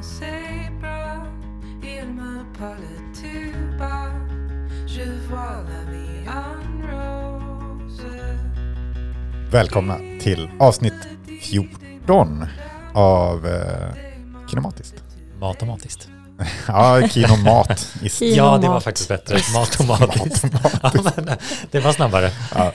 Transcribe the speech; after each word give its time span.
c'est 0.00 0.70
bras, 0.80 1.22
il 1.82 2.06
me 2.14 2.44
parle 2.58 2.80
tout 3.14 3.78
bas. 3.78 4.10
Je 4.86 5.02
vois 5.28 5.64
la 5.68 5.92
vie 5.92 6.28
en 6.28 6.82
rose. 6.86 8.38
Välkomna 9.50 9.98
till 10.20 10.48
avsnitt 10.60 10.94
14 11.40 12.46
av 12.94 13.46
eh, 13.46 13.94
Kinomatiskt. 14.50 14.94
Matomatiskt. 15.40 16.08
Ja, 16.68 17.08
Kinomat. 17.10 17.94
Ja, 18.20 18.58
det 18.58 18.66
var 18.68 18.74
mat. 18.74 18.84
faktiskt 18.84 19.08
bättre. 19.08 19.38
Matomatiskt. 19.54 20.44
Ja, 20.82 20.90
det 21.70 21.80
var 21.80 21.92
snabbare. 21.92 22.30
Ja. 22.54 22.72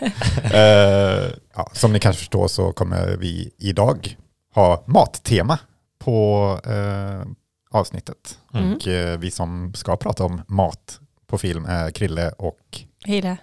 Eh, 0.54 1.30
ja, 1.56 1.70
som 1.74 1.94
ni 1.94 2.00
kanske 2.00 2.20
förstår 2.20 2.48
så 2.48 2.72
kommer 2.72 3.18
vi 3.20 3.52
idag 3.60 4.16
ha 4.56 4.84
mattema 4.88 5.58
på 6.02 6.60
eh, 6.66 7.24
avsnittet. 7.72 8.40
Mm. 8.54 8.74
Och 8.74 8.88
eh, 8.88 9.20
vi 9.20 9.32
som 9.32 9.74
ska 9.74 9.98
prata 9.98 10.24
om 10.24 10.42
mat 10.48 11.00
på 11.28 11.38
film 11.38 11.66
är 11.66 11.92
Krille 11.92 12.32
och, 12.38 12.80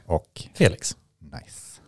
och 0.07 0.43
Felix. 0.55 0.97
Nice. 1.19 1.81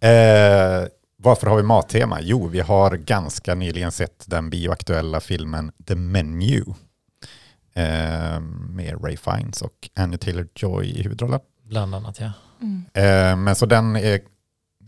Eh, 0.00 0.88
varför 1.16 1.46
har 1.46 1.56
vi 1.56 1.62
mattema? 1.62 2.18
Jo, 2.20 2.48
vi 2.48 2.60
har 2.60 2.96
ganska 2.96 3.54
nyligen 3.54 3.92
sett 3.92 4.24
den 4.26 4.50
bioaktuella 4.50 5.20
filmen 5.20 5.72
The 5.86 5.94
Menu 5.94 6.64
eh, 7.74 8.40
med 8.68 9.04
Ray 9.04 9.16
Fiennes 9.16 9.62
och 9.62 9.90
Annie 9.94 10.16
Taylor-Joy 10.16 10.84
i 10.84 11.02
huvudrollen. 11.02 11.40
Bland 11.62 11.94
annat, 11.94 12.20
ja. 12.20 12.32
Eh, 13.02 13.36
men 13.36 13.54
så 13.54 13.66
den 13.66 13.96
är 13.96 14.20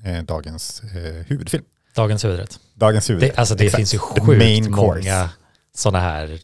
eh, 0.04 0.22
dagens 0.22 0.82
eh, 0.82 1.26
huvudfilm. 1.26 1.64
Dagens 1.94 2.24
huvudrätt. 2.24 2.58
Dagens 2.74 3.10
huvudrätt. 3.10 3.34
Det, 3.34 3.40
alltså 3.40 3.54
det 3.54 3.64
Exakt. 3.64 3.76
finns 3.78 3.94
ju 3.94 3.98
sjukt 3.98 4.26
main 4.26 4.70
många 4.70 5.28
sådana 5.74 6.00
här 6.00 6.38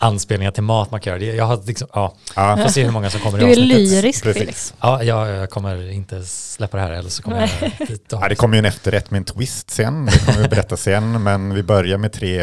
anspelningar 0.00 0.50
till 0.50 0.62
mat 0.62 0.90
man 0.90 1.00
kan 1.00 1.20
göra. 1.20 1.34
Jag 1.36 1.44
har 1.44 1.62
liksom, 1.66 1.88
ja, 1.92 2.14
Ja, 2.36 2.56
får 2.56 2.68
se 2.68 2.84
hur 2.84 2.90
många 2.90 3.10
som 3.10 3.20
kommer 3.20 3.38
i 3.38 3.40
Du 3.40 3.46
är 3.46 3.50
avsnittet. 3.50 3.78
lyrisk 3.78 4.22
Precis. 4.22 4.40
Felix. 4.42 4.74
Ja, 4.80 5.02
jag, 5.02 5.28
jag 5.28 5.50
kommer 5.50 5.90
inte 5.90 6.24
släppa 6.24 6.76
det 6.76 6.82
här 6.82 6.90
eller 6.90 7.10
så 7.10 7.22
kommer 7.22 7.36
Nej. 7.36 7.74
jag... 7.78 7.88
Det, 7.88 8.00
ja, 8.10 8.28
det 8.28 8.34
kommer 8.34 8.54
ju 8.56 8.58
en 8.58 8.64
efterrätt 8.64 9.10
med 9.10 9.18
en 9.18 9.24
twist 9.24 9.70
sen. 9.70 10.06
Det 10.06 10.26
kommer 10.26 10.42
vi 10.42 10.48
berätta 10.48 10.76
sen. 10.76 11.22
Men 11.22 11.54
vi 11.54 11.62
börjar 11.62 11.98
med 11.98 12.12
tre 12.12 12.34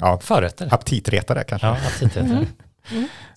ja, 0.00 0.20
Förrätter. 0.22 0.74
aptitretare 0.74 1.44
kanske. 1.44 1.66
Ja, 1.66 1.72
aptiträtter. 1.86 2.20
Mm. 2.30 2.46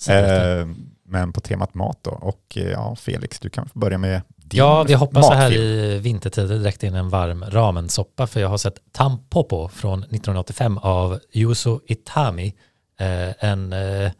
Det- 0.07 0.59
Eh, 0.61 0.67
men 1.07 1.33
på 1.33 1.41
temat 1.41 1.73
mat 1.73 1.99
då. 2.01 2.11
Och 2.11 2.57
eh, 2.57 2.63
ja, 2.71 2.95
Felix, 2.95 3.39
du 3.39 3.49
kan 3.49 3.69
få 3.69 3.79
börja 3.79 3.97
med 3.97 4.21
din 4.53 4.59
Ja, 4.59 4.83
vi 4.83 4.93
hoppas 4.93 5.27
så 5.27 5.33
här 5.33 5.51
i 5.53 5.99
vintertider 5.99 6.57
direkt 6.57 6.83
in 6.83 6.95
en 6.95 7.09
varm 7.09 7.45
ramensoppa 7.47 8.27
för 8.27 8.39
jag 8.39 8.49
har 8.49 8.57
sett 8.57 8.79
Tampopo 8.91 9.67
från 9.69 9.99
1985 9.99 10.77
av 10.77 11.19
Yuzo 11.33 11.79
Itami. 11.87 12.53
Eh, 12.99 13.45
en, 13.49 13.73
eh, 13.73 14.11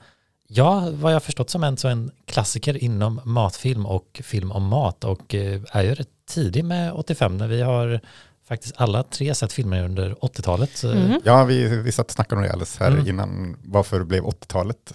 ja, 0.48 0.88
vad 0.94 1.12
jag 1.12 1.16
har 1.16 1.20
förstått 1.20 1.50
som 1.50 1.64
en, 1.64 1.78
så 1.78 1.88
en 1.88 2.12
klassiker 2.26 2.84
inom 2.84 3.22
matfilm 3.24 3.86
och 3.86 4.22
film 4.24 4.52
om 4.52 4.64
mat 4.68 5.04
och 5.04 5.36
eh, 5.36 5.62
är 5.72 5.84
ju 5.84 5.96
rätt 5.96 6.08
tidig 6.30 6.66
med 6.66 6.94
85 6.94 7.38
när 7.38 7.48
vi 7.48 7.62
har 7.62 8.00
faktiskt 8.48 8.74
alla 8.78 9.04
tre 9.04 9.36
sett 9.36 9.54
filmer 9.54 9.84
under 9.84 10.14
80-talet. 10.14 10.84
Eh, 10.84 10.90
Mhm. 10.92 11.22
Ja, 11.24 11.44
vi, 11.44 11.82
vi 11.82 11.92
satt 11.92 12.06
och 12.06 12.12
snackade 12.12 12.36
om 12.42 12.44
det 12.48 12.52
alldeles 12.54 12.78
här 12.78 12.92
Mm. 12.92 13.08
innan. 13.08 13.58
Varför 13.64 14.04
blev 14.04 14.24
80-talet 14.24 14.94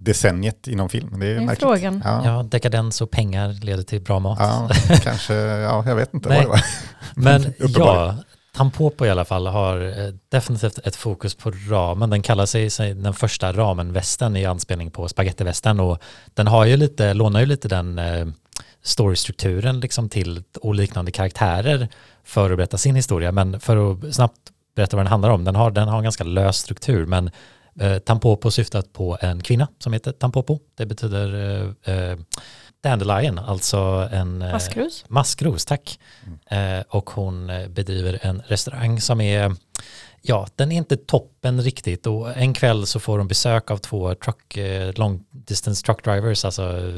matdecenniet 0.00 0.68
inom 0.68 0.88
film? 0.88 1.20
Det 1.20 1.26
är 1.26 1.40
Det 1.40 1.52
är 1.52 1.56
frågan. 1.56 2.02
Ja, 2.04 2.24
Ja, 2.24 2.42
dekadens 2.42 3.00
och 3.00 3.10
pengar 3.10 3.52
leder 3.52 3.82
till 3.82 4.00
bra 4.00 4.18
mat. 4.18 4.38
ja, 4.40 4.68
kanske, 5.02 5.34
ja, 5.34 5.84
jag 5.86 5.96
vet 5.96 6.14
inte 6.14 6.28
Nej. 6.28 6.38
vad 6.38 6.46
det 6.46 6.50
var. 6.50 6.62
Men 7.14 7.54
ja, 7.58 8.16
Tampopo 8.56 9.06
i 9.06 9.10
alla 9.10 9.24
fall 9.24 9.46
har 9.46 9.80
eh, 9.80 10.14
definitivt 10.28 10.78
ett 10.78 10.96
fokus 10.96 11.34
på 11.34 11.52
ramen. 11.68 12.10
Den 12.10 12.22
kallar 12.22 12.46
sig, 12.46 12.70
sig 12.70 12.94
den 12.94 13.14
första 13.14 13.52
ramenvästen 13.52 14.36
i 14.36 14.46
anspelning 14.46 14.90
på 14.90 15.08
spagettivästen 15.08 15.80
och 15.80 15.98
den 16.34 16.46
har 16.46 16.64
ju 16.64 16.76
lite, 16.76 17.14
lånar 17.14 17.40
ju 17.40 17.46
lite 17.46 17.68
den 17.68 17.98
eh, 17.98 18.26
storystrukturen 18.82 19.80
liksom 19.80 20.08
till 20.08 20.42
och 20.62 20.74
liknande 20.74 21.10
karaktärer 21.10 21.88
för 22.24 22.50
att 22.50 22.56
berätta 22.56 22.78
sin 22.78 22.94
historia. 22.94 23.32
Men 23.32 23.60
för 23.60 23.92
att 23.92 24.14
snabbt 24.14 24.38
berätta 24.76 24.96
vad 24.96 25.04
den 25.04 25.10
handlar 25.10 25.30
om, 25.30 25.44
den 25.44 25.56
har, 25.56 25.70
den 25.70 25.88
har 25.88 25.98
en 25.98 26.02
ganska 26.02 26.24
lös 26.24 26.56
struktur 26.56 27.06
men 27.06 27.30
eh, 27.80 27.98
Tampopo 27.98 28.50
syftat 28.50 28.92
på 28.92 29.18
en 29.20 29.42
kvinna 29.42 29.68
som 29.78 29.92
heter 29.92 30.12
Tampopo. 30.12 30.58
Det 30.74 30.86
betyder 30.86 31.34
eh, 31.84 31.94
eh, 31.94 32.18
dandelion, 32.82 33.38
alltså 33.38 34.08
en 34.12 34.42
eh, 34.42 34.52
Maskrus. 34.52 35.04
Maskros, 35.08 35.64
tack. 35.64 35.98
Eh, 36.50 36.80
och 36.88 37.10
hon 37.10 37.50
eh, 37.50 37.68
bedriver 37.68 38.18
en 38.22 38.42
restaurang 38.46 39.00
som 39.00 39.20
är, 39.20 39.56
ja, 40.22 40.46
den 40.56 40.72
är 40.72 40.76
inte 40.76 40.96
toppen 40.96 41.60
riktigt. 41.60 42.06
Och 42.06 42.36
en 42.36 42.54
kväll 42.54 42.86
så 42.86 43.00
får 43.00 43.18
hon 43.18 43.28
besök 43.28 43.70
av 43.70 43.78
två 43.78 44.14
truck, 44.14 44.56
eh, 44.56 44.92
long 44.94 45.24
distance 45.30 45.84
truck 45.84 46.04
drivers, 46.04 46.44
alltså, 46.44 46.92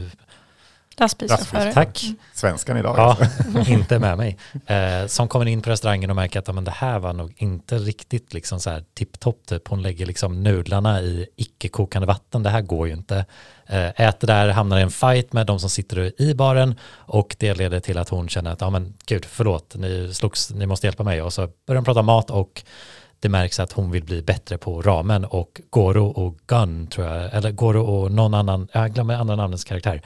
Lastbilschaufförer. 1.01 1.73
tack. 1.73 2.05
Svenskan 2.35 2.77
idag. 2.77 2.95
Ja, 2.99 3.17
alltså. 3.21 3.73
inte 3.73 3.99
med 3.99 4.17
mig. 4.17 4.39
Eh, 4.67 5.07
som 5.07 5.29
kommer 5.29 5.47
in 5.47 5.63
på 5.63 5.71
restaurangen 5.71 6.11
och 6.11 6.17
märker 6.17 6.39
att 6.39 6.55
men 6.55 6.65
det 6.65 6.71
här 6.71 6.99
var 6.99 7.13
nog 7.13 7.35
inte 7.37 7.79
riktigt 7.79 8.35
liksom 8.35 8.61
så 8.61 8.71
här 8.71 8.85
tipptopp. 8.95 9.47
Typ. 9.47 9.69
Hon 9.69 9.83
lägger 9.83 10.07
liksom 10.07 10.43
nudlarna 10.43 11.01
i 11.01 11.27
icke-kokande 11.37 12.07
vatten. 12.07 12.43
Det 12.43 12.51
här 12.51 12.63
går 12.63 12.87
ju 12.87 12.93
inte. 12.93 13.25
Eh, 13.67 14.01
äter 14.01 14.27
där, 14.27 14.49
hamnar 14.49 14.79
i 14.79 14.83
en 14.83 14.91
fight 14.91 15.33
med 15.33 15.47
de 15.47 15.61
som 15.61 15.71
sitter 15.71 16.23
i 16.23 16.35
baren 16.35 16.75
och 16.93 17.37
det 17.39 17.55
leder 17.55 17.81
till 17.81 17.99
att 17.99 18.09
hon 18.09 18.29
känner 18.29 18.53
att 18.53 18.61
ja 18.61 18.71
men 18.71 18.95
gud 19.07 19.25
förlåt, 19.25 19.75
ni 19.77 20.15
slogs, 20.15 20.51
ni 20.51 20.67
måste 20.67 20.87
hjälpa 20.87 21.05
mig 21.05 21.23
och 21.23 21.33
så 21.33 21.49
börjar 21.67 21.81
de 21.81 21.85
prata 21.85 22.03
mat 22.03 22.31
och 22.31 22.63
det 23.21 23.29
märks 23.29 23.61
att 23.61 23.73
hon 23.73 23.91
vill 23.91 24.05
bli 24.05 24.23
bättre 24.23 24.59
på 24.59 24.83
ramen 24.83 25.25
och 25.25 25.61
Goro 25.71 26.07
och 26.07 26.37
Gun 26.47 26.87
tror 26.87 27.07
jag, 27.07 27.35
eller 27.35 27.51
Goro 27.51 27.83
och 27.83 28.13
någon 28.13 28.35
annan, 28.35 28.69
jag 28.73 28.95
glömmer 28.95 29.15
andra 29.15 29.37
namnens 29.37 29.65
karaktär, 29.65 30.03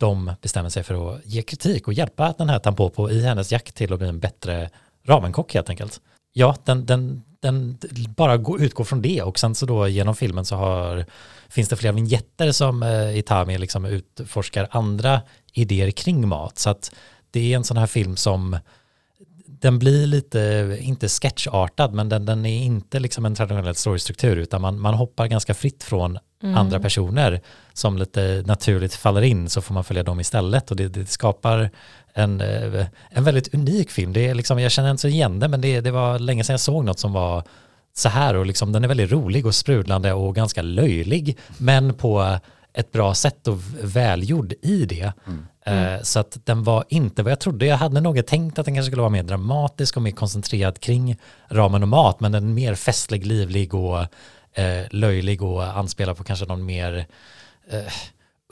de 0.00 0.32
bestämmer 0.42 0.68
sig 0.68 0.82
för 0.82 1.14
att 1.14 1.26
ge 1.26 1.42
kritik 1.42 1.86
och 1.86 1.92
hjälpa 1.92 2.34
den 2.38 2.48
här 2.48 2.58
Tampopo 2.58 3.10
i 3.10 3.22
hennes 3.22 3.52
jakt 3.52 3.74
till 3.74 3.92
att 3.92 3.98
bli 3.98 4.08
en 4.08 4.20
bättre 4.20 4.70
ramenkock 5.06 5.54
helt 5.54 5.70
enkelt. 5.70 6.00
Ja, 6.32 6.56
den, 6.64 6.86
den, 6.86 7.22
den 7.40 7.78
bara 8.16 8.36
går, 8.36 8.62
utgår 8.62 8.84
från 8.84 9.02
det 9.02 9.22
och 9.22 9.38
sen 9.38 9.54
så 9.54 9.66
då 9.66 9.88
genom 9.88 10.16
filmen 10.16 10.44
så 10.44 10.56
har, 10.56 11.04
finns 11.48 11.68
det 11.68 11.76
flera 11.76 11.92
vignetter 11.92 12.52
som 12.52 12.82
eh, 12.82 13.18
Itami 13.18 13.58
liksom 13.58 13.84
utforskar 13.84 14.68
andra 14.70 15.20
idéer 15.52 15.90
kring 15.90 16.28
mat. 16.28 16.58
Så 16.58 16.70
att 16.70 16.94
det 17.30 17.52
är 17.52 17.56
en 17.56 17.64
sån 17.64 17.76
här 17.76 17.86
film 17.86 18.16
som 18.16 18.58
den 19.46 19.78
blir 19.78 20.06
lite, 20.06 20.78
inte 20.80 21.08
sketchartad, 21.08 21.94
men 21.94 22.08
den, 22.08 22.26
den 22.26 22.46
är 22.46 22.62
inte 22.62 23.00
liksom 23.00 23.26
en 23.26 23.34
traditionell 23.34 23.74
storystruktur, 23.74 24.36
utan 24.36 24.60
man, 24.60 24.80
man 24.80 24.94
hoppar 24.94 25.26
ganska 25.26 25.54
fritt 25.54 25.84
från 25.84 26.18
Mm. 26.42 26.56
andra 26.56 26.80
personer 26.80 27.40
som 27.80 27.98
lite 27.98 28.42
naturligt 28.46 28.94
faller 28.94 29.22
in, 29.22 29.48
så 29.48 29.60
får 29.60 29.74
man 29.74 29.84
följa 29.84 30.02
dem 30.02 30.20
istället. 30.20 30.70
Och 30.70 30.76
det, 30.76 30.88
det 30.88 31.06
skapar 31.06 31.70
en, 32.14 32.40
eh, 32.40 32.86
en 33.10 33.24
väldigt 33.24 33.54
unik 33.54 33.90
film. 33.90 34.12
Det 34.12 34.28
är 34.28 34.34
liksom, 34.34 34.58
jag 34.58 34.72
känner 34.72 34.90
inte 34.90 35.00
så 35.00 35.08
igen 35.08 35.40
det, 35.40 35.48
men 35.48 35.60
det, 35.60 35.80
det 35.80 35.90
var 35.90 36.18
länge 36.18 36.44
sedan 36.44 36.52
jag 36.54 36.60
såg 36.60 36.84
något 36.84 36.98
som 36.98 37.12
var 37.12 37.44
så 37.94 38.08
här 38.08 38.34
och 38.36 38.46
liksom, 38.46 38.72
den 38.72 38.84
är 38.84 38.88
väldigt 38.88 39.12
rolig 39.12 39.46
och 39.46 39.54
sprudlande 39.54 40.12
och 40.12 40.34
ganska 40.34 40.62
löjlig, 40.62 41.38
men 41.58 41.94
på 41.94 42.38
ett 42.72 42.92
bra 42.92 43.14
sätt 43.14 43.48
och 43.48 43.58
välgjord 43.82 44.52
i 44.62 44.84
det. 44.84 45.12
Eh, 45.66 46.02
Så 46.02 46.20
att 46.20 46.38
den 46.44 46.64
var 46.64 46.84
inte 46.88 47.22
vad 47.22 47.32
jag 47.32 47.40
trodde. 47.40 47.66
Jag 47.66 47.76
hade 47.76 48.00
nog 48.00 48.26
tänkt 48.26 48.58
att 48.58 48.64
den 48.64 48.74
kanske 48.74 48.90
skulle 48.90 49.02
vara 49.02 49.10
mer 49.10 49.22
dramatisk 49.22 49.96
och 49.96 50.02
mer 50.02 50.10
koncentrerad 50.10 50.80
kring 50.80 51.16
ramen 51.48 51.82
och 51.82 51.88
mat, 51.88 52.20
men 52.20 52.32
den 52.32 52.44
är 52.44 52.54
mer 52.54 52.74
festlig, 52.74 53.26
livlig 53.26 53.74
och 53.74 54.00
eh, 54.52 54.86
löjlig 54.90 55.42
och 55.42 55.78
anspelar 55.78 56.14
på 56.14 56.24
kanske 56.24 56.46
någon 56.46 56.64
mer 56.64 57.06
eh, 57.70 57.92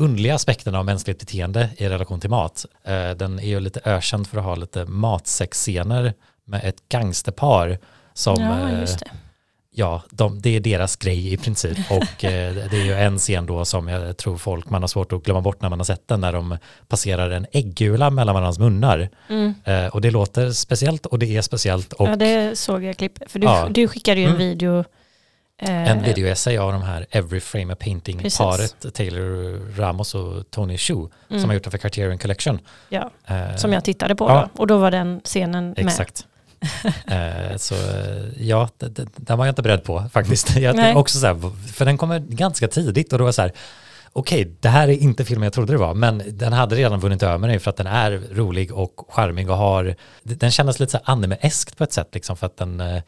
underliga 0.01 0.35
aspekterna 0.35 0.79
av 0.79 0.85
mänskligt 0.85 1.19
beteende 1.19 1.71
i 1.77 1.89
relation 1.89 2.21
till 2.21 2.31
mat. 2.31 2.67
Eh, 2.85 3.11
den 3.11 3.39
är 3.39 3.47
ju 3.49 3.61
lite 3.61 3.81
ökänd 3.85 4.27
för 4.27 4.39
att 4.39 4.45
ha 4.45 4.55
lite 4.55 4.85
matsexscener 4.85 6.15
med 6.45 6.61
ett 6.65 6.89
gangsterpar 6.89 7.79
som 8.15 8.43
Ja, 8.43 8.71
eh, 8.71 8.89
ja, 9.71 10.03
de, 10.11 10.41
det 10.41 10.57
är 10.57 10.61
deras 10.61 10.97
grej 10.97 11.33
i 11.33 11.37
princip. 11.37 11.79
Och 11.91 12.25
eh, 12.25 12.55
det 12.55 12.77
är 12.77 12.85
ju 12.85 12.95
en 12.95 13.19
scen 13.19 13.47
då 13.47 13.65
som 13.65 13.89
jag 13.89 14.17
tror 14.17 14.37
folk, 14.37 14.71
man 14.71 14.83
har 14.83 14.89
svårt 14.89 15.13
att 15.13 15.23
glömma 15.25 15.41
bort 15.41 15.63
när 15.63 15.69
man 15.69 15.79
har 15.79 15.85
sett 15.85 16.09
den, 16.09 16.21
när 16.21 16.33
de 16.33 16.59
passerar 16.89 17.31
en 17.31 17.47
äggula 17.53 18.11
mellan 18.11 18.35
varandras 18.35 18.59
munnar. 18.59 19.09
Mm. 19.29 19.55
Eh, 19.65 19.87
och 19.87 20.01
det 20.01 20.11
låter 20.11 20.51
speciellt 20.51 21.07
och 21.07 21.19
det 21.19 21.37
är 21.37 21.43
speciellt. 21.43 21.93
Och 21.93 22.09
Ja, 22.09 22.17
det 22.17 22.59
såg 22.59 22.85
jag 22.85 22.97
klipp. 22.97 23.31
För 23.31 23.39
du, 23.39 23.47
Ja. 23.47 23.69
du 23.71 23.89
skickade 23.89 24.21
ju 24.21 24.27
en 24.27 24.35
Mm. 24.35 24.49
video. 24.49 24.85
Eh, 25.59 25.91
en 25.91 26.03
videoessay 26.03 26.59
av 26.59 26.73
de 26.73 26.83
här 26.83 27.07
Every 27.11 27.41
Frame 27.41 27.73
a 27.73 27.77
Painting 27.81 28.19
Precis. 28.19 28.39
paret 28.39 28.95
Taylor 28.95 29.61
Ramos 29.77 30.15
och 30.15 30.51
Tony 30.51 30.79
Shu 30.79 30.95
Mm. 31.31 31.41
som 31.41 31.51
har 31.51 31.55
gjort 31.55 31.65
det 31.65 31.71
för 31.71 31.79
Criterion 31.79 32.19
Collection. 32.19 32.61
Ja, 32.89 33.11
Eh, 33.27 33.57
som 33.57 33.73
jag 33.73 33.85
tittade 33.85 34.15
på 34.15 34.29
ja. 34.29 34.49
då. 34.55 34.61
Och 34.61 34.67
då 34.67 34.79
var 34.79 34.91
den 34.91 35.21
scenen 35.25 35.69
med. 35.69 35.79
Exakt. 35.79 36.27
eh, 37.07 37.57
så 37.57 37.75
eh, 37.75 38.43
ja, 38.49 38.69
den 39.17 39.39
var 39.39 39.47
jag 39.47 39.53
inte 39.53 39.63
beredd 39.63 39.85
på 39.85 40.05
faktiskt. 40.13 40.57
Jag 40.57 40.97
också 40.97 41.19
så 41.19 41.27
här, 41.27 41.67
för 41.73 41.85
den 41.85 41.99
kommer 41.99 42.19
ganska 42.19 42.69
tidigt 42.69 43.13
och 43.13 43.19
då 43.19 43.25
var 43.25 43.33
så 43.33 43.43
här, 43.43 43.53
okej, 44.13 44.53
det 44.61 44.69
här 44.69 44.89
är 44.89 44.93
inte 44.93 45.25
filmen 45.25 45.43
jag 45.45 45.53
trodde 45.53 45.73
det 45.73 45.79
var, 45.79 45.95
men 45.95 46.23
den 46.27 46.53
hade 46.53 46.77
redan 46.77 47.01
vunnit 47.01 47.23
över 47.23 47.39
mig 47.39 47.59
för 47.59 47.71
att 47.71 47.77
den 47.77 47.87
är 47.87 48.23
rolig 48.33 48.73
och 48.73 49.07
charmig 49.09 49.51
och 49.51 49.57
har, 49.57 49.95
den 50.23 50.51
kändes 50.51 50.81
lite 50.81 50.93
så 50.93 50.99
här 51.05 51.13
anime-eskt 51.13 51.77
på 51.77 51.85
ett 51.85 51.93
sätt, 51.93 52.09
liksom, 52.13 52.37
för 52.37 52.47
att 52.47 52.57
den, 52.57 52.81
eh, 52.81 53.03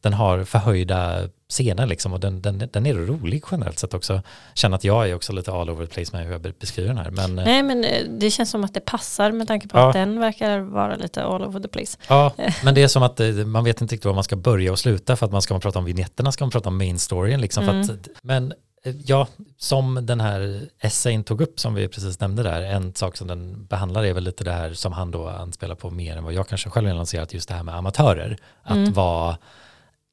den 0.00 0.12
har 0.12 0.44
förhöjda 0.44 1.28
scener 1.48 1.86
liksom 1.86 2.12
och 2.12 2.20
den, 2.20 2.42
den, 2.42 2.68
den 2.72 2.86
är 2.86 2.94
rolig 2.94 3.44
generellt 3.50 3.78
sett 3.78 3.94
också. 3.94 4.22
Känner 4.54 4.76
att 4.76 4.84
jag 4.84 5.08
är 5.10 5.14
också 5.14 5.32
lite 5.32 5.52
all 5.52 5.70
over 5.70 5.86
the 5.86 5.92
place 5.94 6.16
med 6.16 6.24
hur 6.26 6.32
jag 6.32 6.40
be- 6.40 6.52
beskriver 6.60 6.88
den 6.88 6.98
här. 6.98 7.10
Men 7.10 7.38
eh, 7.38 7.44
Nej 7.44 7.62
men 7.62 7.84
eh, 7.84 8.04
det 8.08 8.30
känns 8.30 8.50
som 8.50 8.64
att 8.64 8.74
det 8.74 8.80
passar 8.80 9.32
med 9.32 9.48
tanke 9.48 9.68
på 9.68 9.78
Ja. 9.78 9.86
att 9.88 9.92
den 9.92 10.20
verkar 10.20 10.58
vara 10.60 10.96
lite 10.96 11.24
all 11.24 11.42
over 11.42 11.60
the 11.60 11.68
place. 11.68 11.98
ja, 12.08 12.32
men 12.64 12.74
det 12.74 12.82
är 12.82 12.88
som 12.88 13.02
att 13.02 13.20
eh, 13.20 13.28
man 13.32 13.64
vet 13.64 13.80
inte 13.80 13.94
riktigt 13.94 14.06
var 14.06 14.14
man 14.14 14.24
ska 14.24 14.36
börja 14.36 14.72
och 14.72 14.78
sluta 14.78 15.16
för 15.16 15.26
att 15.26 15.32
man 15.32 15.42
ska 15.42 15.54
man 15.54 15.60
prata 15.60 15.78
om 15.78 15.84
vignetterna, 15.84 16.32
ska 16.32 16.44
man 16.44 16.50
prata 16.50 16.68
om 16.68 16.78
main 16.78 16.98
storyn 16.98 17.40
liksom. 17.40 17.64
För 17.64 17.80
att, 17.80 18.08
men 18.22 18.52
eh, 18.84 18.94
ja, 19.06 19.26
som 19.58 20.06
den 20.06 20.20
här 20.20 20.60
essayn 20.80 21.24
tog 21.24 21.40
upp 21.40 21.60
som 21.60 21.74
vi 21.74 21.88
precis 21.88 22.20
nämnde 22.20 22.42
där, 22.42 22.62
en 22.62 22.94
sak 22.94 23.16
som 23.16 23.26
den 23.26 23.64
behandlar 23.66 24.04
är 24.04 24.12
väl 24.12 24.24
lite 24.24 24.44
det 24.44 24.52
här 24.52 24.72
som 24.74 24.92
han 24.92 25.10
då 25.10 25.28
anspelar 25.28 25.74
på 25.74 25.90
mer 25.90 26.16
än 26.16 26.24
vad 26.24 26.32
jag 26.32 26.48
kanske 26.48 26.70
själv 26.70 26.88
har 26.88 26.94
lanserat, 26.94 27.34
just 27.34 27.48
det 27.48 27.54
här 27.54 27.62
med 27.62 27.74
amatörer. 27.76 28.36
Att 28.62 28.88
vara 28.88 29.36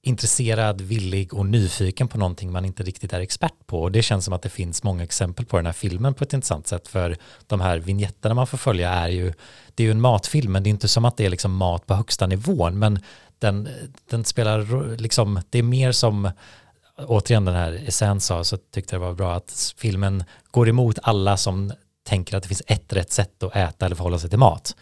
intresserad, 0.08 0.82
villig 0.82 1.34
och 1.34 1.46
nyfiken 1.46 2.08
på 2.08 2.18
någonting 2.18 2.52
man 2.52 2.66
inte 2.66 2.84
riktigt 2.84 3.14
är 3.14 3.20
expert 3.20 3.54
på. 3.66 3.82
Och 3.82 3.92
det 3.92 4.02
känns 4.02 4.26
som 4.26 4.34
att 4.34 4.42
det 4.42 4.50
finns 4.50 4.84
många 4.84 5.04
exempel 5.04 5.46
på 5.46 5.58
den 5.58 5.66
här 5.66 5.74
filmen 5.74 6.14
på 6.14 6.24
ett 6.24 6.34
intressant 6.34 6.68
sätt. 6.68 6.88
För 6.88 7.18
de 7.48 7.62
här 7.62 7.78
vignetterna 7.78 8.36
man 8.36 8.48
får 8.48 8.58
följa 8.58 8.92
är 8.92 9.08
ju, 9.08 9.34
det 9.76 9.84
är 9.84 9.86
ju 9.86 9.92
en 9.92 10.02
matfilm, 10.02 10.52
men 10.52 10.64
det 10.64 10.68
är 10.68 10.72
inte 10.72 10.88
som 10.88 11.06
att 11.06 11.18
det 11.18 11.26
är 11.26 11.30
liksom 11.30 11.56
mat 11.56 11.86
på 11.86 11.94
högsta 11.94 12.28
nivån. 12.28 12.80
Men 12.80 13.00
den, 13.40 13.70
den 14.10 14.26
spelar 14.26 14.98
liksom, 14.98 15.42
det 15.50 15.60
är 15.60 15.64
mer 15.64 15.92
som, 15.92 16.32
återigen 16.98 17.46
den 17.46 17.56
här 17.56 17.84
Essence 17.88 18.28
sa, 18.28 18.44
så 18.44 18.58
tyckte 18.58 18.96
jag 18.96 19.02
det 19.02 19.08
var 19.08 19.14
bra 19.14 19.34
att 19.36 19.74
filmen 19.78 20.24
går 20.52 20.70
emot 20.70 21.00
alla 21.02 21.38
som 21.38 21.74
tänker 22.08 22.38
att 22.38 22.44
det 22.44 22.50
finns 22.50 22.64
ett 22.68 22.94
rätt 22.94 23.12
sätt 23.12 23.44
att 23.44 23.56
äta 23.56 23.86
eller 23.86 23.96
förhålla 23.96 24.20
sig 24.20 24.30
till 24.30 24.40
mat. 24.40 24.76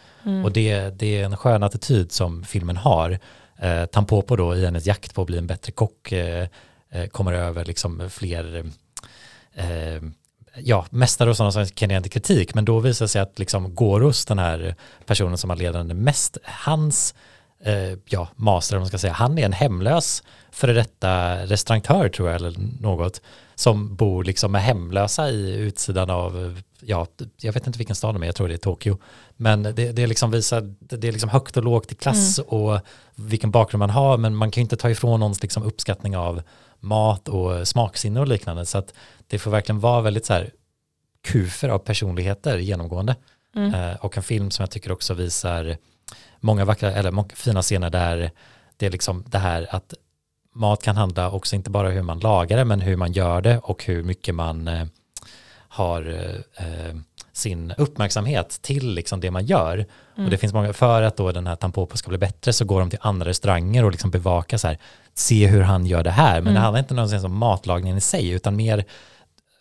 Och 0.44 0.52
det, 0.52 0.90
det 0.90 1.22
är 1.22 1.26
en 1.26 1.38
skön 1.38 1.64
attityd 1.64 2.12
som 2.12 2.44
filmen 2.44 2.78
har. 2.78 3.20
Eh, 3.60 3.86
Tampopo 3.86 4.36
då 4.36 4.56
i 4.56 4.66
hennes 4.66 4.86
jakt 4.86 5.16
på 5.16 5.22
att 5.22 5.28
bli 5.28 5.38
en 5.38 5.48
bättre 5.48 5.72
kock 5.72 6.12
eh, 6.12 6.48
eh 6.90 7.06
kommer 7.08 7.34
över 7.34 7.66
liksom 7.66 8.10
fler 8.10 8.72
eh, 9.54 10.02
ja, 10.58 10.86
mästare 10.90 11.30
och 11.30 11.38
sådana 11.38 11.52
som 11.52 11.66
kan 11.66 11.90
ge 11.90 12.02
kritik. 12.02 12.56
Men 12.56 12.66
då 12.66 12.80
visar 12.80 13.06
det 13.06 13.10
sig 13.10 13.22
att 13.22 13.40
liksom 13.40 13.76
Goros, 13.76 14.26
den 14.26 14.40
här 14.40 14.76
personen 15.06 15.38
som 15.38 15.50
har 15.50 15.58
ledande 15.58 15.94
mest, 15.94 16.38
hans 16.44 17.16
eh, 17.64 17.98
ja, 18.06 18.28
master, 18.36 18.76
om 18.76 18.82
man 18.82 18.88
ska 18.88 18.98
säga, 18.98 19.14
han 19.14 19.38
är 19.38 19.46
en 19.46 19.54
hemlös 19.54 20.24
före 20.52 20.74
detta 20.74 21.36
restaurantör 21.46 22.10
tror 22.10 22.30
jag, 22.30 22.36
eller 22.36 22.54
något, 22.82 23.22
som 23.56 23.96
bor 23.96 24.24
liksom 24.24 24.52
med 24.52 24.62
hemlösa 24.62 25.30
i 25.30 25.56
utsidan 25.56 26.10
av, 26.10 26.62
ja, 26.80 27.08
jag 27.42 27.54
vet 27.54 27.68
inte 27.68 27.80
vilken 27.80 27.96
stad 27.96 28.16
de 28.16 28.24
är, 28.24 28.28
jag 28.28 28.36
tror 28.36 28.48
det 28.48 28.54
är 28.54 28.58
Tokyo. 28.58 28.98
Men 29.38 29.64
det, 29.64 29.74
det 29.92 30.08
liksom 30.08 30.32
visar, 30.32 30.74
det 30.80 31.08
är 31.08 31.12
liksom 31.12 31.30
högt 31.30 31.58
och 31.58 31.64
lågt 31.64 31.92
i 31.92 31.96
klass 31.96 32.40
och 32.40 32.80
vilken 33.16 33.52
bakgrund 33.52 33.80
man 33.80 33.90
har, 33.90 34.18
men 34.18 34.36
man 34.36 34.52
kan 34.52 34.62
ju 34.62 34.64
inte 34.64 34.78
ta 34.78 34.90
ifrån 34.90 35.20
någons 35.20 35.42
liksom 35.42 35.64
uppskattning 35.64 36.18
av 36.18 36.42
mat 36.80 37.28
och 37.28 37.68
smaksinne 37.68 38.20
och 38.20 38.28
liknande. 38.28 38.66
Så 38.66 38.78
att 38.78 38.94
det 39.28 39.40
får 39.40 39.52
verkligen 39.52 39.80
vara 39.80 40.02
väldigt 40.02 40.26
så 40.26 40.34
här 40.34 40.52
kufer 41.24 41.70
av 41.70 41.80
personligheter 41.80 42.58
genomgående. 42.58 43.16
Eh, 43.56 43.96
och 43.96 44.18
en 44.18 44.24
film 44.24 44.52
som 44.52 44.64
jag 44.64 44.72
tycker 44.72 44.92
också 44.92 45.14
visar 45.14 45.78
många 46.40 46.66
vackra, 46.66 46.92
eller 46.92 47.12
många 47.12 47.30
fina 47.34 47.62
scener 47.62 47.90
där 47.90 48.32
det 48.78 48.86
är 48.86 48.90
liksom 48.90 49.24
det 49.28 49.38
här 49.38 49.68
att 49.70 49.94
mat 50.54 50.84
kan 50.84 50.96
handla 50.96 51.32
också 51.32 51.56
inte 51.56 51.70
bara 51.70 51.90
hur 51.90 52.02
man 52.02 52.20
lagar 52.20 52.58
det 52.58 52.66
men 52.66 52.82
hur 52.82 52.98
man 52.98 53.12
gör 53.12 53.42
det 53.42 53.58
och 53.58 53.86
hur 53.86 54.04
mycket 54.04 54.36
man 54.36 54.68
eh, 54.68 54.88
har 55.76 56.02
eh, 56.10 56.66
eh, 56.68 56.96
sin 57.34 57.74
uppmärksamhet 57.78 58.60
till 58.62 58.94
liksom 58.94 59.20
det 59.20 59.32
man 59.32 59.46
gör. 59.46 59.86
Och 60.18 60.30
det 60.30 60.38
finns 60.38 60.54
många, 60.54 60.74
för 60.74 61.02
att 61.02 61.18
då 61.18 61.32
den 61.32 61.48
här 61.48 61.56
Tampopo 61.56 61.98
ska 61.98 62.10
bli 62.10 62.18
bättre 62.18 62.54
så 62.54 62.66
går 62.66 62.80
de 62.80 62.90
till 62.90 63.00
andra 63.02 63.30
restauranger 63.30 63.86
och 63.86 63.92
liksom 63.92 64.12
bevakar 64.12 64.58
så 64.58 64.68
här, 64.68 64.78
se 65.14 65.48
hur 65.48 65.62
han 65.62 65.86
gör 65.86 66.04
det 66.04 66.12
här. 66.12 66.42
Men 66.42 66.54
det 66.54 66.60
handlar 66.60 66.80
inte 66.80 66.94
någonsin 66.94 67.26
om 67.26 67.38
matlagningen 67.38 67.98
i 67.98 68.02
sig 68.02 68.30
utan 68.30 68.56
mer 68.56 68.86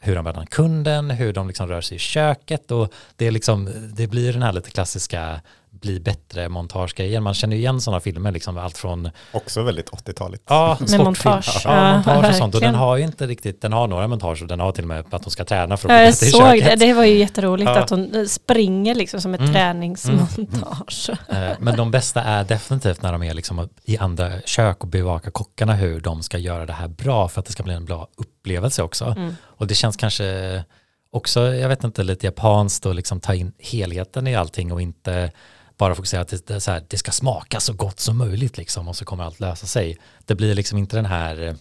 hur 0.01 0.15
de 0.15 0.25
behandlar 0.25 0.47
kunden, 0.47 1.11
hur 1.11 1.33
de 1.33 1.47
liksom 1.49 1.69
rör 1.69 1.81
sig 1.81 1.97
i 1.97 1.99
köket 1.99 2.71
och 2.71 2.93
det, 3.17 3.27
är 3.27 3.31
liksom, 3.31 3.71
det 3.95 4.07
blir 4.07 4.33
den 4.33 4.43
här 4.43 4.53
lite 4.53 4.71
klassiska 4.71 5.41
bli 5.85 6.01
bättre 6.01 6.49
montagegrejen. 6.49 7.23
Man 7.23 7.35
känner 7.35 7.57
ju 7.57 7.63
igen 7.63 7.81
sådana 7.81 8.01
filmer, 8.01 8.33
liksom 8.33 8.59
allt 8.59 8.79
från 8.79 9.11
Också 9.33 9.63
väldigt 9.63 9.91
80-taligt. 9.91 10.43
Ja, 10.49 10.79
Med 10.91 11.01
montage. 11.01 11.61
Ja, 11.65 11.71
Ja, 11.87 11.97
montage 11.97 12.29
och 12.29 12.35
sånt. 12.35 12.55
Och 12.55 12.61
den 12.61 12.75
har 12.75 12.97
ju 12.97 13.05
inte 13.05 13.27
riktigt, 13.27 13.63
den 13.63 13.73
har 13.73 13.87
några 13.89 14.09
montage 14.09 14.43
och 14.43 14.49
den 14.49 14.61
har 14.61 14.73
till 14.73 14.85
och 14.85 14.89
med 14.89 15.05
att 15.15 15.23
de 15.23 15.31
ska 15.31 15.45
träna 15.45 15.77
för 15.77 15.89
att 15.89 15.93
Ja, 15.93 15.99
bli 15.99 16.05
jag 16.05 16.13
bättre 16.13 16.27
i 16.27 16.31
såg 16.31 16.41
köket. 16.41 16.81
det, 16.81 16.87
det 16.87 16.93
var 16.93 17.05
ju 17.05 17.19
jätteroligt 17.19 17.71
Ja. 17.75 17.79
att 17.83 17.91
hon 17.91 18.15
eh, 18.15 18.25
springer 18.25 18.95
liksom 18.95 19.21
som 19.21 19.35
ett 19.35 19.41
Mm. 19.41 19.53
träningsmontage. 19.53 21.11
Eh, 21.29 21.51
Men 21.61 21.77
de 21.77 21.91
bästa 21.91 22.23
är 22.23 22.45
definitivt 22.45 23.03
när 23.03 23.13
de 23.13 23.23
är 23.23 23.35
liksom 23.35 23.69
i 23.85 23.99
andra 23.99 24.33
kök 24.45 24.83
och 24.83 24.89
bevakar 24.89 25.31
kockarna 25.31 25.75
hur 25.75 26.01
de 26.01 26.23
ska 26.23 26.39
göra 26.39 26.67
det 26.67 26.73
här 26.73 26.89
bra 26.89 27.29
för 27.29 27.41
att 27.41 27.47
det 27.47 27.53
ska 27.53 27.63
bli 27.63 27.75
en 27.75 27.85
bra 27.85 28.09
upplevelse 28.17 28.83
också. 28.83 29.05
Mm. 29.05 29.37
Och 29.43 29.67
det 29.67 29.75
känns 29.75 29.97
kanske 29.97 30.63
också, 31.11 31.41
jag 31.55 31.69
vet 31.69 31.85
inte, 31.85 32.03
lite 32.03 32.27
japanskt 32.27 32.87
och 32.87 32.95
liksom 32.95 33.21
ta 33.21 33.35
in 33.35 33.53
helheten 33.59 34.27
i 34.27 34.35
allting 34.35 34.73
och 34.73 34.81
inte 34.83 35.31
bara 35.77 35.95
fokusera 35.95 36.21
att 36.21 36.47
det, 36.47 36.61
så 36.61 36.71
här, 36.71 36.85
det 36.89 36.99
ska 36.99 37.13
smaka 37.13 37.61
så 37.61 37.73
gott 37.73 38.01
som 38.01 38.19
möjligt 38.19 38.57
liksom 38.57 38.89
och 38.89 38.97
så 38.97 39.05
kommer 39.05 39.25
allt 39.25 39.41
lösa 39.41 39.67
sig. 39.67 39.99
Det 40.25 40.35
blir 40.35 40.55
liksom 40.55 40.79
inte 40.79 40.97
den 40.97 41.07
här 41.07 41.57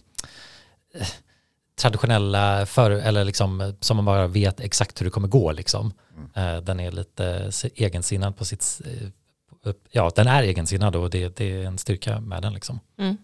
eh, 0.94 1.06
traditionella, 1.76 2.66
för, 2.66 2.90
eller 2.90 3.24
liksom, 3.24 3.60
eh, 3.60 3.70
som 3.80 3.96
man 3.96 4.04
bara 4.04 4.26
vet 4.26 4.60
exakt 4.60 5.00
hur 5.00 5.04
det 5.04 5.10
kommer 5.10 5.28
gå. 5.28 5.52
Liksom. 5.52 5.92
Eh, 6.34 6.56
den 6.56 6.80
är 6.80 6.92
lite 6.92 7.52
se- 7.52 7.70
egensinnad 7.74 8.36
på 8.36 8.44
sitt, 8.44 8.80
eh, 9.64 9.72
ja 9.90 10.10
den 10.16 10.26
är 10.26 10.42
egensinnad 10.42 10.96
och 10.96 11.10
det, 11.10 11.36
det 11.36 11.44
är 11.52 11.64
en 11.66 11.78
styrka 11.78 12.20
med 12.20 12.42
den. 12.42 12.54
Liksom. 12.54 12.80
Mm. 12.98 13.16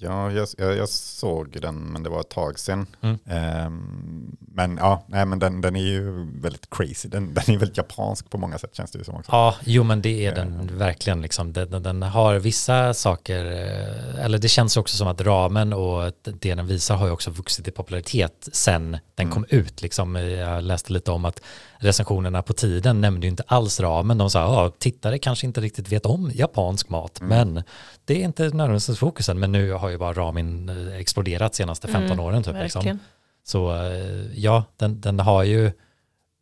Eh, 0.00 0.06
Ja, 0.06 0.32
jag, 0.32 0.48
jag, 0.58 0.76
jag 0.76 0.88
såg 0.88 1.60
den, 1.60 1.76
men 1.76 2.02
det 2.02 2.10
var 2.10 2.20
ett 2.20 2.28
tag 2.28 2.58
sedan. 2.58 2.86
Mm. 3.00 3.18
Ehm, 3.26 4.36
men 4.38 4.76
ja, 4.76 5.02
nej, 5.06 5.26
men 5.26 5.38
den, 5.38 5.60
den 5.60 5.76
är 5.76 5.80
ju 5.80 6.26
väldigt 6.40 6.70
crazy. 6.70 7.08
Den, 7.08 7.34
den 7.34 7.54
är 7.54 7.58
väldigt 7.58 7.76
japansk 7.76 8.30
på 8.30 8.38
många 8.38 8.58
sätt 8.58 8.74
känns 8.74 8.90
det 8.90 8.98
ju 8.98 9.04
som 9.04 9.14
också. 9.14 9.32
Ja, 9.32 9.54
jo 9.64 9.82
men 9.82 10.02
det 10.02 10.26
är 10.26 10.34
den 10.34 10.78
verkligen. 10.78 11.22
Liksom. 11.22 11.52
Den, 11.52 11.82
den, 11.82 12.02
har 12.02 12.38
vissa 12.38 12.94
saker, 12.94 13.44
eh, 13.44 14.24
eller 14.24 14.38
det 14.38 14.48
känns 14.48 14.76
också 14.76 14.96
som 14.96 15.08
att 15.08 15.20
ramen 15.20 15.72
och 15.72 16.12
det 16.22 16.54
den 16.54 16.66
visar 16.66 16.96
har 16.96 17.06
ju 17.06 17.12
också 17.12 17.30
vuxit 17.30 17.68
i 17.68 17.70
popularitet 17.70 18.48
sen 18.52 18.98
den 19.14 19.30
kom 19.30 19.46
ut. 19.48 19.82
Liksom. 19.82 20.16
Jag 20.16 20.64
läste 20.64 20.92
lite 20.92 21.10
om 21.10 21.24
att 21.24 21.40
recensionerna 21.78 22.42
på 22.42 22.52
tiden 22.52 23.00
nämnde 23.00 23.26
ju 23.26 23.30
inte 23.30 23.42
alls 23.46 23.80
ramen. 23.80 24.18
De 24.18 24.30
sa, 24.30 24.40
ja, 24.40 24.72
tittare 24.78 25.18
kanske 25.18 25.46
inte 25.46 25.60
riktigt 25.60 25.92
vet 25.92 26.06
om 26.06 26.30
japansk 26.34 26.88
mat, 26.88 27.20
men 27.20 27.62
det 28.06 28.20
är 28.20 28.24
inte 28.24 28.42
nödvändigtvis 28.42 28.98
fokusen. 28.98 29.38
Men 29.38 29.52
nu 29.52 29.72
har 29.72 29.88
ju 29.88 29.98
bara 29.98 30.12
ramen 30.12 30.68
eh, 30.68 30.96
exploderat 30.96 31.54
senaste 31.54 31.88
15 31.88 32.20
åren. 32.20 32.42
Typ, 32.42 32.54
liksom. 32.54 32.98
Så 33.44 33.76
eh, 33.76 34.26
ja, 34.34 34.64
den, 34.76 35.00
den 35.00 35.20
har 35.20 35.42
ju 35.42 35.72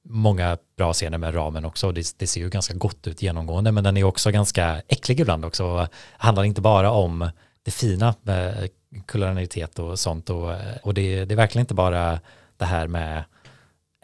många 0.04 0.58
bra 0.76 0.92
scener 0.92 1.18
med 1.18 1.34
ramen 1.34 1.64
också. 1.64 1.92
Det, 1.92 2.14
det 2.18 2.26
ser 2.26 2.40
ju 2.40 2.48
ganska 2.48 2.74
gott 2.74 3.06
ut 3.06 3.22
genomgående, 3.22 3.72
men 3.72 3.84
den 3.84 3.96
är 3.96 4.04
också 4.04 4.30
ganska 4.30 4.82
äcklig 4.88 5.20
ibland 5.20 5.44
också. 5.44 5.88
Handlar 6.16 6.44
inte 6.44 6.60
bara 6.60 6.90
om 6.90 7.30
det 7.62 7.70
fina 7.70 8.14
med 8.22 8.68
kulinaritet 9.06 9.78
och 9.78 9.98
sånt. 9.98 10.30
Och, 10.30 10.50
och 10.82 10.94
det, 10.94 11.24
det 11.24 11.34
är 11.34 11.36
verkligen 11.36 11.62
inte 11.62 11.74
bara 11.74 12.20
det 12.56 12.64
här 12.64 12.86
med 12.86 13.24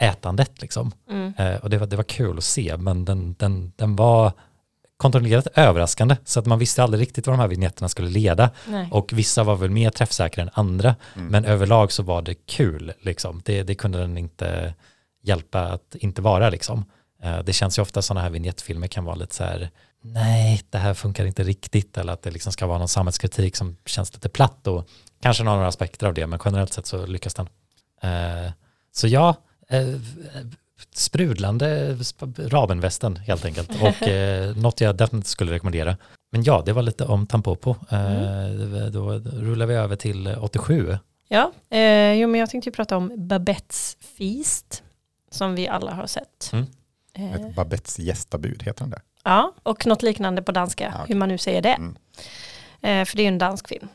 ätandet 0.00 0.62
liksom. 0.62 0.92
Mm. 1.10 1.32
Eh, 1.38 1.56
och 1.56 1.70
det 1.70 1.78
var, 1.78 1.86
det 1.86 1.96
var 1.96 2.04
kul 2.04 2.38
att 2.38 2.44
se, 2.44 2.76
men 2.76 3.04
den, 3.04 3.34
den, 3.38 3.72
den 3.76 3.96
var 3.96 4.32
kontrollerat 5.00 5.46
överraskande. 5.54 6.16
Så 6.24 6.40
att 6.40 6.46
man 6.46 6.58
visste 6.58 6.82
aldrig 6.82 7.00
riktigt 7.00 7.26
vad 7.26 7.36
de 7.36 7.40
här 7.40 7.48
vignetterna 7.48 7.88
skulle 7.88 8.08
leda. 8.08 8.50
Nej. 8.68 8.88
Och 8.90 9.12
vissa 9.12 9.44
var 9.44 9.56
väl 9.56 9.70
mer 9.70 9.90
träffsäkra 9.90 10.42
än 10.42 10.50
andra. 10.52 10.94
Men 11.14 11.44
överlag 11.44 11.92
så 11.92 12.02
var 12.02 12.22
det 12.22 12.34
kul. 12.34 12.92
Liksom. 13.00 13.42
Det, 13.44 13.62
det 13.62 13.74
kunde 13.74 13.98
den 13.98 14.18
inte 14.18 14.74
hjälpa 15.22 15.60
att 15.62 15.94
inte 15.94 16.22
vara. 16.22 16.50
Liksom. 16.50 16.84
Eh, 17.22 17.38
Det 17.38 17.52
känns 17.52 17.78
ju 17.78 17.82
ofta 17.82 18.02
sådana 18.02 18.20
här 18.22 18.30
vignettfilmer 18.30 18.86
kan 18.86 19.04
vara 19.04 19.16
lite 19.16 19.34
så 19.34 19.44
här, 19.44 19.70
nej, 20.02 20.60
det 20.70 20.78
här 20.78 20.94
funkar 20.94 21.24
inte 21.26 21.42
riktigt. 21.44 21.98
Eller 21.98 22.12
att 22.12 22.22
det 22.22 22.30
liksom 22.30 22.52
ska 22.52 22.66
vara 22.66 22.78
någon 22.78 22.88
samhällskritik 22.88 23.56
som 23.56 23.76
känns 23.86 24.14
lite 24.14 24.28
platt. 24.28 24.66
Och 24.66 24.88
kanske 25.22 25.42
några 25.44 25.66
aspekter 25.66 26.06
av 26.06 26.14
det, 26.14 26.26
men 26.26 26.38
generellt 26.44 26.72
sett 26.72 26.86
så 26.86 27.06
lyckas 27.06 27.34
den. 27.34 27.48
Eh, 28.02 28.52
Så 28.92 29.06
ja, 29.08 29.34
eh, 29.68 29.86
sprudlande 30.92 31.94
sp- 31.94 32.48
rabenvästen 32.48 33.16
helt 33.16 33.44
enkelt. 33.44 33.70
Och 33.82 34.02
eh, 34.08 34.56
något 34.56 34.80
jag 34.80 34.96
definitivt 34.96 35.28
skulle 35.30 35.52
rekommendera. 35.52 35.96
Men 36.32 36.42
ja, 36.42 36.62
det 36.66 36.72
var 36.72 36.82
lite 36.82 37.04
om 37.04 37.26
Tampopo. 37.26 37.70
Eh, 37.90 38.86
Då 38.92 39.10
rullar 39.18 39.66
vi 39.66 39.74
över 39.74 39.96
till 39.96 40.26
87. 40.40 40.98
Ja, 41.28 41.52
eh, 41.70 42.12
jo, 42.12 42.28
men 42.28 42.40
jag 42.40 42.50
tänkte 42.50 42.68
ju 42.68 42.72
prata 42.74 42.96
om 42.96 43.12
Babettes 43.28 43.96
Feast 44.18 44.82
som 45.30 45.54
vi 45.54 45.68
alla 45.68 45.92
har 45.94 46.06
sett. 46.06 46.50
Mm. 46.52 46.66
Eh, 47.14 47.34
Ett 47.34 47.54
Babettes 47.54 47.98
gästabud 47.98 48.62
heter 48.62 48.80
den 48.84 48.90
där. 48.90 49.02
ja, 49.24 49.52
och 49.62 49.86
något 49.86 50.02
liknande 50.02 50.42
på 50.42 50.52
danska, 50.52 50.84
Ja, 50.84 50.90
okej. 50.94 51.04
hur 51.08 51.14
man 51.18 51.28
nu 51.28 51.38
säger 51.38 51.62
det. 51.62 51.72
Mm. 51.72 51.96
Eh, 52.82 53.04
för 53.04 53.16
det 53.16 53.22
är 53.22 53.24
ju 53.24 53.28
en 53.28 53.38
dansk 53.38 53.68
film 53.68 53.88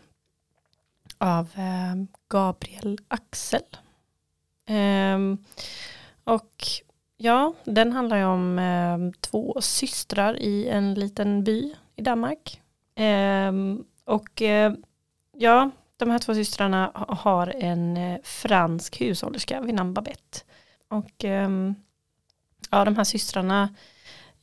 av 1.17 1.47
eh, 1.55 1.95
Gabriel 2.29 2.97
Axel. 3.07 3.61
Och 6.25 6.63
ja, 7.17 7.53
den 7.63 7.91
handlar 7.91 8.17
ju 8.17 8.25
om 8.25 8.59
eh, 8.59 9.19
två 9.19 9.57
systrar 9.61 10.39
i 10.39 10.67
en 10.69 10.93
liten 10.93 11.43
by 11.43 11.73
i 11.95 12.01
Danmark. 12.01 12.61
Eh, 12.95 13.53
och 14.05 14.41
eh, 14.41 14.73
ja, 15.37 15.71
de 15.97 16.09
här 16.09 16.19
två 16.19 16.33
systrarna 16.33 16.91
har 16.95 17.47
en 17.47 17.97
eh, 17.97 18.19
fransk 18.23 19.01
hushållerska 19.01 19.61
vid 19.61 19.75
namn 19.75 19.93
Babette. 19.93 20.39
Och 20.87 21.23
ehm, 21.23 21.75
ja, 22.69 22.85
de 22.85 22.95
här 22.95 23.03
systrarna, 23.03 23.69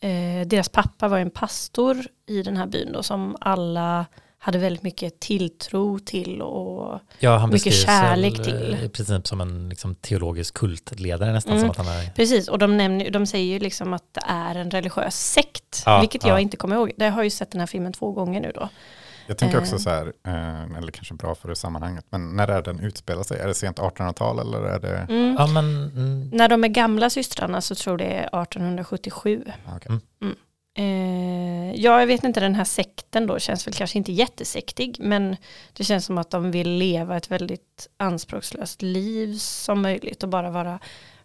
eh, 0.00 0.46
deras 0.46 0.68
pappa 0.68 1.08
var 1.08 1.18
en 1.18 1.30
pastor 1.30 2.06
i 2.26 2.42
den 2.42 2.56
här 2.56 2.66
byn 2.66 2.92
då, 2.92 3.02
som 3.02 3.36
alla 3.40 4.06
hade 4.44 4.58
väldigt 4.58 4.82
mycket 4.82 5.20
tilltro 5.20 5.99
till 5.99 6.42
och 6.42 7.00
Ja, 7.18 7.37
han 7.37 7.50
Mycket 7.50 7.75
kärlek 7.75 8.38
väl, 8.38 8.44
till. 8.44 8.72
eh, 8.75 8.84
i 8.84 8.88
princip 8.88 9.26
som 9.26 9.40
en 9.40 9.68
liksom, 9.68 9.94
teologisk 9.94 10.54
kultledare 10.54 11.32
nästan. 11.32 11.52
Mm. 11.52 11.61
Som 11.62 11.70
att 11.70 11.76
han 11.76 11.87
är, 11.87 12.11
Precis, 12.11 12.49
och 12.49 12.58
de, 12.58 12.76
nämner, 12.76 13.11
de 13.11 13.26
säger 13.26 13.52
ju 13.52 13.58
liksom 13.58 13.92
att 13.92 14.04
det 14.14 14.22
är 14.26 14.54
en 14.54 14.70
religiös 14.70 15.14
sekt, 15.32 15.82
Ja, 15.87 16.00
vilket 16.00 16.25
jag 16.25 16.34
ja. 16.37 16.40
inte 16.40 16.56
kommer 16.56 16.76
ihåg. 16.76 16.92
Det 16.96 17.08
har 17.08 17.18
jag 17.18 17.25
ju 17.25 17.30
sett 17.30 17.50
den 17.50 17.61
här 17.61 17.66
filmen 17.66 17.92
två 17.92 18.12
gånger 18.12 18.40
nu 18.40 18.52
då. 18.54 18.68
Jag 19.26 19.38
tänker 19.38 19.58
också 19.58 19.75
Eh. 19.75 19.78
så 19.78 19.90
här, 19.90 20.12
eh, 20.26 20.76
eller 20.78 20.92
kanske 20.92 21.14
bra 21.14 21.34
för 21.34 21.49
det 21.49 21.56
sammanhanget, 21.56 22.04
men 22.11 22.37
när 22.37 22.49
är 22.49 22.62
den 22.62 22.80
utspelar 22.80 23.22
sig? 23.22 23.40
Är 23.40 23.46
det 23.46 23.54
sent 23.54 23.78
1800-tal 23.78 24.38
eller 24.38 24.58
är 24.62 24.80
det? 24.80 24.96
Mm. 25.08 25.37
ja, 25.38 25.46
men, 25.46 25.64
mm, 25.87 26.30
När 26.32 26.49
de 26.49 26.64
är 26.64 26.68
gamla 26.68 27.11
systrarna 27.11 27.61
så 27.61 27.75
tror 27.75 27.99
det 27.99 28.04
är 28.04 28.42
1877. 28.42 29.44
Ah, 29.66 29.76
okej. 29.76 29.99
Eh, 30.75 31.73
ja, 31.75 32.00
jag 32.00 32.07
vet 32.07 32.25
inte, 32.25 32.41
den 32.41 32.55
här 32.55 32.64
sekten 32.64 33.26
då 33.26 33.38
känns 33.38 33.67
väl 33.67 33.75
kanske 33.75 33.99
inte 33.99 34.12
jättesektig, 34.12 34.97
men 35.00 35.37
det 35.73 35.85
känns 35.85 36.05
som 36.05 36.19
att 36.19 36.31
de 36.31 36.50
vill 36.50 36.71
leva 36.71 37.17
ett 37.17 37.31
väldigt 37.31 37.88
anspråkslöst 37.97 38.83
liv 38.83 39.37
som 39.38 39.83
möjligt 39.83 40.23
och 40.23 40.29
bara 40.29 40.50
vara 40.50 40.79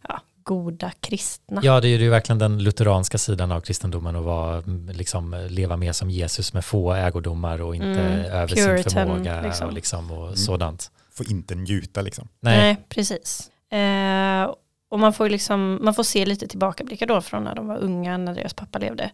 ja, 0.07 0.21
goda 0.43 0.91
kristna. 0.99 1.61
ja, 1.63 1.81
det 1.81 1.87
är 1.87 1.99
ju 1.99 2.09
verkligen 2.09 2.39
den 2.39 2.63
lutheranska 2.63 3.17
sidan 3.17 3.51
av 3.51 3.61
kristendomen 3.61 4.15
att 4.15 4.23
vara, 4.23 4.57
mm, 4.57 4.89
liksom, 4.89 5.47
leva 5.49 5.77
mer 5.77 5.91
som 5.91 6.09
Jesus 6.09 6.53
med 6.53 6.65
få 6.65 6.93
ägodomar 6.93 7.61
och 7.61 7.75
inte 7.75 7.87
Mm, 7.87 8.25
över 8.25 8.47
sin 8.47 8.65
Puritan, 8.65 8.91
förmåga 8.93 9.41
liksom. 9.41 9.67
och, 9.67 9.73
liksom, 9.73 10.11
och 10.11 10.23
Mm. 10.23 10.35
sådant. 10.35 10.91
Får 11.11 11.31
inte 11.31 11.55
njuta 11.55 12.01
liksom. 12.01 12.27
Nej, 12.39 12.57
Nej, 12.57 12.77
precis. 12.89 13.49
Eh, 13.71 14.53
och 14.89 14.99
man 14.99 15.13
får, 15.13 15.29
liksom, 15.29 15.79
man 15.81 15.93
får 15.93 16.03
se 16.03 16.25
lite 16.25 16.47
tillbakablickar 16.47 17.05
då 17.05 17.21
från 17.21 17.43
när 17.43 17.55
de 17.55 17.67
var 17.67 17.77
unga, 17.77 18.17
när 18.17 18.35
deras 18.35 18.53
pappa 18.53 18.79
levde. 18.79 19.11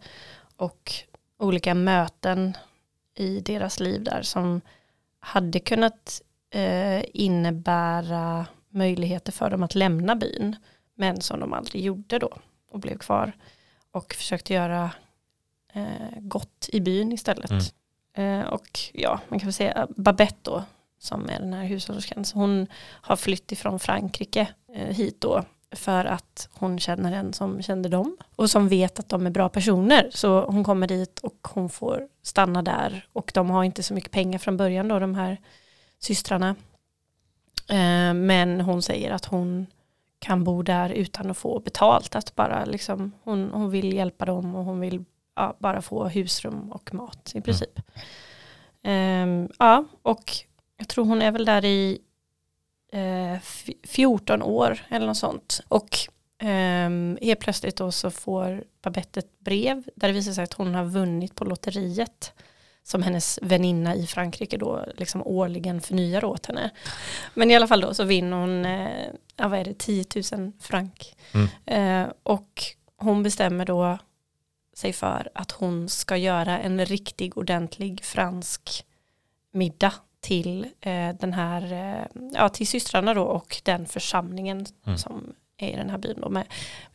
Och 0.55 0.91
olika 1.39 1.73
möten 1.73 2.57
i 3.15 3.39
deras 3.39 3.79
liv 3.79 4.03
där 4.03 4.21
som 4.21 4.61
hade 5.19 5.59
kunnat 5.59 6.21
eh, 6.49 7.03
innebära 7.13 8.45
möjligheter 8.69 9.31
för 9.31 9.49
dem 9.49 9.63
att 9.63 9.75
lämna 9.75 10.15
byn. 10.15 10.55
Men 10.95 11.21
som 11.21 11.39
de 11.39 11.53
aldrig 11.53 11.83
gjorde 11.83 12.19
då 12.19 12.37
och 12.71 12.79
blev 12.79 12.97
kvar. 12.97 13.33
Och 13.91 14.13
försökte 14.13 14.53
göra 14.53 14.91
eh, 15.73 16.19
gott 16.19 16.69
i 16.71 16.79
byn 16.81 17.11
istället. 17.11 17.51
Mm. 17.51 18.41
Eh, 18.41 18.47
och 18.47 18.79
ja, 18.93 19.19
man 19.27 19.39
kan 19.39 19.47
väl 19.47 19.53
säga 19.53 19.87
Babette 19.95 20.39
då, 20.41 20.63
som 20.99 21.29
är 21.29 21.39
den 21.39 21.53
här 21.53 21.65
hushållerskan, 21.65 22.25
hon 22.33 22.67
har 23.01 23.15
flytt 23.15 23.51
ifrån 23.51 23.79
Frankrike 23.79 24.47
eh, 24.73 24.95
hit 24.95 25.21
då 25.21 25.43
för 25.75 26.05
att 26.05 26.49
hon 26.53 26.79
känner 26.79 27.11
en 27.11 27.33
som 27.33 27.61
kände 27.61 27.89
dem 27.89 28.17
och 28.35 28.49
som 28.49 28.67
vet 28.67 28.99
att 28.99 29.09
de 29.09 29.25
är 29.25 29.31
bra 29.31 29.49
personer. 29.49 30.09
Så 30.13 30.45
hon 30.45 30.63
kommer 30.63 30.87
dit 30.87 31.19
och 31.19 31.47
hon 31.53 31.69
får 31.69 32.07
stanna 32.21 32.61
där 32.61 33.07
och 33.13 33.31
de 33.33 33.49
har 33.49 33.63
inte 33.63 33.83
så 33.83 33.93
mycket 33.93 34.11
pengar 34.11 34.39
från 34.39 34.57
början 34.57 34.87
då, 34.87 34.99
de 34.99 35.15
här 35.15 35.37
systrarna. 35.99 36.55
Eh, 37.69 38.13
men 38.13 38.61
hon 38.61 38.81
säger 38.81 39.11
att 39.11 39.25
hon 39.25 39.67
kan 40.19 40.43
bo 40.43 40.61
där 40.61 40.89
utan 40.89 41.31
att 41.31 41.37
få 41.37 41.59
betalt. 41.59 42.15
Att 42.15 42.35
bara 42.35 42.65
liksom, 42.65 43.11
hon, 43.23 43.49
hon 43.53 43.69
vill 43.69 43.93
hjälpa 43.93 44.25
dem 44.25 44.55
och 44.55 44.65
hon 44.65 44.79
vill 44.79 45.05
ja, 45.35 45.55
bara 45.59 45.81
få 45.81 46.07
husrum 46.07 46.71
och 46.71 46.93
mat 46.93 47.31
i 47.35 47.41
princip. 47.41 47.79
Ehm, 48.83 49.49
ja, 49.59 49.85
och 50.01 50.31
jag 50.77 50.87
tror 50.87 51.05
hon 51.05 51.21
är 51.21 51.31
väl 51.31 51.45
där 51.45 51.65
i 51.65 51.99
eh, 52.93 53.33
f- 53.33 53.69
14 53.83 54.41
år 54.41 54.85
eller 54.89 55.07
något 55.07 55.17
sånt. 55.17 55.61
Och 55.67 55.97
um, 56.43 57.17
helt 57.21 57.39
plötsligt 57.39 57.75
då 57.77 57.91
så 57.91 58.11
får 58.11 58.63
Babette 58.81 59.19
ett 59.19 59.39
brev 59.39 59.83
där 59.95 60.07
det 60.07 60.13
visar 60.13 60.31
sig 60.33 60.43
att 60.43 60.53
hon 60.53 60.75
har 60.75 60.85
vunnit 60.85 61.35
på 61.35 61.45
lotteriet 61.45 62.33
som 62.83 63.03
hennes 63.03 63.39
väninna 63.41 63.95
i 63.95 64.07
Frankrike 64.07 64.57
då 64.57 64.85
liksom 64.97 65.21
årligen 65.27 65.81
förnyar 65.81 66.25
åt 66.25 66.45
henne. 66.45 66.69
Men 67.33 67.51
i 67.51 67.55
alla 67.55 67.67
fall 67.67 67.81
då 67.81 67.93
så 67.93 68.03
vinner 68.03 68.37
hon, 68.37 68.65
eh, 68.65 69.05
ja, 69.35 69.47
vad 69.47 69.59
är 69.59 69.63
det, 69.65 69.77
10 69.77 70.05
000 70.31 70.51
frank. 70.59 71.15
Mm. 71.33 71.47
Eh, 71.65 72.13
och 72.23 72.63
hon 72.97 73.23
bestämmer 73.23 73.65
då 73.65 73.97
sig 74.75 74.93
för 74.93 75.29
att 75.33 75.51
hon 75.51 75.89
ska 75.89 76.17
göra 76.17 76.59
en 76.59 76.85
riktig 76.85 77.37
ordentlig 77.37 78.03
fransk 78.03 78.85
middag 79.51 79.93
till 80.23 80.67
eh, 80.81 81.09
den 81.19 81.33
här, 81.33 81.73
eh, 81.73 82.21
ja 82.33 82.49
till 82.49 82.67
systrarna 82.67 83.13
då 83.13 83.23
och 83.23 83.61
den 83.63 83.85
församlingen 83.85 84.65
Mm. 84.85 84.97
som 84.97 85.33
är 85.57 85.69
i 85.73 85.75
den 85.75 85.89
här 85.89 85.97
byn 85.97 86.21
då 86.21 86.29
med 86.29 86.43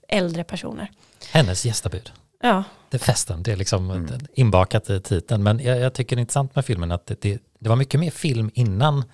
äldre 0.08 0.44
personer. 0.44 0.90
hennes 1.32 1.64
gästabud. 1.66 2.12
Ja, 2.42 2.64
Det 2.90 2.96
är 2.96 2.98
festen, 2.98 3.42
det 3.42 3.52
är 3.52 3.56
liksom 3.56 3.90
Mm. 3.90 4.20
inbakat 4.34 4.90
i 4.90 5.00
titeln. 5.00 5.42
Men 5.42 5.60
jag, 5.60 5.78
jag 5.78 5.92
tycker 5.94 6.16
det 6.16 6.20
är 6.20 6.22
intressant 6.22 6.54
med 6.56 6.64
filmen 6.64 6.92
att 6.92 7.06
det, 7.06 7.20
det, 7.20 7.42
det 7.58 7.68
var 7.68 7.76
mycket 7.76 8.00
mer 8.00 8.10
film 8.10 8.50
innan 8.54 9.04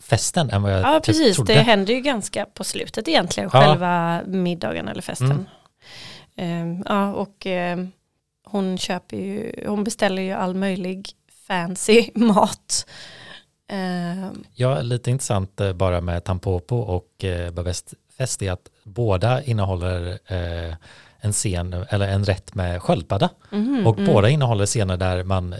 festen 0.00 0.50
än 0.50 0.62
vad 0.62 0.72
jag 0.72 0.80
ja 0.80 0.94
typ 1.00 1.04
precis, 1.06 1.36
trodde. 1.36 1.54
det 1.54 1.60
händer 1.60 1.94
ju 1.94 2.00
ganska 2.00 2.44
på 2.54 2.64
slutet 2.64 3.08
egentligen, 3.08 3.50
Ja. 3.52 3.60
själva 3.60 4.22
middagen 4.26 4.88
eller 4.88 5.02
festen. 5.02 5.30
Mm. 5.30 5.46
Ehm, 6.36 6.84
ja, 6.88 7.14
och 7.14 7.46
ehm, 7.46 7.92
hon 8.44 8.78
köper 8.78 9.16
ju, 9.16 9.64
hon 9.68 9.84
beställer 9.84 10.22
ju 10.22 10.32
all 10.32 10.54
möjlig 10.54 11.10
fancy 11.46 12.10
mat. 12.14 12.86
Ehm, 13.70 14.44
Ja, 14.54 14.80
lite 14.80 15.10
intressant 15.10 15.60
eh, 15.60 15.72
bara 15.72 16.00
med 16.00 16.24
Tampopo 16.24 16.76
och 16.76 17.24
eh, 17.24 17.50
Babest 17.50 17.94
fest 18.18 18.42
är 18.42 18.52
att 18.52 18.70
båda 18.84 19.42
innehåller 19.42 20.18
eh, 20.26 20.74
en 21.20 21.32
scen 21.32 21.84
eller 21.88 22.08
en 22.08 22.24
rätt 22.24 22.54
med 22.54 22.82
sköldpadda. 22.82 23.30
mhm, 23.50 23.86
Och 23.86 23.98
mm. 23.98 24.12
båda 24.14 24.28
innehåller 24.28 24.66
scener 24.66 24.96
där 24.96 25.24
man 25.24 25.54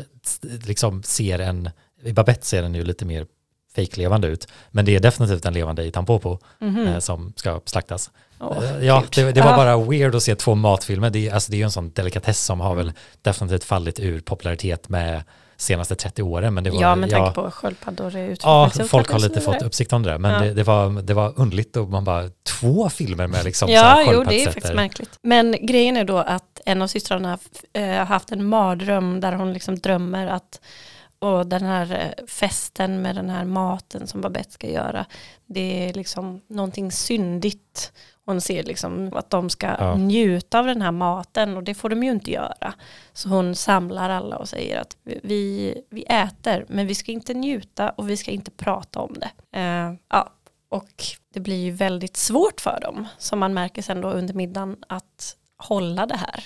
liksom 0.67 1.03
ser 1.03 1.39
en, 1.39 1.71
i 2.03 2.13
Babette 2.13 2.47
ser 2.47 2.63
den 2.63 2.75
ju 2.75 2.85
lite 2.85 3.05
mer 3.05 3.27
fejklevande 3.75 4.29
ut, 4.29 4.49
men 4.71 4.85
det 4.85 4.97
är 4.97 5.01
definitivt 5.01 5.45
en 5.47 5.55
levande 5.55 5.85
i 5.85 5.91
Tampopo 5.91 6.39
eh, 6.61 6.99
som 6.99 7.33
ska 7.37 7.61
slaktas. 7.65 8.11
Eh, 8.41 8.87
ja, 8.87 9.05
det, 9.15 9.33
det 9.33 9.41
var 9.41 9.57
bara 9.57 9.77
weird 9.77 10.15
att 10.15 10.23
se 10.23 10.35
två 10.35 10.55
matfilmer. 10.55 11.11
Det, 11.11 11.31
alltså, 11.31 11.51
det 11.51 11.57
är 11.57 11.59
ju 11.59 11.65
en 11.65 11.71
sån 11.71 11.91
delikatess 11.91 12.45
som 12.45 12.61
har 12.61 12.75
väl 12.75 12.93
definitivt 13.23 13.65
fallit 13.65 14.01
ur 14.01 14.21
popularitet 14.21 14.89
med 14.89 15.23
senaste 15.61 15.95
30 15.95 16.23
åren. 16.23 16.55
Men 16.55 16.65
det 16.65 16.71
var, 16.71 16.81
ja, 16.81 16.95
med 16.95 17.11
tanke 17.11 17.35
på 17.35 17.51
sköldpaddor 17.51 18.17
är 18.17 18.37
Ja, 18.43 18.71
folk 18.89 19.11
har 19.11 19.19
lite 19.19 19.41
fått 19.41 19.63
uppsikt 19.63 19.93
om 19.93 20.03
det 20.03 20.11
där, 20.11 20.19
men 20.19 20.33
Ja. 20.33 20.41
det, 20.41 20.55
det, 20.55 20.63
var, 20.63 21.03
det 21.03 21.15
var 21.15 21.33
underligt 21.37 21.77
och 21.77 21.89
man 21.89 22.05
bara, 22.05 22.31
två 22.61 22.89
filmer 22.91 23.27
med 23.27 23.45
liksom 23.45 23.69
Ja, 23.71 24.13
jo, 24.13 24.25
det 24.25 24.43
är 24.43 24.47
faktiskt 24.47 24.75
märkligt. 24.75 25.11
Men 25.23 25.67
grejen 25.67 25.97
är 25.97 26.05
då 26.05 26.19
att 26.19 26.61
en 26.67 26.83
av 26.83 26.87
systrarna 26.87 27.39
eh, 27.73 27.85
har 27.85 28.05
haft 28.05 28.33
en 28.33 28.45
mardröm 28.45 29.21
där 29.21 29.33
hon 29.33 29.53
liksom 29.53 29.79
drömmer 29.79 30.27
att 30.27 30.61
och 31.21 31.47
den 31.47 31.63
här 31.63 31.93
eh, 32.19 32.25
festen 32.27 33.03
med 33.03 33.15
den 33.17 33.31
här 33.31 33.45
maten 33.45 34.07
som 34.07 34.21
Babette 34.21 34.51
ska 34.51 34.71
göra, 34.71 35.07
det 35.47 35.89
är 35.89 35.93
liksom 35.95 36.41
någonting 36.47 36.93
syndigt. 36.93 37.93
Hon 38.25 38.41
ser 38.41 38.63
liksom 38.63 39.11
att 39.15 39.31
de 39.31 39.51
ska 39.51 39.67
Ja. 39.67 39.97
njuta 39.97 40.59
av 40.59 40.67
den 40.67 40.83
här 40.83 40.91
maten 40.91 41.57
och 41.57 41.63
det 41.65 41.75
får 41.75 41.89
de 41.89 42.03
ju 42.03 42.11
inte 42.11 42.31
göra. 42.31 42.75
Så 43.13 43.29
hon 43.29 43.55
samlar 43.55 44.11
alla 44.11 44.37
och 44.39 44.49
säger 44.49 44.81
att 44.81 44.97
vi, 45.23 45.75
vi 45.91 46.03
äter 46.03 46.65
men 46.69 46.87
vi 46.87 46.95
ska 46.95 47.13
inte 47.13 47.35
njuta 47.35 47.91
och 47.91 48.11
vi 48.11 48.17
ska 48.17 48.31
inte 48.31 48.51
prata 48.51 49.01
om 49.01 49.15
det. 49.15 49.59
Eh, 49.59 49.93
ja, 50.09 50.31
och 50.69 51.05
det 51.35 51.41
blir 51.41 51.65
ju 51.65 51.71
väldigt 51.71 52.17
svårt 52.17 52.61
för 52.61 52.79
dem, 52.83 53.07
som 53.19 53.39
man 53.39 53.55
märker 53.55 53.83
sen 53.83 54.01
då 54.01 54.11
under 54.11 54.35
middagen, 54.35 54.77
att 54.89 55.37
hålla 55.57 56.07
det 56.07 56.17
här. 56.17 56.45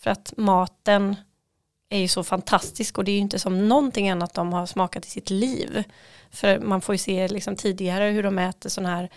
För 0.00 0.10
att 0.10 0.32
maten 0.36 1.16
är 1.88 1.98
ju 1.98 2.08
så 2.08 2.24
fantastisk 2.24 2.98
och 2.98 3.04
det 3.04 3.10
är 3.10 3.14
ju 3.14 3.20
inte 3.20 3.38
som 3.38 3.68
någonting 3.68 4.10
annat 4.10 4.34
de 4.34 4.52
har 4.52 4.66
smakat 4.66 5.06
i 5.06 5.10
sitt 5.10 5.30
liv. 5.30 5.84
För 6.30 6.58
man 6.58 6.80
får 6.80 6.94
ju 6.94 6.98
se 6.98 7.28
liksom 7.28 7.56
tidigare 7.56 8.04
hur 8.04 8.22
de 8.22 8.38
äter 8.38 8.68
sån 8.70 8.86
här 8.86 9.10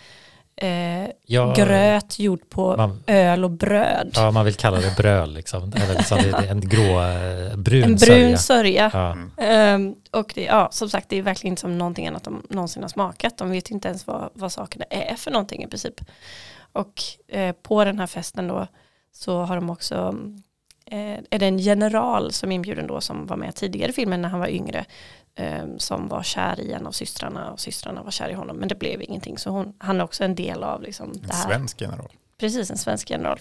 eh, 0.56 1.12
Ja, 1.26 1.54
gröt 1.58 2.20
gjord 2.20 2.50
på 2.50 2.78
Man, 2.78 3.04
öl 3.08 3.44
och 3.44 3.52
bröd. 3.52 4.12
ja, 4.16 4.32
man 4.32 4.46
vill 4.46 4.56
kalla 4.56 4.78
det 4.80 4.96
bröl 4.98 5.34
liksom. 5.34 5.74
Eller 5.76 5.96
liksom 5.98 6.18
det 6.18 6.30
är 6.30 6.52
en 6.52 6.62
grå, 6.62 7.02
eh, 7.02 7.58
brun, 7.58 7.84
en 7.84 7.96
brun 7.96 8.38
sörja. 8.38 8.92
Ja. 8.94 9.18
Mm. 9.46 9.96
Och 10.12 10.32
det, 10.36 10.44
ja, 10.44 10.70
som 10.72 10.90
sagt, 10.90 11.10
det 11.10 11.18
är 11.18 11.22
verkligen 11.22 11.52
inte 11.52 11.62
som 11.62 11.78
någonting 11.78 12.08
annat 12.08 12.24
de 12.24 12.44
någonsin 12.50 12.82
har 12.84 12.90
smakat. 12.90 13.38
De 13.38 13.50
vet 13.52 13.72
inte 13.72 13.88
ens 13.88 14.08
vad, 14.08 14.30
vad 14.34 14.52
sakerna 14.52 14.86
är 14.90 15.16
för 15.16 15.32
någonting 15.32 15.64
i 15.64 15.68
princip. 15.68 16.02
Och 16.72 16.94
eh, 17.28 17.52
på 17.62 17.86
den 17.86 18.00
här 18.00 18.08
festen 18.08 18.48
då 18.48 18.68
så 19.14 19.42
har 19.42 19.56
de 19.56 19.70
också, 19.70 19.96
eh, 19.96 20.14
är 21.30 21.40
det 21.40 21.46
en 21.46 21.58
general 21.60 22.32
som 22.32 22.52
är 22.52 22.56
inbjuden 22.56 22.88
då 22.88 23.02
som 23.02 23.26
var 23.28 23.38
med 23.38 23.56
tidigare 23.56 23.90
i 23.90 23.94
filmen 23.94 24.22
när 24.22 24.30
han 24.30 24.40
var 24.40 24.48
yngre. 24.48 24.86
eh, 25.36 25.64
som 25.78 26.08
var 26.08 26.24
kär 26.24 26.60
i 26.60 26.72
en 26.72 26.88
av 26.88 26.92
systrarna 26.92 27.52
och 27.52 27.60
systrarna 27.60 28.04
var 28.04 28.12
kär 28.12 28.30
i 28.30 28.34
honom. 28.34 28.58
Men 28.58 28.70
det 28.70 28.76
blev 28.80 29.02
ingenting. 29.02 29.38
Så 29.38 29.50
hon, 29.50 29.74
han 29.78 30.00
är 30.00 30.04
också 30.04 30.24
en 30.24 30.36
del 30.36 30.64
av 30.64 30.82
liksom 30.82 31.12
En 31.12 31.22
det 31.22 31.34
här. 31.36 31.48
svensk 31.48 31.82
general. 31.82 32.10
Precis, 32.40 32.72
en 32.72 32.78
svensk 32.78 33.10
general. 33.10 33.40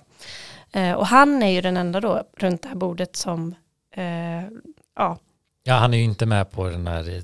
Eh, 0.72 0.92
och 0.92 1.06
han 1.06 1.42
är 1.42 1.50
ju 1.50 1.60
den 1.60 1.76
enda 1.76 2.00
då 2.00 2.22
runt 2.36 2.62
det 2.62 2.68
här 2.68 2.76
bordet 2.76 3.16
som 3.16 3.54
eh, 3.94 4.42
ja, 4.96 5.18
Ja, 5.62 5.74
han 5.74 5.94
är 5.94 5.98
ju 5.98 6.04
inte 6.04 6.26
med 6.26 6.50
på 6.50 6.68
den 6.68 6.86
här... 6.86 7.22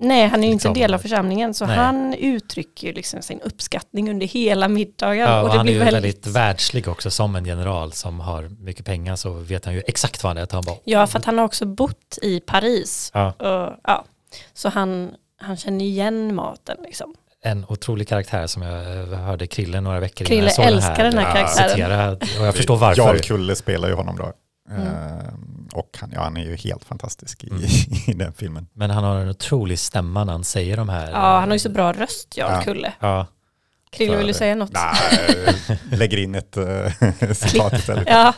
Nej, 0.00 0.28
han 0.28 0.42
är 0.44 0.46
ju 0.46 0.52
inte 0.52 0.68
Liksom, 0.68 0.70
en 0.70 0.74
del 0.82 0.94
av 0.94 0.98
församlingen 0.98 1.54
så 1.54 1.66
nej. 1.66 1.76
han 1.76 2.14
uttrycker 2.14 2.86
ju 2.86 2.92
liksom 2.92 3.22
sin 3.22 3.40
uppskattning 3.40 4.10
under 4.10 4.26
hela 4.26 4.68
middagen. 4.68 5.18
Ja, 5.18 5.38
och 5.40 5.44
och 5.46 5.50
det 5.52 5.56
han 5.58 5.68
är 5.68 5.72
ju 5.72 5.78
väldigt... 5.78 5.94
väldigt 5.94 6.26
världslig 6.26 6.88
också 6.88 7.10
som 7.10 7.36
en 7.36 7.44
general 7.44 7.92
som 7.92 8.20
har 8.20 8.42
mycket 8.64 8.86
pengar 8.86 9.16
så 9.16 9.30
vet 9.32 9.64
han 9.64 9.74
ju 9.74 9.82
exakt 9.86 10.22
vad 10.24 10.30
han 10.36 10.42
är. 10.42 10.48
Han 10.52 10.62
bara, 10.66 10.76
Ja, 10.84 11.06
för 11.06 11.18
att 11.18 11.24
han 11.24 11.38
har 11.38 11.44
också 11.44 11.66
bott 11.66 12.18
i 12.22 12.40
Paris. 12.40 13.10
ja, 13.14 13.32
Och, 13.32 13.76
ja. 13.84 14.04
Så 14.54 14.68
han, 14.68 15.10
han 15.40 15.56
känner 15.56 15.84
igen 15.84 16.34
maten 16.34 16.76
liksom. 16.84 17.14
en 17.44 17.64
otrolig 17.68 18.08
karaktär 18.08 18.46
som 18.46 18.62
jag 18.62 19.00
eh, 19.12 19.18
hörde 19.18 19.46
Krille 19.46 19.80
några 19.80 20.00
veckor 20.00 20.24
Krille 20.24 20.34
innan 20.40 20.46
jag 20.46 20.54
såg 20.54 20.64
älskar 20.64 21.04
den 21.04 21.18
här 21.18 21.28
Ja. 21.28 21.32
karaktären. 21.34 21.70
Citera, 21.70 22.10
och 22.40 22.46
jag 22.46 22.54
förstår 22.54 22.76
varför. 22.76 23.02
Jarl 23.02 23.18
Kulle 23.18 23.56
spelar 23.56 23.88
ju 23.88 23.94
honom 23.94 24.16
då. 24.16 24.32
Mm. 24.70 24.86
Eh, 24.86 25.24
och 25.72 25.96
han, 26.00 26.10
ja, 26.14 26.22
han 26.22 26.36
är 26.36 26.44
ju 26.44 26.56
helt 26.56 26.84
fantastisk 26.84 27.44
i, 27.44 27.48
Mm. 27.50 27.62
i 28.06 28.12
den 28.12 28.32
filmen. 28.32 28.66
Men 28.72 28.90
han 28.90 29.04
har 29.04 29.16
en 29.20 29.28
otrolig 29.28 29.78
stämma 29.78 30.24
när 30.24 30.32
han 30.32 30.44
säger 30.44 30.76
de 30.76 30.88
här. 30.88 31.10
Ja, 31.10 31.38
han 31.40 31.48
har 31.48 31.54
ju 31.54 31.58
så 31.58 31.68
bra 31.70 31.92
röst, 31.92 32.36
Jarl 32.36 32.52
Ja. 32.52 32.62
Kulle. 32.62 32.92
Ja, 33.00 33.26
Krille, 33.90 34.16
vill 34.16 34.26
du 34.26 34.34
säga 34.34 34.54
något? 34.54 34.72
Nej, 34.72 35.78
lägger 35.98 36.16
in 36.18 36.34
ett 36.34 36.56
uh, 36.56 37.32
citat 37.34 37.72
istället. 37.72 38.04
Ja, 38.08 38.32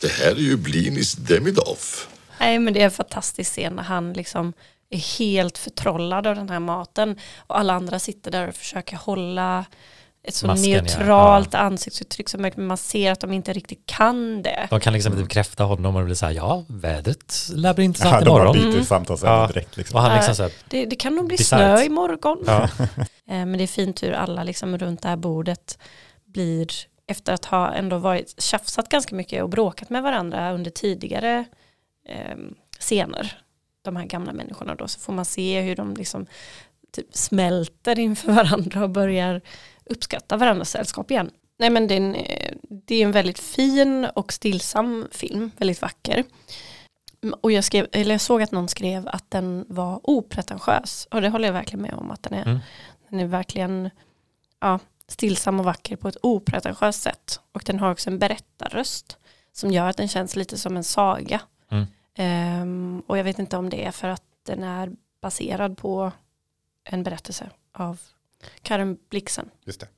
Det 0.00 0.12
här 0.12 0.30
är 0.30 0.40
ju 0.40 0.56
Blinis 0.56 1.12
Demidov. 1.14 1.78
nej 2.40 2.58
men 2.58 2.74
det 2.74 2.80
är 2.80 2.84
en 2.84 2.90
fantastisk 2.90 3.50
scen 3.52 3.72
när 3.76 3.82
han 3.82 4.12
liksom 4.12 4.52
är 4.90 5.18
helt 5.18 5.58
förtrollad 5.58 6.26
av 6.26 6.36
den 6.36 6.48
här 6.48 6.60
maten 6.60 7.18
och 7.38 7.58
alla 7.58 7.72
andra 7.74 7.98
sitter 7.98 8.30
där 8.30 8.48
och 8.48 8.54
försöker 8.54 8.96
hålla 8.96 9.64
ett 10.26 10.34
så 10.34 10.46
Masken, 10.46 10.72
ja. 10.72 10.82
neutralt 10.82 11.54
ansiktsuttryck 11.54 12.28
som 12.28 12.42
möjligt 12.42 12.56
men 12.56 12.66
man 12.66 12.76
ser 12.76 13.12
att 13.12 13.20
de 13.20 13.32
inte 13.32 13.52
riktigt 13.52 13.82
kan 13.86 14.42
det. 14.42 14.66
de 14.70 14.80
kan 14.80 14.92
liksom 14.92 15.12
inte 15.12 15.22
bekräfta 15.24 15.64
honom 15.64 15.94
och 15.96 16.00
det 16.00 16.04
blir 16.06 16.14
så 16.14 16.26
här, 16.26 16.32
ja, 16.32 16.64
vädret 16.68 17.34
lär 17.54 17.74
bli 17.74 17.84
Ja, 17.84 17.86
intressant 17.86 18.24
de 18.24 18.30
bara 18.30 18.42
imorgon. 18.42 18.72
byter 18.72 18.82
samtalsämne 18.82 19.34
Ja. 19.36 19.46
direkt. 19.46 19.76
Liksom. 19.76 19.96
Och 19.96 20.02
han 20.02 20.10
Ja. 20.10 20.16
liksom 20.16 20.34
så 20.34 20.42
här, 20.42 20.52
Det, 20.68 20.86
det 20.86 20.96
kan 20.96 21.14
nog 21.16 21.26
bli 21.26 21.36
Bisarrt. 21.36 21.78
snö 21.78 21.84
imorgon. 21.86 22.44
ja, 22.46 22.68
Eh, 23.28 23.46
Men 23.46 23.52
det 23.58 23.62
är 23.62 23.66
fint 23.66 24.02
hur 24.02 24.12
alla 24.12 24.44
liksom 24.44 24.78
runt 24.78 25.02
det 25.02 25.08
här 25.08 25.16
bordet 25.16 25.78
blir, 26.26 26.66
efter 27.06 27.32
att 27.32 27.44
ha 27.44 27.72
ändå 27.72 27.98
varit 27.98 28.42
tjafsat 28.42 28.88
ganska 28.88 29.14
mycket 29.14 29.42
och 29.42 29.48
bråkat 29.48 29.90
med 29.90 30.02
varandra 30.02 30.52
under 30.52 30.70
tidigare 30.70 31.44
eh, 32.08 32.36
scener, 32.78 33.38
de 33.84 33.96
här 33.96 34.04
gamla 34.04 34.32
människorna 34.32 34.74
då, 34.74 34.88
så 34.88 35.00
får 35.00 35.12
man 35.12 35.24
se 35.24 35.60
hur 35.60 35.76
de 35.76 35.94
liksom 35.94 36.26
typ 36.92 37.06
smälter 37.16 37.98
inför 37.98 38.32
varandra 38.32 38.82
och 38.82 38.90
börjar 38.90 39.40
uppskatta 39.86 40.36
varandras 40.36 40.70
sällskap 40.70 41.10
igen. 41.10 41.30
Nej 41.58 41.70
men 41.70 41.88
det 41.88 41.94
är, 41.94 42.00
en, 42.00 42.16
det 42.68 42.94
är 42.94 43.04
en 43.04 43.12
väldigt 43.12 43.38
fin 43.38 44.04
och 44.04 44.32
stillsam 44.32 45.08
film, 45.10 45.50
väldigt 45.56 45.82
vacker. 45.82 46.24
Och 47.40 47.52
jag, 47.52 47.64
skrev, 47.64 47.86
eller 47.92 48.14
jag 48.14 48.20
såg 48.20 48.42
att 48.42 48.52
någon 48.52 48.68
skrev 48.68 49.08
att 49.08 49.30
den 49.30 49.64
var 49.68 50.00
opretentiös 50.02 51.08
och 51.10 51.20
det 51.20 51.28
håller 51.28 51.48
jag 51.48 51.52
verkligen 51.52 51.82
med 51.82 51.94
om 51.94 52.10
att 52.10 52.22
den 52.22 52.34
är. 52.34 52.42
Mm. 52.42 52.58
Den 53.08 53.20
är 53.20 53.26
verkligen 53.26 53.90
ja, 54.60 54.78
stillsam 55.08 55.58
och 55.60 55.64
vacker 55.64 55.96
på 55.96 56.08
ett 56.08 56.16
opretentiöst 56.22 57.02
sätt. 57.02 57.40
Och 57.52 57.62
den 57.66 57.80
har 57.80 57.90
också 57.90 58.10
en 58.10 58.18
berättarröst 58.18 59.18
som 59.52 59.70
gör 59.70 59.88
att 59.88 59.96
den 59.96 60.08
känns 60.08 60.36
lite 60.36 60.58
som 60.58 60.76
en 60.76 60.84
saga. 60.84 61.40
Mm. 61.70 61.86
Ehm, 62.14 63.02
och 63.06 63.18
jag 63.18 63.24
vet 63.24 63.38
inte 63.38 63.56
om 63.56 63.70
det 63.70 63.84
är 63.84 63.90
för 63.90 64.08
att 64.08 64.22
den 64.42 64.62
är 64.62 64.92
baserad 65.20 65.78
på 65.78 66.12
en 66.84 67.02
berättelse 67.02 67.50
av 67.72 68.00
Karen 68.62 68.96
Blixen. 69.10 69.50
Just 69.64 69.80
det. 69.80 69.88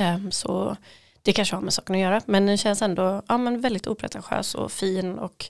Ehm, 0.00 0.32
så 0.32 0.76
det 1.22 1.32
kanske 1.32 1.56
har 1.56 1.62
med 1.62 1.72
saken 1.72 1.94
att 1.94 2.00
göra. 2.00 2.20
Men 2.26 2.46
den 2.46 2.58
känns 2.58 2.82
ändå 2.82 3.22
ja, 3.28 3.38
men 3.38 3.60
väldigt 3.60 3.86
opretentiös 3.86 4.54
och 4.54 4.72
fin. 4.72 5.18
Och 5.18 5.46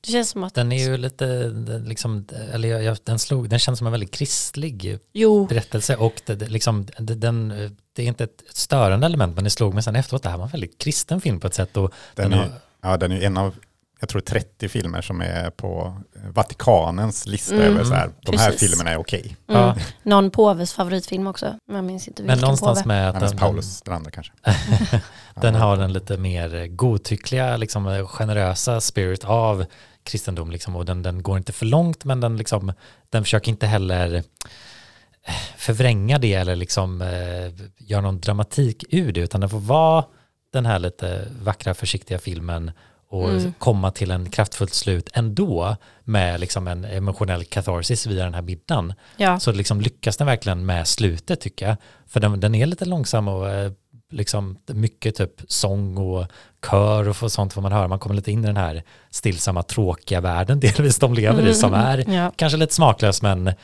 det 0.00 0.12
känns 0.12 0.30
som 0.30 0.44
att... 0.44 0.54
den 0.54 0.72
är 0.72 0.88
ju 0.88 0.96
lite, 0.96 1.26
den 1.48 1.84
liksom, 1.84 2.26
eller 2.52 2.68
jag, 2.68 2.82
jag, 2.82 2.98
den 3.04 3.18
slog, 3.18 3.48
den 3.48 3.58
känns 3.58 3.78
som 3.78 3.86
en 3.86 3.90
väldigt 3.90 4.10
kristlig 4.10 4.98
Jo, 5.12 5.46
berättelse 5.46 5.96
och 5.96 6.22
det, 6.26 6.34
det, 6.34 6.48
liksom, 6.48 6.86
det, 6.98 7.14
den, 7.14 7.48
det 7.92 8.02
är 8.02 8.06
inte 8.06 8.24
ett 8.24 8.42
störande 8.48 9.06
element 9.06 9.34
men 9.34 9.44
det 9.44 9.50
slog 9.50 9.74
mig 9.74 9.82
sen 9.82 9.96
efteråt, 9.96 10.22
det 10.22 10.28
här 10.28 10.36
var 10.36 10.44
en 10.44 10.50
väldigt 10.50 10.78
kristen 10.78 11.20
film 11.20 11.40
på 11.40 11.46
ett 11.46 11.54
sätt 11.54 11.76
och 11.76 11.94
Den, 12.14 12.30
den 12.30 12.40
är, 12.40 12.42
har, 12.42 12.60
ja, 12.80 12.96
den 12.96 13.12
är 13.12 13.20
en 13.20 13.36
av, 13.36 13.54
jag 14.00 14.08
tror 14.08 14.20
30 14.20 14.68
filmer 14.68 15.02
som 15.02 15.20
är 15.20 15.50
på 15.50 16.00
Vatikanens 16.34 17.26
lista 17.26 17.54
Mm, 17.54 17.66
över 17.66 17.84
så 17.84 17.94
här, 17.94 18.10
de 18.22 18.38
här 18.38 18.50
filmerna 18.50 18.90
är 18.90 18.96
okej. 18.96 19.36
mm, 19.48 19.60
ja, 19.62 19.76
någon 20.02 20.30
påves 20.30 20.72
favoritfilm 20.72 21.26
också. 21.26 21.54
Men 21.66 21.76
jag 21.76 21.84
minns 21.84 22.08
inte 22.08 22.22
men 22.22 22.28
vilken 22.28 22.42
någonstans 22.42 22.82
påve. 22.82 22.94
med 22.94 23.08
att 23.08 23.20
den, 23.20 23.38
Paulus, 23.38 23.82
den 23.82 23.94
andra 23.94 24.10
kanske. 24.10 24.32
den 25.34 25.54
har 25.54 25.76
en 25.78 25.92
lite 25.92 26.16
mer 26.16 26.66
godtyckliga, 26.66 27.56
liksom, 27.56 28.06
generösa 28.06 28.80
spirit 28.80 29.24
av 29.24 29.64
kristendom 30.02 30.50
liksom, 30.50 30.76
och 30.76 30.84
den, 30.84 31.02
den 31.02 31.22
går 31.22 31.38
inte 31.38 31.52
för 31.52 31.66
långt 31.66 32.04
men 32.04 32.20
den, 32.20 32.36
liksom, 32.36 32.72
den 33.10 33.24
försöker 33.24 33.50
inte 33.50 33.66
heller 33.66 34.14
eh, 34.14 35.34
förvränga 35.56 36.18
det 36.18 36.34
eller 36.34 36.56
liksom, 36.56 37.02
eh, 37.02 37.66
göra 37.78 38.00
någon 38.00 38.20
dramatik 38.20 38.84
ur 38.90 39.12
det 39.12 39.20
utan 39.20 39.40
den 39.40 39.50
får 39.50 39.60
vara 39.60 40.04
den 40.52 40.66
här 40.66 40.78
lite 40.78 41.28
vackra 41.42 41.74
försiktiga 41.74 42.18
filmen 42.18 42.70
och 43.08 43.30
Mm. 43.30 43.54
komma 43.58 43.90
till 43.90 44.10
en 44.10 44.30
kraftfullt 44.30 44.74
slut 44.74 45.10
ändå 45.12 45.76
med 46.04 46.40
liksom 46.40 46.68
en 46.68 46.84
emotionell 46.84 47.44
catharsis 47.44 48.06
via 48.06 48.24
den 48.24 48.34
här 48.34 48.42
middagen. 48.42 48.94
Ja, 49.16 49.40
Så 49.40 49.52
liksom 49.52 49.80
lyckas 49.80 50.16
den 50.16 50.26
verkligen 50.26 50.66
med 50.66 50.88
slutet 50.88 51.40
tycker 51.40 51.68
jag. 51.68 51.76
För 52.06 52.20
den, 52.20 52.40
den 52.40 52.54
är 52.54 52.66
lite 52.66 52.84
långsam 52.84 53.28
och 53.28 53.48
eh, 53.50 53.72
liksom 54.12 54.56
mycket 54.66 55.14
typ 55.16 55.32
sång 55.48 55.96
och 55.98 56.26
kör 56.70 57.08
och 57.08 57.32
sånt 57.32 57.52
får 57.52 57.62
man 57.62 57.72
höra. 57.72 57.88
Man 57.88 57.98
kommer 57.98 58.14
lite 58.16 58.32
in 58.32 58.44
i 58.44 58.46
den 58.46 58.56
här 58.56 58.82
stillsamma 59.10 59.62
tråkiga 59.62 60.20
världen 60.20 60.60
delvis 60.60 60.98
de 60.98 61.14
lever 61.14 61.46
i 61.48 61.54
som 61.54 61.74
är 61.74 62.10
ja. 62.14 62.32
kanske 62.36 62.56
lite 62.58 62.74
smaklös 62.74 63.22
men 63.22 63.46
eh, 63.46 63.54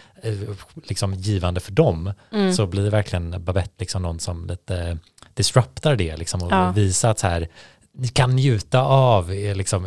liksom 0.84 1.14
givande 1.14 1.60
för 1.60 1.72
dem. 1.72 2.12
Mm. 2.32 2.52
Så 2.54 2.66
blir 2.66 2.90
verkligen 2.90 3.44
Babette 3.44 3.72
liksom 3.78 4.02
någon 4.02 4.20
som 4.20 4.46
lite 4.46 4.98
disruptar 5.34 5.96
det 5.96 6.16
liksom 6.16 6.42
och 6.42 6.52
Ja. 6.52 6.70
visar 6.70 7.10
att 7.10 7.18
så 7.18 7.26
här, 7.26 7.48
ni 7.94 8.08
kan 8.08 8.36
njuta 8.36 8.82
av, 8.82 9.30
liksom, 9.30 9.86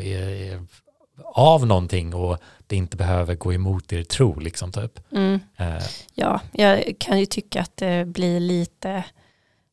av 1.23 1.67
någonting 1.67 2.13
och 2.13 2.37
det 2.67 2.75
inte 2.75 2.97
behöver 2.97 3.35
gå 3.35 3.53
emot 3.53 3.93
er 3.93 4.03
tro 4.03 4.39
liksom 4.39 4.71
typ. 4.71 4.99
Mm. 5.11 5.39
Eh, 5.57 5.83
Ja, 6.13 6.39
jag 6.51 6.95
kan 6.99 7.19
ju 7.19 7.25
tycka 7.25 7.61
att 7.61 7.77
det 7.77 8.05
blir 8.07 8.39
lite, 8.39 9.03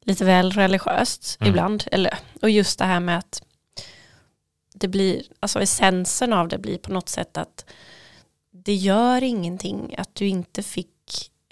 lite 0.05 0.25
väl 0.25 0.51
religiöst 0.53 1.37
Mm. 1.40 1.51
ibland. 1.51 1.85
Eller, 1.92 2.14
och 2.42 2.51
just 2.51 2.79
det 2.79 2.85
här 2.85 3.01
med 3.01 3.18
att 3.18 3.42
det 4.75 4.88
blir, 4.88 5.23
alltså 5.40 5.61
essensen 5.62 6.33
av 6.33 6.49
det 6.49 6.59
blir 6.59 6.79
på 6.79 6.92
något 6.92 7.09
sätt 7.09 7.37
att 7.37 7.64
det 8.51 8.75
gör 8.75 9.23
ingenting 9.23 9.95
att 9.99 10.14
du 10.14 10.27
inte 10.27 10.62
fick 10.62 10.88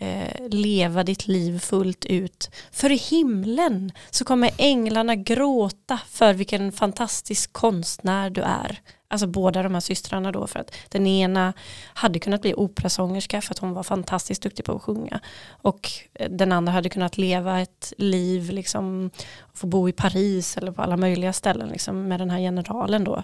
eh, 0.01 0.49
leva 0.49 1.05
ditt 1.05 1.29
liv 1.29 1.59
fullt 1.59 2.05
ut. 2.05 2.51
För 2.71 2.93
i 2.93 2.97
himlen 2.97 3.93
så 4.11 4.25
kommer 4.25 4.51
änglarna 4.59 5.15
gråta 5.15 6.01
för 6.09 6.35
vilken 6.35 6.73
fantastisk 6.73 7.53
konstnär 7.53 8.31
du 8.31 8.41
är. 8.41 8.81
Alltså 9.09 9.27
båda 9.27 9.63
de 9.63 9.75
här 9.75 9.81
systrarna 9.81 10.33
då 10.33 10.47
för 10.47 10.59
att 10.59 10.75
den 10.89 11.07
ena 11.07 11.53
hade 11.95 12.19
kunnat 12.19 12.43
bli 12.43 12.55
operasångerska 12.55 13.41
för 13.41 13.55
att 13.55 13.59
hon 13.59 13.73
var 13.73 13.83
fantastiskt 13.83 14.43
duktig 14.43 14.65
på 14.65 14.73
att 14.73 14.83
sjunga. 14.83 15.21
Och 15.49 15.91
den 16.31 16.53
andra 16.53 16.73
hade 16.73 16.89
kunnat 16.89 17.19
leva 17.19 17.61
ett 17.61 17.93
liv, 17.99 18.51
liksom, 18.51 19.11
få 19.55 19.67
bo 19.67 19.89
i 19.89 19.93
Paris 19.93 20.57
eller 20.57 20.73
på 20.73 20.83
alla 20.83 20.97
möjliga 20.97 21.33
ställen 21.33 21.69
liksom, 21.69 22.09
med 22.09 22.21
den 22.21 22.31
här 22.31 22.39
generalen 22.39 23.05
då. 23.05 23.23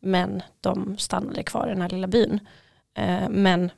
Men 0.00 0.42
de 0.60 0.98
stannade 0.98 1.42
kvar 1.42 1.66
i 1.66 1.70
den 1.70 1.82
här 1.82 1.88
lilla 1.88 2.06
byn. 2.06 2.40
Eh, 2.94 3.28
men 3.28 3.70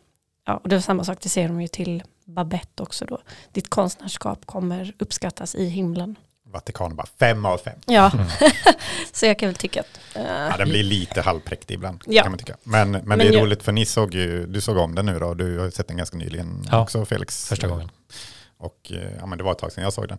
ja, 0.47 0.57
och 0.57 0.69
det 0.69 0.77
var 0.77 0.81
samma 0.81 1.05
sak, 1.05 1.19
det 1.21 1.29
ser 1.29 1.49
de 1.49 1.61
ju 1.61 1.69
till 1.69 2.03
Babette 2.29 2.83
också 2.83 3.05
då. 3.05 3.19
Ditt 3.53 3.71
konstnärskap 3.71 4.47
kommer 4.47 4.93
uppskattas 4.99 5.55
i 5.55 5.65
himlen. 5.69 6.17
Vatikan 6.51 6.97
bara 6.97 7.07
fem 7.21 7.45
av 7.45 7.59
fem. 7.59 7.79
Ja, 7.87 8.11
Mm. 8.15 8.27
så 9.13 9.27
jag 9.27 9.39
kan 9.39 9.49
väl 9.49 9.55
tycka 9.57 9.81
att 9.81 10.17
eh, 10.17 10.23
Ja, 10.23 10.55
den 10.59 10.69
blir 10.69 10.83
lite 10.83 11.21
halvpräktig 11.21 11.75
ibland. 11.75 12.03
Ja. 12.07 12.23
Kan 12.23 12.33
man 12.33 12.39
tycka. 12.39 12.57
Men, 12.63 12.91
men, 12.91 13.03
Men 13.05 13.19
det 13.19 13.25
är 13.29 13.33
jag- 13.33 13.43
roligt 13.43 13.63
för 13.63 13.73
ni 13.73 13.87
såg 13.87 14.15
ju, 14.15 14.47
du 14.47 14.61
såg 14.61 14.77
om 14.77 14.95
den 14.95 15.07
nu 15.07 15.19
då, 15.19 15.35
du 15.35 15.59
har 15.59 15.65
ju 15.65 15.71
sett 15.71 15.89
den 15.89 15.97
ganska 15.97 16.17
nyligen 16.17 16.65
Ja, 16.71 16.83
också 16.83 17.05
Felix. 17.05 17.49
första 17.49 17.69
gången. 17.69 17.91
Och 18.59 18.93
eh, 18.95 19.13
ja, 19.19 19.27
men 19.27 19.39
det 19.39 19.45
var 19.45 19.53
ett 19.53 19.59
tag 19.59 19.73
sedan 19.73 19.85
jag 19.85 19.93
såg 19.93 20.09
den. 20.09 20.19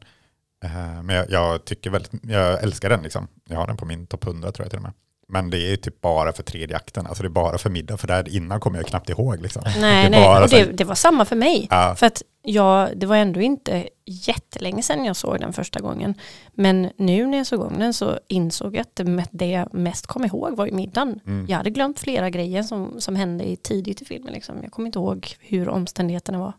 Eh, 0.64 1.04
Men 1.04 1.16
jag, 1.16 1.32
jag 1.32 1.66
tycker 1.66 1.90
väldigt, 1.90 2.12
jag 2.24 2.64
älskar 2.64 2.90
den 2.90 3.02
liksom. 3.04 3.28
Jag 3.46 3.58
har 3.58 3.68
den 3.68 3.78
på 3.78 3.86
min 3.86 4.08
topp 4.08 4.24
100 4.28 4.52
tror 4.52 4.66
jag 4.66 4.70
till 4.72 4.78
och 4.78 4.84
med. 4.84 4.94
Men 5.32 5.50
det 5.50 5.74
är 5.74 5.76
typ 5.76 6.02
bara 6.02 6.34
för 6.34 6.44
tredje 6.44 6.76
akten, 6.76 7.08
alltså 7.08 7.24
det 7.24 7.28
är 7.28 7.30
bara 7.30 7.58
för 7.58 7.70
middag, 7.70 7.98
för 7.98 8.08
där 8.08 8.36
innan 8.36 8.60
kommer 8.60 8.78
jag 8.80 8.88
knappt 8.88 9.10
ihåg 9.10 9.42
liksom. 9.42 9.62
nej, 9.66 10.04
det 10.04 10.10
nej. 10.10 10.44
Och 10.44 10.50
det, 10.50 10.64
det 10.64 10.84
var 10.84 10.96
samma 10.96 11.26
för 11.26 11.36
mig. 11.36 11.68
Ja, 11.70 11.96
För 11.96 12.06
att 12.06 12.22
jag, 12.44 12.98
det 12.98 13.06
var 13.06 13.16
ändå 13.16 13.42
inte 13.42 13.90
jättelänge 14.06 14.84
sedan 14.84 15.06
jag 15.06 15.16
såg 15.16 15.40
den 15.40 15.54
första 15.54 15.80
gången. 15.80 16.14
Men 16.54 16.90
nu 16.98 17.28
när 17.28 17.38
jag 17.38 17.48
såg 17.48 17.62
om 17.62 17.80
den 17.80 17.94
så 17.94 18.20
insåg 18.28 18.76
jag 18.76 18.82
att 18.82 19.28
det, 19.32 19.46
jag 19.46 19.74
mest 19.74 20.08
kom 20.08 20.26
ihåg 20.26 20.56
var 20.56 20.66
ju 20.66 20.72
middagen. 20.72 21.20
mm. 21.26 21.46
Jag 21.50 21.58
hade 21.58 21.70
glömt 21.70 22.00
flera 22.00 22.30
grejer 22.30 22.64
som, 22.64 23.02
som 23.02 23.16
hände 23.16 23.50
i 23.50 23.56
tidigt 23.56 24.02
i 24.02 24.06
filmen. 24.06 24.34
Liksom. 24.34 24.56
Jag 24.64 24.72
kommer 24.72 24.86
inte 24.86 25.00
ihåg 25.00 25.28
hur 25.40 25.70
omständigheterna 25.70 26.40
var. 26.40 26.54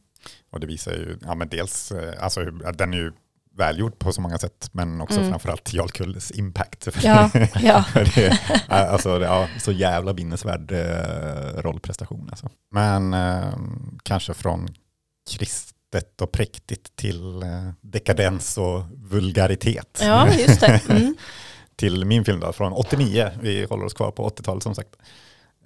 Och 0.50 0.60
det 0.60 0.66
visar 0.66 0.92
ju, 0.92 1.18
ja 1.24 1.34
men 1.34 1.48
dels, 1.48 1.92
eh, 1.92 2.24
alltså 2.24 2.44
den 2.50 2.94
är 2.94 2.98
ju 2.98 3.12
välgjord 3.60 3.98
på 3.98 4.12
så 4.12 4.20
många 4.20 4.38
sätt, 4.38 4.68
men 4.72 5.00
också 5.00 5.18
Mm. 5.18 5.30
framförallt 5.30 5.72
Jarl 5.72 5.88
Kulles 5.88 6.30
impact. 6.30 6.88
Ja, 7.02 7.30
ja. 7.60 7.84
det, 8.14 8.38
alltså, 8.68 9.18
det- 9.18 9.24
ja, 9.26 9.48
så 9.58 9.72
jävla 9.72 10.12
minnesvärd 10.12 10.72
eh, 10.72 11.62
rollprestation. 11.62 12.28
Alltså. 12.30 12.48
Men 12.70 13.14
eh, 13.14 13.54
kanske 14.02 14.34
från 14.34 14.68
kristet 15.30 16.20
och 16.20 16.32
präktigt 16.32 16.96
till 16.96 17.42
eh, 17.42 17.70
dekadens 17.80 18.58
och 18.58 18.82
vulgaritet. 18.96 19.98
ja, 20.02 20.28
just 20.34 20.60
det. 20.60 20.80
Mm. 20.88 21.16
till 21.76 22.04
min 22.04 22.24
film 22.24 22.40
då, 22.40 22.52
från 22.52 22.72
89. 22.72 23.30
Vi 23.42 23.64
håller 23.64 23.84
oss 23.84 23.94
kvar 23.94 24.10
på 24.10 24.28
80-talet 24.28 24.62
som 24.62 24.74
sagt. 24.74 24.90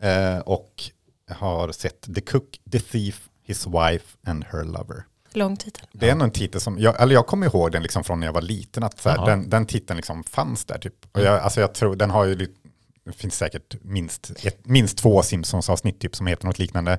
Eh, 0.00 0.38
och 0.38 0.82
har 1.30 1.72
sett 1.72 2.14
The 2.14 2.20
Cook, 2.20 2.58
The 2.72 2.78
Thief, 2.80 3.28
His 3.42 3.66
Wife 3.66 4.06
and 4.26 4.44
Her 4.52 4.64
Lover. 4.64 5.04
Lång 5.36 5.56
titel. 5.56 5.86
Det 5.92 6.08
är 6.08 6.12
ändå 6.12 6.24
en 6.24 6.30
titel 6.30 6.60
som, 6.60 6.78
jag, 6.78 7.00
eller 7.00 7.14
jag 7.14 7.26
kommer 7.26 7.46
ihåg 7.46 7.72
den 7.72 7.82
liksom 7.82 8.04
från 8.04 8.20
när 8.20 8.26
jag 8.26 8.32
var 8.32 8.42
liten, 8.42 8.82
att 8.82 9.00
så 9.00 9.08
här, 9.08 9.26
den, 9.26 9.48
den 9.50 9.66
titeln 9.66 9.96
liksom 9.96 10.24
fanns 10.24 10.64
där. 10.64 10.78
Typ. 10.78 10.94
Och 11.12 11.20
jag, 11.20 11.40
alltså 11.40 11.60
jag 11.60 11.74
tror, 11.74 11.96
den 11.96 12.10
har 12.10 12.24
ju, 12.24 12.34
det 12.34 13.12
finns 13.16 13.34
säkert 13.36 13.76
minst, 13.82 14.32
ett, 14.44 14.66
minst 14.66 14.98
två 14.98 15.22
Simpsons-avsnitt 15.22 15.98
typ, 16.00 16.16
som 16.16 16.26
heter 16.26 16.46
något 16.46 16.58
liknande. 16.58 16.98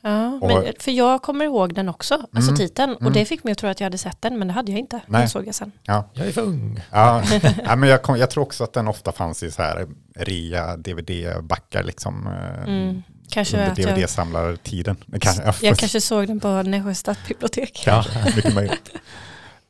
Ja, 0.00 0.38
Och- 0.42 0.48
men, 0.48 0.72
för 0.80 0.90
jag 0.90 1.22
kommer 1.22 1.44
ihåg 1.44 1.74
den 1.74 1.88
också, 1.88 2.14
alltså 2.14 2.50
Mm, 2.50 2.56
titeln. 2.56 2.90
mm. 2.92 3.06
Och 3.06 3.12
det 3.12 3.24
fick 3.24 3.44
mig 3.44 3.52
att 3.52 3.58
tro 3.58 3.68
att 3.70 3.80
jag 3.80 3.86
hade 3.86 3.98
sett 3.98 4.20
den, 4.22 4.38
men 4.38 4.48
det 4.48 4.54
hade 4.54 4.72
jag 4.72 4.78
inte. 4.78 5.00
Nej. 5.06 5.20
Den 5.20 5.28
såg 5.28 5.46
jag 5.46 5.54
sen. 5.54 5.72
Ja, 5.82 6.10
Jag 6.12 6.26
är 6.26 6.32
för 6.32 6.42
ung. 6.42 6.80
ja. 6.92 7.22
ja 7.64 7.76
men 7.76 7.88
jag, 7.88 8.02
kom, 8.02 8.16
jag 8.18 8.30
tror 8.30 8.44
också 8.44 8.64
att 8.64 8.72
den 8.72 8.88
ofta 8.88 9.12
fanns 9.12 9.42
i 9.42 9.50
så 9.50 9.62
här 9.62 9.86
rea, 10.16 10.76
DVD-backar 10.76 11.82
liksom. 11.82 12.26
eh, 12.26 12.62
Mm. 12.74 13.02
Kanske 13.30 13.56
Under 13.68 13.82
jag, 13.82 13.94
DVD-samlartiden. 13.96 14.96
Det 15.06 15.20
kan- 15.20 15.34
ja, 15.36 15.42
jag 15.44 15.54
fast- 15.54 15.80
kanske 15.80 16.00
såg 16.00 16.26
den 16.26 16.40
på 16.40 16.62
Nässjö 16.62 16.94
stadsbibliotek. 16.94 17.80
Kanske, 17.84 18.32
mycket 18.36 18.54
möjligt. 18.54 18.90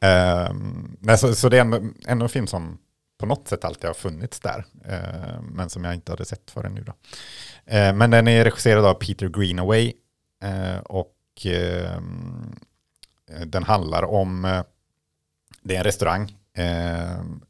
Ehm, 0.01 0.97
nej, 1.01 1.19
så, 1.19 1.35
så 1.35 1.49
det 1.49 1.57
är 1.57 1.61
ändå, 1.61 1.81
ändå 2.07 2.25
en 2.25 2.29
film 2.29 2.47
som 2.47 2.79
på 3.19 3.27
något 3.27 3.49
sätt 3.49 3.65
alltid 3.65 3.85
har 3.85 3.95
funnits 3.95 4.41
där, 4.41 4.65
ehm, 4.85 5.45
men 5.45 5.71
som 5.71 5.85
jag 5.85 5.95
inte 5.95 6.13
hade 6.13 6.25
sett 6.25 6.51
förrän 6.51 6.75
nu. 6.75 6.83
Då. 6.85 6.93
Ehm, 7.67 7.99
men 7.99 8.11
den 8.11 8.29
är 8.29 8.45
regisserad 8.45 8.85
av 8.85 8.95
Peter 8.95 9.29
Greenaway 9.29 9.93
eh, 10.43 10.79
och 10.79 11.15
ehm, 11.45 12.57
den 13.47 13.63
handlar 13.65 14.03
om, 14.05 14.63
det 15.63 15.75
är 15.75 15.79
en 15.79 15.85
restaurang, 15.85 16.37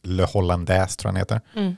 Le 0.03 0.23
Hollandaise 0.25 0.97
tror 0.99 1.09
jag 1.09 1.15
den 1.15 1.21
heter, 1.21 1.77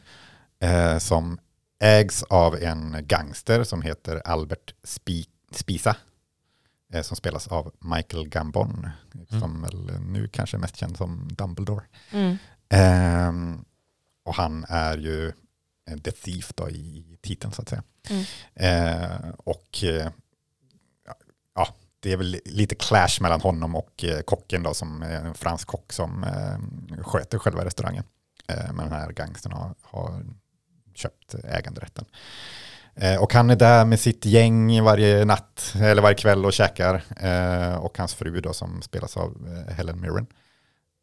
Mm. 0.60 1.00
som 1.00 1.38
ägs 1.78 2.22
av 2.22 2.56
en 2.56 2.96
gangster 3.06 3.64
som 3.64 3.82
heter 3.82 4.22
Albert 4.24 4.74
Spi 4.82 5.26
Spisa, 5.50 5.96
eh, 6.92 7.02
som 7.02 7.16
spelas 7.16 7.48
av 7.48 7.72
Michael 7.78 8.28
Gambon, 8.28 8.88
som 9.28 9.62
väl 9.62 10.00
nu 10.00 10.28
kanske 10.28 10.56
är 10.56 10.58
mest 10.58 10.76
känd 10.76 10.96
som 10.96 11.28
Dumbledore. 11.30 11.84
Mm. 12.10 12.36
Ehm, 12.68 13.64
och 14.24 14.34
han 14.34 14.64
är 14.68 14.98
ju 14.98 15.32
eh, 15.90 15.98
The 16.04 16.10
Thief 16.10 16.52
då 16.54 16.70
i 16.70 17.18
titeln 17.22 17.52
så 17.52 17.62
att 17.62 17.68
säga. 17.68 17.82
Mm. 18.10 18.24
Eh, 18.54 19.30
och 19.36 19.84
eh, 19.84 20.10
ja, 21.54 21.68
det 22.00 22.12
är 22.12 22.16
väl 22.16 22.40
lite 22.44 22.74
clash 22.74 23.20
mellan 23.20 23.40
honom 23.40 23.74
och 23.74 24.04
eh, 24.04 24.20
kocken 24.20 24.62
då 24.62 24.74
som 24.74 25.02
är 25.02 25.24
en 25.24 25.34
fransk 25.34 25.68
kock 25.68 25.92
som 25.92 26.24
eh, 26.24 27.02
sköter 27.02 27.38
själva 27.38 27.64
restaurangen. 27.64 28.04
Eh, 28.48 28.72
men 28.72 28.88
den 28.88 28.92
här 28.92 29.12
gangstern 29.12 29.52
har, 29.52 29.74
har 29.82 30.24
köpt 30.98 31.34
äganderätten. 31.44 32.04
Eh, 33.00 33.22
och 33.22 33.34
han 33.34 33.50
är 33.50 33.56
där 33.56 33.84
med 33.84 34.00
sitt 34.00 34.24
gäng 34.24 34.82
varje 34.82 35.24
natt 35.24 35.74
eller 35.80 36.02
varje 36.02 36.14
kväll 36.16 36.44
och 36.44 36.52
käkar. 36.52 37.02
Eh, 37.20 37.74
och 37.74 37.98
hans 37.98 38.14
fru 38.14 38.40
då 38.40 38.52
som 38.52 38.82
spelas 38.82 39.16
av 39.16 39.64
eh, 39.68 39.74
Helen 39.74 40.00
Mirren. 40.00 40.26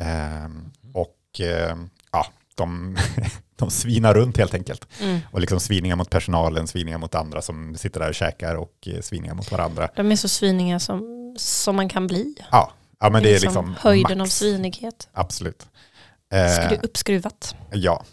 Eh, 0.02 0.50
och 0.94 1.40
eh, 1.40 1.76
ja, 2.12 2.28
de, 2.56 2.98
de 3.56 3.72
svinar 3.72 4.14
runt 4.14 4.38
helt 4.38 4.54
enkelt. 4.54 4.88
Mm. 5.02 5.20
Och 5.32 5.40
liksom 5.40 5.60
sviningar 5.60 5.96
mot 5.96 6.10
personalen, 6.10 6.68
sviningar 6.68 6.98
mot 6.98 7.16
andra 7.16 7.42
som 7.42 7.76
sitter 7.76 8.00
där 8.00 8.10
och 8.10 8.16
käkar 8.16 8.56
och 8.56 8.88
sviningar 9.02 9.34
mot 9.34 9.52
varandra. 9.52 9.90
De 9.96 10.12
är 10.12 10.16
så 10.16 10.28
sviniga 10.28 10.80
som, 10.80 11.36
som 11.38 11.76
man 11.76 11.90
kan 11.90 12.08
bli. 12.08 12.36
Ja, 12.52 12.72
ja 13.00 13.10
men 13.10 13.24
det 13.24 13.36
är 13.36 13.40
liksom 13.40 13.76
höjden 13.80 14.12
av 14.12 14.18
max. 14.18 14.36
svinighet. 14.36 15.10
Absolut. 15.14 15.68
Eh, 16.34 16.66
Skru, 16.66 16.78
uppskruvat. 16.84 17.56
ja. 17.72 18.04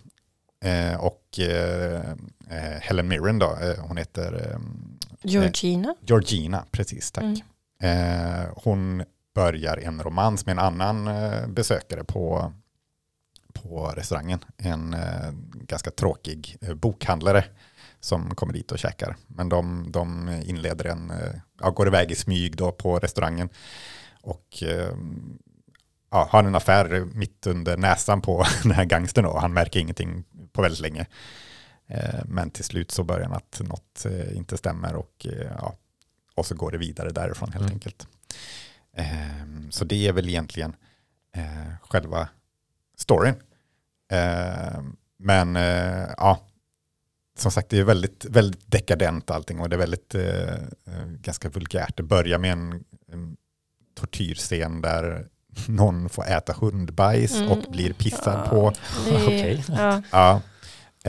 Eh, 0.63 0.97
och 0.97 1.39
eh, 1.39 2.11
eh, 2.51 2.81
Helen 2.81 3.09
Mirren 3.09 3.39
då, 3.39 3.57
eh, 3.61 3.79
hon 3.79 3.97
heter 3.97 4.51
eh, 4.51 4.59
Georgina. 5.23 5.95
Georgina, 6.01 6.65
precis 6.71 7.13
tack. 7.13 7.25
Mm. 7.25 8.49
Hon 8.57 9.05
börjar 9.35 9.77
en 9.77 10.03
romans 10.03 10.47
med 10.47 10.53
en 10.53 10.59
annan 10.59 11.11
besökare 11.55 12.05
på, 12.05 12.53
på 13.53 13.93
restaurangen. 13.97 14.39
En 14.57 14.97
ganska 15.55 15.91
tråkig 15.91 16.57
bokhandlare 16.75 17.45
som 18.01 18.35
kommer 18.35 18.53
dit 18.53 18.73
och 18.73 18.79
käkar. 18.79 19.17
Men 19.27 19.49
de, 19.49 19.87
de 19.93 20.29
inleder 20.45 20.85
en, 20.85 21.13
ja, 21.61 21.71
går 21.71 21.87
iväg 21.87 22.11
i 22.11 22.15
smyg 22.15 22.57
då 22.57 22.73
på 22.73 22.99
restaurangen 22.99 23.49
och 24.23 24.63
ja, 26.13 26.29
har 26.31 26.45
en 26.45 26.55
affär 26.55 27.05
mitt 27.15 27.47
under 27.47 27.77
näsan 27.77 28.21
på 28.23 28.45
den 28.63 28.73
här 28.73 28.85
gangstern 28.85 29.25
och 29.27 29.41
han 29.41 29.53
märker 29.53 29.81
ingenting 29.81 30.25
på 30.53 30.63
väldigt 30.63 30.81
länge. 30.81 31.07
Eh, 31.87 32.21
Men 32.25 32.51
till 32.51 32.65
slut 32.65 32.91
så 32.91 33.05
börjar 33.05 33.27
han 33.29 33.37
att 33.37 33.61
något 33.65 34.05
eh, 34.07 34.37
inte 34.37 34.57
stämmer 34.57 34.95
och, 34.95 35.27
eh, 35.27 35.53
ja, 35.59 35.77
och 36.35 36.47
så 36.47 36.55
går 36.55 36.71
det 36.73 36.79
vidare 36.79 37.11
därifrån 37.11 37.53
helt 37.53 37.63
Mm. 37.65 37.73
enkelt. 37.75 38.07
Ehm, 38.97 39.71
Så 39.71 39.85
det 39.85 40.09
är 40.09 40.13
väl 40.13 40.29
egentligen 40.29 40.77
själva 41.83 42.29
storyn. 42.97 43.35
Ehm, 44.13 44.97
Men 45.19 45.55
ja, 46.17 46.41
som 47.39 47.51
sagt 47.51 47.69
det 47.69 47.79
är 47.79 47.85
väldigt, 47.85 48.25
väldigt 48.25 48.71
dekadent 48.71 49.31
allting 49.31 49.61
och 49.61 49.69
det 49.69 49.77
är 49.77 49.79
väldigt 49.79 50.15
ganska 51.21 51.49
vulgärt. 51.49 51.97
Det 51.97 52.03
börjar 52.03 52.39
med 52.39 52.53
en, 52.53 52.85
en 53.09 53.37
tortyrscen 53.95 54.81
där 54.81 55.29
någon 55.69 56.09
får 56.09 56.27
äta 56.29 56.53
hundbajs 56.53 57.37
Mm. 57.37 57.51
och 57.51 57.59
blir 57.73 57.93
pissad 57.93 58.41
Ja, 58.45 58.51
på. 58.51 58.73
Okej. 59.15 59.65
ja. 59.69 60.03
Ja. 60.13 60.41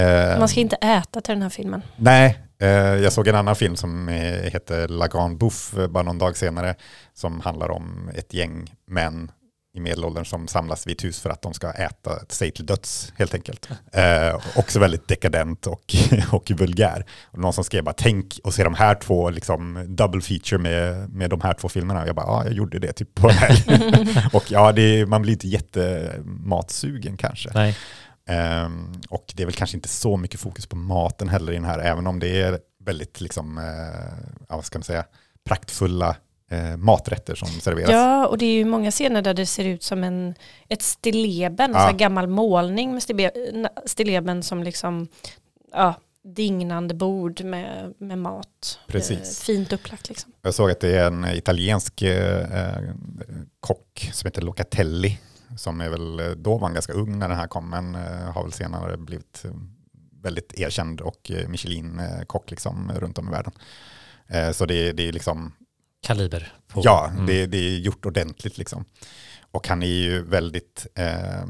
Eh, 0.01 0.39
Man 0.39 0.47
ska 0.47 0.59
inte 0.59 0.75
äta 0.75 1.21
till 1.21 1.33
den 1.33 1.41
här 1.41 1.49
filmen. 1.49 1.81
Nej, 1.97 2.39
eh, 2.59 2.67
jag 2.69 3.13
såg 3.13 3.27
en 3.27 3.35
annan 3.35 3.55
film 3.55 3.75
som 3.75 4.09
eh, 4.09 4.15
heter 4.51 4.87
La 4.87 5.07
Grande 5.07 5.35
Bouffe 5.37 5.87
bara 5.87 6.03
någon 6.03 6.17
dag 6.17 6.37
senare 6.37 6.75
som 7.13 7.39
handlar 7.39 7.71
om 7.71 8.11
ett 8.15 8.33
gäng 8.33 8.73
män 8.87 9.31
i 9.75 9.79
medelåldern 9.79 10.25
som 10.25 10.47
samlas 10.47 10.87
vid 10.87 10.97
ett 10.97 11.03
hus 11.03 11.21
för 11.21 11.29
att 11.29 11.41
de 11.41 11.53
ska 11.53 11.71
äta 11.71 12.19
sig 12.29 12.51
till 12.51 12.65
döds 12.65 13.13
helt 13.15 13.33
enkelt. 13.33 13.69
Eh, 13.93 14.41
också 14.55 14.79
väldigt 14.79 15.07
dekadent 15.07 15.67
och, 15.67 15.95
och 16.31 16.51
vulgär. 16.51 17.05
Och 17.31 17.39
någon 17.39 17.53
som 17.53 17.63
skrev 17.63 17.83
bara 17.83 17.93
tänk 17.97 18.39
och 18.43 18.53
se 18.53 18.63
de 18.63 18.73
här 18.73 18.95
två 18.95 19.29
liksom 19.29 19.85
double 19.87 20.21
feature 20.21 20.57
med, 20.57 21.09
med 21.09 21.29
de 21.29 21.41
här 21.41 21.53
två 21.53 21.69
filmerna. 21.69 22.07
Jag 22.07 22.15
bara 22.15 22.25
ja, 22.25 22.43
jag 22.43 22.53
gjorde 22.53 22.79
det 22.79 22.93
typ 22.93 23.15
på 23.15 23.29
en 23.29 23.35
helg. 23.35 23.63
och 24.33 24.51
ja, 24.51 24.71
det, 24.71 25.05
man 25.05 25.21
blir 25.21 25.33
inte 25.33 25.47
jättematsugen 25.47 27.17
kanske. 27.17 27.49
Nej. 27.53 27.77
Ehm, 28.27 29.01
och 29.09 29.33
det 29.35 29.43
är 29.43 29.47
väl 29.47 29.55
kanske 29.55 29.77
inte 29.77 29.89
så 29.89 30.17
mycket 30.17 30.39
fokus 30.39 30.65
på 30.65 30.75
maten 30.75 31.29
heller 31.29 31.51
i 31.51 31.55
den 31.55 31.65
här, 31.65 31.79
även 31.79 32.07
om 32.07 32.19
det 32.19 32.41
är 32.41 32.59
väldigt 32.85 33.21
liksom, 33.21 33.57
eh, 33.57 34.55
vad 34.55 34.65
ska 34.65 34.79
man 34.79 34.83
säga, 34.83 35.05
praktfulla 35.45 36.15
eh, 36.49 36.77
maträtter 36.77 37.35
som 37.35 37.47
serveras. 37.47 37.91
Ja, 37.91 38.27
och 38.27 38.37
det 38.37 38.45
är 38.45 38.53
ju 38.53 38.65
många 38.65 38.91
scener 38.91 39.21
där 39.21 39.33
det 39.33 39.45
ser 39.45 39.65
ut 39.65 39.83
som 39.83 40.03
en, 40.03 40.35
ett 40.69 40.81
stilleben, 40.81 41.71
Ja. 41.73 41.77
här 41.79 41.93
gammal 41.93 42.27
målning 42.27 42.93
med 42.93 43.03
stilleben, 43.85 44.43
som 44.43 44.63
liksom, 44.63 45.07
ja, 45.71 45.95
dignande 46.23 46.93
bord 46.93 47.43
med, 47.43 47.93
med 47.97 48.17
mat. 48.17 48.79
Precis. 48.87 49.39
Eh, 49.41 49.45
fint 49.45 49.73
upplagt 49.73 50.09
liksom. 50.09 50.31
Jag 50.41 50.53
såg 50.53 50.71
att 50.71 50.79
det 50.79 50.97
är 50.97 51.07
en 51.07 51.25
italiensk 51.25 52.01
eh, 52.01 52.79
kock 53.59 54.09
som 54.13 54.27
heter 54.27 54.41
Locatelli, 54.41 55.19
som 55.57 55.81
är 55.81 55.89
väl, 55.89 56.21
då 56.43 56.51
var 56.57 56.59
han 56.67 56.73
ganska 56.73 56.93
ung 56.93 57.19
när 57.19 57.29
den 57.29 57.37
här 57.37 57.47
kom, 57.47 57.69
men 57.69 57.95
eh, 57.95 58.31
har 58.33 58.43
väl 58.43 58.51
senare 58.53 58.97
blivit 58.97 59.45
eh, 59.45 59.51
väldigt 60.21 60.53
erkänd 60.59 61.01
och 61.01 61.31
eh, 61.31 61.47
Michelin-kock 61.47 62.51
liksom 62.51 62.91
runt 62.95 63.17
om 63.17 63.27
i 63.27 63.31
världen. 63.31 63.53
Eh, 64.27 64.51
så 64.51 64.65
det, 64.65 64.91
det 64.91 65.07
är 65.07 65.11
liksom 65.11 65.51
Kaliber. 66.03 66.53
På. 66.67 66.81
Ja, 66.83 67.09
Mm. 67.13 67.25
det, 67.25 67.45
det 67.45 67.57
är 67.57 67.77
gjort 67.79 68.05
ordentligt 68.05 68.57
liksom. 68.57 68.85
Och 69.51 69.67
han 69.67 69.83
är 69.83 69.87
ju 69.87 70.23
väldigt, 70.23 70.87
eh, 70.95 71.45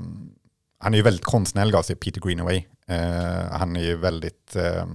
han 0.80 0.94
är 0.94 0.98
ju 0.98 1.02
väldigt 1.02 1.24
konstnärlig 1.26 1.76
av 1.76 1.82
sig, 1.84 1.96
Peter 1.96 2.22
Greenaway. 2.22 2.66
Eh, 2.88 3.52
han 3.52 3.76
är 3.76 3.84
ju 3.84 3.96
väldigt, 3.98 4.56
eh, 4.56 4.86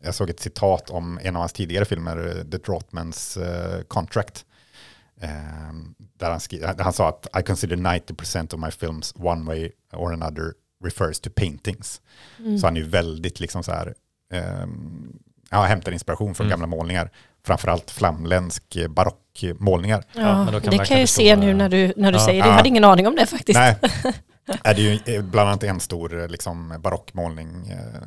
jag 0.00 0.14
såg 0.14 0.30
ett 0.30 0.40
citat 0.40 0.90
om 0.90 1.18
en 1.22 1.36
av 1.36 1.40
hans 1.42 1.52
tidigare 1.52 1.84
filmer, 1.84 2.44
The 2.50 2.58
Droughtmans 2.58 3.36
eh, 3.36 3.82
Contract. 3.82 4.44
Eh, 5.20 5.28
där 6.18 6.30
han, 6.30 6.40
skri- 6.40 6.74
han 6.82 6.92
sa 6.92 7.08
att 7.08 7.26
I 7.40 7.42
consider 7.42 7.76
90% 7.76 8.54
of 8.54 8.60
my 8.60 8.70
films 8.70 9.12
one 9.16 9.44
way 9.44 9.70
or 9.92 10.12
another 10.12 10.52
refers 10.84 11.20
to 11.20 11.30
paintings. 11.36 12.00
Mm. 12.38 12.58
Så 12.58 12.66
han 12.66 12.76
är 12.76 12.80
ju 12.80 12.86
väldigt 12.88 13.40
liksom 13.40 13.62
så 13.62 13.72
här, 13.72 13.94
eh, 14.32 14.66
ja, 15.50 15.62
hämtar 15.62 15.92
inspiration 15.92 16.34
från 16.34 16.46
Mm. 16.46 16.50
gamla 16.60 16.76
målningar. 16.76 17.10
Framförallt 17.46 17.90
flamländsk 17.90 18.76
eh, 18.76 18.88
barockmålningar. 18.88 20.04
Ja, 20.12 20.44
men 20.44 20.52
då 20.52 20.60
kan 20.60 20.70
det 20.70 20.76
man 20.76 20.86
kan 20.86 20.94
jag 20.96 21.00
ju 21.00 21.06
se 21.06 21.36
nu 21.36 21.50
eh, 21.50 21.56
när 21.56 21.68
du, 21.68 21.92
när 21.96 22.12
du 22.12 22.18
ja. 22.18 22.24
säger 22.24 22.42
det. 22.42 22.48
Jag 22.48 22.52
Ja. 22.54 22.56
hade 22.56 22.68
ingen 22.68 22.84
aning 22.84 23.06
om 23.06 23.16
det 23.16 23.26
faktiskt. 23.26 23.58
Nej, 23.58 23.76
är 24.64 24.74
det 24.74 24.80
är 24.88 25.00
ju 25.06 25.16
eh, 25.16 25.22
bland 25.22 25.48
annat 25.48 25.62
en 25.64 25.80
stor 25.80 26.20
eh, 26.20 26.28
liksom, 26.28 26.76
barockmålning 26.80 27.68
eh, 27.70 28.02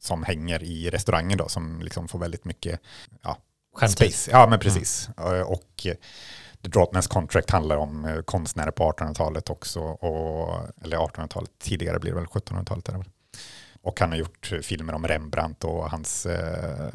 som 0.00 0.22
hänger 0.22 0.62
i 0.62 0.90
restaurangen 0.90 1.38
då, 1.38 1.48
som 1.48 1.80
liksom 1.82 2.08
får 2.08 2.18
väldigt 2.18 2.44
mycket 2.44 2.80
ja, 3.22 3.36
space. 3.88 4.30
Ja, 4.30 4.46
men 4.46 4.58
precis. 4.58 5.08
Eh, 5.18 5.40
Och 5.40 5.86
eh, 5.86 5.94
The 6.62 6.68
Draughtman's 6.70 7.08
Contract 7.08 7.50
handlar 7.50 7.76
om 7.76 8.04
eh, 8.04 8.20
konstnärer 8.22 8.70
på 8.70 8.92
1800-talet 8.92 9.50
också, 9.50 9.80
och, 9.80 10.60
eller 10.84 10.96
1800-talet, 10.96 11.50
tidigare 11.58 11.98
blir 11.98 12.10
det 12.12 12.16
väl 12.16 12.26
1700-talet. 12.26 12.88
Är 12.88 12.92
det 12.92 12.98
väl. 12.98 13.08
Och 13.82 14.00
han 14.00 14.10
har 14.10 14.16
gjort 14.18 14.52
eh, 14.52 14.58
filmer 14.58 14.92
om 14.94 15.06
Rembrandt 15.06 15.64
och 15.64 15.90
hans, 15.90 16.26
eh, 16.26 16.88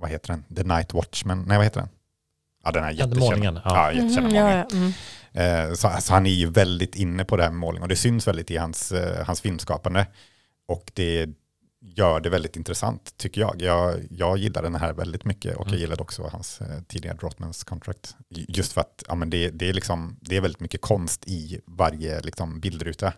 vad 0.00 0.10
heter 0.10 0.28
den, 0.28 0.44
The 0.56 0.62
Night 0.74 0.94
Watchman, 0.94 1.44
nej 1.48 1.56
vad 1.56 1.66
heter 1.66 1.80
den? 1.80 1.88
Ja, 2.64 2.70
den 2.72 2.84
här 2.84 2.90
jättekända. 2.90 3.18
målningen, 3.20 3.60
ja. 3.64 3.92
Ja, 3.92 4.02
Mhm, 4.02 4.14
målningen. 4.14 4.46
ja, 4.46 4.66
ja. 4.70 4.76
Mm. 4.76 5.68
Eh, 5.68 5.74
Så, 5.74 5.90
så 6.00 6.12
han 6.14 6.26
är 6.26 6.30
ju 6.30 6.50
väldigt 6.50 6.94
inne 6.94 7.24
på 7.24 7.36
det 7.36 7.42
här 7.42 7.50
med 7.50 7.58
målning 7.60 7.82
och 7.82 7.88
det 7.88 7.96
syns 7.96 8.26
väldigt 8.28 8.50
i 8.50 8.56
hans, 8.56 8.92
eh, 8.92 9.26
hans 9.26 9.40
filmskapande. 9.40 10.06
Och 10.68 10.90
det 10.94 11.28
gör 11.82 12.20
det 12.20 12.30
väldigt 12.30 12.56
intressant 12.56 13.14
tycker 13.16 13.40
jag. 13.40 13.62
Jag, 13.62 14.06
jag 14.10 14.38
gillar 14.38 14.62
den 14.62 14.74
här 14.74 14.92
väldigt 14.92 15.24
mycket 15.24 15.54
och 15.56 15.60
jag 15.66 15.68
Mm. 15.68 15.80
gillade 15.80 16.02
också 16.02 16.28
hans 16.32 16.60
eh, 16.60 16.80
tidigare 16.88 17.16
Drottmans 17.16 17.64
Contract. 17.64 18.16
Just 18.30 18.72
för 18.72 18.80
att 18.80 19.02
ja, 19.08 19.14
men 19.14 19.30
det, 19.30 19.50
det, 19.50 19.68
är 19.68 19.72
liksom, 19.72 20.16
det 20.20 20.36
är 20.36 20.40
väldigt 20.40 20.60
mycket 20.60 20.80
konst 20.80 21.24
i 21.26 21.60
varje 21.66 22.20
liksom, 22.20 22.60
bildruta. 22.60 23.12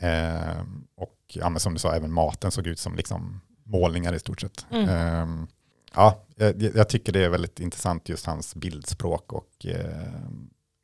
Eh, 0.00 0.60
och 0.96 1.16
ja, 1.32 1.48
men 1.48 1.60
som 1.60 1.72
du 1.72 1.78
sa, 1.78 1.94
även 1.96 2.12
maten 2.12 2.50
såg 2.50 2.66
ut 2.66 2.78
som 2.78 2.96
liksom, 2.96 3.40
målningar 3.64 4.12
i 4.14 4.18
stort 4.18 4.40
sett. 4.40 4.66
Mm. 4.70 4.88
Eh, 4.88 5.46
ja, 5.94 6.24
jag, 6.36 6.62
jag 6.76 6.88
tycker 6.88 7.12
det 7.12 7.24
är 7.24 7.28
väldigt 7.28 7.60
intressant 7.60 8.08
just 8.08 8.26
hans 8.26 8.54
bildspråk 8.54 9.32
och, 9.32 9.66
eh, 9.66 10.04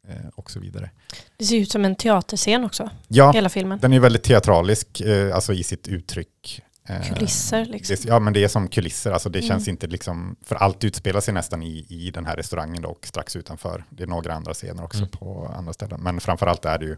eh, 0.08 0.26
och 0.34 0.50
så 0.50 0.60
vidare. 0.60 0.90
Det 1.36 1.44
ser 1.44 1.56
ut 1.56 1.70
som 1.70 1.84
en 1.84 1.96
teaterscen 1.96 2.64
också, 2.64 2.90
Ja, 3.08 3.32
hela 3.32 3.48
filmen. 3.48 3.78
den 3.82 3.92
är 3.92 4.00
väldigt 4.00 4.22
teatralisk, 4.22 5.00
eh, 5.00 5.34
alltså 5.34 5.52
i 5.52 5.62
sitt 5.62 5.88
uttryck. 5.88 6.62
Eh, 6.88 7.02
Kulisser 7.14 7.64
liksom. 7.64 7.96
Det, 8.02 8.08
ja, 8.08 8.18
men 8.18 8.32
det 8.32 8.44
är 8.44 8.48
som 8.48 8.68
kulisser, 8.68 9.10
alltså 9.12 9.28
det 9.28 9.38
Mm. 9.38 9.48
känns 9.48 9.68
inte 9.68 9.86
liksom, 9.86 10.36
för 10.42 10.56
allt 10.56 10.84
utspelar 10.84 11.20
sig 11.20 11.34
nästan 11.34 11.62
i, 11.62 11.86
i 11.88 12.10
den 12.10 12.26
här 12.26 12.36
restaurangen 12.36 12.82
då, 12.82 12.88
och 12.88 13.06
strax 13.06 13.36
utanför. 13.36 13.84
Det 13.90 14.02
är 14.02 14.06
några 14.06 14.34
andra 14.34 14.54
scener 14.54 14.84
också 14.84 14.98
Mm. 14.98 15.10
på 15.10 15.52
andra 15.56 15.72
ställen, 15.72 16.00
men 16.02 16.20
framförallt 16.20 16.64
är 16.64 16.78
det 16.78 16.84
ju 16.84 16.96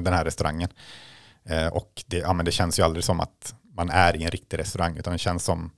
den 0.00 0.12
här 0.12 0.24
restaurangen. 0.24 0.68
Och 1.72 2.04
det, 2.06 2.18
ja, 2.18 2.32
men 2.32 2.44
det 2.44 2.52
känns 2.52 2.78
ju 2.78 2.82
aldrig 2.82 3.04
som 3.04 3.20
att 3.20 3.54
man 3.74 3.90
är 3.90 4.16
i 4.16 4.24
en 4.24 4.30
riktig 4.30 4.58
restaurang, 4.58 4.96
utan 4.96 5.12
det 5.12 5.18
känns 5.18 5.44
som 5.44 5.70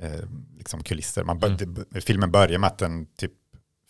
eh, 0.00 0.20
liksom 0.58 0.82
kulisser. 0.82 1.24
Man 1.24 1.38
bör, 1.38 1.48
Mm. 1.62 1.84
filmen 2.00 2.30
börjar 2.30 2.58
med 2.58 2.66
att 2.68 2.78
den 2.78 3.06
typ 3.06 3.32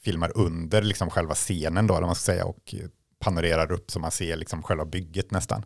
filmar 0.05 0.33
under 0.35 0.83
liksom 0.83 1.11
själva 1.11 1.35
scenen 1.35 1.87
då, 1.87 2.01
man 2.01 2.15
ska 2.15 2.33
säga, 2.33 2.45
och 2.45 2.75
panorerar 3.19 3.73
upp 3.73 3.91
så 3.91 3.99
man 4.01 4.11
ser 4.11 4.37
liksom 4.37 4.63
själva 4.63 4.85
bygget 4.85 5.31
nästan. 5.31 5.65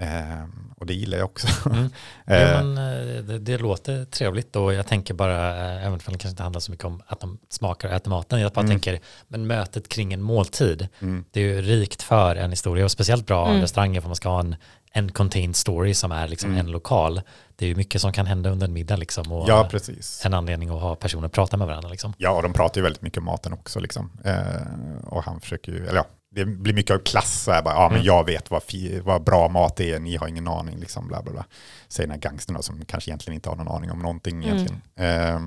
Eh, 0.00 0.44
och 0.76 0.86
det 0.86 0.94
gillar 0.94 1.18
jag 1.18 1.24
också. 1.24 1.68
Mm. 1.70 1.90
Eh, 2.26 2.42
Ja, 2.42 2.62
men, 2.64 2.78
eh, 3.18 3.22
det, 3.24 3.38
det 3.38 3.58
låter 3.58 4.04
trevligt 4.04 4.56
och 4.56 4.74
jag 4.74 4.86
tänker 4.86 5.14
bara, 5.14 5.48
eh, 5.56 5.76
även 5.82 5.92
om 5.92 5.98
det 5.98 6.04
kanske 6.04 6.28
inte 6.28 6.42
handlar 6.42 6.60
så 6.60 6.70
mycket 6.70 6.84
om 6.86 7.02
att 7.06 7.20
de 7.20 7.38
smakar 7.48 7.88
och 7.88 7.94
äter 7.94 8.10
maten, 8.10 8.40
jag 8.40 8.52
bara 8.52 8.60
Mm. 8.60 8.70
tänker, 8.70 9.00
men 9.28 9.46
mötet 9.46 9.88
kring 9.88 10.12
en 10.12 10.22
måltid, 10.22 10.88
mm. 11.00 11.24
det 11.30 11.40
är 11.40 11.44
ju 11.44 11.62
rikt 11.62 12.02
för 12.02 12.36
en 12.36 12.50
historia 12.50 12.84
och 12.84 12.90
speciellt 12.90 13.26
bra 13.26 13.48
Mm. 13.48 13.60
restauranger 13.60 14.00
för 14.00 14.08
man 14.08 14.16
ska 14.16 14.28
ha 14.28 14.40
en, 14.40 14.56
en 14.92 15.12
contained 15.12 15.56
story 15.56 15.94
som 15.94 16.12
är 16.12 16.28
liksom 16.28 16.50
Mm. 16.50 16.66
en 16.66 16.72
lokal. 16.72 17.20
Det 17.58 17.64
är 17.64 17.68
ju 17.68 17.74
mycket 17.74 18.00
som 18.00 18.12
kan 18.12 18.26
hända 18.26 18.50
under 18.50 18.66
en 18.66 18.72
middag 18.72 18.96
liksom 18.96 19.32
och 19.32 19.48
Ja, 19.48 19.68
precis. 19.70 20.24
en 20.26 20.34
anledning 20.34 20.68
att 20.68 20.80
ha 20.80 20.94
personer 20.94 21.28
prata 21.28 21.56
med 21.56 21.66
varandra 21.66 21.88
liksom. 21.88 22.12
Ja, 22.18 22.30
och 22.30 22.42
de 22.42 22.52
pratar 22.52 22.76
ju 22.80 22.82
väldigt 22.82 23.02
mycket 23.02 23.18
om 23.18 23.24
maten 23.24 23.52
också. 23.52 23.80
Liksom. 23.80 24.10
Eh, 24.24 25.04
och 25.06 25.22
han 25.24 25.40
försöker 25.40 25.72
ju, 25.72 25.86
eller 25.86 25.96
ja, 25.96 26.06
det 26.30 26.44
blir 26.44 26.74
mycket 26.74 26.94
av 26.96 26.98
klass. 26.98 27.42
Så 27.42 27.52
här, 27.52 27.62
bara, 27.62 27.74
ja, 27.74 27.88
men 27.88 27.96
Mm. 27.96 28.06
jag 28.06 28.24
vet 28.26 28.50
vad, 28.50 28.62
fi, 28.62 29.00
vad 29.04 29.24
bra 29.24 29.48
mat 29.48 29.80
är, 29.80 29.98
ni 29.98 30.16
har 30.16 30.28
ingen 30.28 30.48
aning. 30.48 30.78
Liksom, 30.78 31.08
bla, 31.08 31.22
bla, 31.22 31.32
bla. 31.32 31.44
Säger 31.88 32.06
den 32.08 32.14
här 32.14 32.20
gangstern 32.30 32.56
då, 32.56 32.62
som 32.62 32.84
kanske 32.84 33.10
egentligen 33.10 33.34
inte 33.34 33.48
har 33.48 33.56
någon 33.56 33.68
aning 33.68 33.90
om 33.90 33.98
någonting. 33.98 34.44
Mm. 34.44 34.48
Egentligen. 34.48 34.82
Eh, 34.96 35.40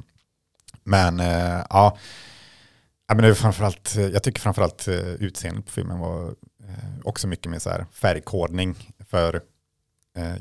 men 0.84 1.20
eh, 1.20 1.66
ja, 1.70 1.98
ja 3.08 3.16
men 3.16 3.18
det 3.18 3.28
är 3.28 3.34
framförallt, 3.34 3.96
jag 3.96 4.24
tycker 4.24 4.42
framförallt 4.42 4.88
eh, 4.88 4.96
utseendet 5.00 5.66
på 5.66 5.72
filmen 5.72 6.00
var 6.00 6.24
eh, 6.64 7.00
också 7.04 7.28
mycket 7.28 7.52
med 7.52 7.62
så 7.62 7.70
här 7.70 7.86
färgkodning. 7.94 8.76
För 9.10 9.42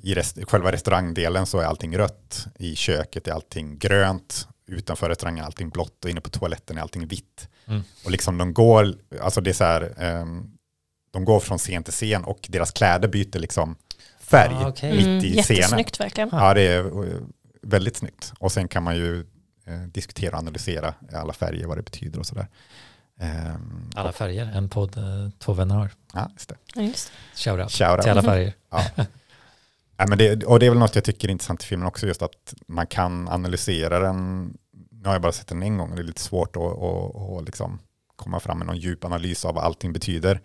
i 0.02 0.14
rest, 0.14 0.38
själva 0.48 0.72
restaurangdelen 0.72 1.46
så 1.46 1.58
är 1.60 1.64
allting 1.64 1.98
rött, 1.98 2.46
i 2.58 2.76
köket 2.76 3.28
är 3.28 3.32
allting 3.32 3.78
grönt, 3.78 4.48
utanför 4.66 5.08
restaurangen 5.08 5.42
är 5.42 5.46
allting 5.46 5.68
blått 5.70 6.04
och 6.04 6.10
inne 6.10 6.20
på 6.20 6.30
toaletten 6.30 6.78
är 6.78 6.82
allting 6.82 7.06
vitt. 7.06 7.48
Mm. 7.66 7.82
Och 8.04 8.10
liksom 8.10 8.38
de 8.38 8.54
går, 8.54 8.94
alltså 9.20 9.40
det 9.40 9.50
är 9.50 9.54
så 9.54 9.64
här, 9.64 9.94
ehm, 9.98 10.50
de 11.10 11.24
går 11.24 11.40
från 11.40 11.58
scen 11.58 11.82
till 11.84 11.92
scen 11.92 12.24
och 12.24 12.46
deras 12.48 12.70
kläder 12.72 13.08
byter 13.08 13.38
liksom 13.38 13.76
färg 14.20 14.54
Ah, 14.54 14.68
okej. 14.68 14.92
mitt 14.96 15.06
Mm, 15.06 15.18
i 15.24 15.42
scenen. 15.42 15.56
jättesnyggt 15.56 16.00
verkligen. 16.00 16.28
Ja, 16.32 16.54
det 16.54 16.62
är 16.62 16.84
eh, 16.84 17.20
väldigt 17.62 17.96
snyggt. 17.96 18.32
Och 18.38 18.52
sen 18.52 18.68
kan 18.68 18.82
man 18.82 18.96
ju 18.96 19.20
eh, 19.66 19.80
diskutera 19.92 20.32
och 20.32 20.38
analysera 20.42 20.94
alla 21.12 21.32
färger, 21.32 21.66
vad 21.66 21.78
det 21.78 21.82
betyder 21.82 22.18
och 22.18 22.26
sådär. 22.26 22.46
Ehm, 23.20 23.90
Alla 23.94 24.12
färger, 24.12 24.46
en 24.54 24.68
podd 24.68 24.96
eh, 24.96 25.30
två 25.38 25.52
vänner 25.52 25.74
har. 25.74 25.90
Ja, 26.14 26.30
just 26.32 26.48
det. 26.48 26.56
Ja, 26.74 26.82
just. 26.82 27.12
Shoutout 27.34 27.70
Shoutout. 27.72 28.02
till 28.02 28.10
alla 28.10 28.22
färger. 28.22 28.52
Ja. 28.70 28.84
Ja, 30.00 30.06
men 30.06 30.18
det, 30.18 30.44
och 30.44 30.58
det 30.58 30.66
är 30.66 30.70
väl 30.70 30.78
något 30.78 30.94
jag 30.94 31.04
tycker 31.04 31.28
är 31.28 31.32
intressant 31.32 31.62
i 31.62 31.66
filmen 31.66 31.86
också, 31.86 32.06
just 32.06 32.22
att 32.22 32.54
man 32.66 32.86
kan 32.86 33.28
analysera 33.28 33.98
den. 33.98 34.46
Nu 34.90 35.04
har 35.04 35.12
jag 35.12 35.22
bara 35.22 35.32
sett 35.32 35.46
den 35.46 35.62
en 35.62 35.78
gång 35.78 35.90
och 35.90 35.96
det 35.96 36.02
är 36.02 36.06
lite 36.06 36.20
svårt 36.20 36.56
att, 36.56 36.62
att, 36.62 37.16
att 37.16 37.44
liksom 37.44 37.78
komma 38.16 38.40
fram 38.40 38.58
med 38.58 38.66
någon 38.66 38.76
djup 38.76 39.04
analys 39.04 39.44
av 39.44 39.54
vad 39.54 39.64
allting 39.64 39.92
betyder. 39.92 40.40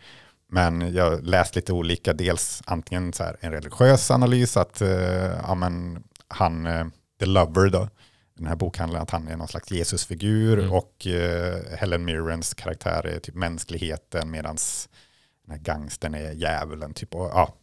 Men 0.52 0.94
jag 0.94 1.24
läst 1.26 1.56
lite 1.56 1.74
olika, 1.74 2.14
dels 2.14 2.62
antingen 2.66 3.14
så 3.14 3.24
här 3.24 3.38
en 3.40 3.52
religiös 3.52 4.12
analys, 4.12 4.58
att 4.58 4.82
eh, 4.82 4.90
ja, 5.48 5.56
men 5.56 6.04
han, 6.28 6.66
eh, 6.66 6.86
The 7.20 7.26
Lover 7.26 7.70
då, 7.70 7.90
den 8.38 8.48
här 8.48 8.56
bokhandeln, 8.56 9.02
att 9.02 9.12
han 9.12 9.28
är 9.28 9.38
någon 9.38 9.48
slags 9.48 9.72
Jesusfigur 9.72 10.60
Mm. 10.60 10.72
och 10.72 11.08
eh, 11.08 11.78
Helen 11.78 12.06
Mirrens 12.06 12.54
karaktär 12.54 13.06
är 13.08 13.20
typ 13.20 13.36
mänskligheten 13.36 14.32
medan 14.32 14.58
den 15.46 15.52
här 15.58 15.64
gangstern 15.64 16.16
är 16.16 16.32
djävulen. 16.32 16.94
Typ, 16.94 17.16
och, 17.16 17.26
ja, 17.26 17.54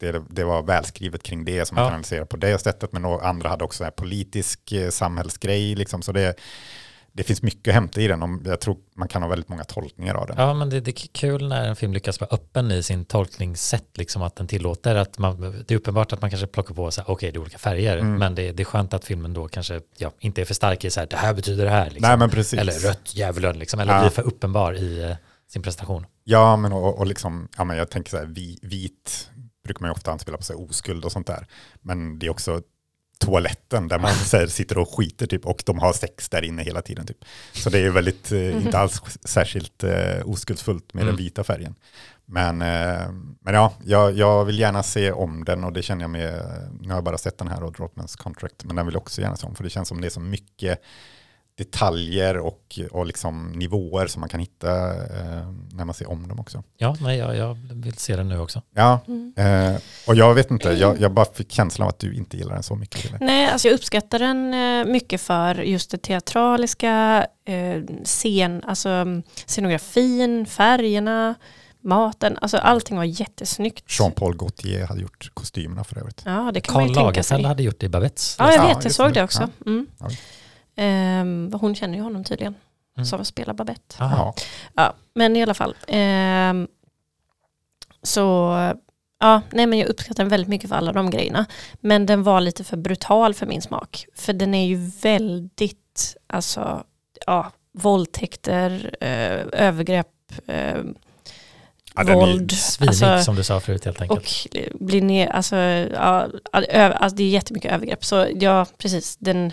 det, 0.00 0.22
det 0.30 0.44
var 0.44 0.62
välskrivet 0.62 1.22
kring 1.22 1.44
det 1.44 1.66
som 1.66 1.74
man 1.74 1.82
Ja. 1.84 1.88
kan 1.88 1.94
analysera 1.94 2.26
på 2.26 2.36
det 2.36 2.58
sättet, 2.58 2.92
men 2.92 3.04
andra 3.04 3.48
hade 3.48 3.64
också 3.64 3.84
en 3.84 3.92
politisk 3.96 4.72
eh, 4.72 4.90
samhällsgrej, 4.90 5.74
liksom, 5.74 6.02
så 6.02 6.12
det, 6.12 6.34
det 7.12 7.22
finns 7.22 7.42
mycket 7.42 7.68
att 7.68 7.74
hämta 7.74 8.00
i 8.00 8.08
den. 8.08 8.42
Jag 8.44 8.60
tror 8.60 8.76
man 8.96 9.08
kan 9.08 9.22
ha 9.22 9.28
väldigt 9.28 9.48
många 9.48 9.64
tolkningar 9.64 10.14
av 10.14 10.26
den. 10.26 10.36
Ja, 10.38 10.54
men 10.54 10.70
det, 10.70 10.80
det 10.80 10.90
är 10.90 11.08
kul 11.12 11.48
när 11.48 11.68
en 11.68 11.76
film 11.76 11.92
lyckas 11.92 12.20
vara 12.20 12.28
öppen 12.32 12.70
i 12.70 12.82
sin 12.82 13.04
tolkningssätt, 13.04 13.98
liksom 13.98 14.22
att 14.22 14.36
den 14.36 14.46
tillåter 14.46 14.94
att 14.94 15.18
man, 15.18 15.64
det 15.66 15.74
är 15.74 15.78
uppenbart 15.78 16.12
att 16.12 16.20
man 16.20 16.30
kanske 16.30 16.46
plockar 16.46 16.74
på 16.74 16.84
här, 16.84 17.04
okej, 17.06 17.32
det 17.32 17.36
är 17.36 17.40
olika 17.40 17.58
färger, 17.58 17.98
Mm. 17.98 18.14
men 18.18 18.34
det, 18.34 18.52
det 18.52 18.62
är 18.62 18.64
skönt 18.64 18.94
att 18.94 19.04
filmen 19.04 19.34
då 19.34 19.48
kanske 19.48 19.80
ja, 19.96 20.12
inte 20.18 20.40
är 20.40 20.44
för 20.44 20.54
stark 20.54 20.84
i 20.84 20.90
så 20.90 21.00
här, 21.00 21.06
det 21.10 21.16
här 21.16 21.34
betyder 21.34 21.64
det 21.64 21.70
här, 21.70 21.90
liksom. 21.90 22.18
Nej, 22.18 22.60
eller 22.60 22.88
rött 22.88 23.16
djävulen, 23.16 23.58
liksom, 23.58 23.80
eller 23.80 23.94
Ja. 23.94 24.00
blir 24.00 24.10
för 24.10 24.22
uppenbar 24.22 24.72
i 24.74 25.02
eh, 25.02 25.16
sin 25.48 25.62
prestation. 25.62 26.06
Ja, 26.24 26.56
men 26.56 26.72
och, 26.72 26.98
och 26.98 27.06
liksom, 27.06 27.48
ja, 27.58 27.64
men 27.64 27.76
jag 27.76 27.90
tänker 27.90 28.10
så 28.10 28.16
här, 28.16 28.24
vi, 28.26 28.58
vit 28.62 29.30
brukar 29.64 29.80
man 29.80 29.88
ju 29.88 29.92
ofta 29.92 30.12
anspela 30.12 30.38
på 30.38 30.44
här, 30.48 30.60
oskuld 30.60 31.04
och 31.04 31.12
sånt 31.12 31.26
där. 31.26 31.46
Men 31.80 32.18
det 32.18 32.26
är 32.26 32.30
också 32.30 32.62
toaletten 33.18 33.88
där 33.88 33.98
man 33.98 34.10
här, 34.32 34.46
sitter 34.46 34.78
och 34.78 34.94
skiter 34.96 35.26
typ, 35.26 35.46
och 35.46 35.62
de 35.66 35.78
har 35.78 35.92
sex 35.92 36.28
där 36.28 36.44
inne 36.44 36.62
hela 36.62 36.82
tiden. 36.82 37.06
Typ. 37.06 37.24
Så 37.52 37.70
det 37.70 37.78
är 37.78 37.82
ju 37.82 37.90
väldigt, 37.90 38.32
eh, 38.32 38.56
inte 38.56 38.78
alls 38.78 39.02
särskilt 39.24 39.84
eh, 39.84 40.20
oskuldsfullt 40.24 40.94
med 40.94 41.02
Mm. 41.02 41.14
den 41.14 41.24
vita 41.24 41.44
färgen. 41.44 41.74
Men, 42.26 42.62
eh, 42.62 43.12
men 43.40 43.54
ja, 43.54 43.72
jag, 43.84 44.16
jag 44.16 44.44
vill 44.44 44.58
gärna 44.58 44.82
se 44.82 45.12
om 45.12 45.44
den 45.44 45.64
och 45.64 45.72
det 45.72 45.82
känner 45.82 46.02
jag 46.02 46.10
med, 46.10 46.42
nu 46.80 46.88
har 46.88 46.94
jag 46.94 47.04
bara 47.04 47.18
sett 47.18 47.38
den 47.38 47.48
här 47.48 47.62
och 47.62 47.72
Drottmans 47.72 48.16
Contract, 48.16 48.64
men 48.64 48.76
den 48.76 48.86
vill 48.86 48.94
jag 48.94 49.02
också 49.02 49.20
gärna 49.20 49.36
se 49.36 49.46
om 49.46 49.54
för 49.54 49.64
det 49.64 49.70
känns 49.70 49.88
som 49.88 50.00
det 50.00 50.08
är 50.08 50.10
så 50.10 50.20
mycket 50.20 50.82
detaljer 51.64 52.38
och, 52.38 52.78
och 52.90 53.06
liksom 53.06 53.52
nivåer 53.52 54.06
som 54.06 54.20
man 54.20 54.28
kan 54.28 54.40
hitta 54.40 54.88
eh, 54.94 55.52
när 55.72 55.84
man 55.84 55.94
ser 55.94 56.10
om 56.10 56.28
dem 56.28 56.40
också. 56.40 56.62
Ja, 56.78 56.96
nej, 57.00 57.18
jag, 57.18 57.36
jag 57.36 57.58
vill 57.74 57.94
se 57.94 58.16
den 58.16 58.28
nu 58.28 58.38
också. 58.38 58.62
Ja, 58.74 59.00
Mm. 59.06 59.32
eh, 59.36 59.80
och 60.06 60.14
jag 60.14 60.34
vet 60.34 60.50
inte, 60.50 60.68
jag, 60.72 61.00
jag 61.00 61.12
bara 61.12 61.26
fick 61.34 61.52
känslan 61.52 61.84
av 61.84 61.88
att 61.88 61.98
du 61.98 62.14
inte 62.14 62.36
gillar 62.36 62.54
den 62.54 62.62
så 62.62 62.74
mycket. 62.76 63.04
Eller? 63.04 63.18
Nej, 63.26 63.46
alltså 63.50 63.68
jag 63.68 63.74
uppskattar 63.74 64.18
den 64.18 64.54
eh, 64.54 64.92
mycket 64.92 65.20
för 65.20 65.54
just 65.54 65.90
det 65.90 65.98
teatraliska, 65.98 67.26
eh, 67.44 67.82
scen, 68.04 68.64
alltså 68.66 68.88
mm, 68.88 69.22
scenografin, 69.46 70.46
färgerna, 70.46 71.34
maten, 71.82 72.38
alltså 72.40 72.56
allting 72.58 72.96
var 72.96 73.04
jättesnyggt. 73.04 73.84
Jean-Paul 74.00 74.36
Gaultier 74.36 74.86
hade 74.86 75.00
gjort 75.00 75.30
kostymerna 75.34 75.84
för 75.84 75.98
övrigt. 75.98 76.22
Ja, 76.24 76.50
det 76.54 76.60
kan 76.60 76.74
man 76.74 76.82
Karl 76.82 76.88
ju 76.88 76.94
tänka 76.94 77.02
Lagerfeld 77.06 77.40
sig. 77.40 77.48
hade 77.48 77.62
gjort 77.62 77.80
det 77.80 77.86
i 77.86 77.88
Babettes. 77.88 78.36
Ja, 78.38 78.52
jag 78.54 78.64
Ja, 78.64 78.74
vet, 78.74 78.84
jag 78.84 78.92
såg 78.92 79.12
det. 79.14 79.22
också. 79.24 79.48
Mm. 79.66 79.86
Ja. 79.98 80.08
Ehm, 80.80 81.52
hon 81.60 81.74
känner 81.74 81.94
ju 81.98 82.02
honom 82.02 82.24
tydligen, 82.24 82.54
Mm. 82.96 83.06
som 83.06 83.24
spelar 83.24 83.54
Babette. 83.54 83.96
Aha. 84.04 84.34
Ja. 84.74 84.94
Men 85.14 85.36
i 85.36 85.42
alla 85.42 85.54
fall. 85.54 85.76
ehm, 85.88 86.68
så, 88.02 88.22
ja, 89.20 89.42
nej 89.52 89.66
men 89.66 89.78
jag 89.78 89.88
uppskattar 89.88 90.24
den 90.24 90.28
väldigt 90.30 90.48
mycket 90.48 90.68
för 90.70 90.76
alla 90.76 90.92
de 90.92 91.10
grejerna. 91.10 91.46
Men 91.80 92.06
den 92.06 92.22
var 92.22 92.40
lite 92.40 92.64
för 92.64 92.76
brutal 92.76 93.34
för 93.34 93.46
min 93.46 93.62
smak. 93.62 94.06
För 94.14 94.32
den 94.32 94.54
är 94.54 94.66
ju 94.66 94.90
väldigt 95.02 96.16
alltså, 96.26 96.84
ja, 97.26 97.50
våldtäkter, 97.72 98.94
eh, 99.00 99.66
övergrepp, 99.66 100.06
eh, 100.46 100.76
Ja, 101.94 102.14
våld. 102.14 102.52
Svinig 102.52 102.88
alltså, 102.88 103.22
som 103.24 103.34
du 103.36 103.44
sa 103.44 103.60
förut 103.60 103.84
helt 103.84 104.00
enkelt. 104.00 104.20
och 104.20 104.56
blir 104.86 105.02
ner, 105.02 105.26
alltså, 105.28 105.56
ja, 105.56 106.26
ö, 106.68 106.92
alltså 106.92 107.16
det 107.16 107.22
är 107.22 107.28
jättemycket 107.28 107.72
övergrepp. 107.72 108.04
Så 108.04 108.26
ja, 108.40 108.66
precis, 108.78 109.16
den, 109.16 109.52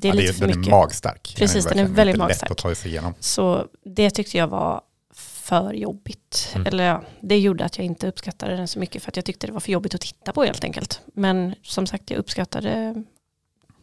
det 0.00 0.08
är 0.08 0.12
Ja, 0.12 0.14
lite 0.14 0.32
för 0.32 0.40
den 0.46 0.58
mycket. 0.58 0.66
är 0.72 0.76
magstark. 0.76 1.34
Precis, 1.38 1.64
den 1.64 1.72
är 1.78 1.82
verkligen 1.82 1.94
väldigt 1.94 2.14
inte 2.14 2.18
magstark. 2.24 2.50
lätt 2.50 2.58
att 2.58 2.58
ta 2.62 2.74
sig 2.74 2.90
igenom. 2.90 3.14
Så 3.20 3.66
det 3.84 4.10
tyckte 4.10 4.38
jag 4.38 4.48
var 4.48 4.80
för 5.14 5.72
jobbigt. 5.72 6.52
Mm. 6.54 6.66
Eller 6.66 6.84
ja, 6.84 7.02
det 7.20 7.38
gjorde 7.38 7.64
att 7.64 7.78
jag 7.78 7.84
inte 7.86 8.08
uppskattade 8.08 8.56
den 8.56 8.68
så 8.68 8.78
mycket 8.78 9.02
för 9.02 9.10
att 9.10 9.16
jag 9.16 9.24
tyckte 9.24 9.46
det 9.46 9.52
var 9.52 9.60
för 9.60 9.72
jobbigt 9.72 9.94
att 9.94 10.00
titta 10.00 10.32
på 10.32 10.44
helt 10.44 10.64
enkelt. 10.64 11.00
Men 11.14 11.54
som 11.62 11.86
sagt, 11.86 12.10
jag 12.10 12.18
uppskattade 12.18 13.04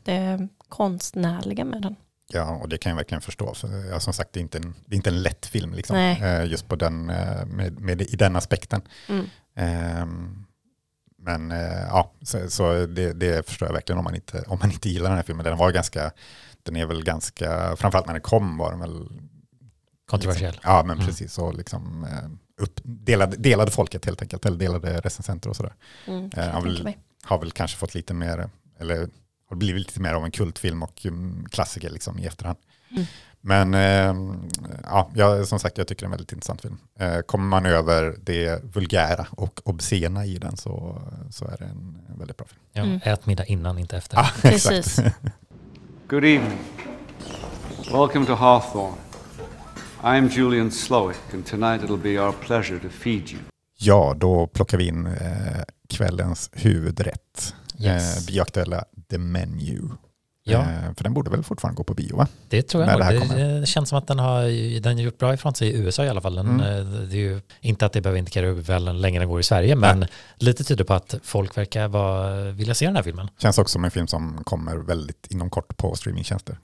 det 0.04 0.48
konstnärliga 0.70 1.66
med 1.66 1.82
den. 1.82 1.96
Ja, 2.30 2.56
och 2.62 2.70
det 2.70 2.78
kan 2.78 2.90
jag 2.90 2.98
verkligen 2.98 3.22
förstå. 3.22 3.54
För, 3.54 3.90
ja, 3.90 4.00
som 4.00 4.14
sagt, 4.14 4.34
det 4.34 4.40
är 4.40 4.42
inte 4.42 4.58
en, 4.58 4.74
det 4.86 4.94
är 4.94 4.98
inte 4.98 5.10
en 5.10 5.22
lätt 5.24 5.46
film 5.46 5.74
liksom. 5.74 5.96
Eh, 5.98 6.46
just 6.46 6.68
på 6.68 6.76
den, 6.76 7.10
eh, 7.10 7.46
med, 7.46 7.80
med, 7.80 8.02
i 8.02 8.16
den 8.16 8.36
aspekten. 8.36 8.82
Mm. 9.10 9.26
Ehm, 9.56 10.46
men 11.28 11.52
eh, 11.52 11.82
ja, 11.88 12.12
så, 12.22 12.50
så 12.50 12.86
det, 12.86 13.14
det 13.14 13.48
förstår 13.50 13.68
jag 13.68 13.74
verkligen 13.74 13.98
om 14.00 14.04
man, 14.04 14.16
inte, 14.16 14.44
om 14.48 14.60
man 14.62 14.72
inte 14.72 14.90
gillar 14.90 15.10
den 15.10 15.16
här 15.18 15.24
filmen. 15.24 15.44
Den 15.46 15.58
var 15.58 15.72
ganska, 15.72 16.12
den 16.64 16.76
är 16.76 16.86
väl 16.86 17.04
ganska, 17.04 17.76
framförallt 17.76 18.06
när 18.08 18.14
den 18.14 18.22
kom 18.22 18.58
var 18.58 18.72
den 18.72 18.80
väl 18.80 19.08
Kontroversiell. 20.10 20.54
Liksom, 20.54 20.72
ja, 20.72 20.84
men 20.84 20.96
Mm. 20.98 21.08
precis. 21.08 21.38
Och 21.38 21.54
liksom, 21.56 22.04
eh, 22.04 22.64
upp, 22.64 22.80
delade, 22.84 23.38
delade 23.38 23.72
folket 23.72 24.06
helt 24.06 24.22
enkelt, 24.22 24.46
eller 24.46 24.58
delade 24.58 25.00
recensenter 25.02 25.50
och 25.50 25.56
sådär. 25.56 25.74
Mm, 26.08 26.30
Eh. 26.38 26.96
Har 27.24 27.40
väl 27.40 27.52
kanske 27.52 27.78
fått 27.78 27.96
lite 27.96 28.14
mer, 28.14 28.50
eller 28.80 29.10
har 29.50 29.56
blivit 29.56 29.88
lite 29.88 30.00
mer 30.02 30.14
av 30.14 30.26
en 30.26 30.32
kultfilm 30.32 30.84
och 30.84 31.06
um, 31.06 31.46
klassiker 31.52 31.90
liksom 31.90 32.20
i 32.20 32.26
efterhand. 32.26 32.58
Mm. 32.92 33.06
Men 33.48 33.74
eh, 33.74 34.16
ja, 34.84 35.10
jag, 35.14 35.48
som 35.48 35.60
sagt, 35.60 35.78
jag 35.78 35.88
tycker 35.88 36.02
det 36.02 36.04
är 36.04 36.08
en 36.08 36.12
väldigt 36.12 36.32
intressant 36.32 36.62
film. 36.62 36.78
Eh, 37.00 37.20
kommer 37.20 37.46
man 37.46 37.66
över 37.66 38.16
det 38.24 38.64
vulgära 38.64 39.28
och 39.32 39.60
obscena 39.64 40.26
i 40.26 40.38
den 40.38 40.58
så, 40.58 41.02
så 41.32 41.46
är 41.46 41.58
det 41.60 41.66
en 41.66 41.98
väldigt 42.18 42.38
bra 42.38 42.48
film. 42.48 42.60
Ja, 42.74 42.84
Mm. 42.84 43.00
Ät 43.04 43.26
middag 43.26 43.46
innan, 43.46 43.78
inte 43.80 43.98
efter. 43.98 44.18
Ah, 44.18 44.32
Precis. 44.42 45.00
Good 46.08 46.24
evening. 46.26 46.60
Welcome 47.92 48.26
to 48.26 48.34
Hawthorne. 48.34 48.98
I'm 50.04 50.30
Julian 50.30 50.72
Slowick, 50.72 51.34
and 51.34 51.46
tonight 51.46 51.84
it'll 51.84 52.04
be 52.04 52.22
our 52.22 52.32
pleasure 52.32 52.80
to 52.80 52.90
feed 52.90 53.30
you. 53.30 53.40
Ja, 53.78 54.14
då 54.18 54.48
plockar 54.48 54.78
vi 54.78 54.88
in 54.88 55.06
eh, 55.08 55.14
kvällens 55.90 56.50
huvudrätt. 56.54 57.56
Yes. 57.80 58.18
Eh, 58.18 58.26
bioaktuella 58.34 58.84
The 59.10 59.18
Menu. 59.18 59.82
Ja. 60.52 60.60
Eh, 60.62 60.94
för 60.98 61.04
den 61.04 61.14
borde 61.14 61.30
väl 61.30 61.44
fortfarande 61.44 61.78
gå 61.78 61.84
på 61.84 61.94
bio 61.94 62.16
va? 62.18 62.28
Det 62.50 62.62
tror 62.62 62.84
jag 62.84 63.00
nog. 63.20 63.30
Det, 63.38 63.60
det 63.60 63.66
känns 63.66 63.90
som 63.90 63.98
att 63.98 64.08
den 64.08 64.20
har, 64.20 64.80
den 64.80 64.98
gjort 64.98 65.18
bra 65.18 65.34
ifrån 65.34 65.56
sig 65.56 65.68
i 65.68 65.78
USA 65.78 66.06
i 66.06 66.10
alla 66.10 66.22
fall. 66.22 66.36
Den, 66.36 66.48
Mm. 66.50 66.62
eh, 66.62 67.02
Det 67.02 67.16
är 67.16 67.22
ju 67.22 67.42
inte 67.62 67.86
att 67.86 67.94
det 67.94 68.02
behöver 68.02 68.20
indikera 68.20 68.46
hur 68.46 68.54
väl 68.54 68.86
den 68.86 69.02
längre 69.02 69.20
den 69.20 69.30
går 69.30 69.40
i 69.40 69.44
Sverige, 69.44 69.76
men 69.76 70.06
lite 70.36 70.64
tyder 70.64 70.84
på 70.84 70.94
att 70.94 71.16
folk 71.24 71.58
verkar 71.58 71.88
vara, 71.88 72.52
vilja 72.52 72.76
se 72.76 72.86
den 72.86 72.96
här 72.96 73.04
filmen. 73.04 73.30
Känns 73.40 73.58
också 73.58 73.72
som 73.74 73.86
en 73.86 73.92
film 73.92 74.08
som 74.08 74.44
kommer 74.44 74.76
väldigt 74.78 75.28
inom 75.30 75.50
kort 75.50 75.78
på 75.78 75.96
streamingtjänster. 75.96 76.58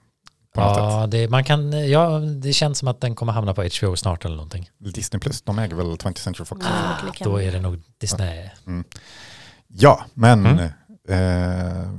På. 0.54 0.60
Ja 0.60 1.06
det, 1.10 1.28
man 1.28 1.44
kan, 1.44 1.88
ja, 1.90 2.18
det 2.18 2.52
känns 2.52 2.78
som 2.78 2.88
att 2.88 3.00
den 3.00 3.14
kommer 3.14 3.32
hamna 3.32 3.54
på 3.54 3.62
HBO 3.80 3.96
snart 3.96 4.24
eller 4.24 4.36
någonting. 4.36 4.70
Disney 4.78 5.20
Plus, 5.20 5.42
de 5.42 5.58
äger 5.58 5.76
väl 5.76 5.86
20th 5.86 6.18
Century 6.18 6.44
Fox. 6.44 6.66
Ah. 6.66 7.12
Då 7.24 7.42
är 7.42 7.52
det 7.52 7.60
nog 7.60 7.82
Disney. 8.00 8.48
Ja, 9.68 10.04
men 10.14 10.46
Mm. 10.46 10.58
eh, 11.08 11.90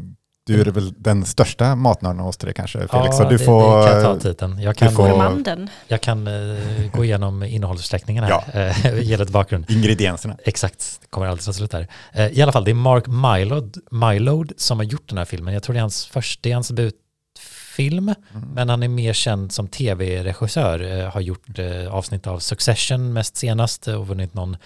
du 0.45 0.61
är 0.61 0.65
väl 0.65 0.93
den 0.97 1.25
största 1.25 1.75
matnörden 1.75 2.19
oss 2.21 2.37
tre 2.37 2.53
kanske 2.53 2.87
Felix. 2.87 3.17
så 3.17 3.23
ja, 3.23 3.29
du 3.29 3.37
det, 3.37 3.43
får, 3.43 3.77
det 3.81 3.87
kan 3.91 4.01
jag 4.01 4.03
ta 4.03 4.19
titeln. 4.29 4.59
Jag 4.61 4.75
kan, 4.75 4.91
får- 4.91 5.09
Gourmanden. 5.09 5.69
jag 5.87 6.01
kan 6.01 6.27
eh, 6.27 6.57
gå 6.93 7.03
igenom 7.05 7.43
innehållsförteckningen 7.55 8.23
här, 8.23 8.29
Ja. 8.53 8.59
eh, 8.61 8.99
ge 9.03 9.17
lite 9.17 9.31
bakgrund. 9.31 9.65
ingredienserna. 9.69 10.37
Exakt, 10.43 10.97
det 11.01 11.07
kommer 11.09 11.27
aldrig 11.27 11.45
ta 11.45 11.53
slut 11.53 11.73
här. 11.73 11.87
Eh, 12.13 12.27
I 12.27 12.41
alla 12.41 12.51
fall, 12.51 12.63
det 12.63 12.71
är 12.71 12.75
Mark 12.75 13.07
Mylod, 13.07 13.77
Mylod 13.91 14.51
som 14.57 14.77
har 14.79 14.83
gjort 14.85 15.09
den 15.09 15.17
här 15.17 15.25
filmen. 15.25 15.53
Jag 15.53 15.63
tror 15.63 15.73
det 15.73 15.79
är 15.79 15.81
hans 15.81 16.05
första, 16.05 16.39
det 16.43 16.49
är 16.51 16.53
hans 16.53 16.67
debutfilm, 16.67 18.13
Mm. 18.33 18.49
men 18.53 18.69
han 18.69 18.83
är 18.83 18.87
mer 18.87 19.13
känd 19.13 19.51
som 19.51 19.67
tv-regissör. 19.67 20.99
Eh, 20.99 21.09
har 21.11 21.21
gjort 21.21 21.59
eh, 21.59 21.93
avsnitt 21.95 22.27
av 22.27 22.39
Succession 22.39 23.13
mest 23.13 23.37
senast 23.37 23.87
eh, 23.87 23.95
och 23.95 24.07
vunnit 24.07 24.33
någon 24.33 24.57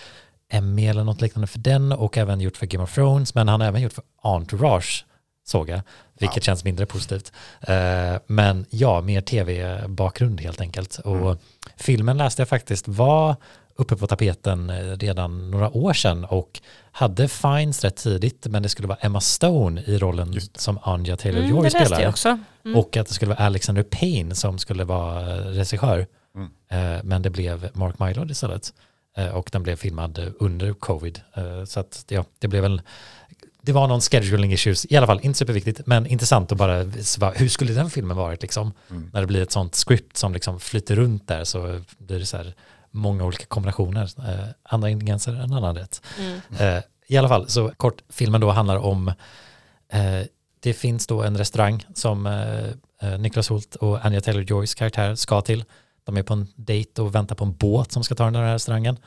Emmy 0.52 0.88
eller 0.88 1.04
något 1.04 1.22
liknande 1.22 1.48
för 1.48 1.60
den 1.60 1.92
och 1.92 2.18
även 2.18 2.42
gjort 2.42 2.58
för 2.58 2.65
Game 2.65 2.84
of 2.84 2.94
Thrones, 2.96 3.36
men 3.36 3.48
han 3.48 3.62
har 3.62 3.68
även 3.68 3.82
gjort 3.82 3.94
för 3.94 4.04
Entourage 4.24 5.06
såg 5.50 5.70
jag, 5.70 5.82
vilket 6.20 6.38
Wow. 6.38 6.42
känns 6.44 6.64
mindre 6.64 6.86
positivt. 6.86 7.32
Eh, 7.62 8.16
men 8.28 8.66
ja, 8.70 9.02
mer 9.02 9.22
tv-bakgrund 9.22 10.42
helt 10.42 10.62
enkelt. 10.62 11.00
Och 11.00 11.16
Mm. 11.16 11.38
filmen 11.78 12.18
läste 12.18 12.42
jag 12.42 12.50
faktiskt 12.50 12.88
var 12.88 13.36
uppe 13.76 13.96
på 13.96 14.08
tapeten 14.08 14.70
eh, 14.70 14.98
redan 14.98 15.52
några 15.52 15.70
år 15.70 15.94
sedan 15.94 16.26
och 16.26 16.62
hade 16.92 17.28
Fines 17.28 17.84
rätt 17.84 17.96
tidigt, 17.96 18.48
men 18.50 18.64
det 18.64 18.70
skulle 18.70 18.88
vara 18.88 18.98
Emma 19.02 19.22
Stone 19.22 19.82
i 19.82 19.98
rollen 19.98 20.34
som 20.56 20.80
Anja 20.84 21.14
Mm, 21.14 21.18
Taylor-Joy 21.18 21.64
läste 21.64 21.86
spelar. 21.86 22.40
Mm. 22.66 22.78
Och 22.78 22.98
att 22.98 23.08
det 23.08 23.14
skulle 23.14 23.30
vara 23.30 23.46
Alexander 23.46 23.84
Payne 23.84 24.36
som 24.36 24.58
skulle 24.60 24.84
vara 24.84 25.22
eh, 25.36 25.44
regissör. 25.46 26.08
Mm. 26.36 26.50
Men 27.08 27.22
det 27.22 27.30
blev 27.30 27.70
Mark 27.74 28.00
Mylod 28.00 28.32
istället. 28.32 28.74
Och 29.34 29.50
den 29.52 29.64
blev 29.64 29.76
filmad 29.76 30.34
under 30.40 30.74
covid. 30.74 31.22
Så 31.66 31.80
att 31.80 32.06
ja, 32.08 32.26
det 32.40 32.48
blev 32.48 32.62
väl 32.62 32.82
det 33.70 33.74
var 33.74 33.88
någon 33.88 34.02
scheduling 34.02 34.54
issues, 34.54 34.86
i 34.90 34.98
alla 34.98 35.08
fall 35.08 35.20
inte 35.24 35.40
superviktigt, 35.40 35.82
men 35.86 36.06
intressant 36.06 36.52
att 36.52 36.58
bara, 36.58 36.84
visa, 36.84 37.30
hur 37.30 37.50
skulle 37.50 37.74
den 37.74 37.90
filmen 37.90 38.18
varit 38.18 38.42
liksom? 38.42 38.74
Mm. 38.90 39.10
När 39.14 39.22
det 39.22 39.28
blir 39.28 39.42
ett 39.42 39.52
sånt 39.52 39.76
script 39.76 40.18
som 40.18 40.34
liksom 40.34 40.60
flyter 40.60 40.96
runt 40.96 41.28
där 41.28 41.44
så 41.44 41.82
blir 41.98 42.20
det 42.20 42.26
så 42.26 42.38
här 42.38 42.54
många 42.92 43.24
olika 43.26 43.46
kombinationer, 43.46 44.10
eh, 44.18 44.48
andra 44.64 44.90
ingredienser 44.90 45.34
än 45.34 45.54
annan 45.54 45.76
rätt. 45.76 46.02
Mm. 46.20 46.40
Eh, 46.60 46.84
I 47.08 47.18
alla 47.18 47.28
fall, 47.28 47.50
så 47.50 47.72
kort, 47.78 48.02
filmen 48.10 48.42
då 48.42 48.50
handlar 48.52 48.78
om, 48.78 49.08
eh, 49.94 50.22
det 50.60 50.74
finns 50.74 51.08
då 51.08 51.24
en 51.24 51.38
restaurang 51.38 51.86
som 51.94 52.26
eh, 52.26 53.10
eh, 53.10 53.20
Niklas 53.20 53.50
Holt 53.50 53.76
och 53.76 54.06
Anya 54.06 54.20
Taylor-Joys 54.20 54.78
karaktär 54.78 55.16
ska 55.16 55.42
till. 55.42 55.64
De 56.04 56.18
är 56.18 56.24
på 56.24 56.34
en 56.34 56.48
dejt 56.56 57.02
och 57.02 57.16
väntar 57.16 57.36
på 57.36 57.44
en 57.46 57.54
båt 57.54 57.92
som 57.92 58.04
ska 58.04 58.16
ta 58.16 58.26
den 58.26 58.36
här 58.36 58.54
restaurangen. 58.54 58.98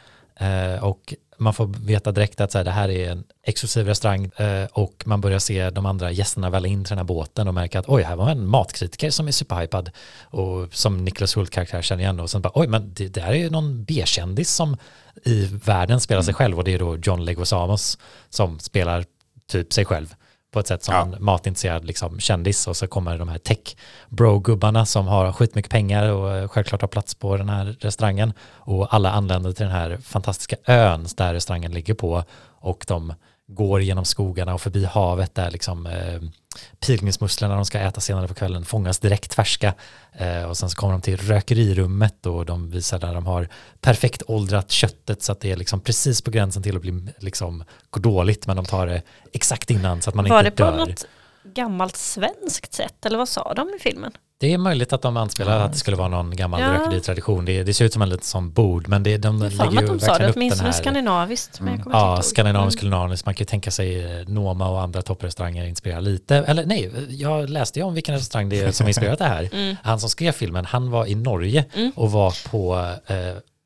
Eh, 0.43 0.85
och 0.85 1.15
man 1.39 1.55
får 1.55 1.67
veta 1.67 2.13
direkt 2.13 2.41
att 2.41 2.53
så 2.53 2.59
här, 2.59 2.65
det 2.65 2.71
här 2.71 2.89
är 2.89 3.11
en 3.11 3.25
exklusiv 3.43 3.87
restaurang 3.87 4.25
eh, 4.25 4.65
och 4.73 5.03
man 5.07 5.21
börjar 5.21 5.39
se 5.39 5.71
de 5.71 5.87
andra 5.87 6.11
gästerna 6.11 6.51
välla 6.51 6.69
in 6.69 6.85
till 6.85 6.91
den 6.91 6.99
här 6.99 7.05
båten 7.05 7.49
och 7.49 7.55
märka 7.55 7.79
att 7.79 7.89
oj, 7.89 8.03
här 8.03 8.17
var 8.17 8.31
en 8.31 8.47
matkritiker 8.47 9.11
som 9.11 9.29
är 9.29 9.33
superhypad. 9.33 9.91
Och 10.23 10.75
som 10.75 11.05
Niklas 11.05 11.37
Hult 11.37 11.51
karaktär 11.51 11.83
känner 11.83 12.03
igen 12.03 12.21
och 12.21 12.31
sen 12.31 12.43
bara 12.43 12.53
oj, 12.55 12.67
men 12.67 12.95
det, 12.95 13.09
det 13.09 13.21
här 13.21 13.33
är 13.33 13.39
ju 13.39 13.51
någon 13.51 13.85
B-kändis 13.85 14.55
som 14.55 14.77
i 15.25 15.45
världen 15.45 16.01
spelar 16.01 16.23
sig 16.23 16.35
själv. 16.35 16.59
Och 16.59 16.65
det 16.65 16.75
är 16.75 16.79
då 16.79 16.97
John 16.97 17.25
Leguizamos 17.25 17.99
som 18.31 18.59
spelar 18.59 19.05
typ 19.47 19.73
sig 19.73 19.85
själv 19.85 20.15
på 20.53 20.61
ett 20.61 20.67
sätt 20.67 20.85
som 20.85 20.95
Ja. 20.95 21.03
en 21.03 21.25
matintresserad 21.25 21.85
liksom, 21.85 22.21
kändis 22.21 22.67
och 22.67 22.77
så 22.77 22.87
kommer 22.87 23.19
de 23.19 23.29
här 23.29 23.39
tech 23.39 23.77
bro-gubbarna 24.09 24.87
som 24.87 25.07
har 25.07 25.33
skitmycket 25.33 25.71
pengar 25.73 26.09
och 26.09 26.37
eh, 26.37 26.49
självklart 26.49 26.81
har 26.81 26.89
plats 26.89 27.15
på 27.15 27.37
den 27.37 27.49
här 27.49 27.77
restaurangen 27.81 28.33
och 28.51 28.95
alla 28.95 29.11
anländer 29.13 29.53
till 29.53 29.65
den 29.67 29.75
här 29.75 29.97
fantastiska 30.03 30.57
ön 30.67 31.07
där 31.17 31.35
restaurangen 31.35 31.73
ligger 31.73 31.95
på 31.95 32.25
och 32.61 32.85
de 32.89 33.15
går 33.49 33.83
genom 33.83 34.05
skogarna 34.05 34.55
och 34.55 34.61
förbi 34.61 34.85
havet 34.85 35.35
där 35.35 35.51
liksom 35.51 35.87
eh, 35.87 36.21
pilgrimsmusslorna 36.81 37.55
de 37.55 37.65
ska 37.65 37.79
äta 37.79 38.01
senare 38.01 38.29
på 38.29 38.35
kvällen 38.35 38.65
fångas 38.65 38.99
direkt 38.99 39.35
färska 39.35 39.75
eh, 40.13 40.43
och 40.45 40.57
sen 40.57 40.71
så 40.71 40.77
kommer 40.77 40.93
de 40.93 41.01
till 41.01 41.17
rökerirummet 41.17 42.27
och 42.27 42.47
de 42.47 42.71
visar 42.71 42.99
där 42.99 43.15
de 43.15 43.27
har 43.27 43.49
perfekt 43.81 44.23
åldrat 44.27 44.71
köttet 44.71 45.23
så 45.23 45.33
att 45.33 45.41
det 45.41 45.51
är 45.53 45.57
liksom 45.57 45.81
precis 45.81 46.23
på 46.23 46.31
gränsen 46.31 46.63
till 46.63 46.77
att 46.77 46.83
bli 46.83 47.09
liksom 47.19 47.65
gå 47.91 48.01
dåligt 48.01 48.47
men 48.47 48.57
de 48.57 48.65
tar 48.65 48.87
det 48.87 49.03
exakt 49.33 49.71
innan 49.71 50.03
så 50.03 50.11
att 50.11 50.15
man 50.17 50.29
Var 50.29 50.43
det 50.43 50.49
inte 50.49 50.65
på 50.65 50.71
dör. 50.71 50.77
något 50.87 51.05
gammalt 51.45 51.97
svenskt 51.97 52.73
sätt 52.75 53.07
eller 53.07 53.19
vad 53.19 53.29
sa 53.29 53.55
de 53.55 53.69
i 53.69 53.79
filmen? 53.81 54.13
Det 54.43 54.53
är 54.53 54.59
möjligt 54.59 54.93
att 54.93 55.03
de 55.03 55.17
anspelar 55.17 55.61
att 55.61 55.73
det 55.73 55.79
skulle 55.79 55.97
vara 55.97 56.09
någon 56.09 56.37
gammal 56.37 56.61
Ja. 56.61 56.73
rökeritradition. 56.73 57.45
Det, 57.45 57.63
det 57.63 57.75
ser 57.75 57.85
ut 57.85 57.93
som 57.93 58.03
en 58.03 58.09
liten 58.09 58.25
sån 58.25 58.53
bord 58.53 58.89
men 58.89 59.03
det, 59.03 59.17
de 59.19 59.39
lägger 59.39 59.81
ju 59.81 59.87
de 59.87 60.01
sa 60.01 60.13
verkligen 60.13 60.19
det, 60.49 60.51
upp 60.53 60.57
den 60.59 60.67
här 60.67 60.73
skandinaviskt. 60.73 61.61
Men 61.61 61.75
jag 61.75 61.83
kommer 61.85 61.97
Ja, 61.99 62.23
skandinavisk 62.23 62.79
kulinariskt. 62.79 63.27
Man 63.27 63.35
kan 63.35 63.43
ju 63.45 63.47
tänka 63.47 63.71
sig 63.71 64.21
eh, 64.21 64.29
Noma 64.29 64.69
och 64.69 64.81
andra 64.81 65.03
topprestauranger 65.03 65.65
inspirerar 65.65 66.01
lite. 66.01 66.37
Eller 66.37 66.67
nej, 66.67 66.91
jag 67.09 67.51
läste 67.51 67.79
ju 67.79 67.85
om 67.85 67.95
vilken 67.95 68.15
restaurang 68.15 68.49
det 68.49 68.61
är 68.61 68.73
som 68.73 68.89
inspirerat 68.89 69.19
det 69.19 69.25
här. 69.25 69.49
Mm. 69.53 69.77
Han 69.83 70.01
som 70.01 70.11
skrev 70.11 70.33
filmen, 70.33 70.65
han 70.65 70.91
var 70.91 71.07
i 71.07 71.15
Norge 71.15 71.65
Mm. 71.75 71.93
och 71.97 72.13
var 72.13 72.49
på, 72.51 72.95
eh, 73.07 73.17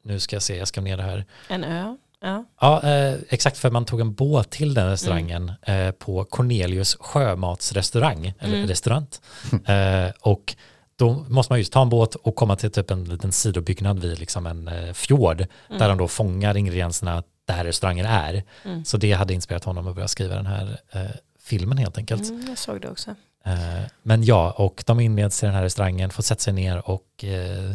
nu 0.05 0.21
ska 0.21 0.37
jag 0.37 0.43
se, 0.43 0.57
jag 0.57 0.69
ska 0.69 0.81
ner 0.81 0.97
det 0.97 1.03
här. 1.03 1.25
En 1.49 1.65
ö. 1.65 1.97
Ja. 2.23 2.45
Ja, 2.61 2.83
eh, 2.83 3.15
exakt 3.29 3.59
för 3.59 3.71
man 3.71 3.85
tog 3.85 4.01
en 4.01 4.15
båt 4.15 4.51
till 4.51 4.75
den 4.75 4.91
restaurangen 4.91 5.53
Mm. 5.63 5.87
eh, 5.87 5.93
på 5.93 6.25
Cornelius 6.25 6.97
sjömatsrestaurang, 7.01 8.33
eller 8.39 8.55
Mm. 8.57 8.69
restaurant. 8.69 9.21
eh, 9.67 10.13
och 10.21 10.55
då 10.99 11.25
måste 11.29 11.53
man 11.53 11.59
just 11.59 11.73
ta 11.73 11.83
en 11.83 11.89
båt 11.89 12.15
och 12.15 12.37
komma 12.37 12.57
till 12.57 12.71
typ 12.71 12.91
en 12.91 13.05
liten 13.05 13.33
sidobyggnad 13.33 13.99
vid 13.99 14.19
liksom 14.19 14.47
en 14.47 14.69
eh, 14.69 14.93
fjord 14.93 15.47
Mm. 15.69 15.79
där 15.79 15.89
de 15.89 15.99
då 15.99 16.09
fångar 16.09 16.57
ingredienserna 16.57 17.23
där 17.45 17.65
restaurangen 17.65 18.07
är. 18.07 18.43
Mm. 18.65 18.85
Så 18.85 18.97
det 18.97 19.13
hade 19.13 19.35
inspirerat 19.35 19.65
honom 19.65 19.87
att 19.89 19.95
börja 19.95 20.09
skriva 20.09 20.35
den 20.35 20.47
här 20.47 20.81
eh, 20.93 21.03
filmen 21.41 21.79
helt 21.79 21.99
enkelt. 21.99 22.29
Mm, 22.31 22.47
jag 22.49 22.59
såg 22.59 22.81
det 22.81 22.91
också. 22.91 23.11
Eh, 23.45 23.55
Men 24.03 24.25
ja, 24.25 24.51
och 24.51 24.83
de 24.87 25.01
inleds 25.01 25.43
i 25.43 25.47
den 25.47 25.55
här 25.55 25.63
restaurangen, 25.63 26.11
får 26.11 26.23
sätta 26.23 26.41
sig 26.41 26.53
ner 26.53 26.91
och 26.91 27.25
eh, 27.25 27.75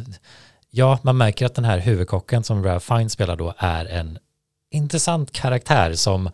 ja, 0.69 0.99
man 1.03 1.17
märker 1.17 1.45
att 1.45 1.55
den 1.55 1.65
här 1.65 1.80
huvudkocken 1.80 2.43
som 2.43 2.63
Ralph 2.63 2.93
Fiennes 2.93 3.13
spelar 3.13 3.36
då 3.36 3.53
är 3.57 3.86
en 3.86 4.17
intressant 4.72 5.32
karaktär 5.32 5.93
som 5.93 6.30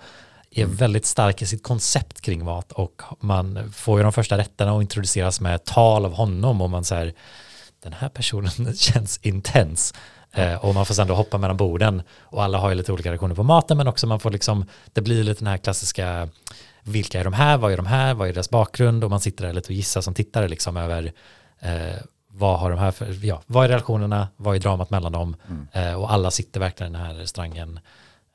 är 0.62 0.66
väldigt 0.66 1.06
stark 1.06 1.42
i 1.42 1.46
sitt 1.46 1.64
koncept 1.64 2.22
kring 2.22 2.46
mat 2.46 2.72
och 2.72 3.02
man 3.20 3.72
får 3.74 4.00
ju 4.00 4.04
de 4.04 4.14
första 4.14 4.38
rätterna 4.38 4.74
och 4.74 4.82
introduceras 4.82 5.42
med 5.42 5.64
tal 5.64 6.06
av 6.06 6.14
honom 6.14 6.62
och 6.62 6.70
man 6.70 6.84
säger 6.84 7.14
den 7.84 7.94
här 7.94 8.10
personen 8.10 8.76
känns 8.76 9.20
intens. 9.22 9.94
Eh, 10.32 10.66
och 10.66 10.74
man 10.74 10.86
får 10.86 10.94
sen 10.94 11.08
då 11.08 11.14
hoppa 11.14 11.38
mellan 11.38 11.58
borden 11.58 12.02
och 12.20 12.44
alla 12.44 12.58
har 12.58 12.70
ju 12.70 12.76
lite 12.76 12.92
olika 12.92 13.10
reaktioner 13.12 13.36
på 13.36 13.44
maten 13.44 13.78
men 13.78 13.88
också 13.88 14.08
man 14.08 14.20
får 14.20 14.32
liksom 14.32 14.66
det 14.94 15.02
blir 15.02 15.24
lite 15.24 15.40
den 15.40 15.48
här 15.48 15.58
klassiska 15.58 16.30
vilka 16.84 17.20
är 17.20 17.24
de 17.24 17.34
här, 17.34 17.58
vad 17.58 17.72
är 17.72 17.78
de 17.78 17.86
här, 17.86 18.14
vad 18.14 18.30
är 18.30 18.34
deras 18.34 18.50
bakgrund? 18.50 19.04
Och 19.04 19.10
man 19.10 19.20
sitter 19.20 19.46
där 19.46 19.54
lite 19.54 19.68
och 19.68 19.74
gissar 19.74 20.02
som 20.02 20.14
tittare 20.14 20.48
liksom 20.48 20.78
över 20.78 21.12
eh, 21.60 21.96
vad 22.28 22.60
har 22.60 22.70
de 22.70 22.80
här 22.80 22.92
för, 22.92 23.26
ja, 23.26 23.42
vad 23.46 23.66
är 23.66 23.70
relationerna, 23.70 24.28
vad 24.36 24.56
är 24.56 24.60
dramat 24.60 24.90
mellan 24.90 25.12
dem? 25.12 25.36
Eh, 25.72 25.94
och 25.94 26.12
alla 26.12 26.32
sitter 26.32 26.60
verkligen 26.60 26.96
i 26.96 26.98
den 26.98 27.06
här 27.06 27.14
restaurangen 27.14 27.80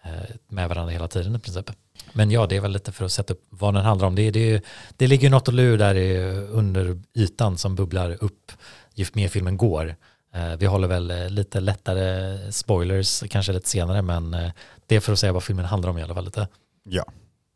eh, 0.04 0.10
med 0.48 0.68
varandra 0.68 0.92
hela 0.92 1.08
tiden 1.08 1.36
i 1.36 1.38
princip. 1.38 1.70
Men 2.12 2.30
ja, 2.30 2.46
det 2.46 2.56
är 2.56 2.60
väl 2.60 2.72
lite 2.72 2.92
för 2.92 3.04
att 3.04 3.12
sätta 3.12 3.32
upp 3.32 3.42
vad 3.50 3.74
den 3.74 3.84
handlar 3.84 4.06
om. 4.06 4.14
Det, 4.14 4.30
det, 4.30 4.64
det 4.96 5.06
ligger 5.06 5.30
något 5.30 5.48
och 5.48 5.54
lur 5.54 5.78
där 5.78 5.94
under 6.50 7.00
ytan 7.14 7.58
som 7.58 7.74
bubblar 7.74 8.16
upp 8.24 8.52
ju 8.94 9.06
mer 9.12 9.28
filmen 9.28 9.56
går. 9.56 9.96
Eh, 10.34 10.56
vi 10.58 10.66
håller 10.66 10.88
väl 10.88 11.10
eh, 11.10 11.28
lite 11.30 11.60
lättare 11.60 12.38
spoilers 12.52 13.22
kanske 13.30 13.52
lite 13.52 13.68
senare, 13.68 14.02
men 14.02 14.34
eh, 14.34 14.50
det 14.86 14.96
är 14.96 15.00
för 15.00 15.12
att 15.12 15.18
säga 15.18 15.32
vad 15.32 15.42
filmen 15.42 15.64
handlar 15.64 15.90
om 15.90 15.98
i 15.98 16.02
alla 16.02 16.14
fall 16.14 16.24
lite. 16.24 16.48
Ja. 16.84 17.04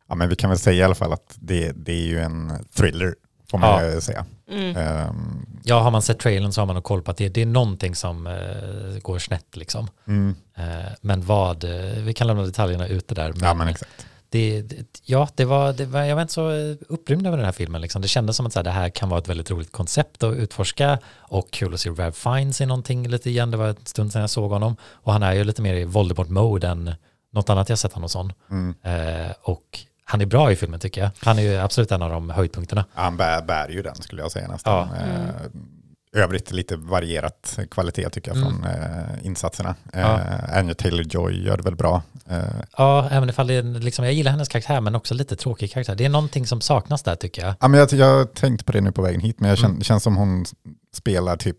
ja, 0.09 0.15
men 0.15 0.29
vi 0.29 0.35
kan 0.35 0.49
väl 0.49 0.59
säga 0.59 0.77
i 0.81 0.83
alla 0.83 0.95
fall 0.95 1.13
att 1.13 1.35
det, 1.35 1.71
det 1.71 1.91
är 1.91 2.05
ju 2.07 2.19
en 2.19 2.65
thriller, 2.75 3.15
får 3.51 3.57
man 3.57 3.85
Ja. 3.93 4.01
säga. 4.01 4.25
Mm. 4.51 4.75
Ehm, 4.77 5.45
Ja, 5.63 5.79
har 5.79 5.91
man 5.91 6.01
sett 6.01 6.19
trailern 6.19 6.51
så 6.51 6.61
har 6.61 6.65
man 6.65 6.73
nog 6.73 6.83
koll 6.83 7.01
på 7.01 7.11
att 7.11 7.17
det, 7.17 7.29
det 7.29 7.41
är 7.41 7.45
någonting 7.45 7.95
som 7.95 8.27
eh, 8.27 8.99
går 9.01 9.19
snett 9.19 9.55
liksom. 9.55 9.87
mm, 10.07 10.35
Eh, 10.57 10.91
men 11.01 11.21
vad, 11.25 11.63
eh, 11.63 12.03
vi 12.03 12.13
kan 12.13 12.27
lämna 12.27 12.43
detaljerna 12.43 12.87
ute 12.87 13.15
där. 13.15 13.29
Men, 13.33 13.41
ja, 13.43 13.53
men 13.53 13.67
exakt. 13.67 14.05
Det, 14.29 14.61
det, 14.61 14.85
ja, 15.03 15.29
det 15.35 15.45
var, 15.45 15.73
det 15.73 15.85
var, 15.85 16.03
jag 16.03 16.15
var 16.15 16.21
inte 16.21 16.33
så 16.33 16.51
upprymd 16.93 17.27
över 17.27 17.37
den 17.37 17.45
här 17.45 17.51
filmen. 17.53 17.81
Liksom. 17.81 18.01
Det 18.01 18.07
kändes 18.07 18.35
som 18.35 18.45
att 18.45 18.53
så 18.53 18.59
här, 18.59 18.63
det 18.63 18.71
här 18.71 18.89
kan 18.89 19.09
vara 19.09 19.19
ett 19.19 19.27
väldigt 19.27 19.51
roligt 19.51 19.71
koncept 19.71 20.23
att 20.23 20.35
utforska 20.35 20.99
och 21.17 21.51
kul 21.51 21.73
att 21.73 21.79
se 21.79 21.89
Ralph 21.89 22.17
Fiennes 22.19 22.61
i 22.61 22.65
någonting 22.65 23.07
lite 23.07 23.29
igen. 23.29 23.51
Det 23.51 23.57
var 23.57 23.67
en 23.67 23.75
stund 23.85 24.11
sedan 24.11 24.21
jag 24.21 24.29
såg 24.29 24.51
honom 24.51 24.75
och 24.91 25.13
han 25.13 25.23
är 25.23 25.33
ju 25.33 25.43
lite 25.43 25.61
mer 25.61 25.73
i 25.75 25.83
Voldemort-mode 25.85 26.67
än 26.67 26.95
något 27.31 27.49
annat 27.49 27.69
jag 27.69 27.79
sett 27.79 27.93
honom 27.93 28.09
som. 28.09 28.33
Mm. 28.51 28.75
Eh, 28.83 29.31
och 29.41 29.79
han 30.03 30.21
är 30.21 30.25
bra 30.25 30.51
i 30.51 30.55
filmen 30.55 30.79
tycker 30.79 31.01
jag. 31.01 31.09
Han 31.19 31.39
är 31.39 31.43
ju 31.43 31.55
absolut 31.57 31.91
en 31.91 32.01
av 32.01 32.09
de 32.09 32.29
höjdpunkterna. 32.29 32.85
Han 32.93 33.17
bär, 33.17 33.41
bär 33.41 33.69
ju 33.69 33.81
den 33.81 33.95
skulle 33.95 34.21
jag 34.21 34.31
säga 34.31 34.47
nästan. 34.47 34.87
Ja. 34.99 35.05
Eh, 35.05 36.21
Övrigt 36.23 36.51
lite 36.51 36.75
varierat 36.75 37.59
kvalitet 37.71 38.09
tycker 38.09 38.31
jag 38.31 38.37
Mm. 38.37 38.49
från 38.53 38.63
eh, 38.65 39.25
insatserna. 39.25 39.75
Ja. 39.93 39.99
Eh, 40.19 40.57
Anya 40.57 40.73
Taylor-Joy 40.73 41.45
gör 41.45 41.57
det 41.57 41.63
väl 41.63 41.75
bra. 41.75 42.01
Eh, 42.29 42.43
Ja, 42.77 43.07
även 43.11 43.29
ifall 43.29 43.47
det 43.47 43.53
är 43.53 43.63
liksom, 43.63 44.05
jag 44.05 44.13
gillar 44.13 44.31
hennes 44.31 44.47
karaktär 44.49 44.81
men 44.81 44.95
också 44.95 45.13
lite 45.13 45.35
tråkig 45.35 45.71
karaktär. 45.71 45.95
Det 45.95 46.05
är 46.05 46.09
någonting 46.09 46.47
som 46.47 46.61
saknas 46.61 47.03
där 47.03 47.15
tycker 47.15 47.41
jag. 47.45 47.55
ja, 47.59 47.67
men 47.67 47.79
jag, 47.79 47.93
jag 47.93 48.33
tänkte 48.33 48.65
på 48.65 48.71
det 48.71 48.81
nu 48.81 48.91
på 48.91 49.01
vägen 49.01 49.21
hit, 49.21 49.39
men 49.39 49.49
jag 49.49 49.57
känner, 49.57 49.69
Mm. 49.69 49.79
det 49.79 49.85
känns 49.85 50.03
som 50.03 50.17
hon 50.17 50.45
spelar 50.93 51.37
typ 51.37 51.57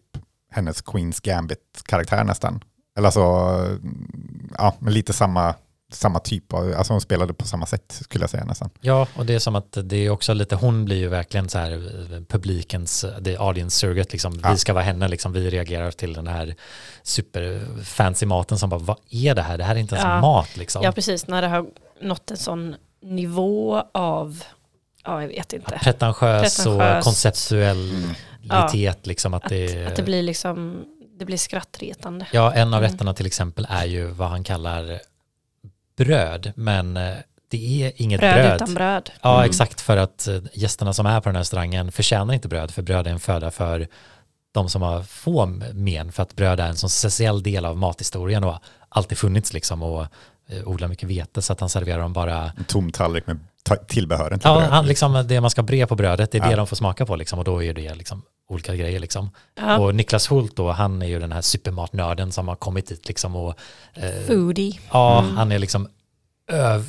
hennes 0.50 0.80
Queens 0.82 1.20
Gambit-karaktär 1.20 2.24
nästan. 2.24 2.60
Eller 2.96 3.06
alltså, 3.08 3.20
ja, 4.58 4.74
men 4.78 4.92
lite 4.92 5.12
samma, 5.12 5.54
samma 5.92 6.18
typ 6.18 6.52
av, 6.52 6.74
alltså 6.76 6.92
hon 6.92 7.00
spelade 7.00 7.34
på 7.34 7.44
samma 7.46 7.66
sätt 7.66 8.00
skulle 8.04 8.22
jag 8.22 8.30
säga 8.30 8.44
nästan. 8.44 8.70
Ja, 8.80 9.06
och 9.16 9.26
det 9.26 9.34
är 9.34 9.38
som 9.38 9.56
att 9.56 9.78
det 9.84 9.96
är 9.96 10.10
också 10.10 10.34
lite, 10.34 10.56
hon 10.56 10.84
blir 10.84 10.96
ju 10.96 11.08
verkligen 11.08 11.48
så 11.48 11.58
här 11.58 11.72
eh, 11.72 12.20
publikens, 12.28 13.04
det 13.20 13.34
är 13.34 13.46
audience 13.48 13.76
surrogate 13.78 14.12
liksom, 14.12 14.40
Ja. 14.42 14.50
vi 14.52 14.58
ska 14.58 14.72
vara 14.72 14.84
henne 14.84 15.08
liksom, 15.08 15.32
vi 15.32 15.50
reagerar 15.50 15.90
till 15.90 16.12
den 16.12 16.26
här 16.26 16.54
superfancy 17.02 18.26
maten 18.26 18.58
som 18.58 18.70
bara, 18.70 18.80
vad 18.80 18.96
är 19.10 19.34
det 19.34 19.42
här? 19.42 19.58
Det 19.58 19.64
här 19.64 19.74
är 19.74 19.78
inte 19.80 19.94
ens 19.94 20.04
Ja. 20.06 20.20
mat 20.20 20.56
liksom. 20.56 20.82
Ja, 20.82 20.92
precis. 20.92 21.26
När 21.26 21.42
det 21.42 21.48
har 21.48 21.66
nått 22.02 22.30
en 22.30 22.36
sån 22.36 22.74
nivå 23.02 23.82
av, 23.94 24.42
ja, 25.04 25.20
jag 25.22 25.28
vet 25.28 25.52
inte. 25.52 25.78
Pretentiös 25.82 26.66
och 26.66 26.78
Pretentiöst. 26.78 27.04
konceptualitet 27.04 29.06
liksom 29.06 29.34
att 29.34 29.44
Att, 29.44 29.48
det, 29.50 29.86
att 29.86 29.96
det 29.96 30.02
blir 30.02 30.22
liksom, 30.22 30.84
det 31.18 31.24
blir 31.24 31.36
skrattretande. 31.36 32.26
Ja, 32.32 32.52
en 32.52 32.74
av 32.74 32.78
Mm. 32.80 32.90
rätterna 32.92 33.14
till 33.14 33.26
exempel 33.26 33.66
är 33.70 33.84
ju 33.84 34.06
vad 34.06 34.28
han 34.28 34.44
kallar 34.44 35.00
bröd, 35.98 36.52
men 36.56 36.96
eh, 36.96 37.14
det 37.50 37.82
är 37.84 37.92
inget 37.96 38.20
Bröd, 38.20 38.34
bröd. 38.34 38.54
utan 38.54 38.74
bröd. 38.74 39.10
Ja, 39.22 39.34
Mm. 39.38 39.48
exakt, 39.50 39.80
för 39.80 39.96
att 39.96 40.28
eh, 40.28 40.38
gästerna 40.52 40.92
som 40.92 41.06
är 41.06 41.20
på 41.20 41.28
den 41.28 41.36
här 41.36 41.40
restaurangen 41.40 41.92
förtjänar 41.92 42.34
inte 42.34 42.48
bröd, 42.48 42.70
för 42.70 42.82
bröd 42.82 43.06
är 43.06 43.10
en 43.10 43.20
föda 43.20 43.50
för 43.50 43.88
de 44.52 44.68
som 44.68 44.82
har 44.82 45.02
få 45.02 45.46
men, 45.74 46.12
för 46.12 46.22
att 46.22 46.36
bröd 46.36 46.60
är 46.60 46.68
en 46.68 46.76
sån 46.76 46.90
speciell 46.90 47.42
del 47.42 47.64
av 47.64 47.76
mathistorien 47.76 48.44
och 48.44 48.50
har 48.52 48.60
alltid 48.88 49.18
funnits 49.18 49.52
liksom 49.52 49.82
och 49.82 50.02
eh, 50.48 50.68
odlar 50.68 50.88
mycket 50.88 51.08
vete 51.08 51.42
så 51.42 51.52
att 51.52 51.60
han 51.60 51.68
serverar 51.68 52.00
dem 52.00 52.12
bara 52.12 52.52
En 52.56 52.64
tom 52.64 52.92
tallrik 52.92 53.26
med 53.26 53.38
tillbehören 53.76 54.38
till 54.38 54.48
Ja, 54.48 54.58
bröd. 54.58 54.70
han, 54.70 54.86
liksom, 54.86 55.24
det 55.28 55.40
man 55.40 55.50
ska 55.50 55.62
bre 55.62 55.86
på 55.86 55.96
brödet, 55.96 56.30
det 56.32 56.38
är 56.38 56.42
det 56.42 56.50
Ja. 56.50 56.56
de 56.56 56.66
får 56.66 56.76
smaka 56.76 57.06
på 57.06 57.16
liksom, 57.16 57.38
och 57.38 57.44
då 57.44 57.62
är 57.62 57.74
det 57.74 57.94
liksom 57.94 58.22
olika 58.48 58.76
grejer 58.76 59.00
liksom. 59.00 59.30
Ja. 59.54 59.78
Och 59.78 59.94
Niklas 59.94 60.30
Hult 60.30 60.56
då, 60.56 60.70
han 60.72 61.02
är 61.02 61.06
ju 61.06 61.20
den 61.20 61.32
här 61.32 61.40
supermatnörden 61.40 62.32
som 62.32 62.48
har 62.48 62.56
kommit 62.56 62.86
dit 62.88 63.08
liksom 63.08 63.36
och 63.36 63.54
eh, 63.94 64.10
Foodie. 64.26 64.80
Ja, 64.92 65.22
Mm. 65.22 65.36
han 65.36 65.52
är 65.52 65.58
liksom 65.58 65.88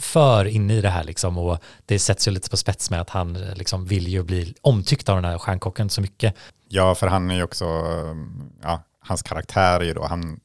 för 0.02 0.46
inne 0.46 0.74
i 0.74 0.82
det 0.82 0.90
här 0.90 1.04
liksom 1.04 1.38
och 1.38 1.58
det 1.86 2.00
sätts 2.00 2.28
ju 2.28 2.32
lite 2.32 2.50
på 2.50 2.58
spets 2.58 2.90
med 2.90 3.02
att 3.02 3.10
han 3.10 3.34
liksom 3.34 3.86
vill 3.86 4.08
ju 4.08 4.24
bli 4.24 4.54
omtyckt 4.62 5.10
av 5.10 5.16
den 5.16 5.26
här 5.26 5.38
stjärnkocken 5.38 5.90
så 5.90 6.02
mycket. 6.02 6.36
Ja, 6.70 6.96
för 6.96 7.08
han 7.08 7.32
är 7.32 7.36
ju 7.36 7.44
också, 7.44 7.66
ja, 8.64 8.84
hans 9.00 9.22
karaktär 9.24 9.80
är 9.80 9.84
ju 9.86 9.94
då, 9.94 10.06
han 10.06 10.40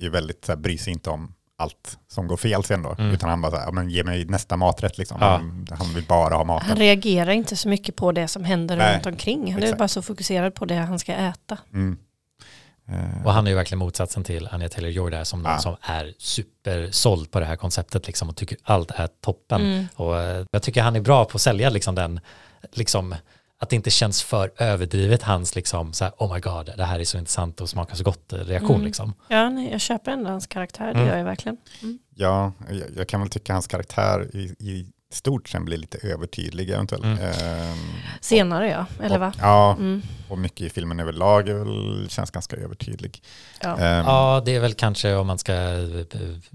är 0.00 0.04
ju 0.04 0.10
väldigt, 0.10 0.44
så 0.44 0.52
här, 0.52 0.56
bryr 0.56 0.78
sig 0.78 0.92
inte 0.92 1.10
om 1.10 1.32
allt 1.58 1.98
som 2.08 2.26
går 2.26 2.36
fel 2.36 2.64
sen 2.64 2.82
då, 2.82 2.94
Mm. 2.98 3.10
utan 3.14 3.28
han 3.30 3.40
bara 3.40 3.50
så 3.52 3.58
här, 3.58 3.72
men 3.72 3.90
ge 3.90 4.04
mig 4.04 4.24
nästa 4.24 4.56
maträtt 4.56 4.98
liksom. 4.98 5.18
Ja. 5.20 5.26
Han, 5.30 5.66
han 5.70 5.94
vill 5.94 6.04
bara 6.04 6.34
ha 6.34 6.44
maten. 6.44 6.68
Han 6.68 6.78
reagerar 6.78 7.30
inte 7.30 7.56
så 7.56 7.68
mycket 7.68 7.96
på 7.96 8.12
det 8.12 8.28
som 8.28 8.44
händer 8.44 8.76
Nej, 8.76 8.94
runt 8.94 9.06
omkring. 9.06 9.52
Han 9.52 9.62
är 9.62 9.66
exakt. 9.66 9.78
bara 9.78 9.88
så 9.88 10.02
fokuserad 10.02 10.54
på 10.54 10.64
det 10.64 10.74
han 10.74 10.98
ska 10.98 11.12
äta. 11.12 11.58
Mm. 11.72 11.98
Och 13.24 13.32
han 13.32 13.46
är 13.46 13.50
ju 13.50 13.56
verkligen 13.56 13.78
motsatsen 13.78 14.24
till 14.24 14.48
Anya 14.52 14.68
Taylor-Joy 14.68 15.10
där 15.10 15.24
som 15.24 15.42
någon 15.42 15.52
Ja. 15.52 15.58
som 15.58 15.76
är 15.82 16.14
supersåld 16.18 17.30
på 17.30 17.40
det 17.40 17.46
här 17.46 17.56
konceptet 17.56 18.06
liksom 18.06 18.28
och 18.28 18.36
tycker 18.36 18.58
allt 18.62 18.90
är 18.90 19.06
toppen. 19.06 19.60
Mm. 19.60 19.86
Och 19.94 20.20
eh, 20.20 20.44
jag 20.52 20.62
tycker 20.62 20.82
han 20.82 20.96
är 20.96 21.00
bra 21.00 21.24
på 21.24 21.36
att 21.36 21.40
sälja 21.42 21.70
liksom 21.70 21.94
den, 21.94 22.20
liksom 22.72 23.14
att 23.58 23.70
det 23.70 23.76
inte 23.76 23.90
känns 23.90 24.22
för 24.22 24.50
överdrivet 24.56 25.22
hans 25.22 25.54
liksom 25.54 25.92
så 25.92 26.04
här, 26.04 26.12
oh 26.18 26.34
my 26.34 26.40
god, 26.40 26.70
det 26.76 26.84
här 26.84 27.00
är 27.00 27.04
så 27.04 27.18
intressant 27.18 27.60
och 27.60 27.68
smakar 27.68 27.94
så 27.96 28.04
gott 28.04 28.32
eh, 28.32 28.38
reaktion 28.38 28.74
Mm. 28.74 28.86
liksom. 28.86 29.14
Ja, 29.28 29.48
nej, 29.50 29.70
jag 29.72 29.80
köper 29.80 30.10
ändå 30.10 30.30
hans 30.30 30.46
karaktär, 30.46 30.84
det 30.84 30.90
Mm. 30.90 31.06
gör 31.06 31.16
jag 31.18 31.24
verkligen. 31.24 31.56
Mm. 31.82 31.98
Ja, 32.14 32.52
jag, 32.70 32.82
jag 32.96 33.08
kan 33.08 33.20
väl 33.20 33.30
tycka 33.30 33.52
hans 33.52 33.66
karaktär 33.66 34.30
i, 34.36 34.40
i 34.58 34.86
stort 35.12 35.48
sen 35.48 35.64
blir 35.64 35.76
lite 35.78 35.98
övertydlig 36.08 36.70
eventuellt. 36.70 37.04
Mm. 37.04 37.18
Ehm, 37.18 37.78
Senare 38.20 38.68
ja, 38.70 38.86
eller 39.02 39.14
och, 39.14 39.20
va? 39.20 39.32
Ja, 39.40 39.72
Mm. 39.78 40.02
och 40.28 40.38
mycket 40.38 40.60
i 40.60 40.70
filmen 40.70 41.00
överlag 41.00 41.42
väl, 41.48 42.06
känns 42.10 42.30
ganska 42.30 42.56
övertydlig. 42.56 43.22
Ja. 43.60 43.78
Ehm, 43.78 44.04
Ja, 44.06 44.42
det 44.44 44.54
är 44.56 44.60
väl 44.60 44.74
kanske 44.74 45.14
om 45.14 45.26
man 45.26 45.38
ska, 45.38 45.52
eh, 45.52 46.06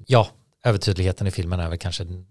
ja, 0.08 0.28
övertydligheten 0.64 1.28
i 1.28 1.32
filmen 1.32 1.60
är 1.60 1.70
väl 1.70 1.78
kanske 1.78 2.04
den, 2.04 2.26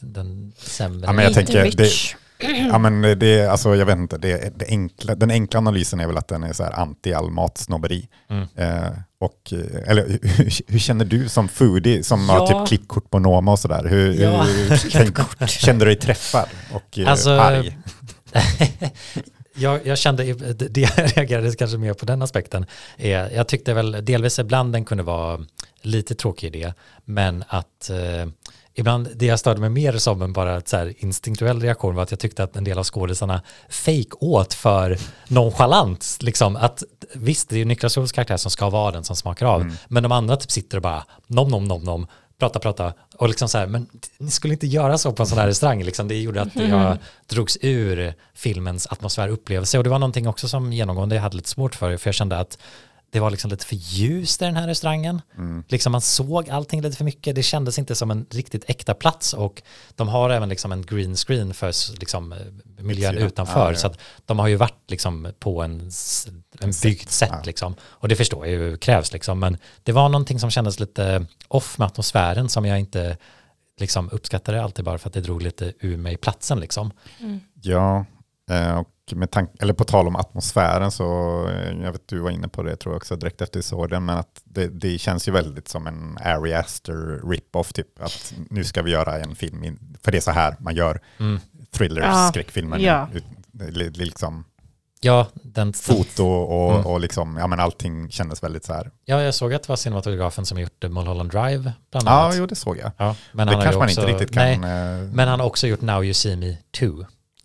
den 0.00 0.52
sämre. 0.58 1.06
Ja, 1.06 1.12
men 1.12 1.24
jag 1.24 1.34
tänker, 1.34 1.64
det- 1.64 1.70
rich. 1.84 2.14
Ja 2.40 2.78
men 2.78 3.18
det, 3.18 3.46
alltså 3.46 3.76
jag 3.76 3.86
vet 3.86 3.98
inte, 3.98 4.18
det, 4.18 4.58
det 4.58 4.66
enkla, 4.68 5.14
den 5.14 5.30
enkla 5.30 5.58
analysen 5.58 6.00
är 6.00 6.06
väl 6.06 6.16
att 6.18 6.28
den 6.28 6.42
är 6.42 6.52
så 6.52 6.64
här 6.64 6.72
anti 6.72 7.12
all 7.14 7.30
matsnobberi. 7.30 8.08
Mm. 8.30 8.46
Eh, 8.56 8.90
och, 9.20 9.52
eh, 9.52 9.90
eller 9.90 10.08
hur, 10.22 10.72
hur 10.72 10.78
känner 10.78 11.04
du 11.04 11.28
som 11.28 11.48
foodie 11.48 12.02
som 12.02 12.28
har 12.28 12.36
Ja. 12.38 12.46
typ 12.46 12.68
klippkort 12.68 13.10
på 13.10 13.18
Noma 13.18 13.52
och 13.52 13.58
sådär? 13.58 13.84
Hur, 13.84 14.12
Ja. 14.22 14.42
hur 15.38 15.46
kände 15.46 15.84
du 15.84 15.90
dig 15.90 16.00
träffad 16.00 16.48
och 16.72 16.98
eh, 16.98 17.10
Alltså, 17.10 17.30
arg? 17.30 17.78
jag, 19.54 19.86
jag 19.86 19.98
kände, 19.98 20.24
det 20.34 20.68
det 20.68 20.80
jag 20.80 21.16
reagerade 21.16 21.52
kanske 21.52 21.78
mer 21.78 21.94
på 21.94 22.06
den 22.06 22.22
aspekten, 22.22 22.66
är, 22.96 23.30
jag 23.30 23.48
tyckte 23.48 23.74
väl 23.74 24.04
delvis 24.04 24.38
ibland 24.38 24.72
den 24.72 24.84
kunde 24.84 25.02
vara 25.02 25.40
lite 25.82 26.14
tråkig 26.14 26.46
idé, 26.54 26.72
men 27.04 27.44
att 27.48 27.90
eh, 27.90 28.28
ibland 28.78 29.08
det 29.16 29.26
jag 29.26 29.38
störde 29.38 29.60
mig 29.60 29.70
mer 29.70 29.92
som 29.98 30.22
en 30.22 30.32
bara 30.32 30.60
så 30.60 30.76
här 30.76 30.94
instinktuell 30.98 31.60
reaktion 31.60 31.94
var 31.94 32.02
att 32.02 32.10
jag 32.10 32.20
tyckte 32.20 32.42
att 32.44 32.56
en 32.56 32.64
del 32.64 32.78
av 32.78 32.84
skådisarna 32.84 33.42
fake 33.68 34.08
åt 34.20 34.54
för 34.54 34.98
nonchalant, 35.28 36.16
liksom. 36.20 36.56
Att 36.56 36.82
visst 37.14 37.48
det 37.48 37.54
är 37.56 37.58
ju 37.58 37.64
Niklas 37.64 37.96
Hults 37.96 38.12
karaktär 38.12 38.36
som 38.36 38.50
ska 38.50 38.70
vara 38.70 38.90
den 38.92 39.04
som 39.04 39.16
smakar 39.16 39.46
av, 39.46 39.60
Mm. 39.60 39.74
men 39.88 40.02
de 40.02 40.12
andra 40.12 40.36
typ 40.36 40.50
sitter 40.50 40.76
och 40.76 40.82
bara 40.82 41.04
nom 41.26 41.48
nom 41.50 41.64
nom 41.64 41.84
nom, 41.84 42.06
prata 42.38 42.58
prata 42.58 42.92
och 43.16 43.28
liksom 43.28 43.48
så 43.48 43.58
här, 43.58 43.66
men 43.66 43.86
ni 44.18 44.30
skulle 44.30 44.54
inte 44.54 44.66
göra 44.66 44.98
så 44.98 45.12
på 45.12 45.22
en 45.22 45.26
sån 45.26 45.38
här 45.38 45.46
restaurang, 45.46 45.82
liksom. 45.84 46.08
Det 46.08 46.14
gjorde 46.20 46.42
att 46.42 46.56
jag 46.56 46.96
drogs 47.26 47.58
ur 47.60 48.14
filmens 48.34 48.86
atmosfär 48.86 49.28
och 49.28 49.34
upplevelse. 49.34 49.78
Och 49.78 49.84
det 49.84 49.90
var 49.90 49.98
någonting 49.98 50.28
också 50.28 50.48
som 50.48 50.72
genomgående 50.72 51.14
jag 51.14 51.22
hade 51.22 51.36
lite 51.36 51.48
svårt 51.48 51.74
för, 51.74 51.96
för 51.96 52.08
jag 52.08 52.14
kände 52.14 52.38
att 52.38 52.58
det 53.10 53.20
var 53.20 53.30
liksom 53.30 53.50
lite 53.50 53.66
för 53.66 53.76
ljust 53.76 54.42
i 54.42 54.44
den 54.44 54.56
här 54.56 54.66
restaurangen. 54.66 55.22
Mm. 55.36 55.64
Liksom 55.68 55.92
man 55.92 56.00
såg 56.00 56.50
allting 56.50 56.82
lite 56.82 56.96
för 56.96 57.04
mycket. 57.04 57.34
Det 57.34 57.42
kändes 57.42 57.78
inte 57.78 57.94
som 57.94 58.10
en 58.10 58.26
riktigt 58.30 58.64
äkta 58.70 58.94
plats 58.94 59.32
och 59.32 59.62
de 59.94 60.08
har 60.08 60.30
även 60.30 60.48
liksom 60.48 60.72
en 60.72 60.82
green 60.82 61.16
screen 61.16 61.54
för 61.54 61.98
liksom, 62.00 62.32
eh, 62.32 62.38
miljön 62.78 63.14
Utsidan. 63.14 63.26
utanför. 63.26 63.60
Ja, 63.60 63.70
ja. 63.70 63.76
Så 63.76 63.86
att 63.86 63.98
de 64.26 64.38
har 64.38 64.48
ju 64.48 64.56
varit 64.56 64.90
liksom 64.90 65.32
på 65.38 65.62
en, 65.62 65.90
en 66.60 66.72
byggt 66.82 67.10
sätt 67.10 67.30
ja. 67.32 67.42
liksom. 67.44 67.74
Och 67.82 68.08
det 68.08 68.16
förstår 68.16 68.46
jag 68.46 68.54
ju 68.54 68.76
krävs 68.76 69.12
liksom. 69.12 69.38
Men 69.38 69.56
det 69.82 69.92
var 69.92 70.08
någonting 70.08 70.40
som 70.40 70.50
kändes 70.50 70.80
lite 70.80 71.26
off 71.48 71.78
med 71.78 71.86
atmosfären 71.86 72.48
som 72.48 72.64
jag 72.64 72.78
inte 72.78 73.16
liksom 73.80 74.08
uppskattade 74.12 74.62
alltid 74.62 74.84
bara 74.84 74.98
för 74.98 75.08
att 75.08 75.14
det 75.14 75.20
drog 75.20 75.42
lite 75.42 75.72
ur 75.80 75.96
mig 75.96 76.16
platsen 76.16 76.60
liksom. 76.60 76.90
Ja, 77.62 78.04
eh, 78.50 78.78
och 78.78 78.88
med 79.16 79.30
tank- 79.30 79.50
eller 79.60 79.72
på 79.74 79.84
tal 79.84 80.06
om 80.06 80.16
atmosfären 80.16 80.90
så, 80.90 81.04
eh, 81.48 81.82
jag 81.82 81.92
vet 81.92 82.08
du 82.08 82.18
var 82.18 82.30
inne 82.30 82.48
på 82.48 82.62
det 82.62 82.76
tror 82.76 82.94
jag 82.94 82.96
också 82.96 83.16
direkt 83.16 83.40
efter 83.42 83.58
vi 83.58 83.62
såg 83.62 83.90
den, 83.90 84.04
men 84.04 84.18
att 84.18 84.40
det, 84.44 84.68
det 84.68 84.98
känns 84.98 85.28
ju 85.28 85.32
väldigt 85.32 85.68
som 85.68 85.86
en 85.86 86.18
Ari 86.24 86.54
Aster 86.54 87.28
rip-off, 87.30 87.72
typ 87.72 88.02
att 88.02 88.34
nu 88.50 88.64
ska 88.64 88.82
vi 88.82 88.90
göra 88.90 89.18
en 89.18 89.34
film, 89.36 89.64
in, 89.64 89.96
för 90.04 90.12
det 90.12 90.18
är 90.18 90.22
så 90.22 90.30
här 90.30 90.56
man 90.58 90.74
gör 90.74 91.00
thrillers, 91.72 92.04
Ja, 92.04 92.28
skräckfilmer, 92.32 92.78
ja. 92.78 93.08
liksom 93.94 94.44
Ja, 95.00 95.26
den, 95.34 95.72
foto 95.72 96.24
och, 96.26 96.72
Mm. 96.74 96.86
och 96.86 97.00
liksom, 97.00 97.36
ja 97.36 97.46
men 97.46 97.60
allting 97.60 98.10
kändes 98.10 98.42
väldigt 98.42 98.64
så 98.64 98.72
här. 98.72 98.90
ja, 99.04 99.22
jag 99.22 99.34
såg 99.34 99.54
att 99.54 99.62
det 99.62 99.68
var 99.68 99.76
cinematografen 99.76 100.46
som 100.46 100.60
gjort 100.60 100.84
eh, 100.84 100.90
Mulholland 100.90 101.30
Drive 101.30 101.72
bland 101.90 102.08
Ja, 102.08 102.10
annat. 102.22 102.34
jo 102.38 102.46
det 102.46 102.54
såg 102.54 102.78
jag. 102.78 102.90
Ja, 102.96 103.16
men 103.32 103.46
det 103.46 103.52
han 103.54 103.62
kanske 103.62 103.78
man 103.78 103.88
också, 103.88 104.00
inte 104.00 104.12
riktigt 104.12 104.34
nej, 104.36 104.54
kan... 104.54 104.64
eh, 104.64 105.08
Men 105.14 105.28
han 105.28 105.40
har 105.40 105.46
också 105.46 105.66
gjort 105.66 105.80
Now 105.80 106.04
You 106.04 106.14
See 106.14 106.36
Me 106.36 106.56
2. 106.78 106.86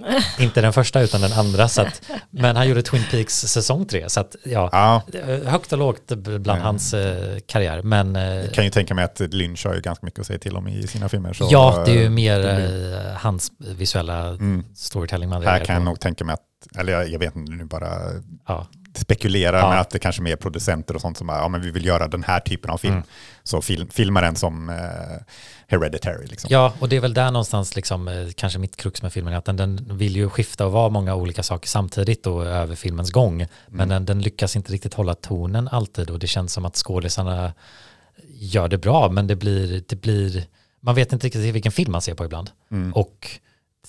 inte 0.39 0.61
den 0.61 0.73
första 0.73 1.01
utan 1.01 1.21
den 1.21 1.33
andra. 1.33 1.67
Så 1.67 1.81
att, 1.81 2.01
men 2.29 2.55
han 2.55 2.67
gjorde 2.67 2.81
Twin 2.81 3.03
Peaks 3.11 3.39
säsong 3.41 3.85
3. 3.85 4.09
Så 4.09 4.19
att, 4.19 4.35
ja, 4.43 4.69
Ja, 4.71 5.01
högt 5.45 5.71
och 5.73 5.77
lågt 5.79 6.07
bland 6.15 6.61
Ja. 6.61 6.63
hans 6.65 6.93
eh, 6.93 7.39
karriär. 7.47 7.81
Men 7.81 8.15
eh, 8.15 8.23
jag 8.23 8.53
kan 8.53 8.63
ju 8.63 8.69
tänka 8.69 8.93
mig 8.95 9.05
att 9.05 9.19
Lynch 9.19 9.65
har 9.65 9.73
ju 9.75 9.81
ganska 9.81 10.05
mycket 10.05 10.19
att 10.19 10.27
säga 10.27 10.39
till 10.39 10.55
om 10.57 10.67
i 10.67 10.87
sina 10.87 11.09
filmer. 11.09 11.33
Så, 11.33 11.47
ja, 11.51 11.83
det 11.85 11.91
är 11.91 12.01
ju 12.01 12.09
mer 12.09 12.39
blir- 12.39 13.07
eh, 13.07 13.13
hans 13.17 13.51
visuella 13.57 14.27
Mm. 14.27 14.63
storytelling 14.75 15.29
man 15.29 15.43
Här 15.43 15.65
kan 15.65 15.75
jag 15.75 15.83
nog 15.83 15.99
tänka 15.99 16.25
mig 16.25 16.33
att, 16.33 16.77
eller 16.79 16.93
jag, 16.93 17.09
jag 17.09 17.19
vet 17.19 17.35
inte 17.35 17.51
nu 17.51 17.63
bara 17.65 17.89
Ja. 18.47 18.67
Spekulerar, 18.97 19.57
Ja. 19.59 19.69
men 19.69 19.79
att 19.79 19.89
det 19.89 19.99
kanske 19.99 20.21
är 20.21 20.23
mer 20.23 20.35
producenter 20.35 20.95
och 20.95 21.01
sånt 21.01 21.17
som 21.17 21.27
bara, 21.27 21.37
ja 21.37 21.47
men 21.47 21.61
vi 21.61 21.71
vill 21.71 21.85
göra 21.85 22.07
den 22.07 22.23
här 22.23 22.39
typen 22.39 22.71
av 22.71 22.77
film. 22.77 22.93
Mm. 22.93 23.05
Så 23.43 23.61
film, 23.61 23.89
filma 23.89 24.21
den 24.21 24.35
som 24.35 24.69
eh, 24.69 24.75
Hereditary 25.67 26.27
liksom. 26.27 26.47
Ja, 26.51 26.73
och 26.79 26.89
det 26.89 26.95
är 26.95 26.99
väl 26.99 27.13
där 27.13 27.31
någonstans 27.31 27.75
liksom, 27.75 28.07
eh, 28.07 28.27
kanske 28.35 28.59
mitt 28.59 28.75
krux 28.77 29.01
med 29.01 29.13
filmen, 29.13 29.33
är 29.33 29.37
att 29.37 29.45
den, 29.45 29.57
den 29.57 29.97
vill 29.97 30.15
ju 30.15 30.29
skifta 30.29 30.65
och 30.65 30.71
vara 30.71 30.89
många 30.89 31.15
olika 31.15 31.43
saker 31.43 31.67
samtidigt 31.67 32.27
och 32.27 32.45
över 32.45 32.75
filmens 32.75 33.11
gång. 33.11 33.47
Men 33.67 33.89
den, 33.89 34.05
den 34.05 34.21
lyckas 34.21 34.55
inte 34.55 34.73
riktigt 34.73 34.93
hålla 34.93 35.15
tonen 35.15 35.67
alltid 35.67 36.09
och 36.09 36.19
det 36.19 36.27
känns 36.27 36.53
som 36.53 36.65
att 36.65 36.75
skådisarna 36.75 37.53
gör 38.27 38.67
det 38.67 38.77
bra, 38.77 39.09
men 39.09 39.27
det 39.27 39.35
blir, 39.35 39.83
det 39.87 39.95
blir 39.95 40.45
man 40.79 40.95
vet 40.95 41.13
inte 41.13 41.27
riktigt 41.27 41.55
vilken 41.55 41.71
film 41.71 41.91
man 41.91 42.01
ser 42.01 42.13
på 42.13 42.25
ibland. 42.25 42.49
Och 42.93 43.29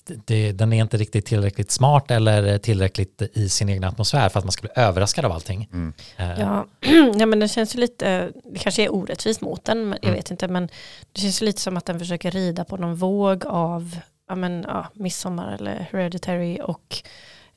det, 0.06 0.26
det, 0.26 0.52
den 0.52 0.72
är 0.72 0.80
inte 0.82 0.96
riktigt 0.96 1.26
tillräckligt 1.26 1.70
smart 1.70 2.10
eller 2.10 2.58
tillräckligt 2.58 3.22
i 3.32 3.48
sin 3.48 3.68
egen 3.68 3.84
atmosfär 3.84 4.28
för 4.28 4.38
att 4.38 4.44
man 4.44 4.52
ska 4.52 4.60
bli 4.62 4.70
överraskad 4.76 5.24
av 5.24 5.32
allting. 5.32 5.68
Eh, 6.16 6.40
Ja, 6.40 6.66
ja, 7.18 7.26
men 7.26 7.38
den 7.38 7.48
känns 7.48 7.74
ju 7.76 7.80
lite, 7.80 8.30
det 8.44 8.58
kanske 8.58 8.82
är 8.82 8.94
orättvist 8.94 9.40
mot 9.40 9.64
den, 9.64 9.88
men 9.88 9.98
jag 10.02 10.08
Mm. 10.08 10.16
vet 10.16 10.30
inte, 10.30 10.48
men 10.48 10.68
det 11.12 11.20
känns 11.20 11.42
ju 11.42 11.46
lite 11.46 11.60
som 11.60 11.76
att 11.76 11.84
den 11.84 11.98
försöker 11.98 12.30
rida 12.30 12.64
på 12.64 12.76
någon 12.76 12.94
våg 12.94 13.46
av, 13.46 13.96
ja 14.28 14.34
men 14.34 14.64
ja, 14.68 14.86
Midsommar 14.94 15.52
eller 15.54 15.88
Hereditary 15.92 16.58
och, 16.62 16.96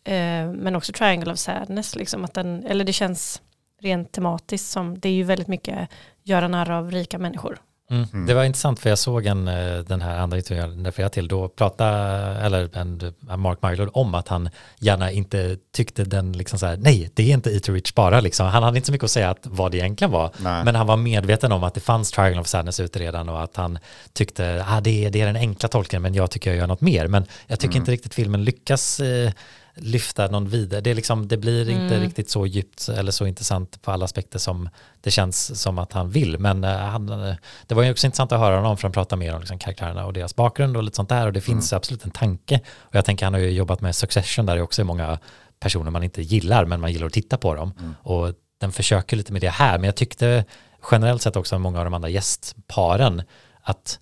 eh, 0.03 0.51
men 0.51 0.75
också 0.75 0.93
Triangle 0.93 1.33
of 1.33 1.39
Sadness, 1.39 1.95
liksom 1.95 2.23
att 2.25 2.33
den, 2.33 2.65
eller 2.65 2.85
det 2.85 2.93
känns 2.93 3.41
rent 3.81 4.11
tematiskt 4.11 4.69
som, 4.71 4.99
det 4.99 5.09
är 5.09 5.13
ju 5.13 5.23
väldigt 5.23 5.47
mycket 5.47 5.89
göra 6.23 6.47
narr 6.47 6.71
av 6.71 6.91
rika 6.91 7.17
människor. 7.19 7.59
Mm. 7.91 8.25
Det 8.25 8.33
var 8.33 8.43
intressant 8.43 8.79
för 8.79 8.89
jag 8.89 8.99
såg 8.99 9.25
en, 9.25 9.47
eh, 9.47 9.77
den 9.77 10.01
här 10.01 10.17
andra 10.17 10.37
intervjun 10.37 10.77
jag 10.77 10.87
refererade 10.87 11.13
till, 11.13 11.27
då 11.27 11.47
pratade 11.47 11.91
eller 12.39 12.77
en, 12.77 13.13
en 13.29 13.39
Mark 13.39 13.61
Mylod 13.61 13.89
om 13.93 14.15
att 14.15 14.27
han 14.27 14.49
gärna 14.79 15.11
inte 15.11 15.57
tyckte 15.73 16.03
den 16.03 16.31
liksom 16.31 16.59
så 16.59 16.65
här, 16.65 16.77
nej 16.77 17.11
det 17.13 17.23
är 17.23 17.33
inte 17.33 17.53
Eat 17.53 17.69
Rich 17.69 17.93
bara 17.93 18.19
liksom. 18.21 18.47
Han 18.47 18.63
hade 18.63 18.77
inte 18.77 18.85
så 18.85 18.91
mycket 18.91 19.05
att 19.05 19.11
säga 19.11 19.29
att 19.29 19.39
vad 19.43 19.71
det 19.71 19.77
egentligen 19.77 20.11
var, 20.11 20.31
Nej. 20.37 20.63
men 20.63 20.75
han 20.75 20.87
var 20.87 20.97
medveten 20.97 21.51
om 21.51 21.63
att 21.63 21.73
det 21.73 21.79
fanns 21.79 22.11
Triangle 22.11 22.41
of 22.41 22.47
Sadness 22.47 22.79
ute 22.79 22.99
redan 22.99 23.29
och 23.29 23.43
att 23.43 23.55
han 23.55 23.79
tyckte, 24.13 24.65
ah, 24.67 24.81
det, 24.81 25.05
är, 25.05 25.09
det 25.09 25.21
är 25.21 25.25
den 25.25 25.35
enkla 25.35 25.69
tolkningen 25.69 26.01
men 26.01 26.13
jag 26.13 26.31
tycker 26.31 26.49
jag 26.49 26.57
gör 26.57 26.67
något 26.67 26.81
mer. 26.81 27.07
Men 27.07 27.25
jag 27.47 27.59
tycker 27.59 27.75
inte 27.77 27.91
riktigt 27.91 28.13
filmen 28.13 28.43
lyckas 28.43 28.99
eh, 28.99 29.31
lyfta 29.79 30.27
någon 30.27 30.49
vidare. 30.49 30.81
Det, 30.81 30.91
är 30.91 30.95
liksom, 30.95 31.27
det 31.27 31.37
blir 31.37 31.69
inte 31.69 31.95
Mm. 31.95 32.01
riktigt 32.01 32.29
så 32.29 32.45
djupt 32.45 32.89
eller 32.89 33.11
så 33.11 33.25
intressant 33.25 33.81
på 33.81 33.91
alla 33.91 34.05
aspekter 34.05 34.39
som 34.39 34.69
det 35.01 35.11
känns 35.11 35.61
som 35.61 35.77
att 35.77 35.93
han 35.93 36.09
vill. 36.09 36.39
Men 36.39 36.63
eh, 36.63 36.71
han, 36.77 37.09
eh, 37.09 37.35
det 37.67 37.75
var 37.75 37.83
ju 37.83 37.91
också 37.91 38.07
intressant 38.07 38.31
att 38.31 38.39
höra 38.39 38.55
honom 38.55 38.77
för 38.77 38.83
han 38.83 38.91
pratar 38.91 39.17
mer 39.17 39.33
om 39.33 39.39
liksom 39.39 39.59
karaktärerna 39.59 40.05
och 40.05 40.13
deras 40.13 40.35
bakgrund 40.35 40.77
och 40.77 40.83
lite 40.83 40.95
sånt 40.95 41.09
där. 41.09 41.25
Och 41.27 41.33
det 41.33 41.41
finns 41.41 41.73
absolut 41.73 42.05
en 42.05 42.11
tanke. 42.11 42.59
Och 42.77 42.95
jag 42.95 43.05
tänker 43.05 43.25
han 43.25 43.33
har 43.33 43.41
ju 43.41 43.49
jobbat 43.51 43.81
med 43.81 43.95
Succession 43.95 44.45
där 44.45 44.55
det 44.55 44.61
också 44.61 44.81
är 44.81 44.85
många 44.85 45.19
personer 45.59 45.91
man 45.91 46.03
inte 46.03 46.21
gillar 46.21 46.65
men 46.65 46.81
man 46.81 46.91
gillar 46.91 47.07
att 47.07 47.13
titta 47.13 47.37
på 47.37 47.55
dem. 47.55 47.95
Och 48.03 48.33
den 48.61 48.71
försöker 48.71 49.17
lite 49.17 49.33
med 49.33 49.41
det 49.41 49.49
här. 49.49 49.77
Men 49.77 49.83
jag 49.85 49.95
tyckte 49.95 50.45
generellt 50.91 51.21
sett 51.21 51.35
också 51.35 51.59
många 51.59 51.79
av 51.79 51.85
de 51.85 51.93
andra 51.93 52.09
gästparen 52.09 53.21
att 53.61 53.99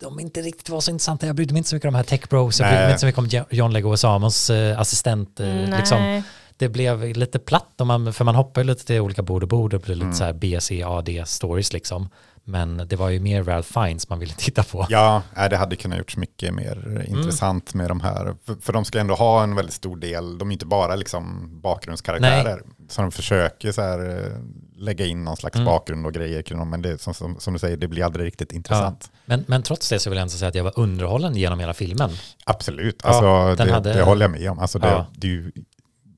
de 0.00 0.20
inte 0.20 0.40
riktigt 0.42 0.68
var 0.68 0.80
så 0.80 0.90
intressanta. 0.90 1.26
Jag 1.26 1.36
brydde 1.36 1.52
mig 1.54 1.58
inte 1.58 1.70
så 1.70 1.76
mycket 1.76 1.88
om 1.88 1.92
de 1.92 1.96
här 1.98 2.04
tech 2.04 2.28
bros. 2.28 2.60
Jag 2.60 2.68
brydde 2.68 2.82
mig 2.82 2.90
inte 2.90 3.00
så 3.00 3.06
mycket 3.06 3.18
om 3.18 3.28
Jo- 3.30 3.44
John 3.50 3.72
Leguizamos 3.72 4.50
eh, 4.50 4.80
assistent. 4.80 5.40
Eh, 5.40 5.76
liksom 5.78 5.98
Nej. 6.00 6.22
det 6.56 6.68
blev 6.68 7.16
lite 7.16 7.38
platt, 7.38 7.80
om 7.80 7.86
man, 7.88 8.12
för 8.12 8.24
man 8.24 8.34
hoppar 8.34 8.60
ju 8.60 8.66
lite 8.66 8.84
till 8.84 9.00
olika 9.00 9.22
bord 9.22 9.42
och 9.42 9.48
bord 9.48 9.74
och 9.74 9.80
blir 9.80 9.94
lite 9.94 10.04
Mm. 10.04 10.16
så 10.16 10.24
här 10.24 10.32
B, 10.32 10.58
C, 10.60 10.82
A, 10.86 11.02
D 11.06 11.22
stories 11.26 11.72
liksom. 11.72 12.08
Men 12.48 12.76
det 12.88 12.96
var 12.96 13.08
ju 13.08 13.20
mer 13.20 13.42
Ralph 13.44 13.72
Fiennes 13.80 14.08
man 14.08 14.18
ville 14.18 14.32
titta 14.34 14.62
på. 14.62 14.86
Ja, 14.88 15.22
nej, 15.36 15.50
det 15.50 15.56
hade 15.56 15.76
kunnat 15.76 15.98
gjorts 15.98 16.16
mycket 16.16 16.54
mer 16.54 16.82
Mm. 16.86 17.06
intressant 17.06 17.74
med 17.74 17.90
de 17.90 18.00
här. 18.00 18.34
För, 18.60 18.72
de 18.72 18.84
ska 18.84 18.98
ändå 19.00 19.14
ha 19.14 19.42
en 19.42 19.54
väldigt 19.54 19.74
stor 19.74 19.96
del, 19.96 20.38
de 20.38 20.48
är 20.48 20.52
inte 20.52 20.66
bara 20.66 20.94
liksom 20.96 21.48
bakgrundskaraktärer. 21.62 22.62
Så 22.88 23.02
de 23.02 23.12
försöker 23.12 23.72
så 23.72 23.82
här, 23.82 24.18
eh, 24.26 24.32
lägga 24.76 25.06
in 25.06 25.24
någon 25.24 25.36
slags 25.36 25.54
Mm. 25.56 25.66
bakgrund 25.66 26.06
och 26.06 26.12
grejer 26.14 26.42
kring 26.42 26.58
dem. 26.58 26.70
Men 26.70 26.82
det, 26.82 27.00
som, 27.00 27.14
som, 27.14 27.40
som 27.40 27.52
du 27.52 27.58
säger, 27.58 27.76
det 27.76 27.88
blir 27.88 28.04
aldrig 28.04 28.26
riktigt 28.26 28.52
intressant. 28.52 29.10
Men, 29.26 29.44
men 29.48 29.62
trots 29.62 29.88
det 29.88 29.98
så 29.98 30.10
vill 30.10 30.16
jag 30.16 30.22
ändå 30.22 30.30
säga 30.30 30.48
att 30.48 30.54
jag 30.54 30.64
var 30.64 30.72
underhållen 30.78 31.36
genom 31.36 31.60
hela 31.60 31.74
filmen. 31.74 32.10
Absolut, 32.44 33.00
Ja, 33.02 33.08
alltså, 33.08 33.54
den 33.56 33.66
det, 33.66 33.72
hade- 33.74 33.92
det 33.92 34.02
håller 34.02 34.22
jag 34.24 34.30
med 34.30 34.50
om. 34.50 34.58
Alltså, 34.58 34.78
det, 34.78 34.88
Ja. 34.88 35.06
det, 35.16 35.26
ju, 35.26 35.52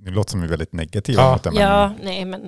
det 0.01 0.11
låter 0.11 0.31
som 0.31 0.41
vi 0.41 0.47
är 0.47 0.51
väldigt 0.51 0.72
negativa 0.72 1.22
Ja. 1.22 1.33
mot 1.33 1.43
det. 1.43 1.51
Men, 1.51 1.62
Ja, 1.62 1.93
nej 2.03 2.24
men, 2.24 2.41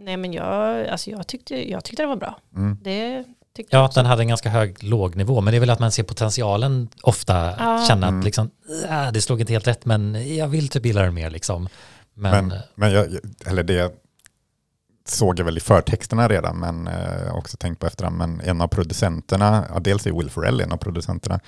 nej, 0.00 0.16
men 0.16 0.32
jag, 0.32 0.86
alltså, 0.88 1.10
jag, 1.10 1.26
tyckte, 1.26 1.70
jag 1.70 1.84
tyckte 1.84 2.02
det 2.02 2.06
var 2.06 2.16
bra. 2.16 2.38
Mm. 2.56 2.78
Det 2.82 3.24
tyckte 3.56 3.76
jag 3.76 3.82
Ja, 3.82 3.86
också. 3.86 4.00
den 4.00 4.06
hade 4.06 4.22
en 4.22 4.28
ganska 4.28 4.48
hög 4.50 4.82
låg 4.84 5.16
nivå, 5.16 5.40
men 5.40 5.52
det 5.52 5.58
är 5.58 5.60
väl 5.60 5.70
att 5.70 5.78
man 5.78 5.92
ser 5.92 6.02
potentialen 6.02 6.88
ofta 7.02 7.54
Ja. 7.58 7.84
känna 7.88 8.06
Mm. 8.06 8.18
att 8.18 8.24
liksom, 8.24 8.50
äh, 8.88 9.12
det 9.12 9.20
slog 9.20 9.40
inte 9.40 9.52
helt 9.52 9.66
rätt, 9.66 9.84
men 9.84 10.34
jag 10.36 10.48
vill 10.48 10.68
typ 10.68 10.86
gilla 10.86 11.02
det 11.02 11.10
mer 11.10 11.30
liksom. 11.30 11.68
Men, 12.14 12.46
Men, 12.48 12.58
men 12.74 12.92
jag, 12.92 13.06
eller 13.46 13.62
det 13.62 13.92
såg 15.08 15.38
jag 15.38 15.44
väl 15.44 15.56
i 15.56 15.60
förtexterna 15.60 16.28
redan, 16.28 16.56
men 16.58 16.86
eh, 16.86 17.34
också 17.34 17.56
tänkt 17.56 17.78
på 17.78 17.86
efterhand. 17.86 18.16
Men 18.16 18.40
en 18.40 18.60
av 18.60 18.68
producenterna, 18.68 19.66
ja, 19.74 19.80
dels 19.80 20.06
är 20.06 20.12
Will 20.12 20.30
Ferrell 20.30 20.60
en 20.60 20.72
av 20.72 20.76
producenterna, 20.76 21.40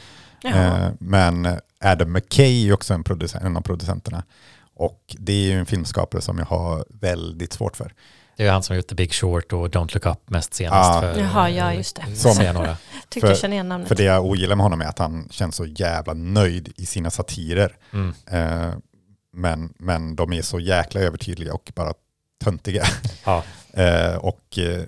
eh, 0.45 0.89
men 0.99 1.49
Adam 1.85 2.13
McKay 2.13 2.69
är 2.69 2.73
också 2.73 2.95
en, 2.95 3.05
producent, 3.05 3.45
en 3.45 3.57
av 3.57 3.61
producenterna. 3.61 4.23
Och 4.75 5.17
det 5.19 5.33
är 5.33 5.47
ju 5.53 5.59
en 5.59 5.67
filmskapare 5.67 6.21
som 6.23 6.39
jag 6.39 6.47
har 6.47 6.85
väldigt 6.89 7.53
svårt 7.53 7.77
för. 7.77 7.93
Det 8.43 8.49
är 8.49 8.53
han 8.53 8.63
som 8.63 8.75
har 8.75 8.77
gjort 8.77 8.87
The 8.89 8.95
Big 8.95 9.13
Short 9.13 9.53
och 9.53 9.69
Don't 9.69 9.95
Look 9.95 10.07
Up 10.07 10.31
mest 10.31 10.55
senast. 10.55 10.95
Ja. 10.95 11.01
för, 11.01 11.21
Jaha, 11.21 11.51
ja, 11.51 11.75
just 11.75 11.97
det. 11.97 12.03
Som, 12.07 12.15
Som- 12.17 12.35
säga 12.35 12.53
några. 12.59 12.77
Tyckte 13.09 13.21
för- 13.21 13.29
jag 13.29 13.39
kände 13.39 13.55
igen 13.55 13.69
namnet. 13.69 13.89
För 13.89 13.95
det 13.95 14.03
jag 14.03 14.25
ogillar 14.25 14.57
med 14.57 14.65
honom 14.65 14.81
är 14.81 14.87
att 14.87 14.99
han 14.99 15.29
känns 15.31 15.57
så 15.57 15.67
jävla 15.67 16.15
nöjd 16.15 16.73
i 16.77 16.87
sina 16.87 17.11
satirer. 17.11 17.77
Mm. 17.93 18.15
Eh, 18.27 18.75
men, 19.33 19.75
men 19.79 20.17
de 20.17 20.33
är 20.33 20.43
så 20.43 20.61
jäkla 20.61 21.01
övertydliga 21.01 21.55
och 21.55 21.73
bara 21.75 21.93
töntiga. 22.45 22.85
Ja. 23.25 23.43
Eh, 23.73 24.17
och 24.17 24.59
eh, 24.59 24.83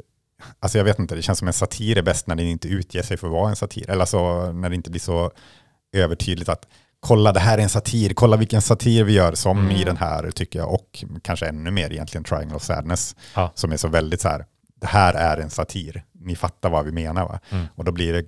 alltså 0.60 0.78
jag 0.78 0.84
vet 0.84 0.98
inte, 0.98 1.14
det 1.14 1.22
känns 1.22 1.38
som 1.38 1.48
en 1.48 1.54
satir 1.54 1.98
är 1.98 2.02
bäst 2.02 2.26
när 2.26 2.34
den 2.34 2.46
inte 2.46 2.68
utger 2.68 3.02
sig 3.02 3.16
för 3.16 3.26
att 3.26 3.32
vara 3.32 3.50
en 3.50 3.56
satir. 3.56 3.90
Eller 3.90 4.00
alltså 4.00 4.52
när 4.52 4.68
det 4.68 4.74
inte 4.74 4.90
blir 4.90 5.00
så 5.00 5.30
övertydligt 5.92 6.48
att 6.48 6.66
kolla 7.04 7.32
det 7.32 7.40
här 7.40 7.58
är 7.58 7.62
en 7.62 7.68
satir, 7.68 8.14
kolla 8.14 8.36
vilken 8.36 8.62
satir 8.62 9.04
vi 9.04 9.12
gör 9.12 9.34
som 9.34 9.58
Mm. 9.58 9.70
i 9.76 9.84
den 9.84 9.96
här 9.96 10.30
tycker 10.30 10.58
jag. 10.58 10.74
Och 10.74 11.04
kanske 11.22 11.46
ännu 11.46 11.70
mer 11.70 11.92
egentligen 11.92 12.24
Triangle 12.24 12.56
of 12.56 12.62
Sadness. 12.62 13.16
Ja. 13.34 13.52
Som 13.54 13.72
är 13.72 13.76
så 13.76 13.88
väldigt 13.88 14.20
så 14.20 14.28
här, 14.28 14.44
det 14.80 14.86
här 14.86 15.14
är 15.14 15.36
en 15.36 15.50
satir, 15.50 16.04
ni 16.12 16.36
fattar 16.36 16.70
vad 16.70 16.84
vi 16.84 16.92
menar 16.92 17.24
va? 17.24 17.40
Mm. 17.50 17.66
Och 17.74 17.84
då 17.84 17.92
blir 17.92 18.12
det 18.12 18.24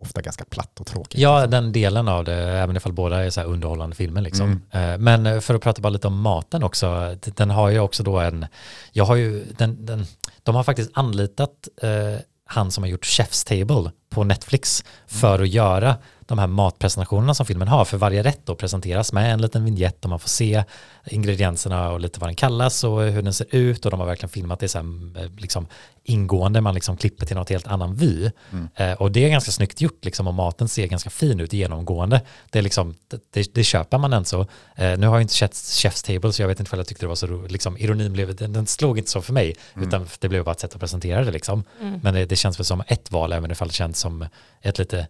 ofta 0.00 0.20
ganska 0.20 0.44
platt 0.44 0.80
och 0.80 0.86
tråkigt. 0.86 1.20
Ja, 1.20 1.46
den 1.46 1.72
delen 1.72 2.08
av 2.08 2.24
det, 2.24 2.34
även 2.34 2.76
ifall 2.76 2.92
båda 2.92 3.24
är 3.24 3.30
så 3.30 3.40
här 3.40 3.48
underhållande 3.48 3.96
filmer 3.96 4.20
liksom. 4.20 4.60
Mm. 4.72 4.92
Eh, 4.92 4.98
Men 4.98 5.26
eh, 5.26 5.40
för 5.40 5.54
att 5.54 5.62
prata 5.62 5.82
bara 5.82 5.90
lite 5.90 6.06
om 6.06 6.20
maten 6.20 6.62
också, 6.62 7.16
den 7.36 7.50
har 7.50 7.68
ju 7.68 7.78
också 7.78 8.02
då 8.02 8.18
en, 8.18 8.46
jag 8.92 9.04
har 9.04 9.16
ju, 9.16 9.44
den, 9.58 9.86
den, 9.86 10.06
de 10.42 10.54
har 10.54 10.62
faktiskt 10.62 10.90
anlitat 10.94 11.68
eh, 11.82 12.20
han 12.46 12.70
som 12.70 12.84
har 12.84 12.88
gjort 12.90 13.04
Chef's 13.04 13.46
Table 13.48 13.90
på 14.10 14.24
Netflix 14.24 14.84
för 15.06 15.42
att 15.42 15.48
göra 15.48 15.96
de 16.32 16.38
här 16.38 16.46
matpresentationerna 16.46 17.34
som 17.34 17.46
filmen 17.46 17.68
har. 17.68 17.84
För 17.84 17.98
varje 17.98 18.22
rätt 18.22 18.40
då 18.44 18.54
presenteras 18.54 19.12
med 19.12 19.32
en 19.32 19.40
liten 19.40 19.64
vignett 19.64 20.04
och 20.04 20.10
man 20.10 20.18
får 20.18 20.28
se 20.28 20.64
ingredienserna 21.06 21.90
och 21.90 22.00
lite 22.00 22.20
vad 22.20 22.28
den 22.28 22.36
kallas 22.36 22.84
och 22.84 23.02
hur 23.02 23.22
den 23.22 23.32
ser 23.34 23.46
ut 23.50 23.84
och 23.84 23.90
de 23.90 24.00
har 24.00 24.06
verkligen 24.06 24.30
filmat 24.30 24.60
det 24.60 24.68
så 24.68 24.78
här, 24.78 24.86
eh, 25.24 25.30
liksom 25.38 25.66
ingående, 26.04 26.60
man 26.60 26.74
liksom 26.74 26.96
klipper 26.96 27.26
till 27.26 27.36
något 27.36 27.48
helt 27.48 27.66
annan 27.66 27.94
vy. 27.94 28.30
Eh, 28.74 28.92
och 28.92 29.12
det 29.12 29.24
är 29.24 29.28
ganska 29.28 29.50
snyggt 29.50 29.80
gjort 29.80 30.04
liksom 30.04 30.28
och 30.28 30.34
maten 30.34 30.68
ser 30.68 30.86
ganska 30.86 31.10
fin 31.10 31.40
ut 31.40 31.52
genomgående. 31.52 32.20
Det, 32.50 32.58
är 32.58 32.62
liksom, 32.62 32.94
det, 33.30 33.54
det 33.54 33.64
köper 33.64 33.98
man 33.98 34.12
än 34.12 34.24
så. 34.24 34.40
Eh, 34.76 34.98
nu 34.98 35.06
har 35.06 35.14
jag 35.14 35.22
inte 35.22 35.34
sett 35.34 35.52
Chef's 35.52 36.06
Table 36.06 36.32
så 36.32 36.42
jag 36.42 36.48
vet 36.48 36.60
inte 36.60 36.72
om 36.72 36.78
jag 36.78 36.86
tyckte 36.86 37.04
det 37.04 37.08
var 37.08 37.14
så 37.14 37.26
roligt. 37.26 37.52
Liksom, 37.52 37.78
ironin 37.78 38.12
blev, 38.12 38.36
den, 38.36 38.52
den 38.52 38.66
slog 38.66 38.98
inte 38.98 39.10
så 39.10 39.22
för 39.22 39.32
mig 39.32 39.56
utan 39.74 40.06
det 40.18 40.28
blev 40.28 40.44
bara 40.44 40.52
ett 40.52 40.60
sätt 40.60 40.74
att 40.74 40.80
presentera 40.80 41.24
det 41.24 41.30
liksom. 41.30 41.64
Men 42.02 42.14
det, 42.14 42.26
det 42.26 42.36
känns 42.36 42.58
väl 42.58 42.64
som 42.64 42.82
ett 42.86 43.10
val 43.10 43.32
även 43.32 43.50
ifall 43.50 43.68
det 43.68 43.74
känns 43.74 43.98
som 43.98 44.26
ett 44.62 44.78
lite 44.78 45.06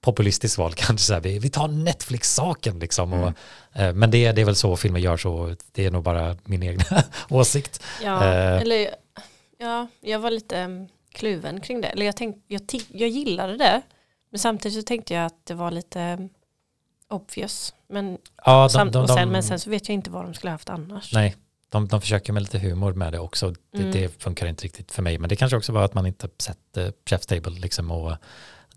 populistiskt 0.00 0.58
val 0.58 0.72
kanske. 0.76 1.06
Så 1.06 1.14
här, 1.14 1.20
vi, 1.20 1.38
vi 1.38 1.50
tar 1.50 1.68
Netflix-saken 1.68 2.78
liksom. 2.78 3.12
Och, 3.12 3.32
eh, 3.72 3.94
men 3.94 4.10
det, 4.10 4.32
det 4.32 4.40
är 4.40 4.44
väl 4.44 4.56
så 4.56 4.76
filmer 4.76 5.00
gör 5.00 5.16
så. 5.16 5.56
Det 5.72 5.86
är 5.86 5.90
nog 5.90 6.02
bara 6.02 6.36
min 6.44 6.62
egna 6.62 6.84
åsikt. 7.30 7.82
Ja, 8.02 8.24
Eh. 8.24 8.60
eller 8.60 8.88
ja, 9.58 9.86
jag 10.00 10.18
var 10.18 10.30
lite 10.30 10.58
mm, 10.58 10.88
kluven 11.12 11.60
kring 11.60 11.80
det. 11.80 11.88
Eller 11.88 12.06
jag, 12.06 12.16
tänkte, 12.16 12.40
jag, 12.46 12.62
jag 12.88 13.08
gillade 13.08 13.56
det. 13.56 13.82
Men 14.30 14.38
samtidigt 14.38 14.78
så 14.78 14.82
tänkte 14.82 15.14
jag 15.14 15.26
att 15.26 15.46
det 15.46 15.54
var 15.54 15.70
lite 15.70 16.00
mm, 16.00 16.28
obvious. 17.08 17.74
Men, 17.88 18.18
Ja, 18.44 18.68
samt, 18.68 18.96
och 18.96 19.10
sen, 19.10 19.28
men 19.28 19.42
sen 19.42 19.58
så 19.60 19.70
vet 19.70 19.88
jag 19.88 19.94
inte 19.94 20.10
vad 20.10 20.24
de 20.24 20.34
skulle 20.34 20.50
haft 20.50 20.68
annars. 20.68 21.12
Nej, 21.12 21.36
de, 21.68 21.88
de 21.88 22.00
försöker 22.00 22.32
med 22.32 22.42
lite 22.42 22.58
humor 22.58 22.92
med 22.92 23.12
det 23.12 23.18
också. 23.18 23.50
Det, 23.72 23.78
Mm. 23.78 23.90
det 23.92 24.22
funkar 24.22 24.46
inte 24.46 24.64
riktigt 24.64 24.92
för 24.92 25.02
mig. 25.02 25.18
Men 25.18 25.28
det 25.28 25.36
kanske 25.36 25.56
också 25.56 25.72
var 25.72 25.84
att 25.84 25.94
man 25.94 26.06
inte 26.06 26.28
sett 26.38 26.58
uh, 26.78 26.84
Chef's 27.10 27.28
Table 27.28 27.60
liksom, 27.60 27.90
och 27.90 28.12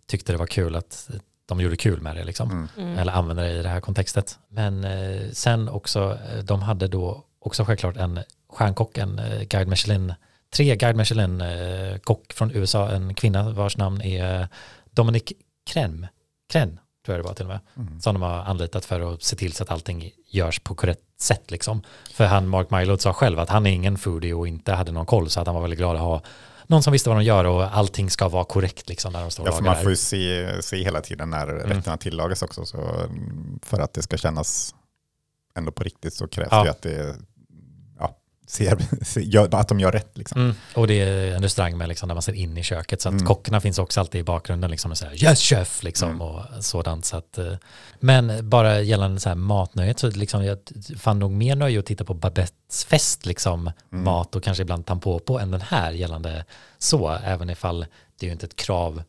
tyckte 0.07 0.31
det 0.31 0.37
var 0.37 0.47
kul 0.47 0.75
att 0.75 1.09
de 1.45 1.59
gjorde 1.61 1.75
kul 1.77 2.01
med 2.01 2.15
det. 2.15 2.23
Liksom. 2.23 2.51
Mm. 2.51 2.67
Mm. 2.77 2.97
Eller 2.97 3.13
använde 3.13 3.43
det 3.43 3.51
i 3.51 3.61
det 3.61 3.69
här 3.69 3.81
kontextet. 3.81 4.39
Men 4.49 4.83
eh, 4.83 5.29
sen 5.31 5.69
också, 5.69 6.17
eh, 6.33 6.43
de 6.43 6.61
hade 6.61 6.87
då 6.87 7.23
också 7.39 7.65
självklart 7.65 7.97
en 7.97 8.19
stjärnkock, 8.49 8.97
en 8.97 9.19
eh, 9.19 9.41
Guide 9.41 9.67
Michelin, 9.67 10.13
tre 10.55 10.75
Guide 10.75 10.95
Michelin 10.95 11.41
eh, 11.41 11.97
kock 11.97 12.33
från 12.33 12.51
USA, 12.51 12.89
en 12.89 13.13
kvinna 13.13 13.49
vars 13.49 13.77
namn 13.77 14.01
är 14.01 14.41
eh, 14.41 14.47
Dominic 14.91 15.23
Kren, 15.69 16.07
Kren 16.51 16.79
tror 17.05 17.17
jag 17.17 17.25
det 17.25 17.27
var 17.27 17.35
till 17.35 17.45
och 17.45 17.51
med, 17.51 17.59
Mm. 17.77 18.01
som 18.01 18.13
de 18.15 18.21
har 18.21 18.33
anlitat 18.39 18.85
för 18.85 19.13
att 19.13 19.23
se 19.23 19.35
till 19.35 19.53
så 19.53 19.63
att 19.63 19.71
allting 19.71 20.11
görs 20.29 20.59
på 20.59 20.75
korrekt 20.75 21.01
sätt 21.19 21.51
liksom. 21.51 21.81
För 22.13 22.25
han, 22.25 22.47
Mark 22.47 22.69
Mylod 22.71 23.01
sa 23.01 23.13
själv 23.13 23.39
att 23.39 23.49
han 23.49 23.67
är 23.67 23.71
ingen 23.71 23.97
foodie 23.97 24.33
och 24.33 24.47
inte 24.47 24.73
hade 24.73 24.91
någon 24.91 25.05
koll 25.05 25.29
så 25.29 25.39
att 25.41 25.45
han 25.47 25.55
var 25.55 25.61
väldigt 25.61 25.79
glad 25.79 25.95
att 25.95 26.01
ha 26.01 26.21
någon 26.67 26.83
som 26.83 26.93
visste 26.93 27.09
vad 27.09 27.17
de 27.17 27.23
gör 27.23 27.45
och 27.45 27.77
allting 27.77 28.09
ska 28.09 28.29
vara 28.29 28.45
korrekt 28.45 28.89
liksom 28.89 29.13
när 29.13 29.21
de 29.21 29.31
står 29.31 29.43
och 29.43 29.49
Ja, 29.49 29.51
för 29.51 29.61
lagar 29.61 29.73
man 29.75 29.83
får 29.83 29.91
ju 29.91 29.95
se, 29.97 30.61
se 30.61 30.83
hela 30.83 31.01
tiden 31.01 31.29
när 31.29 31.47
rätterna 31.47 31.97
tillagas 31.97 32.41
också. 32.41 32.65
Så 32.65 32.77
mm, 32.77 33.59
för 33.63 33.79
att 33.79 33.93
det 33.93 34.01
ska 34.01 34.17
kännas 34.17 34.75
ändå 35.55 35.71
på 35.71 35.83
riktigt 35.83 36.13
så 36.13 36.27
krävs 36.27 36.47
Ja. 36.51 36.63
det 36.63 36.69
att 36.69 36.81
det 36.81 37.15
ser, 38.47 38.77
ser, 39.05 39.55
att 39.55 39.67
de 39.67 39.79
gör 39.79 39.91
rätt. 39.91 40.17
Liksom. 40.17 40.41
Mm. 40.41 40.55
Och 40.75 40.87
det 40.87 40.93
är 41.01 41.35
en 41.35 41.41
restaurang 41.43 41.77
med 41.77 41.89
liksom, 41.89 42.07
där 42.07 42.15
man 42.15 42.21
ser 42.21 42.33
in 42.33 42.57
i 42.57 42.63
köket. 42.63 43.01
Så 43.01 43.09
att 43.09 43.13
Mm. 43.13 43.25
kockarna 43.25 43.61
finns 43.61 43.79
också 43.79 43.99
alltid 43.99 44.21
i 44.21 44.23
bakgrunden. 44.23 44.71
Liksom, 44.71 44.91
och 44.91 44.97
säger 44.97 45.23
yes 45.23 45.41
chef 45.41 45.83
liksom, 45.83 46.09
Mm. 46.09 46.21
och 46.21 46.41
sådant. 46.59 47.05
Så 47.05 47.17
att, 47.17 47.37
eh, 47.37 47.53
men 47.99 48.49
bara 48.49 48.81
gällande 48.81 49.19
så 49.19 49.29
här 49.29 49.35
matnöjet 49.35 49.99
så 49.99 50.09
liksom, 50.09 50.45
jag 50.45 50.57
fann 50.99 51.19
nog 51.19 51.31
mer 51.31 51.55
nöje 51.55 51.79
att 51.79 51.85
titta 51.85 52.03
på 52.03 52.13
Babettes 52.13 52.85
fest, 52.85 53.25
liksom, 53.25 53.71
Mm. 53.91 54.03
mat 54.03 54.35
och 54.35 54.43
kanske 54.43 54.61
ibland 54.63 54.85
tampopo 54.85 55.37
än 55.37 55.51
den 55.51 55.61
här 55.61 55.91
gällande 55.91 56.45
så. 56.77 57.09
Även 57.23 57.49
ifall 57.49 57.79
det 58.19 58.25
är 58.25 58.27
ju 58.27 58.31
inte 58.33 58.45
ett 58.45 58.55
krav 58.55 59.03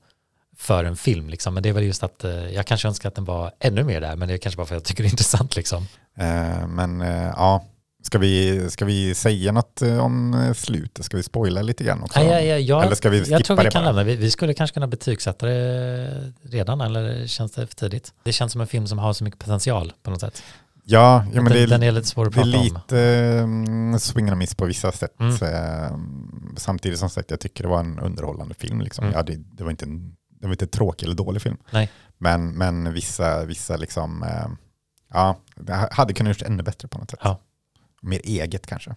för 0.57 0.85
en 0.85 0.97
film. 0.97 1.29
Liksom. 1.29 1.55
Men 1.55 1.63
det 1.63 1.69
är 1.69 1.73
väl 1.73 1.85
just 1.85 2.03
att 2.03 2.25
eh, 2.25 2.31
jag 2.55 2.67
kanske 2.67 2.89
önskar 2.89 3.09
att 3.09 3.15
den 3.15 3.25
var 3.25 3.53
ännu 3.61 3.85
mer 3.85 4.01
där. 4.01 4.17
Men 4.17 4.29
det 4.29 4.35
är 4.35 4.39
kanske 4.39 4.57
bara 4.57 4.67
för 4.67 4.75
att 4.77 4.81
jag 4.81 4.85
tycker 4.85 5.03
det 5.03 5.09
är 5.09 5.11
intressant. 5.11 5.57
Liksom. 5.57 5.87
Eh, 6.19 6.67
men 6.69 7.01
eh, 7.01 7.33
ja, 7.37 7.65
ska 8.03 8.19
vi, 8.19 8.71
ska 8.71 8.85
vi 8.85 9.15
säga 9.15 9.53
något 9.53 9.83
eh, 9.83 9.99
om 9.99 10.35
eh, 10.35 10.53
slutet? 10.53 11.05
Ska 11.05 11.17
vi 11.17 11.23
spoila 11.23 11.63
lite 11.63 11.85
grann 11.85 12.03
också? 12.03 12.21
Ja, 12.21 12.41
ja, 12.41 12.59
ja, 12.59 12.83
Eller 12.83 12.95
ska 12.95 13.11
vi 13.11 13.19
skippa 13.19 13.31
jag 13.31 13.45
tror 13.45 13.57
vi 13.57 13.65
det 13.65 13.71
kan 13.71 13.85
lämna. 13.85 14.05
Vi, 14.05 14.17
vi 14.17 14.31
skulle 14.31 14.55
kanske 14.55 14.75
kunna 14.75 14.87
betygsätta 14.87 15.47
det 15.47 16.33
redan 16.43 16.81
eller 16.81 17.27
känns 17.27 17.53
det 17.53 17.67
för 17.67 17.75
tidigt? 17.75 18.13
Det 18.23 18.33
känns 18.33 18.53
som 18.53 18.61
en 18.61 18.67
film 18.67 18.87
som 18.87 18.99
har 18.99 19.13
så 19.13 19.25
mycket 19.25 19.41
potential 19.41 19.93
på 20.03 20.11
något 20.11 20.21
sätt. 20.21 20.43
Ja, 20.85 21.25
ja 21.33 21.43
men 21.43 21.53
det 21.53 21.61
är, 21.61 21.67
den 21.67 21.83
är 21.83 21.93
lite 21.93 22.09
svår 22.09 22.27
att 22.27 22.35
det 22.35 22.41
är 22.41 22.43
prata 22.43 22.59
om. 22.59 22.65
lite 22.65 23.41
um, 23.43 23.99
swing 23.99 24.29
and 24.29 24.39
miss 24.39 24.55
på 24.55 24.65
vissa 24.65 24.93
sätt. 24.93 25.21
Mm. 25.21 25.35
Eh, 25.35 25.99
samtidigt 26.57 26.99
som 26.99 27.11
sagt, 27.11 27.31
jag 27.31 27.41
tycker 27.41 27.65
det 27.65 27.71
var 27.71 27.81
en 27.81 27.99
underhållande 27.99 28.55
film. 28.55 28.81
Liksom. 28.81 29.05
Mm. 29.05 29.17
Ja, 29.17 29.23
det, 29.23 29.37
det, 29.37 29.65
var 29.65 29.71
inte 29.71 29.85
en, 29.85 30.17
det 30.41 30.47
var 30.47 30.53
inte 30.53 30.65
en 30.65 30.69
tråkig 30.69 31.07
eller 31.07 31.17
dålig 31.17 31.43
film. 31.43 31.57
Nej. 31.71 31.91
Men, 32.19 32.51
men 32.51 32.93
vissa, 32.93 33.45
vissa 33.45 33.77
liksom, 33.77 34.25
ja, 35.13 35.37
det 35.57 35.89
hade 35.91 36.13
kunnat 36.13 36.31
gjorts 36.31 36.43
ännu 36.43 36.63
bättre 36.63 36.89
på 36.89 36.99
något 36.99 37.11
sätt. 37.11 37.21
Ja. 37.23 37.41
Mer 38.01 38.21
eget 38.25 38.67
kanske. 38.67 38.95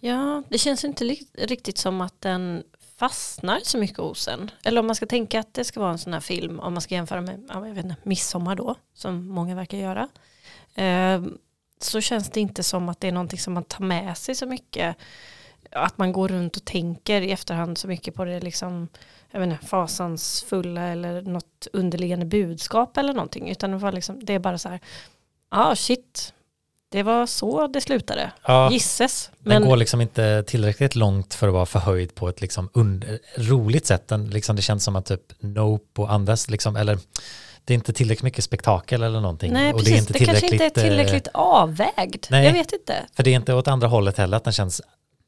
Ja, 0.00 0.42
det 0.48 0.58
känns 0.58 0.84
inte 0.84 1.04
riktigt 1.34 1.78
som 1.78 2.00
att 2.00 2.20
den 2.20 2.62
fastnar 3.00 3.60
så 3.62 3.78
mycket 3.78 3.98
hos 3.98 4.28
en. 4.28 4.50
Eller 4.62 4.80
om 4.80 4.86
man 4.86 4.96
ska 4.96 5.06
tänka 5.06 5.40
att 5.40 5.54
det 5.54 5.64
ska 5.64 5.80
vara 5.80 5.90
en 5.92 5.98
sån 5.98 6.12
här 6.12 6.20
film, 6.20 6.60
om 6.60 6.72
man 6.72 6.82
ska 6.82 6.94
jämföra 6.94 7.20
med 7.20 7.46
ja, 7.48 7.66
jag 7.66 7.74
vet 7.74 7.84
inte, 7.84 7.96
Midsommar 8.02 8.56
då, 8.56 8.74
som 8.94 9.28
många 9.28 9.54
verkar 9.54 9.78
göra. 9.78 10.08
Eh, 10.74 11.22
så 11.80 12.00
känns 12.00 12.30
det 12.30 12.40
inte 12.40 12.62
som 12.62 12.88
att 12.88 13.00
det 13.00 13.08
är 13.08 13.12
någonting 13.12 13.38
som 13.38 13.52
man 13.52 13.64
tar 13.64 13.84
med 13.84 14.18
sig 14.18 14.34
så 14.34 14.46
mycket. 14.46 14.96
Att 15.70 15.98
man 15.98 16.12
går 16.12 16.28
runt 16.28 16.56
och 16.56 16.64
tänker 16.64 17.22
i 17.22 17.30
efterhand 17.32 17.78
så 17.78 17.88
mycket 17.88 18.14
på 18.14 18.24
det 18.24 18.40
liksom, 18.40 18.88
jag 19.30 19.40
vet 19.40 19.50
inte, 19.50 19.66
fasansfulla 19.66 20.82
eller 20.82 21.22
något 21.22 21.66
underliggande 21.72 22.26
budskap 22.26 22.96
eller 22.96 23.12
någonting. 23.12 23.50
Utan 23.50 23.70
det, 23.70 23.76
var 23.76 23.92
liksom, 23.92 24.24
det 24.24 24.34
är 24.34 24.38
bara 24.38 24.58
så 24.58 24.68
här, 24.68 24.80
ja 25.50 25.70
ah, 25.70 25.76
shit, 25.76 26.34
det 26.92 27.02
var 27.02 27.26
så 27.26 27.66
det 27.66 27.80
slutade. 27.80 28.30
Ja, 28.46 28.70
Gisses. 28.72 29.30
den 29.38 29.60
Men 29.60 29.68
går 29.68 29.76
liksom 29.76 30.00
inte 30.00 30.42
tillräckligt 30.46 30.94
långt 30.94 31.34
för 31.34 31.48
att 31.48 31.54
vara 31.54 31.66
förhöjd 31.66 32.14
på 32.14 32.28
ett 32.28 32.40
liksom 32.40 32.68
roligt 33.36 33.86
sätt. 33.86 34.08
Den, 34.08 34.30
liksom, 34.30 34.56
det 34.56 34.62
känns 34.62 34.84
som 34.84 34.96
att 34.96 35.06
typ 35.06 35.20
Nope 35.40 36.02
och 36.02 36.12
andras, 36.12 36.50
liksom, 36.50 36.76
eller 36.76 36.98
det 37.64 37.72
är 37.72 37.74
inte 37.74 37.92
tillräckligt 37.92 38.22
mycket 38.24 38.44
spektakel 38.44 39.02
eller 39.02 39.20
någonting. 39.20 39.52
nej, 39.52 39.72
och 39.72 39.78
precis. 39.78 39.92
det, 39.92 39.98
är 39.98 40.00
inte 40.00 40.12
det 40.12 40.24
kanske 40.24 40.46
inte 40.46 40.64
är 40.64 40.84
eh, 40.84 40.88
tillräckligt 40.88 41.28
avvägd. 41.34 42.26
nej. 42.30 42.44
Jag 42.46 42.52
vet 42.52 42.72
inte. 42.72 42.94
För 43.14 43.22
det 43.22 43.30
är 43.30 43.34
inte 43.36 43.54
åt 43.54 43.68
andra 43.68 43.88
hållet 43.88 44.18
heller 44.18 44.36
att 44.36 44.44
den 44.44 44.52
känns 44.52 44.82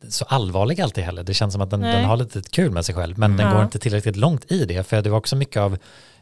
så 0.08 0.24
allvarlig 0.24 0.80
alltid 0.80 1.04
heller. 1.04 1.22
Det 1.22 1.34
känns 1.34 1.52
som 1.52 1.62
att 1.62 1.70
den, 1.70 1.80
den 1.80 2.04
har 2.04 2.16
lite 2.16 2.42
kul 2.50 2.70
med 2.70 2.84
sig 2.84 2.94
själv. 2.94 3.18
Men 3.18 3.36
den 3.36 3.46
Ja. 3.46 3.54
går 3.54 3.62
inte 3.64 3.78
tillräckligt 3.78 4.16
långt 4.16 4.52
i 4.52 4.64
det. 4.64 4.86
För 4.86 5.02
det 5.02 5.10
var 5.10 5.18
också 5.18 5.36
mycket 5.36 5.56
av 5.60 5.78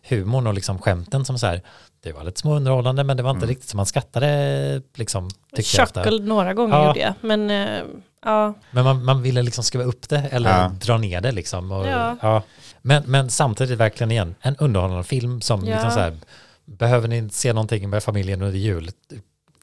humorn 0.08 0.46
och 0.46 0.54
liksom 0.54 0.78
skämten 0.78 1.24
som 1.24 1.38
så 1.38 1.46
här, 1.46 1.62
det 2.02 2.12
var 2.12 2.24
lite 2.24 2.40
små 2.40 2.54
underhållande 2.56 3.04
men 3.04 3.16
det 3.16 3.22
var 3.22 3.30
inte 3.30 3.38
Mm. 3.44 3.48
riktigt 3.48 3.68
som 3.68 3.76
man 3.76 3.86
skattade 3.86 4.82
liksom. 4.94 5.30
Chuckle 5.62 6.18
några 6.22 6.54
gånger 6.54 6.76
Ja. 6.76 6.86
gjorde 6.86 7.00
jag. 7.00 7.14
Men 7.20 7.50
eh, 7.50 7.82
ja, 8.24 8.54
Men 8.70 8.84
man, 8.84 9.04
man 9.04 9.22
ville 9.22 9.42
liksom 9.42 9.64
skruva 9.64 9.84
upp 9.84 10.08
det 10.08 10.18
eller 10.30 10.50
Ja. 10.62 10.68
dra 10.80 10.98
ner 10.98 11.20
det 11.20 11.32
liksom. 11.32 11.72
Och, 11.72 11.86
Ja. 11.86 12.16
ja. 12.22 12.42
Men, 12.82 13.02
men 13.06 13.30
samtidigt 13.30 13.78
verkligen 13.78 14.10
igen, 14.10 14.34
en 14.40 14.56
underhållande 14.56 15.04
film 15.04 15.40
som 15.40 15.64
Ja. 15.66 15.72
liksom 15.74 15.90
så 15.90 16.00
här, 16.00 16.16
behöver 16.64 17.08
ni 17.08 17.28
se 17.30 17.52
någonting 17.52 17.90
med 17.90 18.02
familjen 18.02 18.42
under 18.42 18.58
jul, 18.58 18.90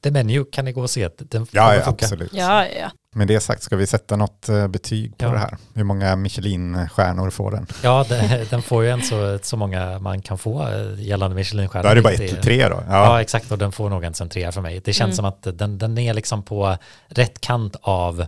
The 0.02 0.10
Menu 0.10 0.44
kan 0.44 0.64
ni 0.64 0.72
gå 0.72 0.82
och 0.82 0.90
se. 0.90 1.08
Den 1.18 1.46
Ja, 1.50 1.74
ja 1.74 1.82
absolut. 1.86 2.32
ja, 2.34 2.66
ja. 2.66 2.90
Med 3.14 3.28
det 3.28 3.40
sagt, 3.40 3.62
ska 3.62 3.76
vi 3.76 3.86
sätta 3.86 4.16
något 4.16 4.48
eh, 4.48 4.68
betyg 4.68 5.18
på 5.18 5.24
Ja. 5.24 5.30
det 5.32 5.38
här? 5.38 5.56
Hur 5.74 5.84
många 5.84 6.16
Michelin-stjärnor 6.16 7.30
får 7.30 7.50
den? 7.50 7.66
Ja, 7.82 8.06
det, 8.08 8.46
den 8.50 8.62
får 8.62 8.84
ju 8.84 8.90
en 8.90 9.02
så, 9.02 9.38
så 9.42 9.56
många 9.56 9.98
man 9.98 10.22
kan 10.22 10.38
få 10.38 10.68
eh, 10.68 11.00
gällande 11.02 11.36
Michelinstjärnor. 11.36 11.82
Då 11.84 11.90
är 11.90 11.94
det 11.94 12.02
bara 12.02 12.12
ett 12.12 12.18
Det- 12.18 12.28
till 12.28 12.42
tre 12.42 12.68
då. 12.68 12.82
Ja. 12.88 12.94
Ja. 12.94 13.20
exakt. 13.20 13.52
Och 13.52 13.58
den 13.58 13.72
får 13.72 13.90
nog 13.90 14.04
en 14.04 14.12
en 14.20 14.28
trea 14.28 14.52
för 14.52 14.60
mig. 14.60 14.80
Det 14.84 14.92
känns 14.92 15.06
Mm. 15.08 15.16
som 15.16 15.24
att 15.24 15.58
den, 15.58 15.78
den 15.78 15.98
är 15.98 16.14
liksom 16.14 16.42
på 16.42 16.76
rätt 17.08 17.40
kant 17.40 17.76
av 17.80 18.26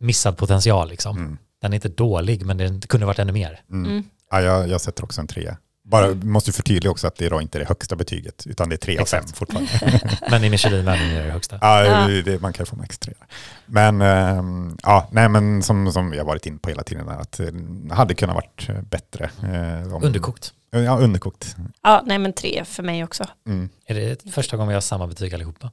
missad 0.00 0.36
potential. 0.36 0.88
Liksom. 0.88 1.16
Mm. 1.16 1.38
Den 1.62 1.72
är 1.72 1.74
inte 1.74 1.88
dålig, 1.88 2.46
men 2.46 2.56
den 2.58 2.80
kunde 2.80 3.06
varit 3.06 3.18
ännu 3.18 3.32
mer. 3.32 3.60
Mm. 3.70 3.90
Mm. 3.90 4.04
Ja, 4.30 4.40
jag, 4.40 4.68
jag 4.68 4.80
sätter 4.80 5.04
också 5.04 5.20
en 5.20 5.26
trea. 5.26 5.56
Bara, 5.90 6.08
vi 6.08 6.26
måste 6.26 6.48
ju 6.50 6.52
förtydliga 6.52 6.90
också 6.90 7.06
att 7.06 7.16
det 7.16 7.26
är 7.26 7.30
då 7.30 7.40
inte 7.40 7.58
det 7.58 7.64
högsta 7.68 7.96
betyget, 7.96 8.46
utan 8.46 8.68
det 8.68 8.74
är 8.74 8.76
tre 8.76 8.98
av 8.98 9.04
fem 9.04 9.20
Exakt. 9.22 9.38
fortfarande. 9.38 9.70
Men 10.30 10.44
i 10.44 10.50
Michelin-världen 10.50 11.10
är 11.10 11.24
det 11.24 11.30
högsta. 11.32 11.58
ja. 11.62 12.08
Det, 12.24 12.40
man 12.42 12.52
kan 12.52 12.66
få 12.66 12.76
max 12.76 12.98
tre. 12.98 13.12
Men, 13.66 14.00
ehm, 14.02 14.78
ja, 14.82 15.08
nej, 15.12 15.28
men 15.28 15.62
som, 15.62 15.92
som 15.92 16.10
vi 16.10 16.18
har 16.18 16.24
varit 16.24 16.46
inne 16.46 16.58
på 16.58 16.68
hela 16.68 16.82
tiden, 16.82 17.08
är 17.08 17.20
att 17.20 17.40
eh, 17.40 17.46
det 17.46 17.94
hade 17.94 18.14
kunnat 18.14 18.34
varit 18.34 18.68
eh, 18.68 18.80
bättre. 18.82 19.30
eh, 19.42 19.94
om- 19.94 20.04
Underkokt. 20.04 20.52
Ja, 20.70 20.98
underkokt. 20.98 21.56
ja, 21.82 22.02
nej 22.06 22.18
men 22.18 22.32
tre 22.32 22.64
för 22.64 22.82
mig 22.82 23.04
också. 23.04 23.24
Mm. 23.46 23.68
Är 23.86 23.94
det 23.94 24.32
första 24.32 24.56
gången 24.56 24.68
vi 24.68 24.74
har 24.74 24.80
samma 24.80 25.06
betyg 25.06 25.34
allihopa? 25.34 25.70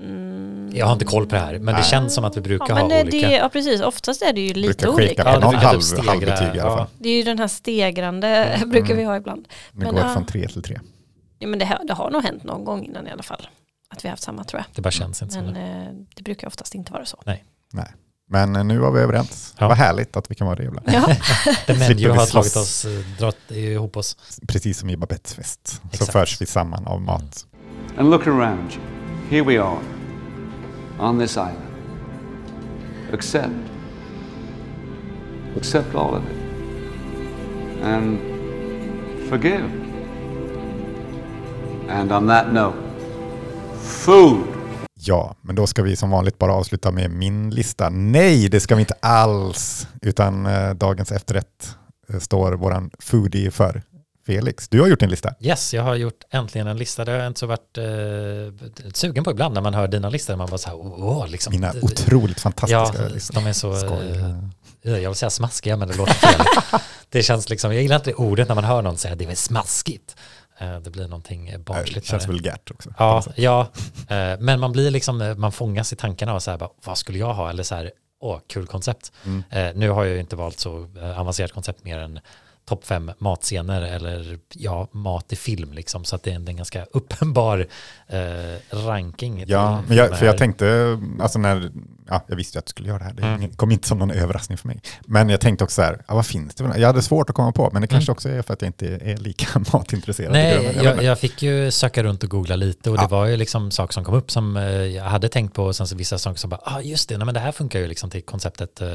Mm. 0.00 0.70
Jag 0.74 0.86
har 0.86 0.92
inte 0.92 1.04
koll 1.04 1.26
på 1.26 1.34
det 1.34 1.40
här, 1.40 1.52
men 1.52 1.66
det 1.66 1.72
Nej. 1.72 1.84
känns 1.84 2.14
som 2.14 2.24
att 2.24 2.36
vi 2.36 2.40
brukar 2.40 2.66
ja, 2.68 2.74
ha 2.74 2.80
men 2.80 2.88
det, 2.88 3.02
olika. 3.02 3.28
det, 3.28 3.34
ja, 3.36 3.48
precis. 3.48 3.80
Oftast 3.80 4.22
är 4.22 4.32
det 4.32 4.40
ju 4.40 4.54
lite 4.54 4.88
olika. 4.88 5.22
Ja, 5.24 5.32
det 5.34 5.38
någon 5.40 5.54
halv, 5.54 5.80
stegra, 5.80 6.10
halvbetyg 6.10 6.46
i 6.56 6.60
alla 6.60 6.70
ja. 6.70 6.76
fall. 6.76 6.86
Det 6.98 7.08
är 7.08 7.16
ju 7.16 7.22
den 7.22 7.38
här 7.38 7.48
stegrande 7.48 8.28
Mm. 8.28 8.70
brukar 8.70 8.94
vi 8.94 9.04
ha 9.04 9.16
ibland. 9.16 9.48
Det 9.72 9.84
Men, 9.84 9.94
går 9.94 10.02
ja. 10.04 10.12
från 10.12 10.26
tre 10.26 10.48
till 10.48 10.62
tre. 10.62 10.80
Ja, 11.38 11.46
men 11.48 11.58
det, 11.58 11.64
har- 11.64 11.84
det 11.86 11.94
har 11.94 12.10
nog 12.10 12.22
hänt 12.22 12.44
någon 12.44 12.64
gång 12.64 12.84
innan 12.84 13.06
i 13.08 13.10
alla 13.10 13.22
fall. 13.22 13.48
Att 13.90 14.04
vi 14.04 14.08
har 14.08 14.10
haft 14.10 14.22
samma 14.22 14.44
tror 14.44 14.58
jag. 14.58 14.66
Det 14.74 14.82
bara 14.82 14.90
känns 14.90 15.22
inte 15.22 15.34
som 15.34 15.44
Men 15.44 15.54
det. 15.54 15.60
eh, 15.60 15.94
det 16.16 16.22
brukar 16.22 16.46
oftast 16.46 16.74
inte 16.74 16.92
vara 16.92 17.04
så. 17.04 17.22
Men 17.24 17.36
Men 18.28 18.56
eh, 18.56 18.64
nu 18.64 18.78
var 18.78 18.90
vi 18.92 19.00
överens. 19.00 19.54
Ja. 19.58 19.68
Vad 19.68 19.76
härligt 19.76 20.16
att 20.16 20.30
vi 20.30 20.34
kan 20.34 20.46
vara 20.46 20.56
det 20.56 20.64
ibland. 20.64 20.88
Ja. 20.92 21.06
The 21.66 21.74
Menu 21.74 21.94
vi 21.94 22.04
har 22.04 22.26
tagit 22.26 22.56
oss, 22.56 22.84
eh, 22.84 22.90
dragit 23.18 23.50
ihop 23.50 23.96
oss. 23.96 24.16
Precis 24.48 24.78
som 24.78 24.90
i 24.90 24.96
Babettes 24.96 25.34
fest. 25.34 25.82
Så 25.92 26.06
förs 26.06 26.40
vi 26.40 26.46
samman 26.46 26.86
av 26.86 27.00
mat. 27.00 27.46
And 27.98 28.10
look 28.10 28.26
around 28.26 28.72
you. 28.72 28.93
Here 29.30 29.42
we 29.42 29.58
are, 29.58 29.80
on 30.98 31.18
this 31.18 31.36
island. 31.36 31.56
Accept. 33.12 33.54
Accept 35.56 35.94
all 35.94 36.14
of 36.14 36.22
it. 36.30 36.36
And 37.82 38.18
forgive. 39.28 39.70
And 41.88 42.12
on 42.12 42.26
that 42.26 42.52
note, 42.52 42.76
food. 43.82 44.44
Ja, 44.94 45.36
men 45.40 45.54
då 45.54 45.66
ska 45.66 45.82
vi 45.82 45.96
som 45.96 46.10
vanligt 46.10 46.38
bara 46.38 46.52
avsluta 46.52 46.90
med 46.90 47.10
min 47.10 47.50
lista. 47.50 47.88
Nej, 47.88 48.48
det 48.48 48.60
ska 48.60 48.74
vi 48.74 48.80
inte 48.80 48.94
alls. 49.00 49.88
Utan 50.02 50.46
eh, 50.46 50.70
dagens 50.70 51.12
efterrätt 51.12 51.76
eh, 52.08 52.18
står 52.18 52.52
våran 52.52 52.90
foodie 52.98 53.50
för. 53.50 53.82
Felix, 54.26 54.68
du 54.68 54.80
har 54.80 54.88
gjort 54.88 55.02
en 55.02 55.10
lista. 55.10 55.34
Yes, 55.40 55.74
jag 55.74 55.82
har 55.82 55.94
gjort 55.94 56.24
äntligen 56.30 56.66
en 56.66 56.76
lista. 56.76 57.04
Det 57.04 57.12
har 57.12 57.18
jag 57.18 57.26
inte 57.26 57.40
så 57.40 57.46
varit 57.46 57.78
eh, 57.78 58.92
sugen 58.94 59.24
på 59.24 59.30
ibland 59.30 59.54
när 59.54 59.60
man 59.60 59.74
hör 59.74 59.88
dina 59.88 60.08
listor. 60.10 60.36
Man 60.36 60.48
bara 60.50 60.58
så 60.58 60.68
här, 60.68 60.76
åh, 60.76 61.28
liksom. 61.28 61.52
Mina 61.52 61.72
otroligt 61.82 62.40
fantastiska 62.40 63.02
Ja, 63.02 63.08
listor. 63.14 63.34
de 63.34 63.46
är 63.46 63.52
så, 63.52 63.76
Skoj. 63.76 64.10
eh, 64.82 64.98
jag 64.98 65.10
vill 65.10 65.14
säga 65.16 65.30
smaskiga 65.30 65.76
men 65.76 65.88
det 65.88 65.96
låter 65.96 66.12
fel. 66.14 66.80
det 67.08 67.22
känns 67.22 67.48
liksom, 67.48 67.72
jag 67.74 67.82
gillar 67.82 67.96
inte 67.96 68.10
det 68.10 68.14
ordet 68.14 68.48
när 68.48 68.54
man 68.54 68.64
hör 68.64 68.82
någon 68.82 68.96
säga 68.98 69.14
det 69.14 69.24
är 69.24 69.34
smaskigt. 69.34 70.16
Eh, 70.58 70.78
det 70.80 70.90
blir 70.90 71.04
någonting 71.08 71.48
eh, 71.48 71.52
Det 71.52 71.64
barnsligt. 71.64 72.06
känns 72.06 72.28
vulgärt 72.28 72.70
också. 72.70 72.94
Ja, 72.98 73.22
ja. 73.36 73.60
Eh, 74.08 74.38
men 74.40 74.60
man 74.60 74.72
blir 74.72 74.90
liksom, 74.90 75.20
eh, 75.22 75.34
man 75.34 75.52
fångas 75.52 75.92
i 75.92 75.96
tankarna 75.96 76.34
och 76.34 76.42
så 76.42 76.50
här, 76.50 76.58
bara, 76.58 76.70
vad 76.84 76.98
skulle 76.98 77.18
jag 77.18 77.34
ha? 77.34 77.50
Eller 77.50 77.62
så 77.62 77.74
här, 77.74 77.90
åh, 78.20 78.38
kul 78.48 78.66
koncept. 78.66 79.12
Mm. 79.24 79.42
Eh, 79.50 79.74
nu 79.74 79.90
har 79.90 80.04
jag 80.04 80.14
ju 80.14 80.20
inte 80.20 80.36
valt 80.36 80.58
så 80.58 80.88
eh, 81.02 81.20
avancerat 81.20 81.52
koncept 81.52 81.84
mer 81.84 81.98
än 81.98 82.20
topp 82.64 82.84
fem 82.84 83.10
matscener 83.18 83.82
eller 83.82 84.38
ja, 84.54 84.88
mat 84.92 85.32
i 85.32 85.36
film 85.36 85.72
liksom. 85.72 86.04
Så 86.04 86.16
att 86.16 86.22
det 86.22 86.30
är 86.30 86.34
en, 86.34 86.48
en 86.48 86.56
ganska 86.56 86.84
uppenbar 86.84 87.66
eh, 88.06 88.76
ranking. 88.76 89.44
Ja, 89.46 89.82
men 89.88 89.96
jag, 89.96 90.18
för 90.18 90.26
jag 90.26 90.38
tänkte, 90.38 90.98
alltså 91.20 91.38
när, 91.38 91.70
ja, 92.08 92.24
jag 92.26 92.36
visste 92.36 92.56
ju 92.56 92.58
att 92.58 92.66
du 92.66 92.70
skulle 92.70 92.88
göra 92.88 92.98
det 92.98 93.04
här, 93.04 93.12
det 93.12 93.22
Mm. 93.22 93.52
kom 93.52 93.70
inte 93.72 93.88
som 93.88 93.98
någon 93.98 94.10
överraskning 94.10 94.58
för 94.58 94.68
mig. 94.68 94.80
Men 95.06 95.28
jag 95.28 95.40
tänkte 95.40 95.64
också 95.64 95.74
så 95.74 95.82
här, 95.82 96.02
ja, 96.08 96.14
vad 96.14 96.26
finns 96.26 96.54
det? 96.54 96.64
Jag 96.78 96.86
hade 96.86 97.02
svårt 97.02 97.30
att 97.30 97.36
komma 97.36 97.52
på, 97.52 97.70
men 97.72 97.82
det 97.82 97.88
kanske 97.88 98.12
också 98.12 98.28
är 98.28 98.42
för 98.42 98.54
att 98.54 98.62
jag 98.62 98.68
inte 98.68 98.86
är 98.86 99.16
lika 99.16 99.58
matintresserad. 99.72 100.36
Mm. 100.36 100.64
Nej, 100.64 100.76
jag, 100.84 100.92
inte. 100.94 101.04
jag 101.04 101.18
fick 101.18 101.42
ju 101.42 101.70
söka 101.70 102.02
runt 102.02 102.22
och 102.22 102.30
googla 102.30 102.56
lite 102.56 102.90
och 102.90 102.96
Ja. 102.96 103.02
det 103.02 103.08
var 103.08 103.26
ju 103.26 103.36
liksom 103.36 103.70
saker 103.70 103.92
som 103.92 104.04
kom 104.04 104.14
upp 104.14 104.30
som 104.30 104.56
eh, 104.56 104.62
jag 104.64 105.04
hade 105.04 105.28
tänkt 105.28 105.54
på 105.54 105.64
och 105.64 105.76
sen 105.76 105.86
så 105.86 105.96
vissa 105.96 106.18
saker 106.18 106.38
som 106.38 106.50
bara, 106.50 106.60
ah 106.64 106.80
just 106.80 107.08
det, 107.08 107.18
nej, 107.18 107.24
men 107.24 107.34
det 107.34 107.40
här 107.40 107.52
funkar 107.52 107.78
ju 107.80 107.86
liksom 107.86 108.10
till 108.10 108.22
konceptet 108.22 108.80
eh, 108.80 108.88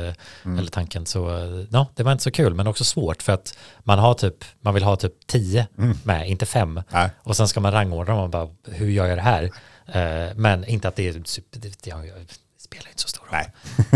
Mm. 0.46 0.60
eller 0.60 0.72
tanken 0.72 1.06
så, 1.06 1.30
eh, 1.38 1.66
ja, 1.72 1.88
det 1.96 2.04
var 2.04 2.12
inte 2.12 2.24
så 2.24 2.32
kul 2.32 2.54
men 2.54 2.68
också 2.68 2.84
svårt 2.84 3.24
för 3.24 3.34
att 3.34 3.58
man 3.84 4.00
har 4.00 4.14
typ, 4.14 4.36
man 4.62 4.74
vill 4.74 4.84
ha 4.84 4.96
typ 4.96 5.28
tio 5.28 5.68
Mm. 5.78 5.98
med, 6.04 6.30
inte 6.30 6.46
fem 6.46 6.82
Nej. 6.92 7.10
och 7.24 7.38
sen 7.38 7.48
ska 7.48 7.60
man 7.60 7.72
rangordna 7.72 8.14
dem 8.14 8.24
och 8.24 8.30
bara, 8.30 8.48
hur 8.68 8.90
gör 8.90 9.06
jag 9.06 9.18
det 9.18 9.22
här? 9.22 9.52
Men 10.36 10.66
inte 10.66 10.88
att 10.88 10.96
det 10.96 11.08
är, 11.08 11.14
super- 11.14 11.60
det, 11.60 11.70
spelar 12.60 12.88
inte 12.90 13.02
så 13.02 13.08
stor 13.08 13.22
roll. 13.22 13.32
Nej. 13.32 13.52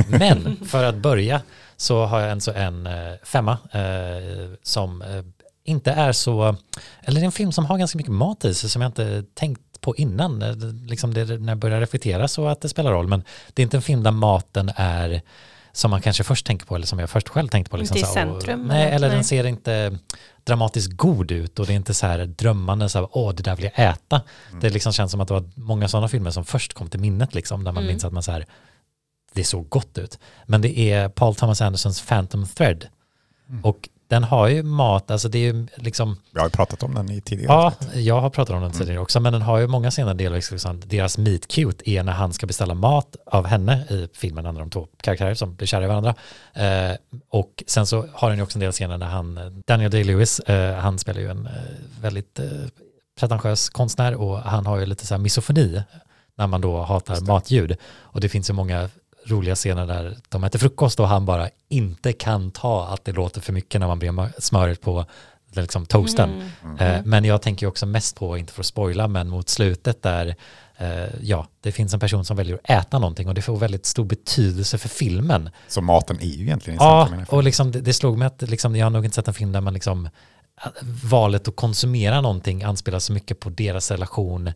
Men 0.20 0.66
för 0.66 0.84
att 0.84 0.96
börja 0.96 1.42
så 1.78 2.06
har 2.06 2.20
jag 2.20 2.32
en, 2.32 2.42
så 2.42 2.52
en 2.52 2.88
eh, 2.88 3.14
femma 3.24 3.58
eh, 3.72 4.54
som 4.64 5.02
eh, 5.02 5.24
inte 5.64 5.92
är 5.92 6.12
så, 6.12 6.56
eller 7.02 7.20
det 7.20 7.24
är 7.24 7.26
en 7.26 7.32
film 7.32 7.52
som 7.52 7.66
har 7.66 7.78
ganska 7.78 7.98
mycket 7.98 8.14
mat 8.14 8.46
i 8.46 8.54
sig 8.54 8.70
som 8.70 8.82
jag 8.82 8.90
inte 8.90 9.24
tänkt 9.34 9.82
på 9.82 9.96
innan. 9.96 10.42
Eh, 10.42 10.56
Liksom 10.88 11.14
det, 11.14 11.26
när 11.26 11.52
jag 11.52 11.58
börjar 11.58 11.80
reflektera 11.80 12.28
så 12.28 12.48
att 12.48 12.62
det 12.62 12.70
spelar 12.70 12.92
roll, 12.92 13.08
men 13.08 13.24
det 13.54 13.62
är 13.62 13.64
inte 13.64 13.78
en 13.78 13.82
film 13.82 14.04
där 14.04 14.12
maten 14.12 14.72
är 14.76 15.22
som 15.76 15.92
man 15.92 16.02
kanske 16.02 16.24
först 16.24 16.46
tänker 16.46 16.66
på 16.66 16.76
eller 16.76 16.86
som 16.86 17.00
jag 17.00 17.10
först 17.10 17.30
själv 17.30 17.48
tänkte 17.48 17.70
på. 17.72 17.78
Liksom, 17.78 17.98
Inte 17.98 18.10
i 18.12 18.16
här, 18.20 18.28
och- 18.30 18.42
centrum, 18.42 18.68
Nej, 18.68 18.82
eller? 18.84 18.96
eller 18.96 19.08
den 19.08 19.16
Nej. 19.18 19.24
ser 19.24 19.44
inte 19.44 19.98
dramatiskt 20.44 20.92
god 20.94 21.32
ut 21.32 21.60
och 21.60 21.66
det 21.66 21.74
är 21.74 21.76
inte 21.76 21.94
så 21.94 22.08
här 22.08 22.26
drömmande, 22.26 22.90
så 22.90 23.00
här, 23.00 23.08
åh 23.12 23.34
det 23.34 23.44
där 23.44 23.56
vill 23.56 23.70
jag 23.76 23.90
äta. 23.90 24.22
Det 24.62 24.70
liksom 24.70 24.94
känns 24.94 25.12
som 25.12 25.22
att 25.22 25.28
det 25.28 25.34
var 25.34 25.50
många 25.56 25.88
sådana 25.88 26.08
filmer 26.08 26.32
som 26.32 26.46
först 26.46 26.74
kom 26.74 26.90
till 26.90 27.00
minnet, 27.00 27.34
liksom, 27.36 27.64
där 27.64 27.72
man 27.72 27.84
Mm. 27.84 27.92
minns 27.94 28.04
att 28.06 28.14
man 28.14 28.24
så 28.24 28.32
här, 28.32 28.46
det 29.34 29.44
såg 29.44 29.70
gott 29.70 29.98
ut. 29.98 30.20
Men 30.46 30.62
det 30.62 30.80
är 30.80 31.10
Paul 31.10 31.36
Thomas 31.36 31.62
Andersons 31.62 32.02
Phantom 32.06 32.46
Thread. 32.48 32.88
Mm. 33.50 33.66
Och 33.66 33.90
den 34.08 34.24
har 34.24 34.48
ju 34.48 34.64
mat, 34.64 35.12
alltså 35.12 35.30
det 35.30 35.38
är 35.38 35.54
ju 35.54 35.68
liksom, 35.76 36.18
Jag 36.32 36.42
har 36.42 36.46
ju 36.48 36.52
pratat 36.52 36.84
om 36.84 36.94
den 36.94 37.12
i 37.12 37.22
tidigare 37.22 37.54
ja, 37.54 37.66
avsnitt. 37.68 37.96
jag 38.06 38.22
har 38.22 38.30
pratat 38.30 38.56
om 38.56 38.62
den 38.62 38.72
Mm. 38.72 38.80
tidigare 38.80 39.00
också, 39.00 39.20
men 39.20 39.34
den 39.34 39.42
har 39.42 39.58
ju 39.60 39.68
många 39.68 39.92
scener 39.92 40.14
delvis, 40.14 40.52
liksom, 40.52 40.82
deras 40.86 41.18
meet 41.18 41.48
cute 41.48 41.90
är 41.90 42.04
när 42.04 42.12
han 42.14 42.34
ska 42.34 42.48
beställa 42.48 42.74
mat 42.74 43.16
av 43.26 43.46
henne 43.46 43.86
i 43.90 44.08
filmen, 44.14 44.44
när 44.44 44.54
de 44.54 44.70
två 44.70 44.88
karaktärer 45.02 45.34
som 45.36 45.56
blir 45.56 45.68
kära 45.68 45.84
i 45.84 45.88
varandra. 45.88 46.16
Eh, 46.54 46.96
och 47.30 47.64
sen 47.68 47.86
så 47.88 48.06
har 48.14 48.30
den 48.30 48.38
ju 48.38 48.44
också 48.44 48.58
en 48.58 48.62
del 48.62 48.72
scener 48.72 48.98
när 48.98 49.08
han, 49.08 49.64
Daniel 49.68 49.92
Day-Lewis, 49.92 50.40
eh, 50.50 50.76
han 50.80 51.00
spelar 51.00 51.22
ju 51.22 51.30
en 51.32 51.46
eh, 51.46 51.52
väldigt 52.02 52.40
eh, 52.40 52.46
pretentiös 53.20 53.70
konstnär 53.70 54.16
och 54.16 54.40
han 54.40 54.66
har 54.66 54.78
ju 54.80 54.86
lite 54.86 55.06
så 55.06 55.14
här 55.14 55.22
misofoni 55.22 55.82
när 56.38 56.48
man 56.48 56.62
då 56.62 56.82
hatar 56.82 57.22
matljud. 57.22 57.76
Och 58.00 58.22
det 58.22 58.30
finns 58.30 58.50
ju 58.50 58.54
många 58.54 58.90
roliga 59.26 59.56
scener 59.56 59.86
där 59.86 60.18
de 60.30 60.44
äter 60.44 60.60
frukost 60.60 61.00
och 61.00 61.08
han 61.08 61.26
bara 61.26 61.50
inte 61.70 62.14
kan 62.14 62.52
ta 62.52 62.88
att 62.88 63.06
det 63.06 63.12
låter 63.12 63.42
för 63.42 63.54
mycket 63.54 63.82
när 63.82 63.88
man 63.88 64.00
brer 64.00 64.42
smöret 64.42 64.82
på 64.82 65.06
liksom 65.52 65.86
toasten. 65.86 66.52
Eh, 66.80 66.98
Men 67.06 67.26
jag 67.26 67.42
tänker 67.42 67.68
också 67.68 67.86
mest 67.86 68.16
på, 68.16 68.38
inte 68.38 68.54
för 68.54 68.62
att 68.62 68.66
spoila, 68.66 69.08
men 69.08 69.30
mot 69.30 69.50
slutet 69.50 70.02
där 70.02 70.36
eh, 70.78 71.06
ja, 71.22 71.48
det 71.62 71.72
finns 71.72 71.94
en 71.94 72.00
person 72.00 72.26
som 72.26 72.38
väljer 72.38 72.56
att 72.56 72.70
äta 72.70 73.00
någonting 73.00 73.28
och 73.28 73.34
det 73.34 73.42
får 73.42 73.58
väldigt 73.58 73.86
stor 73.86 74.06
betydelse 74.06 74.78
för 74.78 74.90
filmen. 74.90 75.50
Så 75.68 75.82
maten 75.82 76.20
är 76.22 76.26
ju 76.26 76.44
egentligen 76.44 76.80
i 76.80 76.84
Ja, 76.84 77.10
och 77.30 77.44
liksom, 77.44 77.72
det, 77.72 77.82
det 77.82 77.94
slog 77.94 78.18
mig 78.18 78.26
att 78.26 78.42
liksom, 78.42 78.76
jag 78.76 78.86
har 78.86 78.90
nog 78.92 79.06
inte 79.06 79.16
sett 79.16 79.28
en 79.28 79.34
film 79.34 79.52
där 79.52 79.62
man 79.62 79.74
liksom 79.74 80.06
äh, 80.06 80.72
valet 81.04 81.48
att 81.48 81.56
konsumera 81.56 82.22
någonting 82.22 82.64
anspelar 82.64 83.00
så 83.00 83.14
mycket 83.14 83.40
på 83.40 83.50
deras 83.50 83.92
relation 83.92 84.52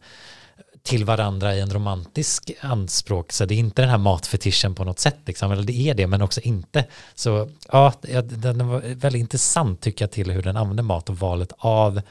till 0.87 1.05
varandra 1.05 1.55
i 1.55 1.59
en 1.61 1.69
romantisk 1.69 2.51
anspråk. 2.61 3.31
Så 3.31 3.45
det 3.45 3.53
är 3.53 3.57
inte 3.59 3.81
den 3.81 3.89
här 3.91 3.97
matfetischen 3.97 4.75
på 4.75 4.83
något 4.83 4.99
sätt, 4.99 5.17
liksom. 5.25 5.51
eller 5.51 5.63
det 5.63 5.73
är 5.89 5.93
det, 5.93 6.07
men 6.07 6.21
också 6.21 6.41
inte. 6.41 6.85
Så 7.15 7.49
ja, 7.71 7.93
det- 8.01 8.21
den 8.21 8.67
var 8.67 8.79
väldigt 8.95 9.19
intressant 9.19 9.81
tycker 9.81 10.05
jag 10.05 10.11
till 10.11 10.31
hur 10.31 10.41
den 10.43 10.57
använder 10.57 10.83
mat 10.83 11.09
och 11.09 11.17
valet 11.19 11.51
av 11.57 12.01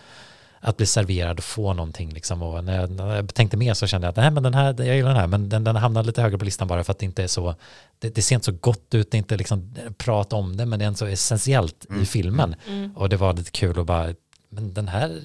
att 0.60 0.76
bli 0.76 0.86
serverad 0.86 1.38
och 1.38 1.44
få 1.44 1.72
någonting. 1.72 2.10
Liksom. 2.12 2.42
Och 2.42 2.64
när, 2.64 2.80
jag, 2.80 2.90
när 2.90 3.16
jag 3.16 3.34
tänkte 3.34 3.56
mer 3.56 3.74
så 3.74 3.86
kände 3.86 4.06
jag 4.06 4.10
att 4.10 4.16
nej, 4.16 4.30
men 4.30 4.42
den 4.42 4.54
här, 4.54 4.74
jag 4.84 4.96
gillar 4.96 5.08
den 5.08 5.18
här, 5.20 5.26
men 5.26 5.48
den, 5.48 5.64
den 5.64 5.76
hamnar 5.76 6.02
lite 6.02 6.22
högre 6.22 6.38
på 6.38 6.44
listan 6.44 6.68
bara 6.68 6.84
för 6.84 6.92
att 6.92 6.98
det 6.98 7.04
inte 7.06 7.22
är 7.22 7.26
så, 7.26 7.54
det, 7.98 8.14
det 8.14 8.22
ser 8.22 8.34
inte 8.34 8.44
så 8.44 8.52
gott 8.52 8.94
ut, 8.94 9.10
det 9.10 9.16
är 9.16 9.18
inte 9.18 9.36
liksom 9.36 9.74
prat 9.98 10.32
om 10.32 10.56
det, 10.56 10.66
men 10.66 10.78
det 10.78 10.84
är 10.84 10.86
ändå 10.86 10.96
så 10.96 11.06
essentiellt 11.06 11.86
i 12.02 12.06
filmen. 12.06 12.54
Och 12.96 13.08
det 13.08 13.16
var 13.16 13.32
lite 13.32 13.50
kul 13.50 13.80
att 13.80 13.86
bara, 13.86 14.14
men 14.48 14.74
den 14.74 14.88
här, 14.88 15.20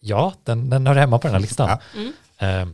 ja, 0.00 0.32
den, 0.44 0.70
den 0.70 0.86
hör 0.86 0.94
hemma 0.94 1.18
på 1.18 1.26
den 1.26 1.34
här 1.34 1.40
listan. 1.40 1.78
Eh, 2.38 2.66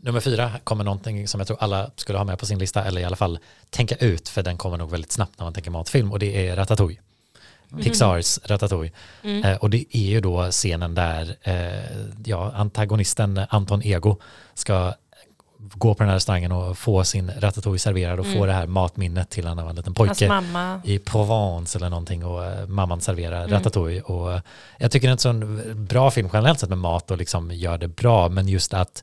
nummer 0.00 0.20
fyra 0.20 0.52
kommer 0.64 0.84
någonting 0.84 1.28
som 1.28 1.40
jag 1.40 1.46
tror 1.46 1.58
alla 1.60 1.90
skulle 1.96 2.18
ha 2.18 2.24
med 2.24 2.38
på 2.38 2.46
sin 2.46 2.58
lista, 2.58 2.84
eller 2.84 3.00
i 3.00 3.04
alla 3.04 3.16
fall 3.16 3.38
tänka 3.70 3.94
ut, 3.94 4.28
för 4.28 4.42
den 4.42 4.56
kommer 4.56 4.76
nog 4.76 4.90
väldigt 4.90 5.12
snabbt 5.12 5.38
när 5.38 5.46
man 5.46 5.52
tänker 5.52 5.70
matfilm, 5.70 6.12
och 6.12 6.18
det 6.18 6.48
är 6.48 6.56
Ratatouille. 6.56 7.00
Pixars 7.82 8.38
Ratatouille. 8.44 8.92
Eh, 9.22 9.56
och 9.56 9.70
det 9.70 9.96
är 9.96 10.10
ju 10.10 10.20
då 10.20 10.50
scenen 10.50 10.94
där 10.94 11.36
eh, 11.42 12.06
ja, 12.24 12.52
antagonisten 12.54 13.40
Anton 13.50 13.82
Ego 13.82 14.16
ska 14.54 14.94
gå 15.60 15.94
på 15.94 16.02
den 16.02 16.08
här 16.08 16.16
restaurangen 16.16 16.52
och 16.52 16.78
få 16.78 17.04
sin 17.04 17.30
ratatouille 17.38 17.78
serverad 17.78 18.20
och 18.20 18.26
få 18.26 18.46
det 18.46 18.52
här 18.52 18.66
matminnet 18.66 19.30
till 19.30 19.46
han 19.46 19.56
var 19.56 19.70
en 19.70 19.76
liten 19.76 19.94
pojke 19.94 20.42
i 20.84 20.98
Provence 20.98 21.78
eller 21.78 21.90
någonting 21.90 22.24
och 22.24 22.44
eh, 22.44 22.66
mamman 22.66 23.00
serverar 23.00 23.48
ratatouille. 23.48 24.00
Och 24.00 24.32
eh, 24.32 24.40
jag 24.78 24.90
tycker 24.90 25.08
det 25.08 25.10
är 25.10 25.12
en 25.12 25.18
sån 25.18 25.62
bra 25.86 26.10
film 26.10 26.28
generellt 26.32 26.60
sett 26.60 26.68
med 26.68 26.78
mat 26.78 27.10
och 27.10 27.18
liksom 27.18 27.50
gör 27.50 27.78
det 27.78 27.88
bra, 27.88 28.28
men 28.28 28.48
just 28.48 28.74
att 28.74 29.02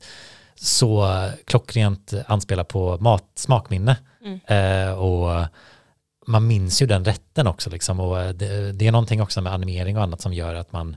så 0.60 1.24
klockrent 1.44 2.12
anspelar 2.26 2.64
på 2.64 2.98
mat, 3.00 3.24
smakminne. 3.34 3.96
Eh, 4.46 4.92
och 4.92 5.46
man 6.26 6.46
minns 6.46 6.82
ju 6.82 6.86
den 6.86 7.04
rätten 7.04 7.46
också 7.46 7.70
liksom 7.70 8.00
och 8.00 8.20
eh, 8.20 8.30
det, 8.30 8.72
det 8.72 8.86
är 8.86 8.92
någonting 8.92 9.22
också 9.22 9.40
med 9.40 9.52
animering 9.52 9.96
och 9.96 10.02
annat 10.02 10.20
som 10.20 10.32
gör 10.34 10.54
att 10.54 10.72
man 10.72 10.96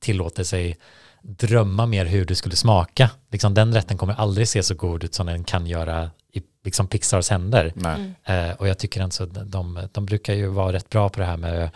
tillåter 0.00 0.44
sig 0.44 0.76
drömma 1.22 1.86
mer 1.86 2.04
hur 2.04 2.24
det 2.24 2.34
skulle 2.34 2.56
smaka. 2.56 3.10
Liksom 3.30 3.54
den 3.54 3.74
rätten 3.74 3.98
kommer 3.98 4.14
aldrig 4.14 4.48
se 4.48 4.62
så 4.62 4.74
god 4.74 5.04
ut 5.04 5.14
som 5.14 5.26
den 5.26 5.44
kan 5.44 5.66
göra 5.66 6.10
i 6.32 6.42
liksom 6.64 6.86
Pixars 6.86 7.30
händer. 7.30 7.72
Nej. 7.74 8.14
Eh, 8.24 8.50
och 8.56 8.68
jag 8.68 8.78
tycker 8.78 9.02
alltså 9.02 9.22
att 9.22 9.50
de, 9.50 9.88
de 9.92 10.06
brukar 10.06 10.34
ju 10.34 10.46
vara 10.46 10.72
rätt 10.72 10.88
bra 10.88 11.08
på 11.08 11.20
det 11.20 11.26
här 11.26 11.36
med 11.36 11.70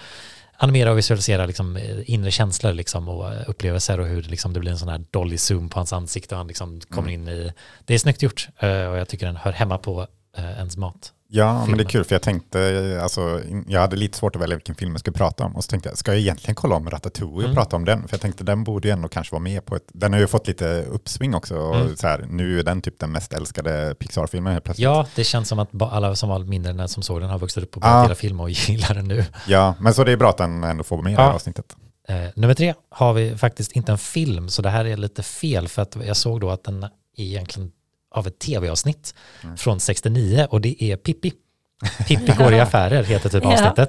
animera 0.62 0.90
och 0.90 0.98
visualisera 0.98 1.46
liksom 1.46 1.76
eh, 1.76 2.10
inre 2.10 2.30
känslor 2.30 2.72
liksom 2.72 3.08
och 3.08 3.48
upplevelser 3.48 4.00
och 4.00 4.06
hur 4.06 4.22
det, 4.22 4.30
liksom, 4.30 4.52
det 4.52 4.60
blir 4.60 4.70
en 4.70 4.78
sån 4.78 4.88
här 4.88 5.04
dolly 5.10 5.38
zoom 5.38 5.68
på 5.68 5.78
hans 5.78 5.92
ansikte 5.92 6.34
och 6.34 6.38
han 6.38 6.46
liksom 6.46 6.80
kommer 6.80 7.10
in 7.10 7.28
i, 7.28 7.52
det 7.84 7.94
är 7.94 7.98
snyggt 7.98 8.22
gjort 8.22 8.48
eh, 8.58 8.86
och 8.86 8.98
jag 8.98 9.08
tycker 9.08 9.26
den 9.26 9.36
hör 9.36 9.52
hemma 9.52 9.78
på 9.78 10.06
eh, 10.36 10.50
ens 10.50 10.76
mat. 10.76 11.12
Ja, 11.34 11.52
men 11.52 11.60
det 11.60 11.66
filmen. 11.66 11.80
är 11.80 11.84
kul 11.90 12.04
för 12.04 12.14
jag 12.14 12.22
tänkte, 12.22 12.98
alltså, 13.02 13.40
jag 13.68 13.80
hade 13.80 13.96
lite 13.96 14.18
svårt 14.18 14.36
att 14.36 14.42
välja 14.42 14.56
vilken 14.56 14.74
film 14.74 14.90
jag 14.90 15.00
skulle 15.00 15.16
prata 15.16 15.44
om 15.44 15.56
och 15.56 15.64
så 15.64 15.68
tänkte 15.68 15.88
jag, 15.88 15.98
ska 15.98 16.10
jag 16.12 16.20
egentligen 16.20 16.54
kolla 16.54 16.74
om 16.76 16.90
Ratatouille 16.90 17.34
och 17.36 17.42
Mm. 17.42 17.54
prata 17.54 17.76
om 17.76 17.84
den? 17.84 18.08
För 18.08 18.14
jag 18.14 18.20
tänkte 18.20 18.44
den 18.44 18.64
borde 18.64 18.88
ju 18.88 18.92
ändå 18.92 19.08
kanske 19.08 19.32
vara 19.34 19.42
med 19.42 19.64
på 19.66 19.76
ett, 19.76 19.82
den 19.92 20.12
har 20.12 20.20
ju 20.20 20.26
fått 20.26 20.46
lite 20.46 20.82
uppsving 20.88 21.34
också 21.34 21.56
och 21.56 21.76
Mm. 21.76 21.96
så 21.96 22.06
här, 22.06 22.26
nu 22.30 22.58
är 22.58 22.62
den 22.62 22.82
typ 22.82 22.98
den 22.98 23.12
mest 23.12 23.32
älskade 23.32 23.94
Pixar-filmen 23.98 24.52
helt 24.52 24.64
plötsligt. 24.64 24.84
Ja, 24.84 25.06
det 25.14 25.24
känns 25.24 25.48
som 25.48 25.58
att 25.58 25.82
alla 25.82 26.14
som 26.16 26.28
var 26.28 26.38
mindre 26.38 26.72
den 26.72 26.88
som 26.88 27.02
såg 27.02 27.20
den 27.20 27.30
har 27.30 27.38
vuxit 27.38 27.62
upp 27.62 27.76
och 27.76 27.82
Ja. 27.84 27.88
börjat 27.88 28.04
gilla 28.04 28.14
film 28.14 28.40
och 28.40 28.50
gillar 28.70 28.94
den 28.94 29.08
nu. 29.08 29.24
Ja, 29.46 29.74
men 29.80 29.94
så 29.94 30.04
det 30.04 30.12
är 30.12 30.16
bra 30.16 30.30
att 30.30 30.38
den 30.38 30.64
ändå 30.64 30.84
får 30.84 30.96
vara 30.96 31.04
med 31.04 31.12
i 31.12 31.16
det 31.16 31.22
här 31.22 31.28
Ja. 31.28 31.34
avsnittet. 31.34 31.76
Eh, 32.08 32.16
nummer 32.36 32.54
tre 32.54 32.74
har 32.90 33.12
vi 33.12 33.36
faktiskt 33.36 33.72
inte 33.72 33.92
en 33.92 33.98
film, 33.98 34.48
så 34.48 34.62
det 34.62 34.70
här 34.70 34.84
är 34.84 34.96
lite 34.96 35.22
fel 35.22 35.68
för 35.68 35.82
att 35.82 35.96
jag 36.06 36.16
såg 36.16 36.40
då 36.40 36.50
att 36.50 36.64
den 36.64 36.82
är 36.82 36.90
egentligen 37.16 37.70
av 38.12 38.26
ett 38.26 38.38
tv-avsnitt 38.38 39.14
Mm. 39.44 39.56
från 39.56 39.80
69 39.80 40.46
och 40.50 40.60
det 40.60 40.82
är 40.84 40.96
Pippi. 40.96 41.32
Pippi 42.08 42.32
går 42.38 42.52
i 42.54 42.60
affärer 42.60 43.02
heter 43.04 43.28
typ 43.28 43.44
avsnittet. 43.46 43.88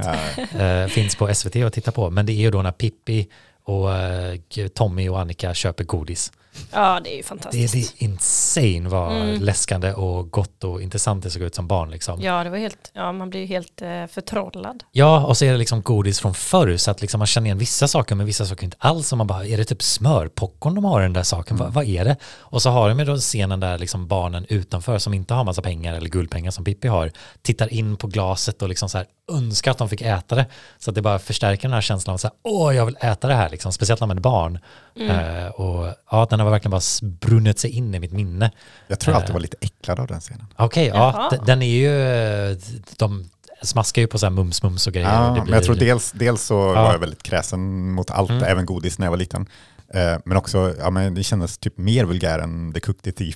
Ja. 0.53 0.59
Eh, 0.65 0.88
finns 0.88 1.15
på 1.15 1.34
SVT 1.34 1.55
att 1.55 1.74
titta 1.74 1.91
på, 1.91 2.09
men 2.09 2.26
det 2.26 2.34
är 2.34 2.41
ju 2.41 2.51
då 2.51 2.61
när 2.61 2.71
Pippi 2.71 3.28
och 3.63 3.93
eh, 3.95 4.38
Tommy 4.76 5.09
och 5.09 5.19
Annika 5.19 5.53
köper 5.53 5.84
godis. 5.84 6.32
Ja, 6.71 6.99
det 7.03 7.09
är 7.09 7.11
ju 7.11 7.17
Det 7.17 7.19
är, 7.19 7.23
fantastiskt. 7.23 7.73
det 7.73 7.79
är 8.05 8.07
insane 8.07 8.89
vad 8.89 9.11
Mm. 9.13 9.41
läskande 9.41 9.93
och 9.93 10.31
gott 10.31 10.63
och 10.63 10.81
intressant 10.81 11.23
det 11.23 11.29
såg 11.29 11.41
ut 11.41 11.55
som 11.55 11.67
barn 11.67 11.91
liksom. 11.91 12.21
Ja, 12.21 12.43
det 12.43 12.49
var 12.49 12.57
helt, 12.57 12.91
ja, 12.93 13.11
man 13.11 13.29
blir 13.29 13.39
ju 13.39 13.45
helt 13.45 13.81
eh, 13.81 14.05
förtrollad. 14.07 14.83
Ja, 14.91 15.25
och 15.25 15.37
så 15.37 15.45
är 15.45 15.51
det 15.51 15.57
liksom 15.57 15.81
godis 15.81 16.19
från 16.19 16.33
förr 16.33 16.77
så 16.77 16.91
att 16.91 17.01
liksom 17.01 17.17
man 17.19 17.27
känner 17.27 17.45
igen 17.47 17.57
vissa 17.57 17.87
saker 17.87 18.15
men 18.15 18.25
vissa 18.25 18.45
saker 18.45 18.63
inte 18.63 18.77
alls. 18.79 19.11
Och 19.11 19.17
man 19.17 19.27
bara, 19.27 19.45
är 19.45 19.57
det 19.57 19.65
typ 19.65 19.81
smörpopcorn 19.83 20.75
de 20.75 20.85
har 20.85 20.99
i 21.01 21.03
den 21.03 21.13
där 21.13 21.23
saken? 21.23 21.55
Mm. 21.57 21.65
Vad, 21.65 21.73
vad 21.73 21.85
är 21.85 22.05
det? 22.05 22.17
Och 22.39 22.61
så 22.61 22.69
har 22.69 22.89
de 22.89 22.99
ju 22.99 23.05
då 23.05 23.17
scenen 23.17 23.59
där 23.59 23.77
liksom 23.77 24.07
barnen 24.07 24.45
utanför 24.49 24.97
som 24.97 25.13
inte 25.13 25.33
har 25.33 25.43
massa 25.43 25.61
pengar 25.61 25.93
eller 25.93 26.09
guldpengar 26.09 26.51
som 26.51 26.63
Pippi 26.65 26.87
har, 26.87 27.11
tittar 27.41 27.73
in 27.73 27.95
på 27.97 28.07
glaset 28.07 28.61
och 28.61 28.69
liksom 28.69 28.89
så 28.89 28.97
här 28.97 29.07
önskar 29.31 29.71
att 29.71 29.77
de 29.77 29.89
fick 29.89 30.01
äta 30.01 30.35
det. 30.35 30.45
Så 30.79 30.91
att 30.91 30.95
det 30.95 31.01
bara 31.01 31.19
förstärker 31.19 31.61
den 31.63 31.73
här 31.73 31.81
känslan 31.81 32.13
av 32.13 32.17
så 32.17 32.27
här, 32.27 32.35
åh, 32.43 32.75
jag 32.75 32.85
vill 32.85 32.97
äta 33.01 33.27
det 33.27 33.33
här, 33.35 33.49
liksom, 33.49 33.71
speciellt 33.73 33.99
när 34.01 34.07
man 34.07 34.17
är 34.17 34.21
barn. 34.21 34.59
Eh, 34.99 35.47
och 35.47 35.93
ja, 36.11 36.27
den 36.29 36.39
har 36.45 36.51
verkligen 36.51 36.71
bara 36.71 36.81
brunnit 37.19 37.59
sig 37.59 37.69
in 37.69 37.95
i 37.95 37.99
mitt 37.99 38.11
minne. 38.11 38.51
Jag 38.87 38.99
tror 38.99 39.15
alltid 39.15 39.29
Eh. 39.29 39.33
var 39.33 39.39
lite 39.41 39.57
äcklad 39.61 39.99
av 39.99 40.07
den 40.07 40.19
scenen. 40.21 40.45
Okej, 40.55 40.87
ja, 40.87 40.95
Jaha. 40.95 41.29
d- 41.29 41.39
den 41.45 41.61
är 41.61 41.67
ju, 41.67 42.59
de 42.97 43.29
smaskar 43.61 44.01
ju 44.01 44.07
på 44.07 44.17
så 44.19 44.25
här 44.25 44.31
mums-mums 44.33 44.87
och 44.87 44.93
grejer. 44.93 45.07
och 45.19 45.25
Ja, 45.25 45.29
det 45.29 45.35
men 45.35 45.43
blir- 45.45 45.53
jag 45.55 45.63
tror 45.63 45.75
dels, 45.75 46.11
dels 46.11 46.43
så 46.43 46.53
Ja. 46.53 46.83
var 46.83 46.91
jag 46.91 46.99
väldigt 46.99 47.23
kräsen 47.23 47.91
mot 47.91 48.11
allt, 48.11 48.29
Mm. 48.29 48.43
även 48.43 48.65
godis 48.65 48.99
när 48.99 49.05
jag 49.05 49.11
var 49.11 49.17
liten. 49.17 49.45
Eh, 49.93 50.17
Men 50.25 50.37
också, 50.37 50.75
ja, 50.79 50.89
men 50.89 51.13
det 51.13 51.23
kändes 51.23 51.57
typ 51.57 51.77
mer 51.77 52.05
vulgär 52.05 52.39
än 52.39 52.73
The 52.73 52.79
Cooked 52.79 53.03
the 53.03 53.11
Thief. 53.11 53.35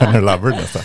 Lover 0.00 0.50
nästan. 0.50 0.82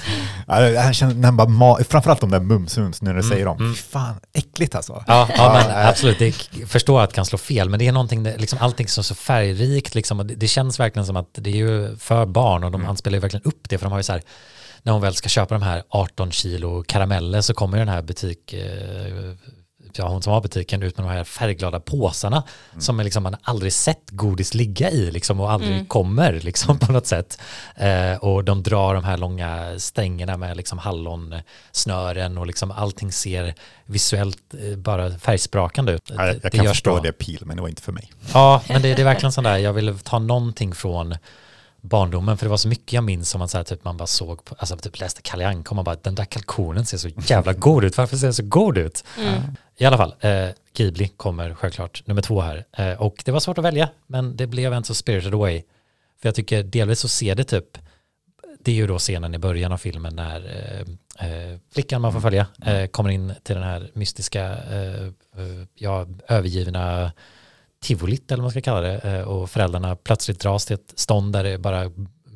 Ja, 0.48 0.70
jag 0.70 1.16
när 1.16 1.32
bara, 1.32 1.48
ma- 1.48 1.84
framförallt 1.84 2.22
de 2.22 2.30
där 2.32 2.40
mums-mums 2.40 2.98
när 3.04 3.14
du 3.14 3.24
säger 3.24 3.46
dem. 3.46 3.58
mm. 3.58 3.76
Fan, 3.76 4.16
äckligt 4.34 4.76
alltså. 4.76 5.04
Ja, 5.08 5.30
ja 5.38 5.54
men 5.54 5.88
absolut, 5.88 6.20
det, 6.20 6.36
jag 6.60 6.70
förstår 6.70 7.02
att 7.02 7.10
det 7.10 7.16
kan 7.16 7.26
slå 7.26 7.38
fel, 7.38 7.70
men 7.70 7.80
det 7.80 7.88
är 7.88 7.92
någonting, 7.92 8.24
liksom 8.24 8.60
allting 8.62 8.88
som 8.88 9.02
är 9.02 9.04
så 9.04 9.16
färgrikt, 9.16 9.96
liksom, 9.96 10.20
och 10.20 10.26
det, 10.26 10.36
det 10.36 10.48
känns 10.48 10.80
verkligen 10.80 11.06
som 11.06 11.16
att 11.16 11.30
det 11.34 11.50
är 11.50 11.56
ju 11.56 11.98
för 11.98 12.26
barn 12.26 12.64
och 12.64 12.72
de 12.72 12.86
anspelar 12.86 13.16
ju 13.16 13.20
verkligen 13.22 13.44
upp 13.44 13.70
det, 13.70 13.78
för 13.78 13.86
de 13.86 13.92
har 13.92 14.00
ju 14.00 14.04
så 14.04 14.12
här, 14.12 14.22
när 14.84 14.94
hon 14.94 15.02
väl 15.02 15.14
ska 15.16 15.30
köpa 15.30 15.54
de 15.56 15.62
här 15.64 15.84
18 15.90 16.32
kilo 16.32 16.84
karameller 16.88 17.42
så 17.42 17.54
kommer 17.54 17.78
den 17.78 17.88
här 17.88 18.02
butik, 18.02 18.54
eh, 18.54 19.36
ja 19.98 20.08
hon 20.08 20.22
som 20.22 20.34
har 20.34 20.42
butiken 20.42 20.84
ut 20.84 20.98
med 20.98 21.06
de 21.08 21.12
här 21.12 21.24
färgglada 21.24 21.80
påsarna 21.80 22.44
som 22.80 23.00
är 23.00 23.04
liksom 23.04 23.24
man 23.24 23.36
aldrig 23.42 23.74
sett 23.74 24.10
godis 24.10 24.54
ligga 24.54 24.90
i 24.92 25.12
liksom 25.12 25.40
och 25.40 25.52
aldrig 25.52 25.88
kommer 25.90 26.34
liksom 26.34 26.80
på 26.80 26.92
något 26.92 27.08
sätt. 27.08 27.42
Eh, 27.76 28.16
och 28.16 28.44
de 28.44 28.64
drar 28.64 28.94
de 28.94 29.04
här 29.04 29.18
långa 29.18 29.80
stängerna 29.80 30.38
med 30.38 30.58
liksom 30.58 30.78
hallonsnören 30.78 32.38
och 32.38 32.48
liksom 32.48 32.72
allting 32.72 33.12
ser 33.12 33.56
visuellt 33.86 34.54
eh, 34.54 34.78
bara 34.78 35.12
färgsprakande 35.20 35.92
ut. 35.92 36.02
Ja, 36.06 36.26
jag, 36.28 36.36
Det- 36.36 36.40
jag 36.44 36.52
kan 36.52 36.66
förstå 36.68 36.94
bra. 36.94 37.02
det 37.04 37.12
pil, 37.12 37.40
men 37.46 37.56
det 37.56 37.62
var 37.62 37.70
inte 37.70 37.82
för 37.82 37.92
mig. 37.92 38.12
Ja, 38.34 38.62
men 38.70 38.82
det, 38.82 38.94
det 38.94 39.02
är 39.02 39.06
verkligen 39.06 39.32
sån 39.32 39.44
där, 39.44 39.58
jag 39.58 39.74
ville 39.74 39.94
ta 39.98 40.20
någonting 40.20 40.76
från 40.76 41.16
barndomen, 41.84 42.38
för 42.38 42.46
det 42.46 42.50
var 42.50 42.58
så 42.58 42.68
mycket 42.68 42.94
jag 42.94 43.04
minns 43.04 43.30
som 43.30 43.40
man, 43.40 43.50
så 43.50 43.58
här, 43.58 43.64
typ, 43.64 43.84
man 43.84 43.98
bara 43.98 44.08
såg, 44.08 44.46
på, 44.46 44.56
alltså 44.60 44.78
typ 44.78 45.00
läste 45.00 45.22
Kalle 45.22 45.48
Anka 45.48 45.70
och 45.70 45.76
man 45.76 45.86
bara, 45.86 45.96
den 46.02 46.16
där 46.16 46.26
kalkonen 46.26 46.86
ser 46.86 46.98
så 46.98 47.10
jävla 47.26 47.54
god 47.54 47.84
ut, 47.84 47.98
varför 47.98 48.18
ser 48.18 48.28
den 48.28 48.34
så 48.34 48.44
god 48.44 48.78
ut? 48.78 49.04
I 49.82 49.86
alla 49.86 49.98
fall, 49.98 50.16
eh, 50.20 50.50
Ghibli 50.74 51.08
kommer 51.08 51.54
självklart 51.54 52.08
nummer 52.08 52.22
två 52.22 52.42
här. 52.42 52.66
Eh, 52.72 53.02
och 53.02 53.22
det 53.26 53.32
var 53.32 53.40
svårt 53.40 53.58
att 53.58 53.64
välja, 53.64 53.90
men 54.08 54.36
det 54.36 54.48
blev 54.48 54.74
en 54.74 54.84
så 54.84 54.96
spirited 54.96 55.34
away. 55.34 55.64
För 56.22 56.28
jag 56.28 56.36
tycker 56.36 56.64
delvis 56.64 57.00
så 57.00 57.08
ser 57.08 57.36
det 57.36 57.44
typ, 57.44 57.78
det 58.60 58.72
är 58.72 58.76
ju 58.76 58.88
då 58.88 59.00
scenen 59.00 59.34
i 59.34 59.38
början 59.38 59.72
av 59.72 59.78
filmen 59.78 60.16
när 60.16 60.40
eh, 61.20 61.30
eh, 61.30 61.58
flickan 61.74 62.02
man 62.02 62.14
får 62.14 62.20
följa 62.20 62.48
eh, 62.66 62.88
kommer 62.88 63.10
in 63.10 63.34
till 63.44 63.56
den 63.56 63.64
här 63.64 63.92
mystiska, 63.94 64.44
eh, 64.50 65.12
ja, 65.76 66.08
övergivna 66.28 67.12
tivolit 67.84 68.32
eller 68.32 68.42
vad 68.42 68.46
man 68.46 68.52
ska 68.52 68.62
kalla 68.62 68.82
det 68.82 69.26
och 69.26 69.50
föräldrarna 69.50 69.96
plötsligt 69.96 70.40
dras 70.40 70.66
till 70.66 70.74
ett 70.74 70.94
stånd 70.96 71.34
där 71.34 71.44
det 71.44 71.58
bara 71.58 71.92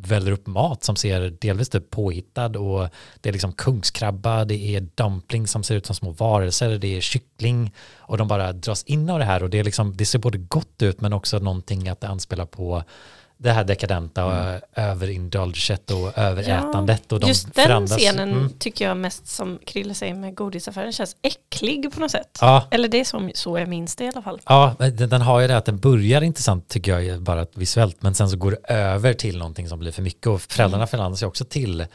väller 0.06 0.32
upp 0.32 0.48
mat 0.48 0.84
som 0.84 0.96
ser 0.96 1.30
delvis 1.42 1.70
typ 1.70 1.90
påhittad 1.90 2.60
och 2.60 2.90
det 3.22 3.30
är 3.30 3.34
liksom 3.34 3.54
kungskrabba, 3.54 4.46
det 4.46 4.76
är 4.76 4.88
dumpling 4.96 5.48
som 5.48 5.64
ser 5.64 5.76
ut 5.76 5.86
som 5.86 5.96
små 5.96 6.12
varelser, 6.12 6.78
det 6.78 6.98
är 6.98 7.02
kyckling 7.02 7.74
och 7.98 8.18
de 8.18 8.28
bara 8.28 8.54
dras 8.54 8.84
in 8.84 9.10
av 9.10 9.20
det 9.20 9.26
här 9.26 9.44
och 9.44 9.50
det, 9.50 9.60
är 9.60 9.64
liksom, 9.64 9.98
det 9.98 10.06
ser 10.06 10.20
både 10.20 10.38
gott 10.38 10.82
ut 10.82 11.02
men 11.02 11.14
också 11.14 11.40
någonting 11.40 11.90
att 11.90 12.02
det 12.02 12.08
anspelar 12.08 12.46
på 12.46 12.84
det 13.46 13.52
här 13.52 13.64
dekadenta 13.64 14.26
och 14.26 14.34
Mm. 14.34 14.62
överindulget 14.76 15.92
och 15.92 16.18
överätandet 16.18 17.12
och 17.12 17.20
de 17.20 17.28
Just 17.28 17.54
den 17.56 17.66
förändras. 17.66 17.98
scenen 18.00 18.32
Mm. 18.32 18.50
tycker 18.60 18.88
jag 18.88 18.98
mest 18.98 19.28
som 19.28 19.60
Krille 19.66 19.94
säger 19.94 20.14
med 20.14 20.36
godisaffären 20.36 20.92
känns 20.94 21.16
äcklig 21.22 21.94
på 21.94 22.00
något 22.00 22.12
sätt. 22.12 22.38
Ja, 22.42 22.68
Eller 22.72 22.88
det 22.88 23.00
är 23.00 23.06
som, 23.06 23.32
så 23.36 23.60
jag 23.60 23.68
minns 23.68 23.96
det 23.96 24.04
i 24.04 24.08
alla 24.08 24.22
fall. 24.22 24.42
Ja, 24.46 24.76
den, 24.80 25.10
den 25.10 25.22
har 25.22 25.40
ju 25.40 25.48
det 25.48 25.58
att 25.58 25.66
den 25.66 25.78
börjar 25.80 26.22
intressant 26.22 26.68
tycker 26.68 27.00
jag 27.00 27.22
bara 27.22 27.46
visuellt 27.54 28.02
men 28.02 28.16
sen 28.16 28.30
så 28.30 28.38
går 28.38 28.52
det 28.52 28.74
över 28.74 29.14
till 29.14 29.38
någonting 29.38 29.70
som 29.70 29.80
blir 29.80 29.92
för 29.92 30.02
mycket 30.02 30.28
och 30.28 30.42
föräldrarna 30.42 30.88
förvandlas 30.88 31.22
ju 31.24 31.28
också 31.28 31.46
till 31.46 31.86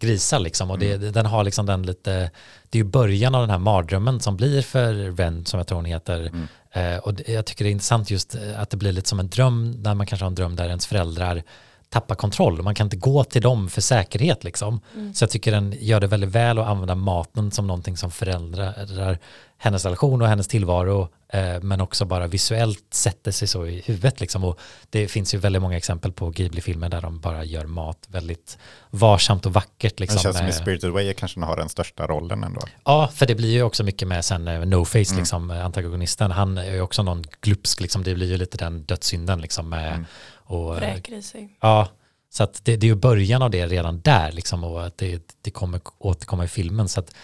grisar 0.00 0.38
liksom 0.38 0.70
och 0.70 0.78
det, 0.78 0.96
den 0.96 1.26
har 1.26 1.44
liksom 1.44 1.66
den 1.66 1.82
lite, 1.82 2.30
det 2.70 2.78
är 2.78 2.82
ju 2.82 2.90
början 2.90 3.34
av 3.34 3.40
den 3.40 3.50
här 3.50 3.58
mardrömmen 3.58 4.20
som 4.20 4.36
blir 4.36 4.62
för 4.62 5.16
Ren 5.16 5.46
som 5.46 5.58
jag 5.58 5.66
tror 5.66 5.76
hon 5.76 5.84
heter. 5.84 6.30
Eh, 6.72 6.96
och 6.96 7.14
jag 7.26 7.46
tycker 7.46 7.64
det 7.64 7.70
är 7.70 7.72
intressant 7.72 8.10
just 8.10 8.34
eh, 8.34 8.60
att 8.60 8.70
det 8.70 8.76
blir 8.76 8.92
lite 8.92 9.08
som 9.08 9.20
en 9.20 9.28
dröm 9.28 9.82
där 9.82 9.94
man 9.94 10.06
kanske 10.06 10.24
har 10.24 10.30
en 10.30 10.34
dröm 10.34 10.56
där 10.56 10.68
ens 10.68 10.86
föräldrar 10.86 11.42
tappar 11.90 12.14
kontroll. 12.14 12.62
Man 12.62 12.74
kan 12.74 12.86
inte 12.86 12.96
gå 12.96 13.24
till 13.24 13.42
dem 13.42 13.68
för 13.70 13.80
säkerhet 13.80 14.44
liksom. 14.44 14.80
Så 15.14 15.22
jag 15.22 15.30
tycker 15.30 15.52
den 15.52 15.74
gör 15.80 16.00
det 16.00 16.06
väldigt 16.06 16.30
väl 16.30 16.58
att 16.58 16.66
använda 16.66 16.94
maten 16.94 17.50
som 17.50 17.66
någonting 17.66 17.96
som 17.96 18.10
förändrar 18.10 19.18
hennes 19.58 19.84
relation 19.84 20.22
och 20.22 20.28
hennes 20.28 20.48
tillvaro 20.48 21.08
eh, 21.32 21.60
men 21.62 21.80
också 21.80 22.04
bara 22.04 22.26
visuellt 22.26 22.84
sätter 22.90 23.30
sig 23.30 23.48
så 23.48 23.66
i 23.66 23.82
huvudet 23.86 24.20
liksom. 24.20 24.44
Och 24.44 24.58
det 24.90 25.08
finns 25.08 25.34
ju 25.34 25.38
väldigt 25.38 25.62
många 25.62 25.76
exempel 25.76 26.12
på 26.12 26.30
Ghibli-filmer 26.30 26.88
där 26.88 27.00
de 27.00 27.20
bara 27.20 27.44
gör 27.44 27.64
mat 27.66 27.98
väldigt 28.08 28.58
varsamt 28.90 29.46
och 29.46 29.52
vackert 29.52 30.00
liksom. 30.00 30.16
det 30.16 30.22
känns 30.22 30.36
som 30.36 30.44
i 30.46 30.48
med- 30.48 30.54
Spirited 30.54 30.90
Way 30.90 31.14
kanske 31.14 31.40
den 31.40 31.48
har 31.48 31.56
den 31.56 31.68
största 31.68 32.06
rollen 32.06 32.44
ändå. 32.44 32.60
Ja, 32.84 33.08
för 33.14 33.26
det 33.26 33.34
blir 33.34 33.50
ju 33.52 33.62
också 33.62 33.84
mycket 33.84 34.08
med 34.08 34.24
sen 34.24 34.48
eh, 34.48 34.60
No 34.60 34.84
Face, 34.84 34.98
Mm. 34.98 35.18
liksom, 35.18 35.50
eh, 35.50 35.64
antagonisten. 35.64 36.30
Han 36.30 36.58
är 36.58 36.72
ju 36.72 36.80
också 36.80 37.02
någon 37.02 37.24
glupsk, 37.40 37.80
liksom, 37.80 38.02
det 38.02 38.14
blir 38.14 38.26
ju 38.30 38.36
lite 38.36 38.58
den 38.58 38.82
dödssynden 38.84 39.40
liksom 39.40 39.68
med, 39.68 39.88
Mm. 39.92 40.06
Och, 40.50 40.74
eh, 40.74 40.80
Vräker 40.80 41.12
i 41.12 41.22
sig. 41.22 41.56
Ja, 41.60 41.88
så 42.32 42.42
att 42.42 42.64
det, 42.64 42.76
det 42.76 42.86
är 42.86 42.88
ju 42.88 42.94
början 42.94 43.42
av 43.42 43.50
det 43.50 43.66
redan 43.66 44.00
där 44.00 44.32
liksom 44.32 44.64
och 44.64 44.86
att 44.86 44.98
det, 44.98 45.22
det 45.42 45.50
kommer 45.50 45.80
återkomma 45.98 46.44
i 46.44 46.48
filmen. 46.48 46.88
Så 46.88 47.00
att 47.00 47.14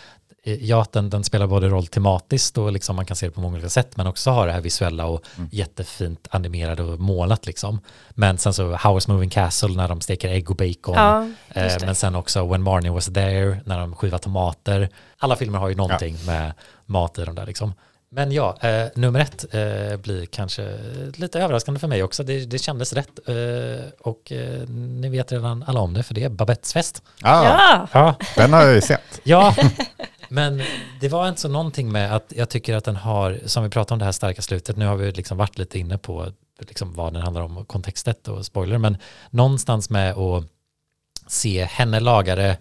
eh, 0.43 0.64
ja, 0.64 0.87
den, 0.93 1.11
den 1.11 1.24
spelar 1.24 1.47
både 1.47 1.68
roll 1.68 1.87
tematiskt 1.87 2.59
och 2.59 2.72
liksom 2.72 2.97
man 2.97 3.05
kan 3.05 3.16
se 3.16 3.27
det 3.27 3.33
på 3.33 3.41
många 3.41 3.55
olika 3.55 3.68
sätt 3.68 3.97
men 3.97 4.07
också 4.07 4.31
har 4.31 4.47
det 4.47 4.53
här 4.53 4.61
visuella 4.61 5.07
och 5.07 5.24
jättefint 5.51 6.29
animerade 6.31 6.83
och 6.83 7.01
målat 7.01 7.47
liksom. 7.47 7.81
Men 8.11 8.39
sen 8.39 8.55
så 8.55 8.74
Howard's 8.74 9.11
Moving 9.11 9.31
Castle 9.31 9.77
när 9.77 9.89
de 9.89 10.01
steker 10.01 10.29
ägg 10.29 10.51
och 10.51 10.57
bacon. 10.57 10.95
Ja, 10.95 11.29
Eh, 11.49 11.72
men 11.81 11.95
sen 11.95 12.14
också 12.14 12.47
When 12.47 12.62
Marnie 12.62 12.91
Was 12.91 13.07
There 13.07 13.61
när 13.64 13.79
de 13.81 13.95
skivar 13.95 14.18
tomater. 14.18 14.89
Alla 15.18 15.37
filmer 15.37 15.59
har 15.59 15.68
ju 15.68 15.74
någonting 15.74 16.16
med 16.27 16.53
mat 16.87 17.18
i 17.18 17.24
dem 17.24 17.35
där 17.35 17.47
liksom. 17.47 17.72
Men 18.09 18.33
ja, 18.33 18.57
eh, 18.61 18.87
nummer 18.95 19.21
ett 19.21 19.55
eh, 19.55 19.97
blir 19.97 20.27
kanske 20.27 20.79
lite 21.17 21.41
överraskande 21.41 21.81
för 21.81 21.89
mig 21.89 22.03
också. 22.03 22.23
Det, 22.23 22.45
det 22.45 22.59
kändes 22.59 22.93
rätt. 22.93 23.29
Eh, 23.29 23.35
och 24.01 24.33
eh, 24.33 24.69
ni 24.69 25.09
vet 25.09 25.33
redan 25.33 25.65
alla 25.67 25.81
om 25.81 25.95
det, 25.95 26.03
för 26.03 26.15
det 26.15 26.25
är 26.25 26.29
Babettes 26.29 26.73
fest. 26.73 27.03
Ah, 27.23 27.45
Ja, 27.45 27.89
Ja, 27.93 28.15
Den 28.37 28.53
har 28.53 28.63
jag 28.63 28.75
ju 28.75 28.81
sett. 28.81 29.01
ja. 29.23 29.55
men 30.29 30.63
det 31.01 31.09
var 31.09 31.29
inte 31.29 31.41
så 31.41 31.49
någonting 31.49 31.93
med 31.93 32.17
att 32.17 32.33
jag 32.37 32.49
tycker 32.49 32.77
att 32.77 32.85
den 32.85 32.97
har, 32.97 33.41
som 33.47 33.65
vi 33.65 33.71
pratade 33.71 33.93
om 33.93 33.99
det 33.99 34.05
här 34.05 34.13
starka 34.13 34.43
slutet, 34.43 34.77
nu 34.77 34.87
har 34.87 34.97
vi 34.97 35.13
liksom 35.13 35.39
varit 35.39 35.59
lite 35.59 35.79
inne 35.79 35.99
på 35.99 36.33
liksom 36.59 36.95
vad 36.95 37.13
den 37.13 37.23
handlar 37.23 37.43
om 37.43 37.57
och 37.57 37.69
kontextet 37.69 38.29
och 38.29 38.47
spoiler, 38.47 38.79
men 38.79 38.97
någonstans 39.31 39.91
med 39.91 40.19
att 40.19 40.45
se 41.27 41.65
henne 41.65 42.01
laga 42.01 42.37
det, 42.37 42.57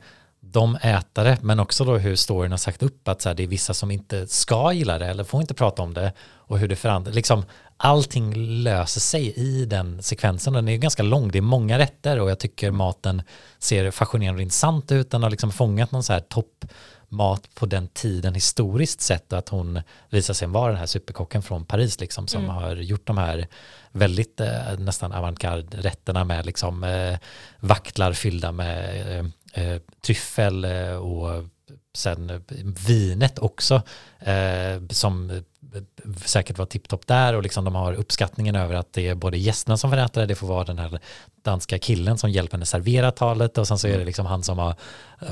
de 0.56 0.76
äta 0.76 1.24
det, 1.24 1.38
men 1.42 1.60
också 1.60 1.86
då 1.86 1.98
hur 1.98 2.16
storyn 2.16 2.52
har 2.52 2.58
sagt 2.58 2.84
upp 2.84 3.08
att 3.08 3.22
så 3.22 3.30
här, 3.30 3.36
det 3.36 3.44
är 3.44 3.48
vissa 3.48 3.74
som 3.74 3.92
inte 3.92 4.28
ska 4.28 4.72
gilla 4.72 4.98
det 4.98 5.06
eller 5.06 5.24
får 5.24 5.42
inte 5.42 5.54
prata 5.54 5.82
om 5.82 5.94
det 5.94 6.14
och 6.20 6.60
hur 6.60 6.68
det 6.68 6.76
förändrar, 6.76 7.14
liksom 7.14 7.46
allting 7.78 8.34
löser 8.64 9.00
sig 9.00 9.34
i 9.36 9.66
den 9.66 10.04
sekvensen. 10.04 10.54
Den 10.54 10.68
är 10.68 10.72
ju 10.72 10.78
ganska 10.78 11.04
lång, 11.04 11.32
det 11.32 11.38
är 11.38 11.42
många 11.42 11.80
rätter 11.80 12.20
och 12.20 12.30
jag 12.30 12.40
tycker 12.40 12.72
maten 12.72 13.22
ser 13.60 13.92
fascinerande 13.92 14.40
och 14.40 14.42
intressant 14.42 14.92
ut. 14.92 15.12
Den 15.12 15.24
har 15.24 15.30
liksom 15.30 15.52
fångat 15.52 15.92
någon 15.92 16.04
så 16.04 16.14
här 16.14 16.20
toppmat 16.20 17.56
på 17.56 17.66
den 17.66 17.88
tiden 17.88 18.34
historiskt 18.34 19.02
sett 19.02 19.34
och 19.34 19.40
att 19.40 19.50
hon 19.50 19.82
visar 20.10 20.34
sig 20.34 20.48
vara 20.48 20.72
den 20.72 20.80
här 20.80 20.86
superkocken 20.86 21.42
från 21.42 21.66
Paris 21.66 22.00
liksom 22.00 22.28
som 22.28 22.50
har 22.50 22.76
gjort 22.76 23.08
de 23.08 23.18
här 23.18 23.48
väldigt 23.92 24.40
eh, 24.40 24.80
nästan 24.80 25.12
avantgarde 25.12 25.78
rätterna 25.78 26.24
med 26.24 26.46
liksom 26.46 26.84
eh, 26.84 27.18
vaktlar 27.60 28.14
fyllda 28.14 28.52
med 28.52 29.20
eh, 29.20 29.26
eh, 29.56 29.82
tryffel 30.02 30.66
eh, 30.66 30.96
och 30.96 31.44
sen 31.96 32.30
eh, 32.30 32.40
vinet 32.88 33.40
också 33.40 33.82
eh, 34.20 34.82
som 34.90 35.30
eh, 35.30 35.38
säkert 36.26 36.58
var 36.58 36.66
tipptopp 36.66 37.08
där 37.08 37.34
och 37.36 37.44
liksom 37.44 37.66
de 37.66 37.76
har 37.76 37.94
uppskattningen 37.94 38.56
över 38.56 38.76
att 38.76 38.94
det 38.94 39.08
är 39.08 39.16
både 39.16 39.38
gästerna 39.38 39.78
som 39.78 39.90
får 39.90 39.98
äta 39.98 40.20
det, 40.20 40.26
det 40.26 40.36
får 40.36 40.48
vara 40.48 40.64
den 40.64 40.80
här 40.80 41.00
danska 41.44 41.80
killen 41.80 42.18
som 42.18 42.30
hjälper 42.30 42.58
henne 42.58 42.66
servera 42.66 43.12
talet 43.12 43.58
och 43.58 43.68
sen 43.68 43.78
så 43.78 43.88
är 43.88 43.98
det 43.98 44.06
liksom 44.06 44.26
han 44.26 44.44
som 44.44 44.58
har, 44.58 44.76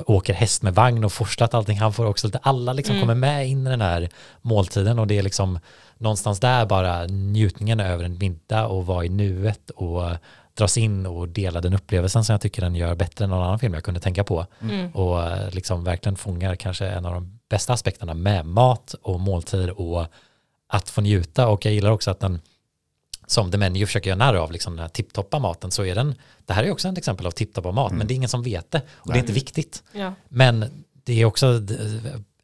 åker 0.05 0.33
häst 0.33 0.63
med 0.63 0.75
vagn 0.75 1.03
och 1.03 1.13
forslat 1.13 1.53
allting, 1.53 1.79
han 1.79 1.93
får 1.93 2.05
också 2.05 2.27
lite, 2.27 2.37
alla 2.37 2.73
liksom 2.73 2.99
kommer 2.99 3.15
med 3.15 3.47
in 3.47 3.67
i 3.67 3.69
den 3.69 3.81
här 3.81 4.09
måltiden 4.41 4.99
och 4.99 5.07
det 5.07 5.17
är 5.17 5.23
liksom 5.23 5.59
någonstans 5.97 6.39
där 6.39 6.65
bara 6.65 7.05
njutningen 7.05 7.79
över 7.79 8.03
en 8.03 8.17
middag 8.17 8.67
och 8.67 8.85
vara 8.85 9.05
i 9.05 9.09
nuet 9.09 9.69
och 9.69 10.03
dras 10.57 10.77
in 10.77 11.05
och 11.05 11.29
dela 11.29 11.61
den 11.61 11.73
upplevelsen 11.73 12.23
som 12.23 12.33
jag 12.33 12.41
tycker 12.41 12.61
den 12.61 12.75
gör 12.75 12.95
bättre 12.95 13.23
än 13.25 13.29
någon 13.29 13.43
annan 13.43 13.59
film 13.59 13.73
jag 13.73 13.83
kunde 13.83 13.99
tänka 13.99 14.23
på. 14.23 14.45
Och 14.93 15.23
eh, 15.23 15.49
liksom 15.51 15.83
verkligen 15.83 16.15
fångar 16.15 16.55
kanske 16.55 16.87
en 16.87 17.05
av 17.05 17.13
de 17.13 17.39
bästa 17.49 17.73
aspekterna 17.73 18.13
med 18.13 18.45
mat 18.45 18.95
och 19.01 19.19
måltid 19.19 19.69
och 19.69 20.05
att 20.67 20.89
få 20.89 21.01
njuta 21.01 21.47
och 21.47 21.65
jag 21.65 21.73
gillar 21.73 21.91
också 21.91 22.11
att 22.11 22.19
den 22.19 22.41
som 23.27 23.51
The 23.51 23.57
Menu 23.57 23.85
försöker 23.85 24.09
göra 24.09 24.17
narr 24.17 24.35
av, 24.35 24.51
liksom 24.51 24.73
den 24.75 24.81
här 24.81 24.89
tipptoppa 24.89 25.39
maten, 25.39 25.71
så 25.71 25.85
är 25.85 25.95
den, 25.95 26.15
det 26.45 26.53
här 26.53 26.63
är 26.63 26.71
också 26.71 26.87
ett 26.87 26.97
exempel 26.97 27.25
av 27.27 27.31
tipptoppa 27.31 27.71
mat, 27.71 27.91
men 27.91 28.07
det 28.07 28.13
är 28.13 28.15
ingen 28.15 28.29
som 28.29 28.43
vet 28.43 28.71
det 28.71 28.81
och 28.93 29.11
det 29.13 29.17
är 29.17 29.19
inte 29.21 29.33
viktigt. 29.33 29.83
Ja. 29.91 30.13
Men 30.29 30.85
det 31.03 31.21
är 31.21 31.25
också 31.25 31.59
d- 31.59 31.75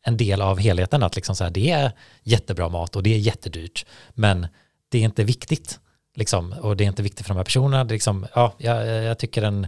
en 0.02 0.18
del 0.18 0.42
av 0.42 0.60
helheten 0.60 1.04
att 1.04 1.16
liksom 1.16 1.36
så 1.36 1.44
här, 1.44 1.52
det 1.52 1.72
är 1.72 1.92
jättebra 2.24 2.70
mat 2.70 2.96
och 2.96 3.04
det 3.04 3.14
är 3.14 3.18
jättedyrt, 3.18 3.86
men 4.14 4.48
det 4.90 4.98
är 4.98 5.02
inte 5.04 5.24
viktigt. 5.24 5.80
Liksom, 6.20 6.54
och 6.54 6.78
det 6.78 6.84
är 6.84 6.86
inte 6.86 7.04
viktigt 7.04 7.26
för 7.26 7.34
de 7.34 7.38
här 7.38 7.44
personerna. 7.44 7.84
Det 7.84 7.92
är 7.92 7.96
liksom, 7.96 8.28
ja, 8.36 8.54
jag, 8.58 8.88
jag 8.88 9.18
tycker 9.20 9.42
den, 9.42 9.68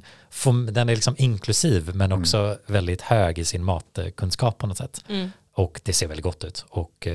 den 0.72 0.90
är 0.90 0.96
liksom 0.96 1.16
inklusiv 1.18 1.92
men 1.96 2.12
också 2.12 2.58
väldigt 2.66 3.02
hög 3.02 3.40
i 3.40 3.46
sin 3.46 3.64
matkunskap 3.64 4.58
på 4.58 4.68
något 4.68 4.78
sätt. 4.78 5.04
Mm. 5.10 5.32
Och 5.56 5.82
det 5.84 5.94
ser 5.94 6.08
väldigt 6.08 6.24
gott 6.24 6.44
ut. 6.44 6.66
Och 6.70 7.08
eh, 7.08 7.14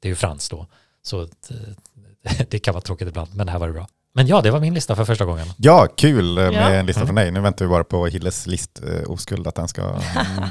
det 0.00 0.08
är 0.08 0.08
ju 0.08 0.14
franskt 0.14 0.50
då. 0.50 0.66
Så 1.02 1.20
att, 1.22 1.50
eh, 1.50 2.40
det 2.50 2.58
kan 2.58 2.74
vara 2.74 2.82
tråkigt 2.82 3.08
ibland, 3.08 3.34
men 3.34 3.46
det 3.46 3.52
här 3.52 3.58
var 3.58 3.66
det 3.66 3.72
bra. 3.72 3.88
Men 4.14 4.26
ja, 4.26 4.40
det 4.40 4.50
var 4.50 4.60
min 4.60 4.74
lista 4.74 4.96
för 4.96 5.04
första 5.04 5.24
gången. 5.24 5.46
Ja, 5.56 5.86
kul 5.96 6.38
eh, 6.38 6.44
med 6.44 6.54
Ja. 6.54 6.70
en 6.70 6.86
lista 6.86 7.06
från 7.06 7.14
dig. 7.14 7.30
Nu 7.30 7.40
väntar 7.40 7.64
vi 7.64 7.68
bara 7.68 7.84
på 7.84 8.06
Hilles 8.06 8.46
list 8.46 8.82
eh, 8.86 9.10
oskuld, 9.10 9.46
att 9.46 9.54
den 9.54 9.68
ska 9.68 9.82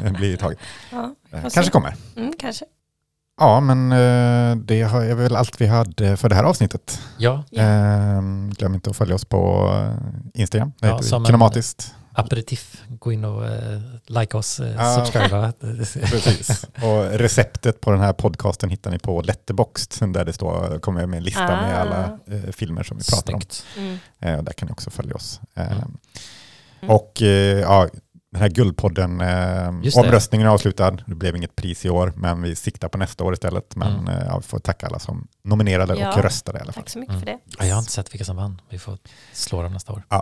mm, 0.02 0.14
bli 0.18 0.38
tagen. 0.38 0.58
Ja, 0.92 1.16
Eh. 1.32 1.42
Kanske 1.54 1.72
kommer. 1.72 1.96
Mm, 2.16 2.34
kanske. 2.40 2.66
Ja, 3.40 3.60
men 3.60 3.92
eh, 3.92 4.56
det 4.66 4.82
är 4.82 5.16
väl 5.16 5.36
allt 5.36 5.62
vi 5.62 5.68
hade 5.68 6.18
för 6.18 6.30
det 6.30 6.36
här 6.36 6.44
avsnittet. 6.44 7.02
Ja, 7.18 7.44
Ja. 7.50 7.62
Eh, 7.64 8.22
Glöm 8.58 8.74
inte 8.74 8.90
att 8.90 8.96
följa 8.98 9.16
oss 9.16 9.26
på 9.26 9.72
eh, 9.74 10.42
Instagram. 10.42 10.72
Det 10.80 10.88
Ja, 10.88 11.02
som 11.02 11.26
Kinematiskt. 11.26 11.94
aperitif. 12.14 12.84
Gå 12.88 13.12
in 13.12 13.26
och 13.26 13.46
eh, 13.48 13.80
like 14.08 14.38
oss, 14.38 14.60
Ja. 14.78 14.96
subscriba. 14.96 15.52
Precis. 16.12 16.64
Och 16.64 17.04
receptet 17.20 17.82
på 17.82 17.92
den 17.92 18.00
här 18.00 18.14
podcasten 18.14 18.70
hittar 18.70 18.92
ni 18.92 19.00
på 19.00 19.22
Letterboxd 19.22 20.04
där 20.14 20.26
det 20.26 20.34
står, 20.34 20.80
kommer 20.80 21.06
med 21.06 21.18
en 21.18 21.24
lista 21.24 21.46
med 21.48 21.76
Ah. 21.78 21.82
alla 21.82 22.20
eh, 22.28 22.52
filmer 22.52 22.84
som 22.84 22.98
vi 22.98 23.04
pratar 23.04 23.34
om. 23.34 23.42
Snyggt. 23.42 23.66
Mm. 23.78 23.98
Eh, 24.20 24.38
och 24.38 24.44
där 24.44 24.54
kan 24.54 24.66
ni 24.66 24.72
också 24.72 24.90
följa 24.90 25.16
oss. 25.16 25.42
Mm. 25.56 25.98
Och 26.88 27.22
eh, 27.22 27.60
ja, 27.60 27.88
den 28.32 28.42
här 28.42 28.50
Guldpodden, 28.50 29.22
eh, 29.22 29.70
omröstningen 30.00 30.48
är 30.48 30.52
avslutad. 30.52 30.92
Det 30.92 31.16
blev 31.16 31.36
inget 31.36 31.56
pris 31.56 31.86
i 31.86 31.90
år, 31.90 32.14
men 32.16 32.42
vi 32.42 32.56
siktar 32.56 32.88
på 32.90 32.98
nästa 32.98 33.24
år 33.24 33.34
istället. 33.34 33.76
Men 33.76 33.94
Mm. 34.00 34.08
eh, 34.08 34.26
ja, 34.28 34.38
vi 34.38 34.44
får 34.44 34.60
tacka 34.60 34.88
alla 34.88 35.00
som 35.00 35.28
nominerade 35.44 35.96
Ja. 36.00 36.14
och 36.18 36.24
röstade 36.24 36.58
i 36.60 36.62
alla 36.62 36.72
fall. 36.74 36.84
Tack 36.84 36.90
så 36.90 37.00
mycket 37.00 37.14
Mm. 37.14 37.20
för 37.22 37.26
det. 37.32 37.38
Ja, 37.60 37.66
jag 37.66 37.76
har 37.76 37.80
inte 37.80 37.92
sett 37.92 38.14
vilka 38.14 38.26
som 38.26 38.36
vann. 38.36 38.62
Vi 38.70 38.80
får 38.80 38.98
slå 39.34 39.64
dem 39.64 39.74
nästa 39.74 39.94
år. 39.94 40.04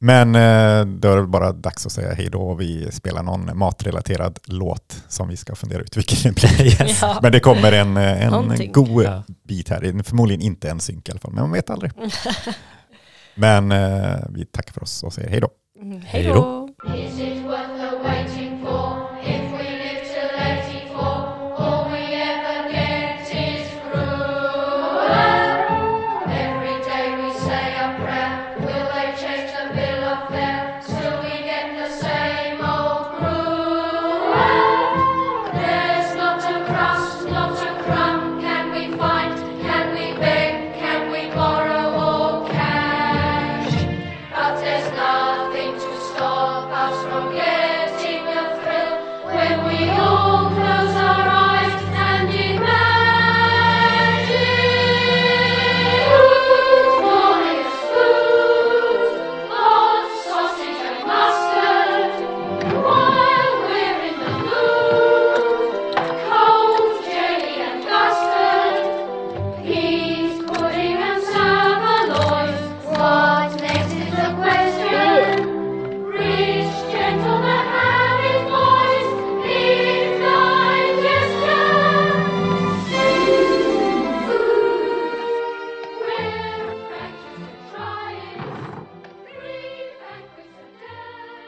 Men 0.00 0.34
eh, 0.34 0.84
då 0.98 1.12
är 1.12 1.16
det 1.16 1.26
bara 1.26 1.52
dags 1.52 1.86
att 1.86 1.92
säga 1.92 2.14
hej 2.14 2.28
då 2.30 2.54
vi 2.54 2.92
spelar 2.92 3.22
någon 3.22 3.58
matrelaterad 3.58 4.38
låt 4.44 5.02
som 5.08 5.28
vi 5.28 5.36
ska 5.36 5.54
fundera 5.54 5.82
ut 5.82 5.96
vilken 5.96 6.32
det 6.34 6.40
blir. 6.40 6.62
Yes. 6.82 6.98
Ja. 7.02 7.18
Men 7.22 7.32
det 7.32 7.40
kommer 7.40 7.72
en, 7.72 7.96
eh, 7.96 8.24
en 8.24 8.30
Någonting. 8.30 8.72
god 8.72 9.04
Ja. 9.04 9.22
bit 9.48 9.68
här. 9.68 10.02
Förmodligen 10.02 10.40
inte 10.42 10.70
en 10.70 10.80
synk 10.80 11.08
i 11.08 11.12
alla 11.12 11.20
fall, 11.20 11.32
men 11.32 11.42
man 11.42 11.52
vet 11.52 11.70
aldrig. 11.70 11.92
Men 13.34 13.72
eh, 13.72 14.16
vi 14.28 14.44
tackar 14.46 14.72
för 14.72 14.82
oss 14.82 15.02
och 15.02 15.12
säger 15.12 15.30
hej 15.30 15.40
då. 15.40 15.48
Mm, 15.80 16.00
Hej 16.04 16.24
då! 16.24 16.68